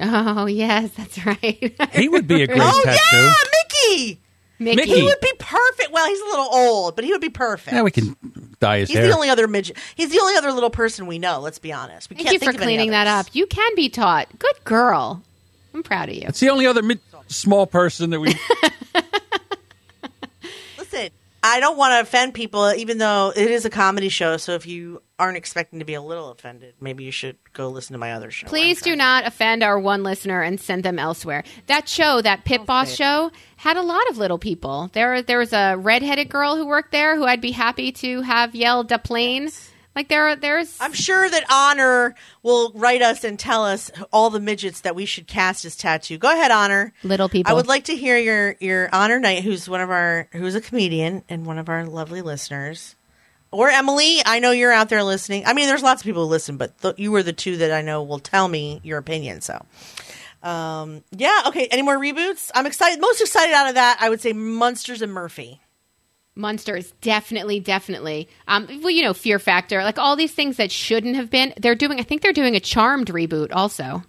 oh 0.00 0.46
yes, 0.46 0.90
that's 0.96 1.24
right. 1.26 1.76
He 1.92 2.08
would 2.08 2.26
be 2.26 2.42
a 2.42 2.46
great 2.46 2.60
Oh 2.62 2.82
tattoo. 2.82 2.98
yeah, 3.16 3.34
Mickey. 3.52 4.20
Mickey. 4.58 4.76
Mickey. 4.76 4.94
He 4.94 5.02
would 5.02 5.20
be 5.20 5.32
perfect. 5.38 5.92
Well, 5.92 6.06
he's 6.08 6.20
a 6.20 6.24
little 6.24 6.48
old, 6.50 6.96
but 6.96 7.04
he 7.04 7.12
would 7.12 7.20
be 7.20 7.28
perfect. 7.28 7.74
Yeah, 7.74 7.82
we 7.82 7.90
can 7.90 8.16
dye 8.58 8.78
his 8.78 8.88
he's 8.88 8.96
hair. 8.98 9.08
the 9.08 9.14
only 9.14 9.28
other 9.28 9.46
midget. 9.46 9.76
He's 9.96 10.10
the 10.10 10.20
only 10.20 10.36
other 10.36 10.50
little 10.52 10.70
person 10.70 11.06
we 11.06 11.18
know. 11.18 11.40
Let's 11.40 11.58
be 11.58 11.72
honest. 11.74 12.08
We 12.08 12.16
Thank 12.16 12.28
can't 12.28 12.32
you 12.34 12.38
think 12.38 12.52
for 12.52 12.56
of 12.58 12.62
cleaning 12.62 12.92
that 12.92 13.06
up. 13.06 13.26
You 13.34 13.46
can 13.46 13.74
be 13.74 13.90
taught. 13.90 14.28
Good 14.38 14.64
girl. 14.64 15.22
I'm 15.74 15.82
proud 15.82 16.08
of 16.08 16.14
you. 16.14 16.22
it's 16.26 16.40
the 16.40 16.48
only 16.48 16.66
other 16.66 16.82
mid- 16.82 17.00
small 17.26 17.66
person 17.66 18.08
that 18.10 18.20
we. 18.20 18.34
I 21.44 21.58
don't 21.58 21.76
want 21.76 21.92
to 21.92 22.00
offend 22.00 22.34
people, 22.34 22.72
even 22.72 22.98
though 22.98 23.32
it 23.34 23.50
is 23.50 23.64
a 23.64 23.70
comedy 23.70 24.08
show. 24.08 24.36
So 24.36 24.52
if 24.52 24.64
you 24.64 25.02
aren't 25.18 25.36
expecting 25.36 25.80
to 25.80 25.84
be 25.84 25.94
a 25.94 26.02
little 26.02 26.30
offended, 26.30 26.74
maybe 26.80 27.02
you 27.02 27.10
should 27.10 27.36
go 27.52 27.68
listen 27.68 27.94
to 27.94 27.98
my 27.98 28.12
other 28.12 28.30
show. 28.30 28.46
Please 28.46 28.80
do 28.80 28.94
not 28.94 29.26
offend 29.26 29.64
our 29.64 29.78
one 29.78 30.04
listener 30.04 30.42
and 30.42 30.60
send 30.60 30.84
them 30.84 31.00
elsewhere. 31.00 31.42
That 31.66 31.88
show, 31.88 32.22
that 32.22 32.44
Pit 32.44 32.60
oh, 32.62 32.64
Boss 32.64 32.88
say 32.88 32.92
it. 32.92 32.96
show, 32.96 33.30
had 33.56 33.76
a 33.76 33.82
lot 33.82 34.08
of 34.08 34.18
little 34.18 34.38
people. 34.38 34.90
There, 34.92 35.20
there 35.20 35.38
was 35.38 35.52
a 35.52 35.74
redheaded 35.76 36.28
girl 36.28 36.56
who 36.56 36.66
worked 36.66 36.92
there 36.92 37.16
who 37.16 37.24
I'd 37.24 37.40
be 37.40 37.52
happy 37.52 37.90
to 37.92 38.22
have 38.22 38.54
yell 38.54 38.84
da 38.84 38.98
plane. 38.98 39.50
Like 39.94 40.08
there, 40.08 40.28
are 40.28 40.36
there's. 40.36 40.78
I'm 40.80 40.94
sure 40.94 41.28
that 41.28 41.44
Honor 41.50 42.14
will 42.42 42.72
write 42.74 43.02
us 43.02 43.24
and 43.24 43.38
tell 43.38 43.64
us 43.64 43.90
all 44.10 44.30
the 44.30 44.40
midgets 44.40 44.80
that 44.80 44.94
we 44.94 45.04
should 45.04 45.26
cast 45.26 45.64
as 45.66 45.76
tattoo. 45.76 46.16
Go 46.16 46.32
ahead, 46.32 46.50
Honor. 46.50 46.94
Little 47.02 47.28
people. 47.28 47.50
I 47.50 47.54
would 47.54 47.66
like 47.66 47.84
to 47.84 47.96
hear 47.96 48.16
your 48.16 48.56
your 48.58 48.88
Honor 48.92 49.20
Knight, 49.20 49.42
who's 49.44 49.68
one 49.68 49.82
of 49.82 49.90
our 49.90 50.28
who's 50.32 50.54
a 50.54 50.62
comedian 50.62 51.24
and 51.28 51.44
one 51.44 51.58
of 51.58 51.68
our 51.68 51.84
lovely 51.84 52.22
listeners, 52.22 52.96
or 53.50 53.68
Emily. 53.68 54.20
I 54.24 54.38
know 54.38 54.50
you're 54.50 54.72
out 54.72 54.88
there 54.88 55.02
listening. 55.04 55.44
I 55.44 55.52
mean, 55.52 55.66
there's 55.66 55.82
lots 55.82 56.00
of 56.00 56.06
people 56.06 56.24
who 56.24 56.30
listen, 56.30 56.56
but 56.56 56.78
th- 56.80 56.98
you 56.98 57.12
were 57.12 57.22
the 57.22 57.34
two 57.34 57.58
that 57.58 57.70
I 57.70 57.82
know 57.82 58.02
will 58.02 58.18
tell 58.18 58.48
me 58.48 58.80
your 58.82 58.96
opinion. 58.96 59.42
So, 59.42 59.62
um, 60.42 61.04
yeah, 61.10 61.42
okay. 61.48 61.66
Any 61.66 61.82
more 61.82 61.98
reboots? 61.98 62.50
I'm 62.54 62.64
excited. 62.66 62.98
Most 62.98 63.20
excited 63.20 63.54
out 63.54 63.68
of 63.68 63.74
that, 63.74 63.98
I 64.00 64.08
would 64.08 64.22
say 64.22 64.32
Munsters 64.32 65.02
and 65.02 65.12
Murphy. 65.12 65.60
Munsters, 66.34 66.92
definitely, 67.02 67.60
definitely. 67.60 68.28
Um, 68.48 68.66
well, 68.80 68.90
you 68.90 69.02
know, 69.02 69.12
Fear 69.12 69.38
Factor, 69.38 69.82
like 69.84 69.98
all 69.98 70.16
these 70.16 70.32
things 70.32 70.56
that 70.56 70.70
shouldn't 70.72 71.16
have 71.16 71.28
been. 71.30 71.52
They're 71.58 71.74
doing. 71.74 72.00
I 72.00 72.04
think 72.04 72.22
they're 72.22 72.32
doing 72.32 72.56
a 72.56 72.60
Charmed 72.60 73.08
reboot 73.08 73.48
also. 73.52 74.02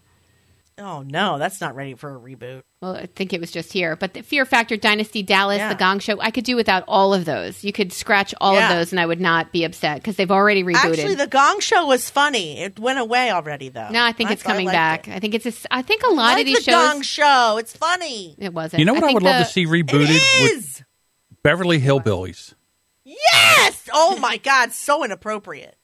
Oh 0.80 1.03
no, 1.03 1.38
that's 1.38 1.61
not 1.61 1.76
ready 1.76 1.93
for 1.93 2.15
a 2.15 2.19
reboot. 2.19 2.63
Well, 2.82 2.95
I 2.95 3.05
think 3.05 3.32
it 3.32 3.39
was 3.39 3.51
just 3.51 3.71
here, 3.71 3.95
but 3.95 4.15
the 4.15 4.24
Fear 4.24 4.43
Factor, 4.45 4.76
Dynasty 4.76 5.21
Dallas, 5.21 5.59
Yeah. 5.59 5.69
The 5.69 5.76
Gong 5.76 5.99
Show, 5.99 6.19
I 6.19 6.32
could 6.32 6.45
do 6.45 6.55
without 6.55 6.84
all 6.88 7.13
of 7.13 7.26
those. 7.26 7.63
You 7.63 7.71
could 7.71 7.93
scratch 7.93 8.34
all 8.41 8.55
Yeah. 8.55 8.71
of 8.71 8.78
those, 8.78 8.91
and 8.91 8.99
I 8.99 9.05
would 9.05 9.21
not 9.21 9.51
be 9.51 9.65
upset 9.65 9.97
because 9.97 10.15
they've 10.15 10.32
already 10.32 10.63
rebooted. 10.63 10.76
Actually, 10.97 11.15
the 11.15 11.28
Gong 11.28 11.59
Show 11.59 11.86
was 11.86 12.09
funny. 12.09 12.59
It 12.59 12.80
went 12.80 12.97
away 12.97 13.30
already, 13.30 13.69
though. 13.69 13.89
no, 13.89 14.03
I 14.03 14.13
think 14.13 14.32
it's 14.32 14.43
I- 14.43 14.49
I 14.49 14.51
coming 14.51 14.65
liked 14.65 14.76
back. 14.76 15.07
it. 15.09 15.13
I 15.15 15.19
think 15.19 15.36
it's. 15.36 15.45
A, 15.45 15.49
s- 15.49 15.67
I 15.69 15.84
think 15.84 16.01
a 16.03 16.09
lot 16.09 16.30
I 16.30 16.32
of 16.32 16.38
like 16.39 16.45
these 16.47 16.65
the 16.65 16.71
shows. 16.71 16.91
Gong 16.93 17.01
Show. 17.03 17.57
It's 17.59 17.78
funny. 17.78 18.36
It 18.39 18.51
wasn't. 18.53 18.80
You 18.80 18.86
know 18.86 18.93
what 18.95 19.03
I, 19.03 19.07
think 19.07 19.15
would 19.17 19.24
love 19.24 19.45
to 19.45 19.51
see 19.51 19.67
rebooted 19.67 20.07
It 20.09 20.41
with 20.41 20.57
is. 20.57 20.84
Beverly 21.43 21.79
Hillbillies. 21.79 22.53
Yes. 23.03 23.87
Oh 23.93 24.17
my 24.19 24.37
God, 24.37 24.71
so 24.71 25.03
inappropriate. 25.03 25.75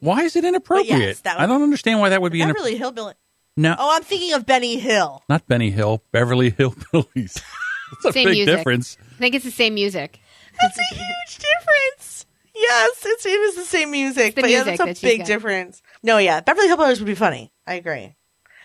Why 0.00 0.22
is 0.22 0.36
it 0.36 0.44
inappropriate? 0.44 0.86
yes, 1.00 1.20
that 1.20 1.36
would- 1.38 1.42
I 1.42 1.46
don't 1.46 1.62
understand 1.62 2.00
why 2.00 2.10
that 2.10 2.22
would 2.22 2.32
be 2.32 2.38
Beverly 2.40 2.72
inappropriate. 2.76 2.78
Hillbilly. 2.78 3.14
No, 3.56 3.74
Oh, 3.76 3.96
I'm 3.96 4.04
thinking 4.04 4.34
of 4.34 4.46
Benny 4.46 4.78
Hill. 4.78 5.24
not 5.28 5.46
Benny 5.48 5.70
Hill. 5.70 6.02
Beverly 6.12 6.52
Hillbillies. 6.52 7.42
It's 7.90 8.04
a 8.04 8.12
Same 8.12 8.26
big 8.26 8.34
music. 8.36 8.54
difference. 8.54 8.98
I 9.14 9.18
think 9.18 9.34
it's 9.34 9.46
the 9.46 9.50
same 9.50 9.72
music. 9.72 10.20
That's 10.60 10.78
a 10.78 10.94
huge 10.94 11.38
difference. 11.38 12.26
Yes, 12.54 12.98
it's, 13.02 13.24
it 13.24 13.30
is 13.30 13.54
the 13.56 13.62
same 13.62 13.90
music, 13.90 14.34
the 14.34 14.42
but 14.42 14.50
yeah, 14.50 14.62
that's 14.62 14.80
a 14.80 14.84
that 14.84 15.00
big 15.00 15.24
difference. 15.24 15.80
No, 16.02 16.18
yeah, 16.18 16.40
Beverly 16.42 16.68
Hillbillies 16.68 16.98
would 16.98 17.06
be 17.06 17.14
funny. 17.14 17.50
I 17.66 17.74
agree. 17.74 18.14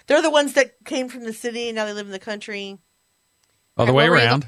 They're 0.07 0.21
the 0.21 0.29
ones 0.29 0.55
that 0.55 0.73
came 0.83 1.07
from 1.07 1.23
the 1.23 1.31
city 1.31 1.69
and 1.69 1.77
now 1.77 1.85
they 1.85 1.93
live 1.93 2.05
in 2.07 2.11
the 2.11 2.19
country. 2.19 2.79
Other 3.77 3.93
Right, 3.93 4.09
way 4.11 4.23
around. 4.23 4.45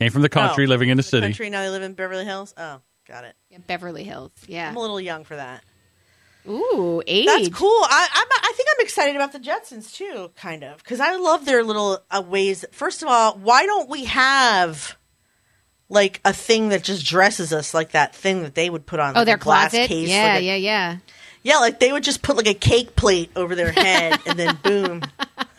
Came 0.00 0.10
from 0.10 0.22
the 0.22 0.28
country, 0.28 0.64
No, 0.64 0.70
living 0.70 0.88
in 0.88 0.96
the 0.96 1.02
city. 1.02 1.26
Country 1.26 1.50
now 1.50 1.62
they 1.62 1.68
live 1.68 1.82
in 1.82 1.92
Beverly 1.92 2.24
Hills. 2.24 2.54
Oh, 2.56 2.80
got 3.06 3.24
it. 3.24 3.34
Yeah, 3.50 3.58
Beverly 3.66 4.02
Hills. 4.02 4.32
Yeah. 4.48 4.68
I'm 4.68 4.76
a 4.76 4.80
little 4.80 5.00
young 5.00 5.24
for 5.24 5.36
that. 5.36 5.62
Ooh, 6.48 7.02
age. 7.06 7.26
That's 7.26 7.50
cool. 7.50 7.68
I, 7.68 8.08
I'm, 8.14 8.26
I 8.30 8.52
think 8.56 8.68
I'm 8.72 8.82
excited 8.82 9.14
about 9.14 9.32
the 9.32 9.38
Jetsons 9.40 9.92
too, 9.94 10.30
kind 10.36 10.64
of, 10.64 10.78
because 10.78 10.98
I 11.00 11.16
love 11.16 11.44
their 11.44 11.62
little 11.62 11.98
uh, 12.10 12.22
ways. 12.26 12.64
First 12.72 13.02
of 13.02 13.08
all, 13.08 13.34
why 13.36 13.66
don't 13.66 13.90
we 13.90 14.06
have 14.06 14.96
like 15.90 16.20
a 16.24 16.32
thing 16.32 16.70
that 16.70 16.82
just 16.82 17.04
dresses 17.04 17.52
us 17.52 17.74
like 17.74 17.90
that 17.92 18.14
thing 18.14 18.42
that 18.42 18.54
they 18.54 18.70
would 18.70 18.86
put 18.86 19.00
on? 19.00 19.14
Oh, 19.16 19.20
like, 19.20 19.26
their 19.26 19.36
a 19.36 19.38
glass 19.38 19.72
closet. 19.72 19.88
case, 19.88 20.08
Yeah, 20.08 20.24
like 20.32 20.40
a- 20.40 20.44
yeah, 20.44 20.54
yeah. 20.56 20.96
yeah. 21.42 21.56
Like 21.58 21.78
they 21.78 21.92
would 21.92 22.04
just 22.04 22.22
put 22.22 22.36
like 22.38 22.46
a 22.48 22.54
cake 22.54 22.96
plate 22.96 23.30
over 23.36 23.54
their 23.54 23.72
head, 23.72 24.18
and 24.24 24.38
then 24.38 24.58
boom, 24.62 25.02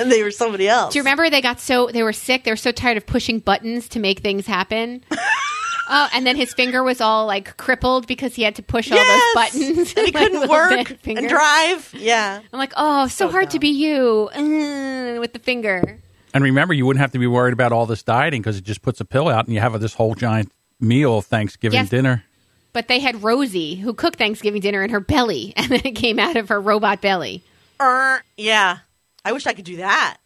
and 0.00 0.10
they 0.12 0.22
were 0.22 0.30
somebody 0.30 0.68
else. 0.68 0.92
Do 0.92 0.98
you 0.98 1.02
remember 1.02 1.28
they 1.30 1.40
got 1.42 1.60
so 1.60 1.88
they 1.88 2.02
were 2.02 2.12
sick? 2.12 2.44
They 2.44 2.50
were 2.52 2.56
so 2.56 2.72
tired 2.72 2.96
of 2.96 3.06
pushing 3.06 3.38
buttons 3.38 3.88
to 3.90 4.00
make 4.00 4.20
things 4.20 4.46
happen. 4.46 5.04
oh, 5.88 6.08
and 6.14 6.26
then 6.26 6.36
his 6.36 6.52
finger 6.54 6.82
was 6.82 7.00
all 7.00 7.26
like 7.26 7.56
crippled 7.56 8.06
because 8.06 8.34
he 8.34 8.42
had 8.42 8.56
to 8.56 8.62
push 8.62 8.90
all 8.90 8.98
Yes! 8.98 9.22
those 9.34 9.34
buttons. 9.62 9.94
and 9.96 10.06
he 10.06 10.12
couldn't 10.20 10.48
work 10.48 10.96
and 11.04 11.28
drive. 11.28 11.94
Yeah, 11.96 12.40
I'm 12.52 12.58
like, 12.58 12.72
oh, 12.76 13.06
so, 13.06 13.26
So 13.26 13.30
hard 13.32 13.50
to 13.50 13.58
be 13.58 13.68
you 13.68 14.28
uh, 14.34 15.20
with 15.20 15.32
the 15.32 15.40
finger. 15.40 15.98
And 16.32 16.44
remember, 16.44 16.72
you 16.74 16.86
wouldn't 16.86 17.00
have 17.00 17.10
to 17.12 17.18
be 17.18 17.26
worried 17.26 17.52
about 17.52 17.72
all 17.72 17.86
this 17.86 18.02
dieting 18.04 18.40
because 18.40 18.56
it 18.56 18.64
just 18.64 18.82
puts 18.82 19.00
a 19.00 19.04
pill 19.04 19.28
out 19.28 19.46
and 19.46 19.54
you 19.54 19.60
have 19.60 19.78
this 19.80 19.94
whole 19.94 20.14
giant 20.14 20.52
meal 20.78 21.18
of 21.18 21.26
Thanksgiving 21.26 21.78
Yes. 21.80 21.88
dinner. 21.88 22.24
But 22.72 22.86
they 22.86 23.00
had 23.00 23.24
Rosie 23.24 23.74
who 23.74 23.92
cooked 23.92 24.16
Thanksgiving 24.16 24.60
dinner 24.60 24.84
in 24.84 24.90
her 24.90 25.00
belly, 25.00 25.52
and 25.56 25.68
then 25.70 25.80
it 25.84 25.96
came 25.96 26.20
out 26.20 26.36
of 26.36 26.50
her 26.50 26.60
robot 26.60 27.00
belly. 27.00 27.42
Er, 27.82 28.22
yeah. 28.36 28.78
I 29.24 29.32
wish 29.32 29.46
I 29.46 29.52
could 29.52 29.64
do 29.64 29.78
that. 29.78 30.18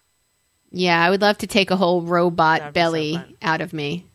Yeah, 0.70 1.02
I 1.02 1.10
would 1.10 1.20
love 1.20 1.38
to 1.38 1.46
take 1.46 1.70
a 1.70 1.76
whole 1.76 2.02
robot 2.02 2.60
That'd 2.60 2.74
be 2.74 2.80
so 2.80 2.82
belly 2.82 3.36
out 3.42 3.60
of 3.60 3.72
me. 3.72 4.06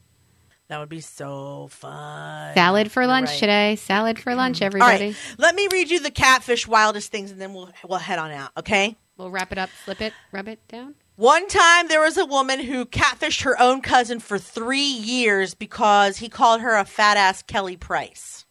That 0.67 0.79
would 0.79 0.89
be 0.89 1.01
so 1.01 1.67
fun. 1.71 2.53
Salad 2.53 2.91
for 2.91 3.07
lunch 3.07 3.29
right. 3.29 3.39
today. 3.39 3.75
Salad 3.75 4.19
for 4.19 4.35
lunch, 4.35 4.61
everybody. 4.61 5.07
right, 5.07 5.35
let 5.39 5.55
me 5.55 5.67
read 5.71 5.89
you 5.89 5.99
the 5.99 6.11
catfish 6.11 6.67
wildest 6.67 7.11
things, 7.11 7.31
and 7.31 7.41
then 7.41 7.53
we'll 7.53 7.71
we'll 7.87 7.99
head 7.99 8.19
on 8.19 8.31
out. 8.31 8.51
Okay. 8.55 8.95
We'll 9.17 9.31
wrap 9.31 9.51
it 9.51 9.57
up, 9.57 9.69
slip 9.83 9.99
it, 9.99 10.13
rub 10.31 10.47
it 10.47 10.65
down. 10.69 10.95
One 11.17 11.49
time 11.49 11.89
there 11.89 11.99
was 11.99 12.17
a 12.17 12.25
woman 12.25 12.61
who 12.61 12.85
catfished 12.85 13.43
her 13.43 13.59
own 13.61 13.81
cousin 13.81 14.21
for 14.21 14.39
three 14.39 14.79
years 14.79 15.53
because 15.53 16.17
he 16.17 16.29
called 16.29 16.61
her 16.61 16.77
a 16.77 16.85
fat 16.85 17.17
ass 17.17 17.41
Kelly 17.41 17.75
Price. 17.75 18.45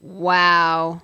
Wow. 0.00 1.02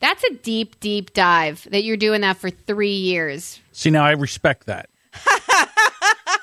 That's 0.00 0.24
a 0.24 0.34
deep, 0.34 0.80
deep 0.80 1.12
dive 1.12 1.68
that 1.70 1.84
you're 1.84 1.96
doing 1.96 2.22
that 2.22 2.38
for 2.38 2.50
three 2.50 2.96
years. 2.96 3.60
See, 3.72 3.90
now 3.90 4.04
I 4.04 4.12
respect 4.12 4.66
that. 4.66 4.88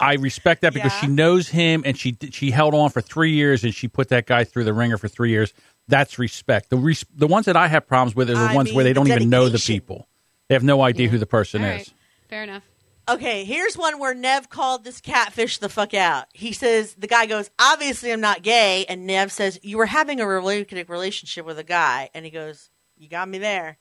I 0.02 0.16
respect 0.20 0.62
that 0.62 0.74
because 0.74 0.94
Yeah. 0.94 1.00
she 1.02 1.08
knows 1.08 1.50
him 1.50 1.84
and 1.86 1.98
she 1.98 2.18
she 2.32 2.52
held 2.52 2.74
on 2.74 2.90
for 2.90 3.02
three 3.02 3.32
years 3.32 3.64
and 3.64 3.74
she 3.74 3.88
put 3.88 4.10
that 4.10 4.26
guy 4.26 4.44
through 4.46 4.64
the 4.64 4.74
ringer 4.74 4.98
for 4.98 5.08
three 5.08 5.30
years. 5.30 5.54
That's 5.88 6.18
respect. 6.18 6.70
The 6.70 6.78
res- 6.78 7.06
the 7.14 7.28
ones 7.28 7.46
that 7.48 7.58
I 7.58 7.68
have 7.68 7.86
problems 7.88 8.16
with 8.16 8.30
are 8.30 8.34
the 8.36 8.40
I 8.40 8.56
ones 8.56 8.70
where 8.72 8.78
mean, 8.78 8.86
they 8.86 8.94
don't 8.94 9.08
the 9.08 9.16
even 9.16 9.30
know 9.30 9.46
the 9.46 9.52
dedication. 9.58 9.76
people. 9.76 10.08
They 10.48 10.56
have 10.56 10.64
no 10.64 10.82
idea 10.82 11.10
who 11.10 11.18
the 11.18 11.26
person 11.26 11.64
All 11.64 11.70
is. 11.70 11.78
right. 11.78 11.94
Fair 12.30 12.44
enough. 12.44 12.64
Okay, 13.10 13.44
here's 13.44 13.76
one 13.76 13.98
where 14.00 14.14
Nev 14.14 14.50
called 14.50 14.84
this 14.84 15.02
catfish 15.02 15.58
the 15.58 15.68
fuck 15.68 15.96
out. 15.96 16.26
He 16.34 16.52
says, 16.54 16.94
the 16.94 17.08
guy 17.08 17.26
goes, 17.26 17.50
obviously 17.58 18.12
I'm 18.14 18.22
not 18.22 18.44
gay. 18.44 18.86
And 18.88 19.08
Nev 19.08 19.32
says, 19.32 19.60
you 19.64 19.78
were 19.80 19.88
having 19.88 20.22
a 20.22 20.28
romantic 20.28 20.90
relationship 20.90 21.44
with 21.44 21.58
a 21.58 21.64
guy. 21.64 22.12
And 22.14 22.24
he 22.24 22.30
goes, 22.30 22.70
you 22.98 23.10
got 23.10 23.28
me 23.28 23.40
there. 23.40 23.80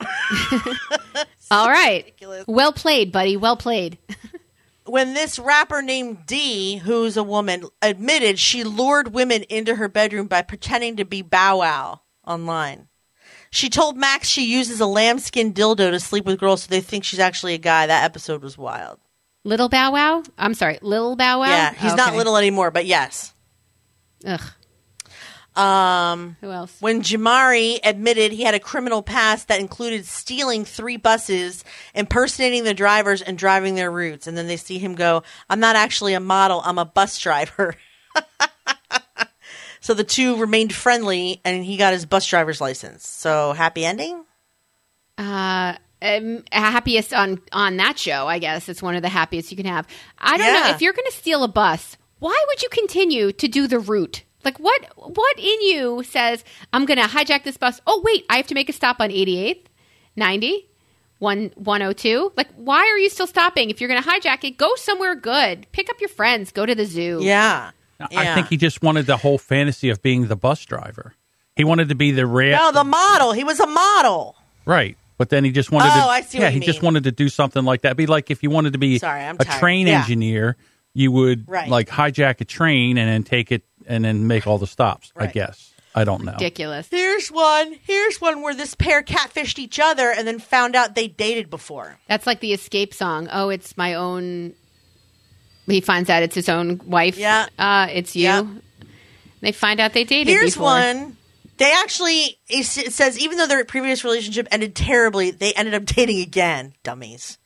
All 1.50 1.68
right. 1.68 2.04
ridiculous. 2.04 2.44
Well 2.46 2.72
played, 2.72 3.12
buddy. 3.12 3.36
Well 3.36 3.56
played. 3.56 3.98
When 4.86 5.14
this 5.14 5.38
rapper 5.38 5.82
named 5.82 6.26
D, 6.26 6.78
who's 6.78 7.16
a 7.16 7.22
woman, 7.22 7.66
admitted 7.80 8.40
she 8.40 8.64
lured 8.64 9.14
women 9.14 9.44
into 9.44 9.76
her 9.76 9.88
bedroom 9.88 10.26
by 10.26 10.42
pretending 10.42 10.96
to 10.96 11.04
be 11.04 11.22
Bow 11.22 11.58
Wow 11.58 12.00
online. 12.26 12.88
She 13.52 13.68
told 13.68 13.96
Max 13.96 14.28
she 14.28 14.50
uses 14.50 14.80
a 14.80 14.86
lambskin 14.86 15.52
dildo 15.52 15.92
to 15.92 16.00
sleep 16.00 16.24
with 16.24 16.40
girls 16.40 16.62
so 16.64 16.68
they 16.70 16.80
think 16.80 17.04
she's 17.04 17.20
actually 17.20 17.54
a 17.54 17.58
guy. 17.58 17.86
That 17.86 18.02
episode 18.02 18.42
was 18.42 18.58
wild. 18.58 18.98
Little 19.44 19.68
Bow 19.68 19.92
Wow? 19.92 20.22
I'm 20.36 20.54
sorry, 20.54 20.78
Little 20.82 21.14
Bow 21.14 21.40
Wow? 21.40 21.46
Yeah, 21.46 21.72
he's 21.72 21.94
not 21.94 22.16
little 22.16 22.36
anymore, 22.36 22.72
but 22.72 22.86
yes. 22.86 23.32
Ugh. 24.24 24.40
Um, 25.56 26.36
Who 26.40 26.50
else? 26.50 26.76
when 26.80 27.02
Jamari 27.02 27.80
admitted 27.82 28.32
he 28.32 28.44
had 28.44 28.54
a 28.54 28.60
criminal 28.60 29.02
past 29.02 29.48
that 29.48 29.60
included 29.60 30.06
stealing 30.06 30.64
three 30.64 30.96
buses, 30.96 31.64
impersonating 31.94 32.64
the 32.64 32.74
drivers, 32.74 33.20
and 33.20 33.36
driving 33.36 33.74
their 33.74 33.90
routes. 33.90 34.26
And 34.26 34.36
then 34.36 34.46
they 34.46 34.56
see 34.56 34.78
him 34.78 34.94
go, 34.94 35.22
I'm 35.48 35.60
not 35.60 35.76
actually 35.76 36.14
a 36.14 36.20
model, 36.20 36.62
I'm 36.64 36.78
a 36.78 36.84
bus 36.84 37.18
driver. 37.18 37.74
so 39.80 39.94
the 39.94 40.04
two 40.04 40.36
remained 40.36 40.72
friendly, 40.72 41.40
and 41.44 41.64
he 41.64 41.76
got 41.76 41.92
his 41.92 42.06
bus 42.06 42.26
driver's 42.26 42.60
license. 42.60 43.06
So 43.06 43.52
happy 43.52 43.84
ending? 43.84 44.24
Uh, 45.18 45.74
um, 46.02 46.44
happiest 46.50 47.12
on 47.12 47.40
on 47.52 47.76
that 47.76 47.98
show, 47.98 48.26
I 48.26 48.38
guess. 48.38 48.68
It's 48.68 48.82
one 48.82 48.94
of 48.94 49.02
the 49.02 49.08
happiest 49.08 49.50
you 49.50 49.56
can 49.56 49.66
have. 49.66 49.86
I 50.18 50.38
don't 50.38 50.54
know 50.54 50.70
if 50.70 50.80
you're 50.80 50.92
going 50.92 51.10
to 51.10 51.16
steal 51.16 51.42
a 51.44 51.48
bus. 51.48 51.96
Why 52.20 52.38
would 52.48 52.62
you 52.62 52.68
continue 52.70 53.32
to 53.32 53.48
do 53.48 53.66
the 53.66 53.78
route? 53.78 54.22
Like 54.44 54.58
what? 54.58 54.82
What 54.96 55.38
in 55.38 55.60
you 55.62 56.02
says 56.04 56.44
I'm 56.72 56.86
going 56.86 56.98
to 56.98 57.04
hijack 57.06 57.44
this 57.44 57.56
bus? 57.56 57.80
Oh 57.86 58.00
wait, 58.04 58.24
I 58.30 58.36
have 58.36 58.46
to 58.48 58.54
make 58.54 58.68
a 58.68 58.72
stop 58.72 58.96
on 59.00 59.10
88th, 59.10 59.64
90, 60.16 60.66
1 61.18 61.50
102. 61.56 62.32
Like 62.36 62.48
why 62.56 62.78
are 62.80 62.98
you 62.98 63.08
still 63.10 63.26
stopping? 63.26 63.70
If 63.70 63.80
you're 63.80 63.88
going 63.88 64.02
to 64.02 64.08
hijack 64.08 64.44
it, 64.44 64.56
go 64.56 64.74
somewhere 64.76 65.14
good. 65.14 65.66
Pick 65.72 65.90
up 65.90 66.00
your 66.00 66.08
friends. 66.08 66.52
Go 66.52 66.64
to 66.66 66.74
the 66.74 66.86
zoo. 66.86 67.18
Yeah. 67.22 67.70
I 68.00 68.06
Yeah. 68.10 68.34
think 68.34 68.48
he 68.48 68.56
just 68.56 68.82
wanted 68.82 69.06
the 69.06 69.18
whole 69.18 69.36
fantasy 69.36 69.90
of 69.90 70.00
being 70.02 70.28
the 70.28 70.36
bus 70.36 70.64
driver. 70.64 71.14
He 71.56 71.64
wanted 71.64 71.90
to 71.90 71.94
be 71.94 72.12
the 72.12 72.26
rare, 72.26 72.56
No, 72.56 72.72
the 72.72 72.84
model. 72.84 73.32
He 73.32 73.44
was 73.44 73.60
a 73.60 73.66
model. 73.66 74.36
right? 74.64 74.96
But 75.18 75.28
then 75.28 75.44
he 75.44 75.50
just 75.52 75.70
wanted 75.70 75.90
Oh, 75.92 76.00
to. 76.00 76.06
I 76.06 76.20
see 76.22 76.38
Yeah, 76.38 76.44
what 76.44 76.52
he 76.54 76.60
you 76.60 76.64
just 76.64 76.80
wanted 76.82 77.04
to 77.04 77.12
do 77.12 77.28
something 77.28 77.62
like 77.62 77.82
that. 77.82 77.94
Be 77.98 78.06
like 78.06 78.30
if 78.30 78.42
you 78.42 78.48
wanted 78.48 78.72
to 78.72 78.78
be 78.78 78.98
Sorry, 78.98 79.20
I'm 79.22 79.36
a 79.38 79.44
tired. 79.44 79.58
train 79.60 79.86
Yeah. 79.86 80.00
engineer, 80.00 80.56
you 80.94 81.12
would 81.12 81.44
Right. 81.46 81.68
like 81.68 81.88
hijack 81.90 82.40
a 82.40 82.46
train 82.46 82.96
and 82.96 83.06
then 83.06 83.22
take 83.22 83.52
it 83.52 83.62
and 83.90 84.04
then 84.04 84.26
make 84.26 84.46
all 84.46 84.56
the 84.56 84.66
stops. 84.66 85.12
I 85.16 85.26
guess 85.26 85.72
I 85.94 86.04
don't 86.04 86.24
know. 86.24 86.32
Ridiculous. 86.32 86.88
Here's 86.90 87.28
one. 87.28 87.74
Here's 87.82 88.20
one 88.20 88.42
where 88.42 88.54
this 88.54 88.74
pair 88.74 89.02
catfished 89.02 89.58
each 89.58 89.80
other 89.80 90.10
and 90.10 90.26
then 90.26 90.38
found 90.38 90.76
out 90.76 90.94
they 90.94 91.08
dated 91.08 91.50
before. 91.50 91.98
That's 92.08 92.26
like 92.26 92.40
the 92.40 92.52
escape 92.52 92.94
song. 92.94 93.28
Oh, 93.30 93.48
it's 93.48 93.76
my 93.76 93.94
own. 93.94 94.54
He 95.66 95.80
finds 95.80 96.08
out 96.08 96.22
it's 96.22 96.34
his 96.34 96.48
own 96.48 96.80
wife. 96.86 97.18
Yeah. 97.18 97.46
Uh, 97.58 97.88
it's 97.90 98.14
you. 98.14 98.22
Yeah. 98.22 98.46
They 99.40 99.52
find 99.52 99.80
out 99.80 99.92
they 99.92 100.04
dated 100.04 100.28
Here's 100.28 100.54
before. 100.54 100.66
one. 100.66 101.16
They 101.56 101.72
actually 101.72 102.38
it 102.48 102.64
says 102.64 103.18
even 103.18 103.36
though 103.36 103.46
their 103.46 103.64
previous 103.64 104.04
relationship 104.04 104.46
ended 104.50 104.74
terribly, 104.76 105.32
they 105.32 105.52
ended 105.52 105.74
up 105.74 105.84
dating 105.96 106.20
again. 106.20 106.74
Dummies. 106.84 107.36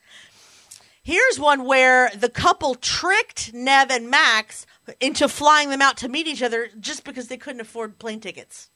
Here's 1.05 1.39
one 1.39 1.65
where 1.67 2.11
the 2.17 2.31
couple 2.31 2.75
tricked 2.77 3.53
Nev 3.53 3.91
and 3.91 4.09
Max 4.11 4.65
into 5.01 5.29
flying 5.29 5.69
them 5.69 5.83
out 5.83 5.99
to 5.99 6.09
meet 6.09 6.27
each 6.27 6.43
other 6.43 6.69
just 6.81 7.05
because 7.05 7.29
they 7.29 7.37
couldn't 7.37 7.61
afford 7.61 7.99
plane 7.99 8.21
tickets. 8.21 8.71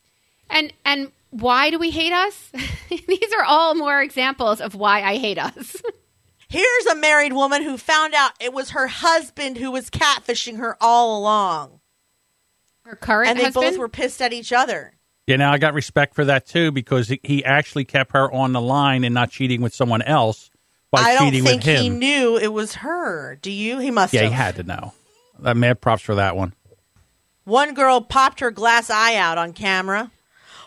And 0.51 0.73
and 0.85 1.11
why 1.31 1.71
do 1.71 1.79
we 1.79 1.91
hate 1.91 2.13
us? 2.13 2.53
These 2.91 3.33
are 3.37 3.45
all 3.45 3.75
more 3.75 4.03
examples 4.03 4.61
of 4.61 4.75
why 4.75 5.03
I 5.03 5.17
hate 5.17 5.39
us. 5.39 5.77
Here's 6.51 6.87
a 6.87 6.95
married 6.95 7.33
woman 7.33 7.63
who 7.63 7.77
found 7.79 8.13
out 8.15 8.33
it 8.41 8.53
was 8.53 8.71
her 8.71 8.87
husband 8.89 9.57
who 9.57 9.71
was 9.71 9.89
catfishing 9.91 10.59
her 10.59 10.77
all 10.83 11.19
along, 11.19 11.81
Her 12.85 12.97
current 12.97 13.31
and 13.31 13.39
they 13.39 13.45
husband. 13.45 13.65
both 13.73 13.79
were 13.79 13.89
pissed 13.89 14.21
at 14.23 14.33
each 14.35 14.53
other. 14.53 14.95
Yeah, 15.27 15.37
now 15.37 15.53
I 15.53 15.59
got 15.59 15.75
respect 15.75 16.15
for 16.15 16.25
that 16.27 16.47
too 16.47 16.73
because 16.73 17.09
he- 17.09 17.21
he 17.23 17.45
actually 17.45 17.85
kept 17.85 18.13
her 18.13 18.31
on 18.33 18.53
the 18.53 18.61
line 18.63 19.05
and 19.05 19.15
not 19.15 19.31
cheating 19.31 19.61
with 19.61 19.75
someone 19.75 20.01
else 20.03 20.51
by 20.91 21.01
I 21.01 21.15
don't 21.15 21.25
cheating 21.31 21.45
think 21.45 21.65
with 21.65 21.77
him. 21.77 21.83
he 21.83 21.89
knew 21.91 22.37
it 22.39 22.53
was 22.53 22.77
her. 22.77 23.37
Do 23.43 23.51
you? 23.51 23.79
He 23.79 23.91
must 23.91 24.13
yeah, 24.15 24.23
have. 24.23 24.31
he 24.31 24.37
had 24.37 24.57
to 24.57 24.63
know. 24.63 24.93
Uh, 25.43 25.55
mad 25.55 25.81
props 25.81 26.03
for 26.03 26.15
that 26.17 26.37
one. 26.37 26.55
One 27.45 27.75
girl 27.75 28.01
popped 28.01 28.41
her 28.41 28.51
glass 28.51 28.91
eye 28.91 29.17
out 29.17 29.39
on 29.39 29.53
camera. 29.53 30.11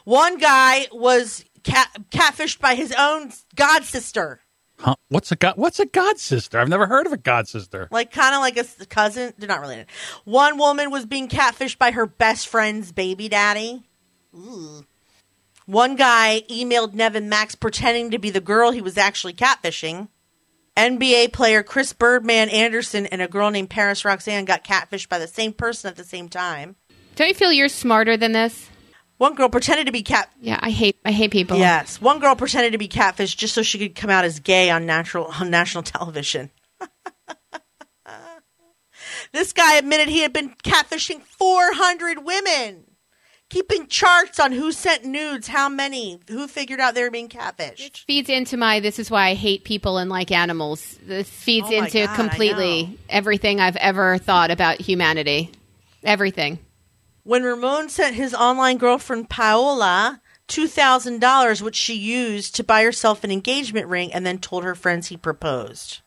One 0.03 0.37
guy 0.37 0.87
was 0.91 1.45
cat, 1.63 1.89
catfished 2.09 2.59
by 2.59 2.75
his 2.75 2.93
own 2.97 3.31
god 3.55 3.83
sister, 3.83 4.41
Huh? 4.79 4.95
What's 5.09 5.31
a 5.31 5.35
god? 5.35 5.57
What's 5.57 5.79
a 5.79 5.85
god 5.85 6.17
sister? 6.17 6.57
I've 6.59 6.67
never 6.69 6.87
heard 6.87 7.05
of 7.05 7.13
a 7.13 7.17
god 7.17 7.47
sister. 7.47 7.87
like 7.91 8.11
kind 8.11 8.33
of 8.33 8.41
like 8.41 8.57
a 8.57 8.85
cousin. 8.87 9.31
They're 9.37 9.47
not 9.47 9.61
related. 9.61 9.85
One 10.23 10.57
woman 10.57 10.89
was 10.89 11.05
being 11.05 11.27
catfished 11.29 11.77
by 11.77 11.91
her 11.91 12.07
best 12.07 12.47
friend's 12.47 12.91
baby 12.91 13.29
daddy. 13.29 13.83
Ooh. 14.35 14.83
One 15.71 15.95
guy 15.95 16.43
emailed 16.49 16.93
Nev 16.93 17.15
and 17.15 17.29
Max 17.29 17.55
pretending 17.55 18.11
to 18.11 18.19
be 18.19 18.29
the 18.29 18.41
girl 18.41 18.71
he 18.71 18.81
was 18.81 18.97
actually 18.97 19.31
catfishing. 19.31 20.09
NBA 20.75 21.31
player 21.31 21.63
Chris 21.63 21.93
Birdman 21.93 22.49
Andersen 22.49 23.05
and 23.05 23.21
a 23.21 23.27
girl 23.29 23.49
named 23.49 23.69
Paris 23.69 24.03
Roxanne 24.03 24.43
got 24.43 24.65
catfished 24.65 25.07
by 25.07 25.17
the 25.17 25.29
same 25.29 25.53
person 25.53 25.87
at 25.89 25.95
the 25.95 26.03
same 26.03 26.27
time. 26.27 26.75
Don't 27.15 27.29
you 27.29 27.33
feel 27.33 27.53
you're 27.53 27.69
smarter 27.69 28.17
than 28.17 28.33
this? 28.33 28.69
One 29.15 29.33
girl 29.33 29.47
pretended 29.47 29.85
to 29.85 29.93
be 29.93 30.03
cat 30.03 30.29
Yeah, 30.41 30.59
I 30.61 30.71
hate 30.71 30.97
I 31.05 31.13
hate 31.13 31.31
people. 31.31 31.55
Yes, 31.55 32.01
one 32.01 32.19
girl 32.19 32.35
pretended 32.35 32.73
to 32.73 32.77
be 32.77 32.89
catfish 32.89 33.33
just 33.35 33.53
so 33.53 33.61
she 33.61 33.79
could 33.79 33.95
come 33.95 34.09
out 34.09 34.25
as 34.25 34.41
gay 34.41 34.69
on 34.69 34.85
natural 34.85 35.27
on 35.39 35.49
national 35.49 35.83
television. 35.85 36.51
this 39.31 39.53
guy 39.53 39.77
admitted 39.77 40.09
he 40.09 40.19
had 40.19 40.33
been 40.33 40.53
catfishing 40.65 41.21
400 41.21 42.25
women, 42.25 42.87
keeping 43.51 43.85
charts 43.87 44.39
on 44.39 44.53
who 44.53 44.71
sent 44.71 45.03
nudes, 45.03 45.49
how 45.49 45.67
many, 45.67 46.21
who 46.29 46.47
figured 46.47 46.79
out 46.79 46.95
they 46.95 47.03
were 47.03 47.11
being 47.11 47.27
catfished. 47.27 48.05
Feeds 48.05 48.29
into 48.29 48.55
my 48.55 48.79
this 48.79 48.97
is 48.97 49.11
why 49.11 49.27
I 49.27 49.33
hate 49.33 49.65
people 49.65 49.97
and 49.97 50.09
like 50.09 50.31
animals. 50.31 50.97
This 51.03 51.29
feeds 51.29 51.67
Oh 51.69 51.83
into 51.83 52.05
God, 52.05 52.15
completely 52.15 52.97
everything 53.09 53.59
I've 53.59 53.75
ever 53.75 54.17
thought 54.17 54.51
about 54.51 54.79
humanity. 54.79 55.51
Everything. 56.01 56.59
When 57.23 57.43
Ramon 57.43 57.89
sent 57.89 58.15
his 58.15 58.33
online 58.33 58.77
girlfriend 58.77 59.29
Paola 59.29 60.21
$2,000, 60.47 61.61
which 61.61 61.75
she 61.75 61.93
used 61.93 62.55
to 62.55 62.63
buy 62.63 62.83
herself 62.83 63.23
an 63.25 63.31
engagement 63.31 63.87
ring 63.87 64.13
and 64.13 64.25
then 64.25 64.39
told 64.39 64.63
her 64.63 64.75
friends 64.75 65.07
he 65.07 65.17
proposed. 65.17 65.99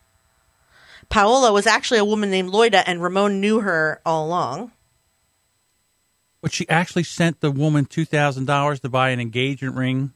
Paola 1.11 1.53
was 1.53 1.67
actually 1.67 2.01
a 2.01 2.05
woman 2.05 2.31
named 2.31 2.51
Loida, 2.51 2.83
and 2.87 3.03
Ramon 3.03 3.39
knew 3.39 3.61
her 3.61 4.01
all 4.07 4.27
along. 4.27 4.73
But 6.45 6.53
she 6.53 6.69
actually 6.69 7.05
sent 7.05 7.41
the 7.41 7.51
woman 7.51 7.87
two 7.87 8.05
thousand 8.05 8.45
dollars 8.45 8.81
to 8.81 8.91
buy 8.91 9.09
an 9.09 9.19
engagement 9.19 9.77
ring. 9.77 10.13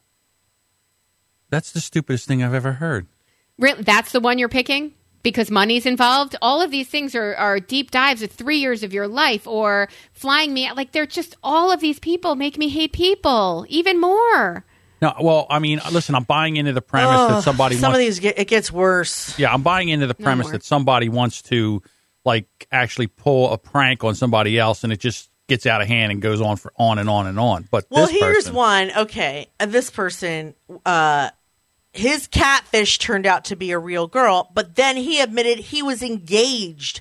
That's 1.48 1.72
the 1.72 1.80
stupidest 1.80 2.28
thing 2.28 2.42
I've 2.42 2.52
ever 2.52 2.72
heard. 2.72 3.06
Really, 3.58 3.82
that's 3.82 4.12
the 4.12 4.20
one 4.20 4.38
you're 4.38 4.50
picking 4.50 4.92
because 5.22 5.50
money's 5.50 5.86
involved. 5.86 6.36
All 6.42 6.60
of 6.60 6.70
these 6.70 6.86
things 6.86 7.14
are, 7.14 7.34
are 7.36 7.58
deep 7.60 7.90
dives 7.90 8.20
of 8.20 8.30
three 8.30 8.58
years 8.58 8.82
of 8.82 8.92
your 8.92 9.08
life 9.08 9.46
or 9.46 9.88
flying 10.12 10.52
me. 10.52 10.70
Like 10.70 10.92
they're 10.92 11.06
just 11.06 11.34
all 11.42 11.72
of 11.72 11.80
these 11.80 11.98
people 11.98 12.34
make 12.34 12.58
me 12.58 12.68
hate 12.68 12.92
people 12.92 13.64
even 13.70 13.98
more. 13.98 14.66
No, 15.00 15.14
well, 15.22 15.46
I 15.48 15.60
mean, 15.60 15.80
listen, 15.90 16.14
I'm 16.14 16.24
buying 16.24 16.58
into 16.58 16.74
the 16.74 16.82
premise 16.82 17.16
that 17.30 17.42
somebody 17.42 17.76
some 17.76 17.92
wants. 17.92 18.00
of 18.00 18.04
these 18.04 18.18
get, 18.18 18.38
it 18.38 18.48
gets 18.48 18.70
worse. 18.70 19.38
yeah, 19.38 19.50
I'm 19.50 19.62
buying 19.62 19.88
into 19.88 20.06
the 20.06 20.14
premise 20.14 20.48
more. 20.48 20.52
that 20.52 20.62
somebody 20.62 21.08
wants 21.08 21.40
to 21.44 21.80
like 22.26 22.66
actually 22.70 23.06
pull 23.06 23.50
a 23.50 23.56
prank 23.56 24.04
on 24.04 24.14
somebody 24.14 24.58
else, 24.58 24.84
and 24.84 24.92
it 24.92 25.00
just 25.00 25.30
gets 25.48 25.66
out 25.66 25.80
of 25.80 25.88
hand 25.88 26.12
and 26.12 26.22
goes 26.22 26.40
on 26.40 26.56
for 26.56 26.72
on 26.76 26.98
and 26.98 27.10
on 27.10 27.26
and 27.26 27.40
on. 27.40 27.66
But 27.70 27.86
Well, 27.90 28.06
this 28.06 28.16
here's 28.16 28.36
person, 28.36 28.54
one. 28.54 28.90
Okay, 28.96 29.48
uh, 29.58 29.66
this 29.66 29.90
person, 29.90 30.54
uh, 30.86 31.30
his 31.92 32.28
catfish 32.28 32.98
turned 32.98 33.26
out 33.26 33.46
to 33.46 33.56
be 33.56 33.72
a 33.72 33.78
real 33.78 34.06
girl, 34.06 34.50
but 34.54 34.76
then 34.76 34.96
he 34.96 35.20
admitted 35.20 35.58
he 35.58 35.82
was 35.82 36.02
engaged. 36.02 37.00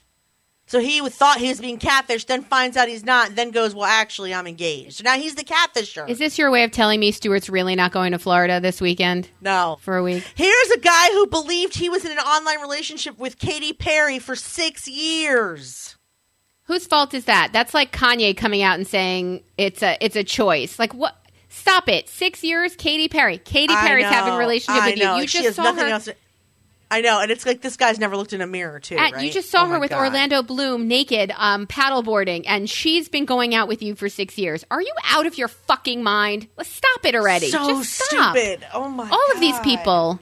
So 0.70 0.82
he 0.82 1.00
thought 1.08 1.38
he 1.38 1.48
was 1.48 1.62
being 1.62 1.80
catfished, 1.80 2.26
then 2.26 2.44
finds 2.44 2.76
out 2.76 2.90
he's 2.90 3.06
not, 3.06 3.36
then 3.36 3.52
goes, 3.52 3.74
"Well, 3.74 3.86
actually, 3.86 4.34
I'm 4.34 4.48
engaged." 4.48 4.98
So 4.98 5.04
now 5.06 5.16
he's 5.16 5.36
the 5.36 5.46
catfisher. 5.46 6.10
Is 6.10 6.20
this 6.20 6.38
your 6.38 6.52
way 6.52 6.66
of 6.66 6.72
telling 6.72 7.00
me 7.00 7.14
Stuart's 7.14 7.50
really 7.50 7.76
not 7.76 7.94
going 7.94 8.12
to 8.12 8.20
Florida 8.20 8.60
this 8.60 8.82
weekend 8.82 9.30
no. 9.40 9.78
for 9.80 9.96
a 9.96 10.04
week? 10.04 10.30
Here's 10.36 10.72
a 10.72 10.80
guy 10.80 11.12
who 11.14 11.28
believed 11.28 11.76
he 11.76 11.90
was 11.90 12.04
in 12.04 12.12
an 12.12 12.18
online 12.18 12.60
relationship 12.60 13.18
with 13.18 13.40
Katy 13.40 13.72
Perry 13.74 14.20
for 14.20 14.36
six 14.36 14.90
years. 14.90 15.96
Whose 16.68 16.86
fault 16.86 17.14
is 17.14 17.26
that? 17.26 17.50
That's 17.54 17.74
like 17.74 17.92
Kanye 17.92 18.36
coming 18.36 18.62
out 18.62 18.76
and 18.78 18.86
saying 18.88 19.44
it's 19.58 19.82
a 19.82 19.98
it's 20.02 20.16
a 20.16 20.24
choice. 20.24 20.78
Like 20.80 20.94
what? 20.94 21.16
Stop 21.50 21.90
it! 21.90 22.08
Six 22.10 22.44
years, 22.44 22.76
Katy 22.76 23.08
Perry. 23.08 23.38
Katy 23.40 23.74
Perry's 23.74 24.06
having 24.06 24.34
a 24.34 24.36
know, 24.36 24.40
relationship 24.40 24.84
I 24.84 24.90
with 24.92 25.00
know. 25.00 25.16
you. 25.16 25.22
You 25.22 25.28
She 25.28 25.42
just 25.44 25.56
saw 25.56 25.74
her. 25.74 26.00
to- 26.00 26.16
I 26.90 27.02
know, 27.02 27.20
and 27.20 27.30
it's 27.32 27.46
like 27.46 27.60
this 27.62 27.76
guy's 27.76 28.00
never 28.00 28.16
looked 28.16 28.32
in 28.32 28.40
a 28.42 28.48
mirror 28.48 28.80
too. 28.80 28.96
At, 28.96 29.12
right? 29.14 29.26
You 29.26 29.32
just 29.32 29.50
saw 29.50 29.64
Oh 29.64 29.68
her 29.68 29.80
with 29.80 29.90
God. 29.90 30.00
Orlando 30.00 30.42
Bloom 30.42 30.88
naked, 30.88 31.34
um, 31.36 31.68
paddleboarding, 31.68 32.44
and 32.48 32.70
she's 32.70 33.10
been 33.10 33.26
going 33.26 33.54
out 33.56 33.68
with 33.68 33.82
you 33.82 33.94
for 33.96 34.08
six 34.08 34.38
years. 34.38 34.64
Are 34.72 34.82
you 34.82 34.94
out 35.06 35.26
of 35.26 35.38
your 35.38 35.50
fucking 35.50 36.02
mind? 36.04 36.48
Let's 36.58 36.70
stop 36.72 37.04
it 37.06 37.14
already. 37.16 37.50
So 37.50 37.68
Just 37.68 37.94
stop. 37.94 38.36
stupid. 38.38 38.66
Oh 38.74 38.88
my. 38.88 39.10
All 39.10 39.32
of 39.34 39.40
these 39.42 39.60
people. 39.60 40.20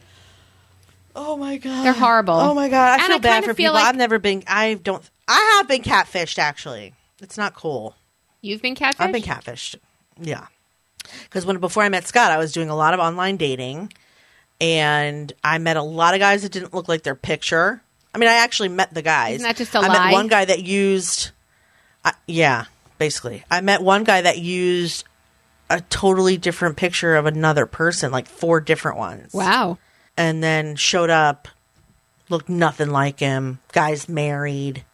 Oh 1.16 1.38
my 1.38 1.58
god, 1.58 1.84
They're 1.86 1.94
horrible. 1.94 2.34
Oh 2.36 2.54
my 2.54 2.68
god, 2.70 2.92
I 2.92 2.96
And 2.96 3.04
feel 3.06 3.16
I 3.16 3.20
bad 3.20 3.44
for 3.46 3.54
feel 3.54 3.72
people. 3.72 3.74
like- 3.76 3.86
I've 3.86 3.96
never 3.96 4.20
been. 4.20 4.44
I 4.48 4.74
don't. 4.76 5.08
I 5.28 5.56
have 5.58 5.68
been 5.68 5.82
catfished. 5.82 6.38
Actually, 6.38 6.94
it's 7.22 7.38
not 7.38 7.54
cool. 7.56 7.96
You've 8.42 8.62
been 8.62 8.76
catfished. 8.76 8.96
I've 9.00 9.12
been 9.12 9.24
catfished. 9.24 9.76
Yeah, 10.20 10.48
because 11.24 11.46
when 11.46 11.58
before 11.58 11.84
I 11.84 11.90
met 11.90 12.08
Scott, 12.08 12.32
I 12.32 12.38
was 12.38 12.52
doing 12.52 12.70
a 12.70 12.76
lot 12.76 12.94
of 12.94 13.00
online 13.00 13.38
dating, 13.38 13.92
and 14.62 15.32
I 15.44 15.58
met 15.58 15.78
a 15.78 15.82
lot 15.84 16.14
of 16.14 16.20
guys 16.20 16.44
that 16.44 16.52
didn't 16.52 16.74
look 16.74 16.88
like 16.88 17.04
their 17.04 17.16
picture. 17.16 17.82
I 18.14 18.18
mean, 18.18 18.30
I 18.30 18.36
actually 18.36 18.70
met 18.70 18.94
the 18.94 19.02
guys. 19.02 19.36
Isn't 19.36 19.48
that 19.48 19.58
just 19.58 19.76
a 19.76 19.80
I 19.80 19.88
lie? 19.88 19.96
I 19.96 20.06
met 20.06 20.14
one 20.14 20.28
guy 20.28 20.46
that 20.46 20.64
used. 20.64 21.32
I 22.06 22.14
yeah, 22.28 22.66
basically, 22.98 23.44
I 23.50 23.62
met 23.62 23.82
one 23.82 24.04
guy 24.04 24.22
that 24.22 24.38
used 24.38 25.04
a 25.70 25.82
totally 25.82 26.38
different 26.38 26.78
picture 26.78 27.16
of 27.16 27.26
another 27.26 27.66
person, 27.66 28.12
like 28.12 28.28
four 28.28 28.62
different 28.62 28.98
ones 29.00 29.34
Wow. 29.34 29.80
and 30.16 30.44
then 30.44 30.76
showed 30.76 31.10
up, 31.10 31.48
looked 32.30 32.48
nothing 32.50 32.92
like 32.92 33.20
him. 33.20 33.58
Guy's 33.72 34.08
married. 34.08 34.86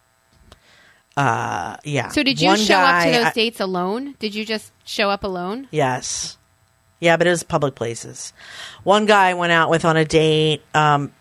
Uh, 1.17 1.77
yeah. 1.83 2.09
So 2.09 2.23
did 2.23 2.39
you 2.39 2.47
One 2.47 2.59
show 2.59 2.75
up 2.75 3.03
to 3.05 3.11
those 3.11 3.25
I- 3.25 3.31
dates 3.33 3.59
alone? 3.59 4.15
Did 4.19 4.33
you 4.33 4.45
just 4.45 4.71
show 4.85 5.09
up 5.09 5.23
alone? 5.23 5.67
yes. 5.71 6.37
Yeah, 6.99 7.17
but 7.17 7.25
it 7.25 7.31
was 7.31 7.41
public 7.41 7.73
places. 7.73 8.31
One 8.83 9.07
guy 9.07 9.29
I 9.29 9.33
went 9.33 9.51
out 9.51 9.71
with 9.71 9.85
on 9.85 9.97
a 9.97 10.05
date, 10.05 10.61
um, 10.75 11.11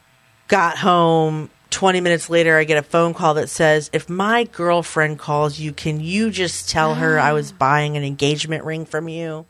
got 0.47 0.77
home. 0.77 1.49
20 1.71 2.03
minutes 2.03 2.29
later, 2.29 2.59
I 2.59 2.65
get 2.65 2.77
a 2.77 2.83
phone 2.83 3.15
call 3.15 3.33
that 3.35 3.49
says, 3.49 3.89
If 3.95 4.11
my 4.11 4.45
girlfriend 4.45 5.19
calls 5.19 5.59
you, 5.59 5.73
can 5.73 5.99
you 5.99 6.31
just 6.31 6.69
tell 6.69 6.97
her 6.97 7.19
I 7.19 7.33
was 7.33 7.51
buying 7.67 7.97
an 7.97 8.05
engagement 8.05 8.65
ring 8.65 8.85
from 8.85 9.09
you? 9.09 9.47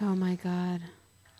Oh 0.00 0.14
my 0.16 0.36
god. 0.36 0.80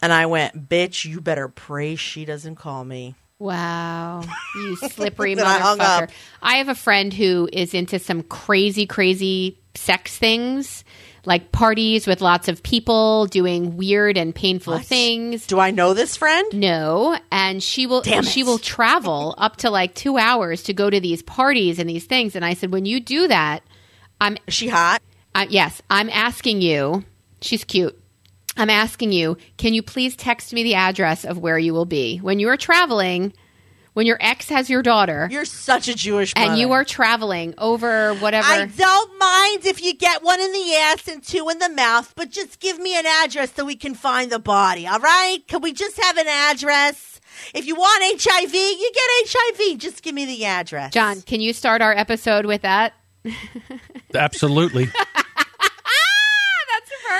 And 0.02 0.12
I 0.12 0.26
went, 0.26 0.68
Bitch, 0.68 1.06
you 1.06 1.22
better 1.22 1.48
pray 1.48 1.96
she 1.96 2.26
doesn't 2.26 2.56
call 2.56 2.84
me. 2.84 3.14
Wow. 3.38 4.22
You 4.56 4.76
slippery 4.88 5.34
Then 5.34 5.46
I 5.46 5.60
motherfucker. 5.60 6.10
I 6.42 6.56
have 6.56 6.68
a 6.68 6.74
friend 6.74 7.12
who 7.14 7.48
is 7.52 7.74
into 7.74 7.98
some 7.98 8.22
crazy, 8.22 8.86
crazy 8.86 9.58
sex 9.74 10.16
things, 10.18 10.82
like 11.24 11.52
parties 11.52 12.06
with 12.06 12.20
lots 12.20 12.48
of 12.48 12.62
people 12.64 13.26
doing 13.26 13.76
weird 13.76 14.16
and 14.16 14.34
painful 14.34 14.74
What? 14.74 14.86
things. 14.86 15.46
Do 15.46 15.60
I 15.60 15.70
know 15.70 15.94
this 15.94 16.16
friend? 16.16 16.52
No, 16.52 17.16
and 17.30 17.62
she 17.62 17.86
will 17.86 18.00
Damn 18.02 18.24
she 18.24 18.42
will 18.42 18.58
travel 18.58 19.34
up 19.38 19.56
to 19.58 19.70
like 19.70 19.94
2 19.94 20.18
hours 20.18 20.64
to 20.64 20.72
go 20.72 20.90
to 20.90 20.98
these 20.98 21.22
parties 21.22 21.78
and 21.78 21.88
these 21.88 22.06
things 22.06 22.34
and 22.34 22.44
I 22.44 22.54
said 22.54 22.72
when 22.72 22.86
you 22.86 22.98
do 22.98 23.28
that, 23.28 23.62
I'm 24.20 24.36
Is 24.48 24.54
she 24.54 24.68
hot? 24.68 25.00
uh, 25.36 25.46
yes, 25.48 25.80
I'm 25.88 26.10
asking 26.10 26.60
you. 26.60 27.04
She's 27.40 27.62
cute. 27.62 27.96
I'm 28.58 28.70
asking 28.70 29.12
you, 29.12 29.36
can 29.56 29.72
you 29.72 29.82
please 29.82 30.16
text 30.16 30.52
me 30.52 30.62
the 30.62 30.74
address 30.74 31.24
of 31.24 31.38
where 31.38 31.58
you 31.58 31.72
will 31.72 31.84
be 31.86 32.18
when 32.18 32.38
you 32.40 32.48
are 32.48 32.56
traveling? 32.56 33.32
When 33.94 34.06
your 34.06 34.18
ex 34.20 34.48
has 34.50 34.70
your 34.70 34.82
daughter 34.82 35.26
You're 35.28 35.44
such 35.44 35.88
a 35.88 35.94
Jewish 35.94 36.32
mother. 36.36 36.50
and 36.52 36.60
you 36.60 36.70
are 36.70 36.84
traveling 36.84 37.54
over 37.58 38.14
whatever. 38.14 38.46
I 38.46 38.66
don't 38.66 39.18
mind 39.18 39.66
if 39.66 39.82
you 39.82 39.92
get 39.92 40.22
one 40.22 40.40
in 40.40 40.52
the 40.52 40.74
ass 40.76 41.08
and 41.08 41.20
two 41.20 41.48
in 41.48 41.58
the 41.58 41.68
mouth, 41.68 42.12
but 42.14 42.30
just 42.30 42.60
give 42.60 42.78
me 42.78 42.96
an 42.96 43.06
address 43.06 43.54
so 43.54 43.64
we 43.64 43.74
can 43.74 43.96
find 43.96 44.30
the 44.30 44.38
body, 44.38 44.86
all 44.86 45.00
right? 45.00 45.38
Can 45.48 45.62
we 45.62 45.72
just 45.72 45.98
have 46.00 46.16
an 46.16 46.28
address? 46.28 47.20
If 47.52 47.66
you 47.66 47.74
want 47.74 48.22
HIV, 48.22 48.54
you 48.54 48.92
get 48.94 49.32
HIV. 49.58 49.78
Just 49.78 50.04
give 50.04 50.14
me 50.14 50.26
the 50.26 50.44
address. 50.44 50.92
John, 50.92 51.20
can 51.22 51.40
you 51.40 51.52
start 51.52 51.82
our 51.82 51.92
episode 51.92 52.46
with 52.46 52.62
that? 52.62 52.92
Absolutely. 54.14 54.90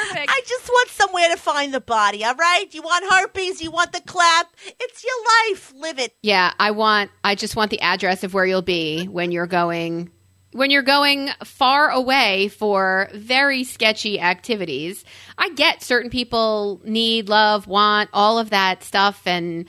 Perfect. 0.09 0.30
I 0.30 0.40
just 0.47 0.68
want 0.68 0.89
somewhere 0.90 1.28
to 1.30 1.36
find 1.36 1.72
the 1.74 1.80
body, 1.80 2.24
all 2.24 2.35
right? 2.35 2.66
You 2.72 2.82
want 2.82 3.05
herpes? 3.10 3.60
You 3.60 3.70
want 3.70 3.93
the 3.93 4.01
clap? 4.01 4.48
It's 4.80 5.05
your 5.05 5.51
life. 5.51 5.72
Live 5.76 5.98
it. 5.98 6.14
Yeah, 6.22 6.52
I 6.59 6.70
want 6.70 7.10
I 7.22 7.35
just 7.35 7.56
want 7.56 7.70
the 7.70 7.80
address 7.80 8.24
of 8.24 8.35
where 8.35 8.47
you'll 8.47 8.62
be 8.62 9.06
when 9.06 9.32
you're 9.32 9.47
going 9.47 10.10
when 10.52 10.70
you're 10.70 10.82
going 10.82 11.28
far 11.44 11.90
away 11.90 12.48
for 12.48 13.10
very 13.12 13.64
sketchy 13.64 14.18
activities. 14.20 15.05
I 15.36 15.51
get 15.51 15.82
certain 15.82 16.10
people 16.10 16.80
need 16.85 17.28
love, 17.28 17.66
want 17.66 18.10
all 18.12 18.39
of 18.39 18.51
that 18.51 18.82
stuff 18.82 19.22
and 19.26 19.66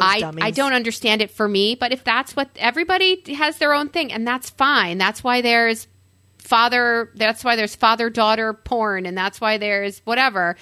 I, 0.00 0.20
dummies. 0.20 0.44
I 0.44 0.50
don't 0.50 0.72
understand 0.72 1.22
it 1.22 1.30
for 1.30 1.48
me, 1.48 1.74
but 1.74 1.92
if 1.92 2.04
that's 2.04 2.36
what 2.36 2.50
everybody 2.56 3.34
has 3.34 3.58
their 3.58 3.74
own 3.74 3.88
thing 3.88 4.12
and 4.12 4.26
that's 4.26 4.50
fine. 4.50 4.98
That's 4.98 5.22
why 5.24 5.40
there's 5.40 5.86
father 6.48 7.10
that's 7.14 7.44
why 7.44 7.56
there's 7.56 7.76
father 7.76 8.08
daughter 8.10 8.54
porn 8.54 9.04
and 9.06 9.16
that's 9.16 9.40
why 9.40 9.58
there's 9.58 10.00
whatever. 10.04 10.56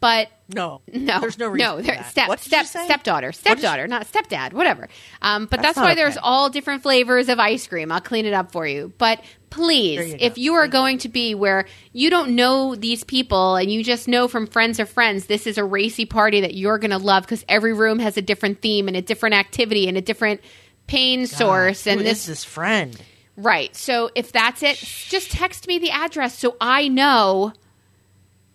But 0.00 0.28
No. 0.52 0.80
no, 0.92 1.20
There's 1.20 1.38
no 1.38 1.46
reason. 1.46 1.64
No, 1.76 1.80
there- 1.80 2.02
step, 2.10 2.28
What 2.28 2.40
step, 2.40 2.62
you 2.62 2.66
stepdaughter, 2.84 3.28
you- 3.28 3.32
stepdaughter, 3.32 3.86
not 3.86 4.10
stepdad, 4.10 4.52
whatever. 4.52 4.88
Um, 5.20 5.46
but 5.46 5.62
that's, 5.62 5.76
That's 5.76 5.86
why 5.86 5.94
there's 5.94 6.18
all 6.20 6.50
different 6.50 6.82
flavors 6.82 7.28
of 7.28 7.38
ice 7.38 7.68
cream. 7.68 7.92
I'll 7.92 8.00
clean 8.00 8.26
it 8.26 8.32
up 8.32 8.50
for 8.50 8.66
you. 8.66 8.92
But 8.98 9.22
please, 9.50 10.10
you 10.10 10.16
if 10.18 10.38
you 10.38 10.54
are 10.54 10.66
going 10.66 10.98
to 10.98 11.08
be 11.08 11.36
where 11.36 11.66
you 11.92 12.10
don't 12.10 12.34
know 12.34 12.74
these 12.74 13.04
people 13.04 13.54
and 13.54 13.70
you 13.70 13.84
just 13.84 14.08
know 14.08 14.26
from 14.26 14.48
friends 14.48 14.80
of 14.80 14.88
friends, 14.88 15.26
this 15.26 15.46
is 15.46 15.56
a 15.56 15.64
racy 15.64 16.04
party 16.04 16.40
that 16.40 16.54
you're 16.54 16.78
going 16.78 16.90
to 16.90 16.98
love 16.98 17.22
because 17.22 17.44
every 17.48 17.72
room 17.72 18.00
has 18.00 18.16
a 18.16 18.22
different 18.22 18.60
theme 18.60 18.88
and 18.88 18.96
a 18.96 19.02
different 19.02 19.36
activity 19.36 19.86
and 19.86 19.96
a 19.96 20.00
different 20.02 20.40
pain 20.88 21.28
source. 21.28 21.84
Who 21.84 21.90
and 21.90 22.00
is 22.00 22.06
this 22.06 22.26
this 22.26 22.44
friend? 22.44 23.00
Right. 23.36 23.74
So 23.74 24.10
if 24.14 24.32
that's 24.32 24.62
it, 24.62 24.76
just 24.76 25.30
text 25.30 25.66
me 25.66 25.78
the 25.78 25.90
address 25.90 26.38
so 26.38 26.56
I 26.60 26.88
know 26.88 27.52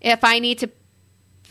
if 0.01 0.23
I 0.23 0.39
need 0.39 0.59
to 0.59 0.69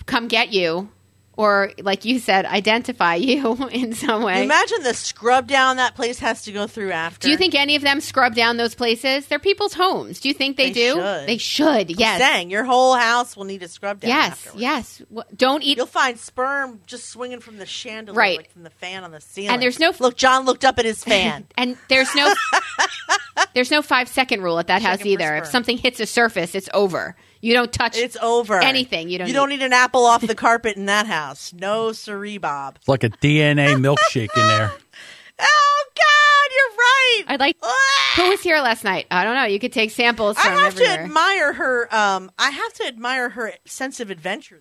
come 0.07 0.29
get 0.29 0.53
you 0.53 0.89
or, 1.37 1.73
like 1.83 2.05
you 2.07 2.19
said, 2.19 2.47
identify 2.47 3.15
you 3.17 3.69
in 3.69 3.93
some 3.93 4.23
way. 4.23 4.43
Imagine 4.43 4.83
the 4.83 4.95
scrub 4.95 5.47
down 5.47 5.77
that 5.77 5.95
place 5.95 6.19
has 6.21 6.43
to 6.45 6.53
go 6.53 6.67
through 6.67 6.93
after. 6.93 7.27
do 7.27 7.31
you 7.31 7.37
think 7.37 7.55
any 7.55 7.77
of 7.77 7.83
them 7.83 8.01
scrub 8.01 8.35
down 8.35 8.57
those 8.57 8.75
places? 8.75 9.27
They're 9.27 9.39
people's 9.39 9.75
homes. 9.75 10.21
Do 10.21 10.29
you 10.29 10.35
think 10.35 10.57
they, 10.57 10.69
They 10.71 10.73
do? 10.73 10.95
should. 10.95 11.29
They 11.29 11.37
should. 11.39 11.91
Yes. 11.99 12.19
Dang, 12.19 12.51
your 12.51 12.65
whole 12.65 12.95
house 12.95 13.37
will 13.37 13.45
need 13.45 13.63
a 13.63 13.69
scrub 13.69 14.01
down. 14.01 14.09
yes. 14.09 14.33
afterwards. 14.33 14.61
Yes. 14.63 15.03
Wh- 15.15 15.35
Don't 15.37 15.63
eat. 15.63 15.77
You'll 15.77 15.87
find 15.87 16.19
sperm 16.19 16.81
just 16.87 17.11
swinging 17.11 17.41
from 17.41 17.59
the 17.59 17.67
chandelier, 17.67 18.17
Right. 18.19 18.39
like 18.39 18.51
from 18.53 18.63
the 18.63 18.71
fan 18.71 19.05
on 19.05 19.11
the 19.11 19.21
ceiling. 19.21 19.51
And 19.51 19.63
there's 19.63 19.79
no- 19.79 19.93
look. 20.01 20.17
John 20.17 20.47
looked 20.47 20.65
up 20.65 20.79
at 20.79 20.85
his 20.85 21.05
fan. 21.05 21.47
And 21.59 21.77
there's 21.89 22.15
no 22.15 22.33
there's 23.55 23.71
no 23.71 23.83
five 23.83 24.09
second 24.09 24.43
rule 24.43 24.59
at 24.59 24.69
that 24.69 24.83
house 24.83 24.99
Checking 24.99 25.17
for 25.19 25.23
either. 25.23 25.37
If 25.37 25.47
something 25.47 25.77
hits 25.79 26.01
a 26.01 26.07
surface, 26.07 26.55
it's 26.55 26.69
over. 26.73 27.17
You 27.47 27.53
don't 27.55 27.73
touch 27.73 27.97
it's 27.97 28.17
over. 28.21 28.61
anything. 28.61 29.09
You 29.09 29.19
don't. 29.19 29.29
You 29.29 29.33
need. 29.33 29.39
don't 29.39 29.49
need 29.51 29.63
an 29.63 29.73
apple 29.73 30.05
off 30.05 30.21
the 30.27 30.35
carpet 30.35 30.77
in 30.77 30.87
that 30.87 31.07
house. 31.07 31.53
No, 31.53 31.93
siree, 31.93 32.39
Bob. 32.39 32.75
It's 32.77 32.89
like 32.89 33.05
a 33.05 33.09
DNA 33.09 33.77
milkshake 33.77 34.37
in 34.37 34.49
there. 34.49 34.73
Oh 35.39 35.85
God, 35.95 36.51
you're 36.57 36.77
right. 36.77 37.23
I'd 37.29 37.39
like. 37.41 37.57
Who 38.17 38.31
was 38.31 38.41
here 38.43 38.59
last 38.61 38.83
night? 38.83 39.07
I 39.13 39.23
don't 39.25 39.37
know. 39.37 39.45
You 39.45 39.59
could 39.61 39.73
take 39.73 39.91
samples 39.93 40.37
I 40.39 40.43
from 40.43 40.53
have 40.55 40.73
everywhere. 40.73 40.97
to 40.97 41.03
admire 41.05 41.53
her. 41.53 41.95
Um, 41.95 42.31
I 42.39 42.51
have 42.51 42.73
to 42.75 42.87
admire 42.87 43.29
her 43.31 43.53
sense 43.65 44.01
of 44.01 44.11
adventure, 44.11 44.61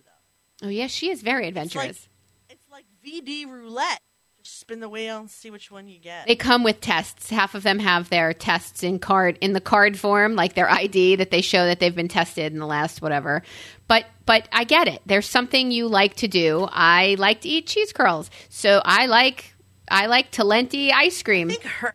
though. 0.60 0.68
oh 0.68 0.70
yes, 0.70 0.90
she 0.92 1.10
is 1.10 1.22
very 1.22 1.48
It's 1.48 1.56
adventurous. 1.56 2.08
like 2.50 2.56
it's 2.58 2.70
like 2.70 2.84
VD 3.04 3.48
roulette. 3.50 4.00
Spin 4.46 4.80
the 4.80 4.88
wheel 4.88 5.18
and 5.18 5.30
see 5.30 5.50
which 5.50 5.70
one 5.70 5.88
you 5.88 5.98
get. 5.98 6.26
they 6.26 6.36
come 6.36 6.62
with 6.62 6.80
tests. 6.80 7.30
Half 7.30 7.54
of 7.54 7.62
them 7.62 7.78
have 7.78 8.08
their 8.08 8.32
tests 8.32 8.82
in 8.82 8.98
card 8.98 9.38
in 9.40 9.52
the 9.52 9.60
card 9.60 9.98
form, 9.98 10.34
like 10.36 10.54
their 10.54 10.70
ID 10.70 11.16
that 11.16 11.30
they 11.30 11.40
show 11.40 11.66
that 11.66 11.80
they've 11.80 11.94
been 11.94 12.08
tested 12.08 12.52
in 12.52 12.58
the 12.58 12.66
last 12.66 13.02
whatever. 13.02 13.42
But 13.88 14.06
but 14.24 14.48
I 14.52 14.64
get 14.64 14.88
it. 14.88 15.02
There's 15.06 15.28
something 15.28 15.70
you 15.70 15.88
like 15.88 16.14
to 16.16 16.28
do. 16.28 16.68
I 16.70 17.16
like 17.18 17.40
to 17.42 17.48
eat 17.48 17.66
cheese 17.66 17.92
curls, 17.92 18.30
so 18.48 18.80
I 18.84 19.06
like 19.06 19.54
I 19.88 20.06
like 20.06 20.30
Talenti 20.30 20.92
ice 20.92 21.22
cream. 21.22 21.48
I 21.48 21.54
think 21.54 21.64
her 21.64 21.94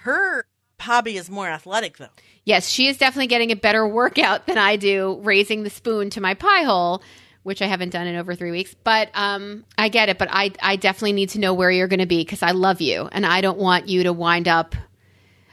her 0.00 0.44
hobby 0.80 1.16
is 1.16 1.30
more 1.30 1.48
athletic, 1.48 1.98
though. 1.98 2.08
Yes, 2.44 2.68
she 2.68 2.88
is 2.88 2.98
definitely 2.98 3.28
getting 3.28 3.52
a 3.52 3.56
better 3.56 3.86
workout 3.86 4.46
than 4.46 4.58
I 4.58 4.76
do 4.76 5.20
raising 5.22 5.62
the 5.62 5.70
spoon 5.70 6.10
to 6.10 6.20
my 6.20 6.34
pie 6.34 6.64
hole, 6.64 7.02
which 7.42 7.62
I 7.62 7.66
haven't 7.66 7.90
done 7.90 8.06
in 8.06 8.16
over 8.16 8.34
three 8.34 8.50
weeks. 8.50 8.74
But 8.84 9.10
um, 9.14 9.64
I 9.76 9.88
get 9.88 10.08
it. 10.08 10.18
But 10.18 10.28
I, 10.30 10.52
I 10.62 10.76
definitely 10.76 11.12
need 11.12 11.30
to 11.30 11.40
know 11.40 11.54
where 11.54 11.70
you're 11.70 11.88
going 11.88 12.00
to 12.00 12.06
be 12.06 12.18
because 12.18 12.42
I 12.42 12.52
love 12.52 12.80
you 12.80 13.08
and 13.12 13.26
I 13.26 13.40
don't 13.40 13.58
want 13.58 13.88
you 13.88 14.04
to 14.04 14.12
wind 14.12 14.48
up. 14.48 14.74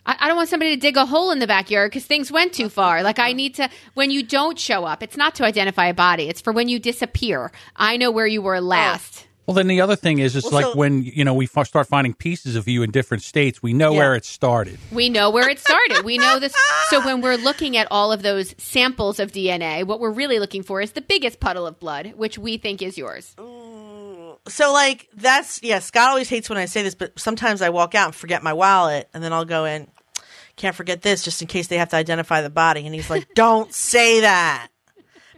I, 0.05 0.17
I 0.19 0.27
don't 0.27 0.37
want 0.37 0.49
somebody 0.49 0.75
to 0.75 0.79
dig 0.79 0.97
a 0.97 1.05
hole 1.05 1.31
in 1.31 1.39
the 1.39 1.47
backyard 1.47 1.91
because 1.91 2.05
things 2.05 2.31
went 2.31 2.53
too 2.53 2.69
far. 2.69 3.03
Like 3.03 3.19
I 3.19 3.33
need 3.33 3.55
to. 3.55 3.69
When 3.93 4.11
you 4.11 4.23
don't 4.23 4.57
show 4.59 4.85
up, 4.85 5.03
it's 5.03 5.17
not 5.17 5.35
to 5.35 5.45
identify 5.45 5.87
a 5.87 5.93
body. 5.93 6.29
It's 6.29 6.41
for 6.41 6.53
when 6.53 6.69
you 6.69 6.79
disappear. 6.79 7.51
I 7.75 7.97
know 7.97 8.11
where 8.11 8.27
you 8.27 8.41
were 8.41 8.61
last. 8.61 9.27
Well, 9.49 9.55
then 9.55 9.65
the 9.65 9.81
other 9.81 9.95
thing 9.95 10.19
is, 10.19 10.35
it's 10.35 10.45
Well, 10.45 10.53
like 10.53 10.65
so- 10.65 10.75
when 10.75 11.01
you 11.03 11.25
know 11.25 11.33
we 11.33 11.49
f- 11.51 11.65
start 11.67 11.87
finding 11.87 12.13
pieces 12.13 12.55
of 12.55 12.67
you 12.67 12.83
in 12.83 12.91
different 12.91 13.23
states. 13.23 13.63
We 13.63 13.73
know 13.73 13.91
Yeah. 13.93 13.97
where 13.97 14.15
it 14.15 14.23
started. 14.23 14.77
We 14.91 15.09
know 15.09 15.31
where 15.31 15.49
it 15.49 15.57
started. 15.59 16.05
We 16.05 16.19
know 16.19 16.37
this. 16.37 16.53
So 16.91 17.03
when 17.03 17.21
we're 17.21 17.35
looking 17.35 17.75
at 17.75 17.87
all 17.89 18.11
of 18.11 18.21
those 18.21 18.53
samples 18.59 19.19
of 19.19 19.31
DNA, 19.31 19.83
what 19.83 19.99
we're 19.99 20.11
really 20.11 20.37
looking 20.37 20.61
for 20.61 20.81
is 20.81 20.91
the 20.91 21.01
biggest 21.01 21.39
puddle 21.39 21.65
of 21.65 21.79
blood, 21.79 22.13
which 22.15 22.37
we 22.37 22.57
think 22.57 22.83
is 22.83 22.95
yours. 22.95 23.33
So 24.47 24.71
like 24.71 25.07
that's 25.15 25.61
yeah. 25.63 25.79
Scott 25.79 26.09
always 26.09 26.29
hates 26.29 26.47
when 26.47 26.59
I 26.59 26.65
say 26.65 26.83
this, 26.83 26.93
but 26.93 27.19
sometimes 27.19 27.63
I 27.63 27.69
walk 27.69 27.95
out 27.95 28.05
and 28.09 28.15
forget 28.15 28.43
my 28.43 28.53
wallet, 28.53 29.09
and 29.15 29.23
then 29.23 29.33
I'll 29.33 29.45
go 29.45 29.65
in. 29.65 29.87
Can't 30.57 30.75
forget 30.75 31.01
this, 31.01 31.23
just 31.23 31.41
in 31.41 31.47
case 31.47 31.67
they 31.67 31.77
have 31.77 31.89
to 31.89 31.95
identify 31.95 32.41
the 32.41 32.49
body. 32.51 32.85
And 32.85 32.93
he's 32.93 33.09
like, 33.09 33.27
"Don't 33.35 33.73
say 33.73 34.21
that." 34.21 34.67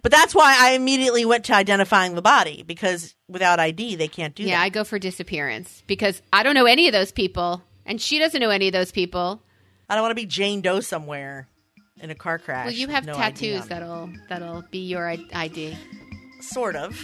But 0.01 0.11
that's 0.11 0.33
why 0.33 0.55
I 0.59 0.71
immediately 0.71 1.25
went 1.25 1.45
to 1.45 1.53
identifying 1.53 2.15
the 2.15 2.21
body 2.21 2.63
because 2.65 3.15
without 3.27 3.59
ID 3.59 3.95
they 3.95 4.07
can't 4.07 4.33
do 4.33 4.43
Yeah, 4.43 4.49
that. 4.49 4.53
Yeah, 4.53 4.61
I 4.61 4.69
go 4.69 4.83
for 4.83 4.97
disappearance 4.97 5.83
because 5.87 6.21
I 6.33 6.43
don't 6.43 6.55
know 6.55 6.65
any 6.65 6.87
of 6.87 6.93
those 6.93 7.11
people, 7.11 7.61
and 7.85 8.01
she 8.01 8.17
doesn't 8.19 8.39
know 8.39 8.49
any 8.49 8.67
of 8.67 8.73
those 8.73 8.91
people. 8.91 9.41
I 9.89 9.95
don't 9.95 10.03
want 10.03 10.11
to 10.11 10.21
be 10.21 10.25
Jane 10.25 10.61
Doe 10.61 10.79
somewhere 10.79 11.47
in 11.99 12.09
a 12.09 12.15
car 12.15 12.39
crash. 12.39 12.65
Well, 12.65 12.73
you 12.73 12.87
have 12.87 13.05
no 13.05 13.13
tattoos 13.13 13.67
that'll 13.67 14.09
that'll 14.29 14.63
be 14.71 14.79
your 14.79 15.07
ID. 15.33 15.77
Sort 16.39 16.75
of. 16.75 16.99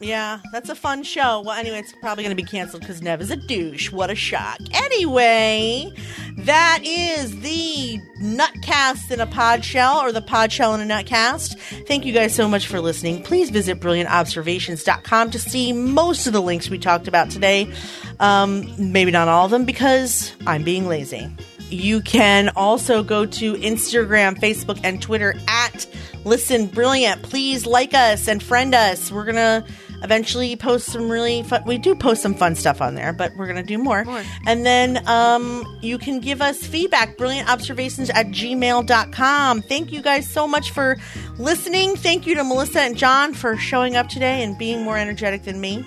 Yeah, 0.00 0.40
that's 0.52 0.68
a 0.68 0.74
fun 0.74 1.02
show. 1.02 1.42
Well, 1.44 1.56
anyway, 1.56 1.78
it's 1.78 1.94
probably 2.00 2.22
going 2.24 2.36
to 2.36 2.42
be 2.42 2.46
canceled 2.46 2.82
because 2.82 3.00
Nev 3.00 3.20
is 3.22 3.30
a 3.30 3.36
douche. 3.36 3.90
What 3.90 4.10
a 4.10 4.14
shock. 4.14 4.58
Anyway, 4.72 5.90
that 6.38 6.80
is 6.84 7.40
the 7.40 7.98
Nutcast 8.20 9.10
in 9.10 9.20
a 9.20 9.26
Pod 9.26 9.64
Shell 9.64 9.98
or 9.98 10.12
the 10.12 10.20
Pod 10.20 10.52
Shell 10.52 10.74
in 10.74 10.90
a 10.90 10.94
Nutcast. 10.94 11.58
Thank 11.86 12.04
you 12.04 12.12
guys 12.12 12.34
so 12.34 12.46
much 12.46 12.66
for 12.66 12.80
listening. 12.80 13.22
Please 13.22 13.48
visit 13.48 13.80
brilliantobservations.com 13.80 15.30
to 15.30 15.38
see 15.38 15.72
most 15.72 16.26
of 16.26 16.34
the 16.34 16.42
links 16.42 16.68
we 16.68 16.78
talked 16.78 17.08
about 17.08 17.30
today. 17.30 17.72
Um, 18.20 18.70
maybe 18.78 19.10
not 19.10 19.28
all 19.28 19.46
of 19.46 19.50
them 19.50 19.64
because 19.64 20.32
I'm 20.46 20.62
being 20.62 20.88
lazy. 20.88 21.28
You 21.68 22.00
can 22.00 22.50
also 22.50 23.02
go 23.02 23.26
to 23.26 23.54
Instagram, 23.54 24.38
Facebook, 24.38 24.78
and 24.84 25.02
Twitter 25.02 25.34
at 25.48 25.86
Listen 26.24 26.66
Brilliant. 26.66 27.22
Please 27.22 27.66
like 27.66 27.92
us 27.92 28.28
and 28.28 28.42
friend 28.42 28.74
us. 28.74 29.10
We're 29.10 29.24
going 29.24 29.36
to 29.36 29.64
eventually 30.02 30.56
post 30.56 30.86
some 30.86 31.08
really 31.08 31.42
fun. 31.42 31.62
We 31.66 31.78
do 31.78 31.94
post 31.94 32.22
some 32.22 32.34
fun 32.34 32.54
stuff 32.54 32.80
on 32.80 32.94
there, 32.94 33.12
but 33.12 33.34
we're 33.36 33.46
going 33.46 33.56
to 33.56 33.62
do 33.62 33.78
more. 33.78 34.04
More. 34.04 34.22
And 34.46 34.64
then 34.64 35.06
um, 35.08 35.64
you 35.82 35.98
can 35.98 36.20
give 36.20 36.42
us 36.42 36.58
feedback, 36.66 37.16
brilliantobservations 37.16 38.10
at 38.14 38.26
gmail.com. 38.26 39.62
Thank 39.62 39.92
you 39.92 40.02
guys 40.02 40.28
so 40.28 40.46
much 40.46 40.70
for 40.70 40.96
listening. 41.38 41.96
Thank 41.96 42.26
you 42.26 42.34
to 42.34 42.44
Melissa 42.44 42.80
and 42.80 42.96
John 42.96 43.34
for 43.34 43.56
showing 43.56 43.96
up 43.96 44.08
today 44.08 44.42
and 44.42 44.56
being 44.58 44.82
more 44.82 44.96
energetic 44.96 45.44
than 45.44 45.60
me. 45.60 45.84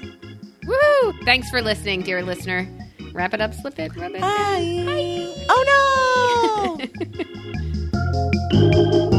Woo! 0.66 1.14
Thanks 1.24 1.50
for 1.50 1.62
listening, 1.62 2.02
dear 2.04 2.22
listener. 2.22 2.68
Wrap 3.14 3.34
it 3.34 3.42
up, 3.42 3.54
slip 3.54 3.80
it, 3.80 3.96
rub 3.96 4.12
it. 4.14 4.22
Bye. 4.22 5.34
Oh 5.50 6.78
no! 9.10 9.10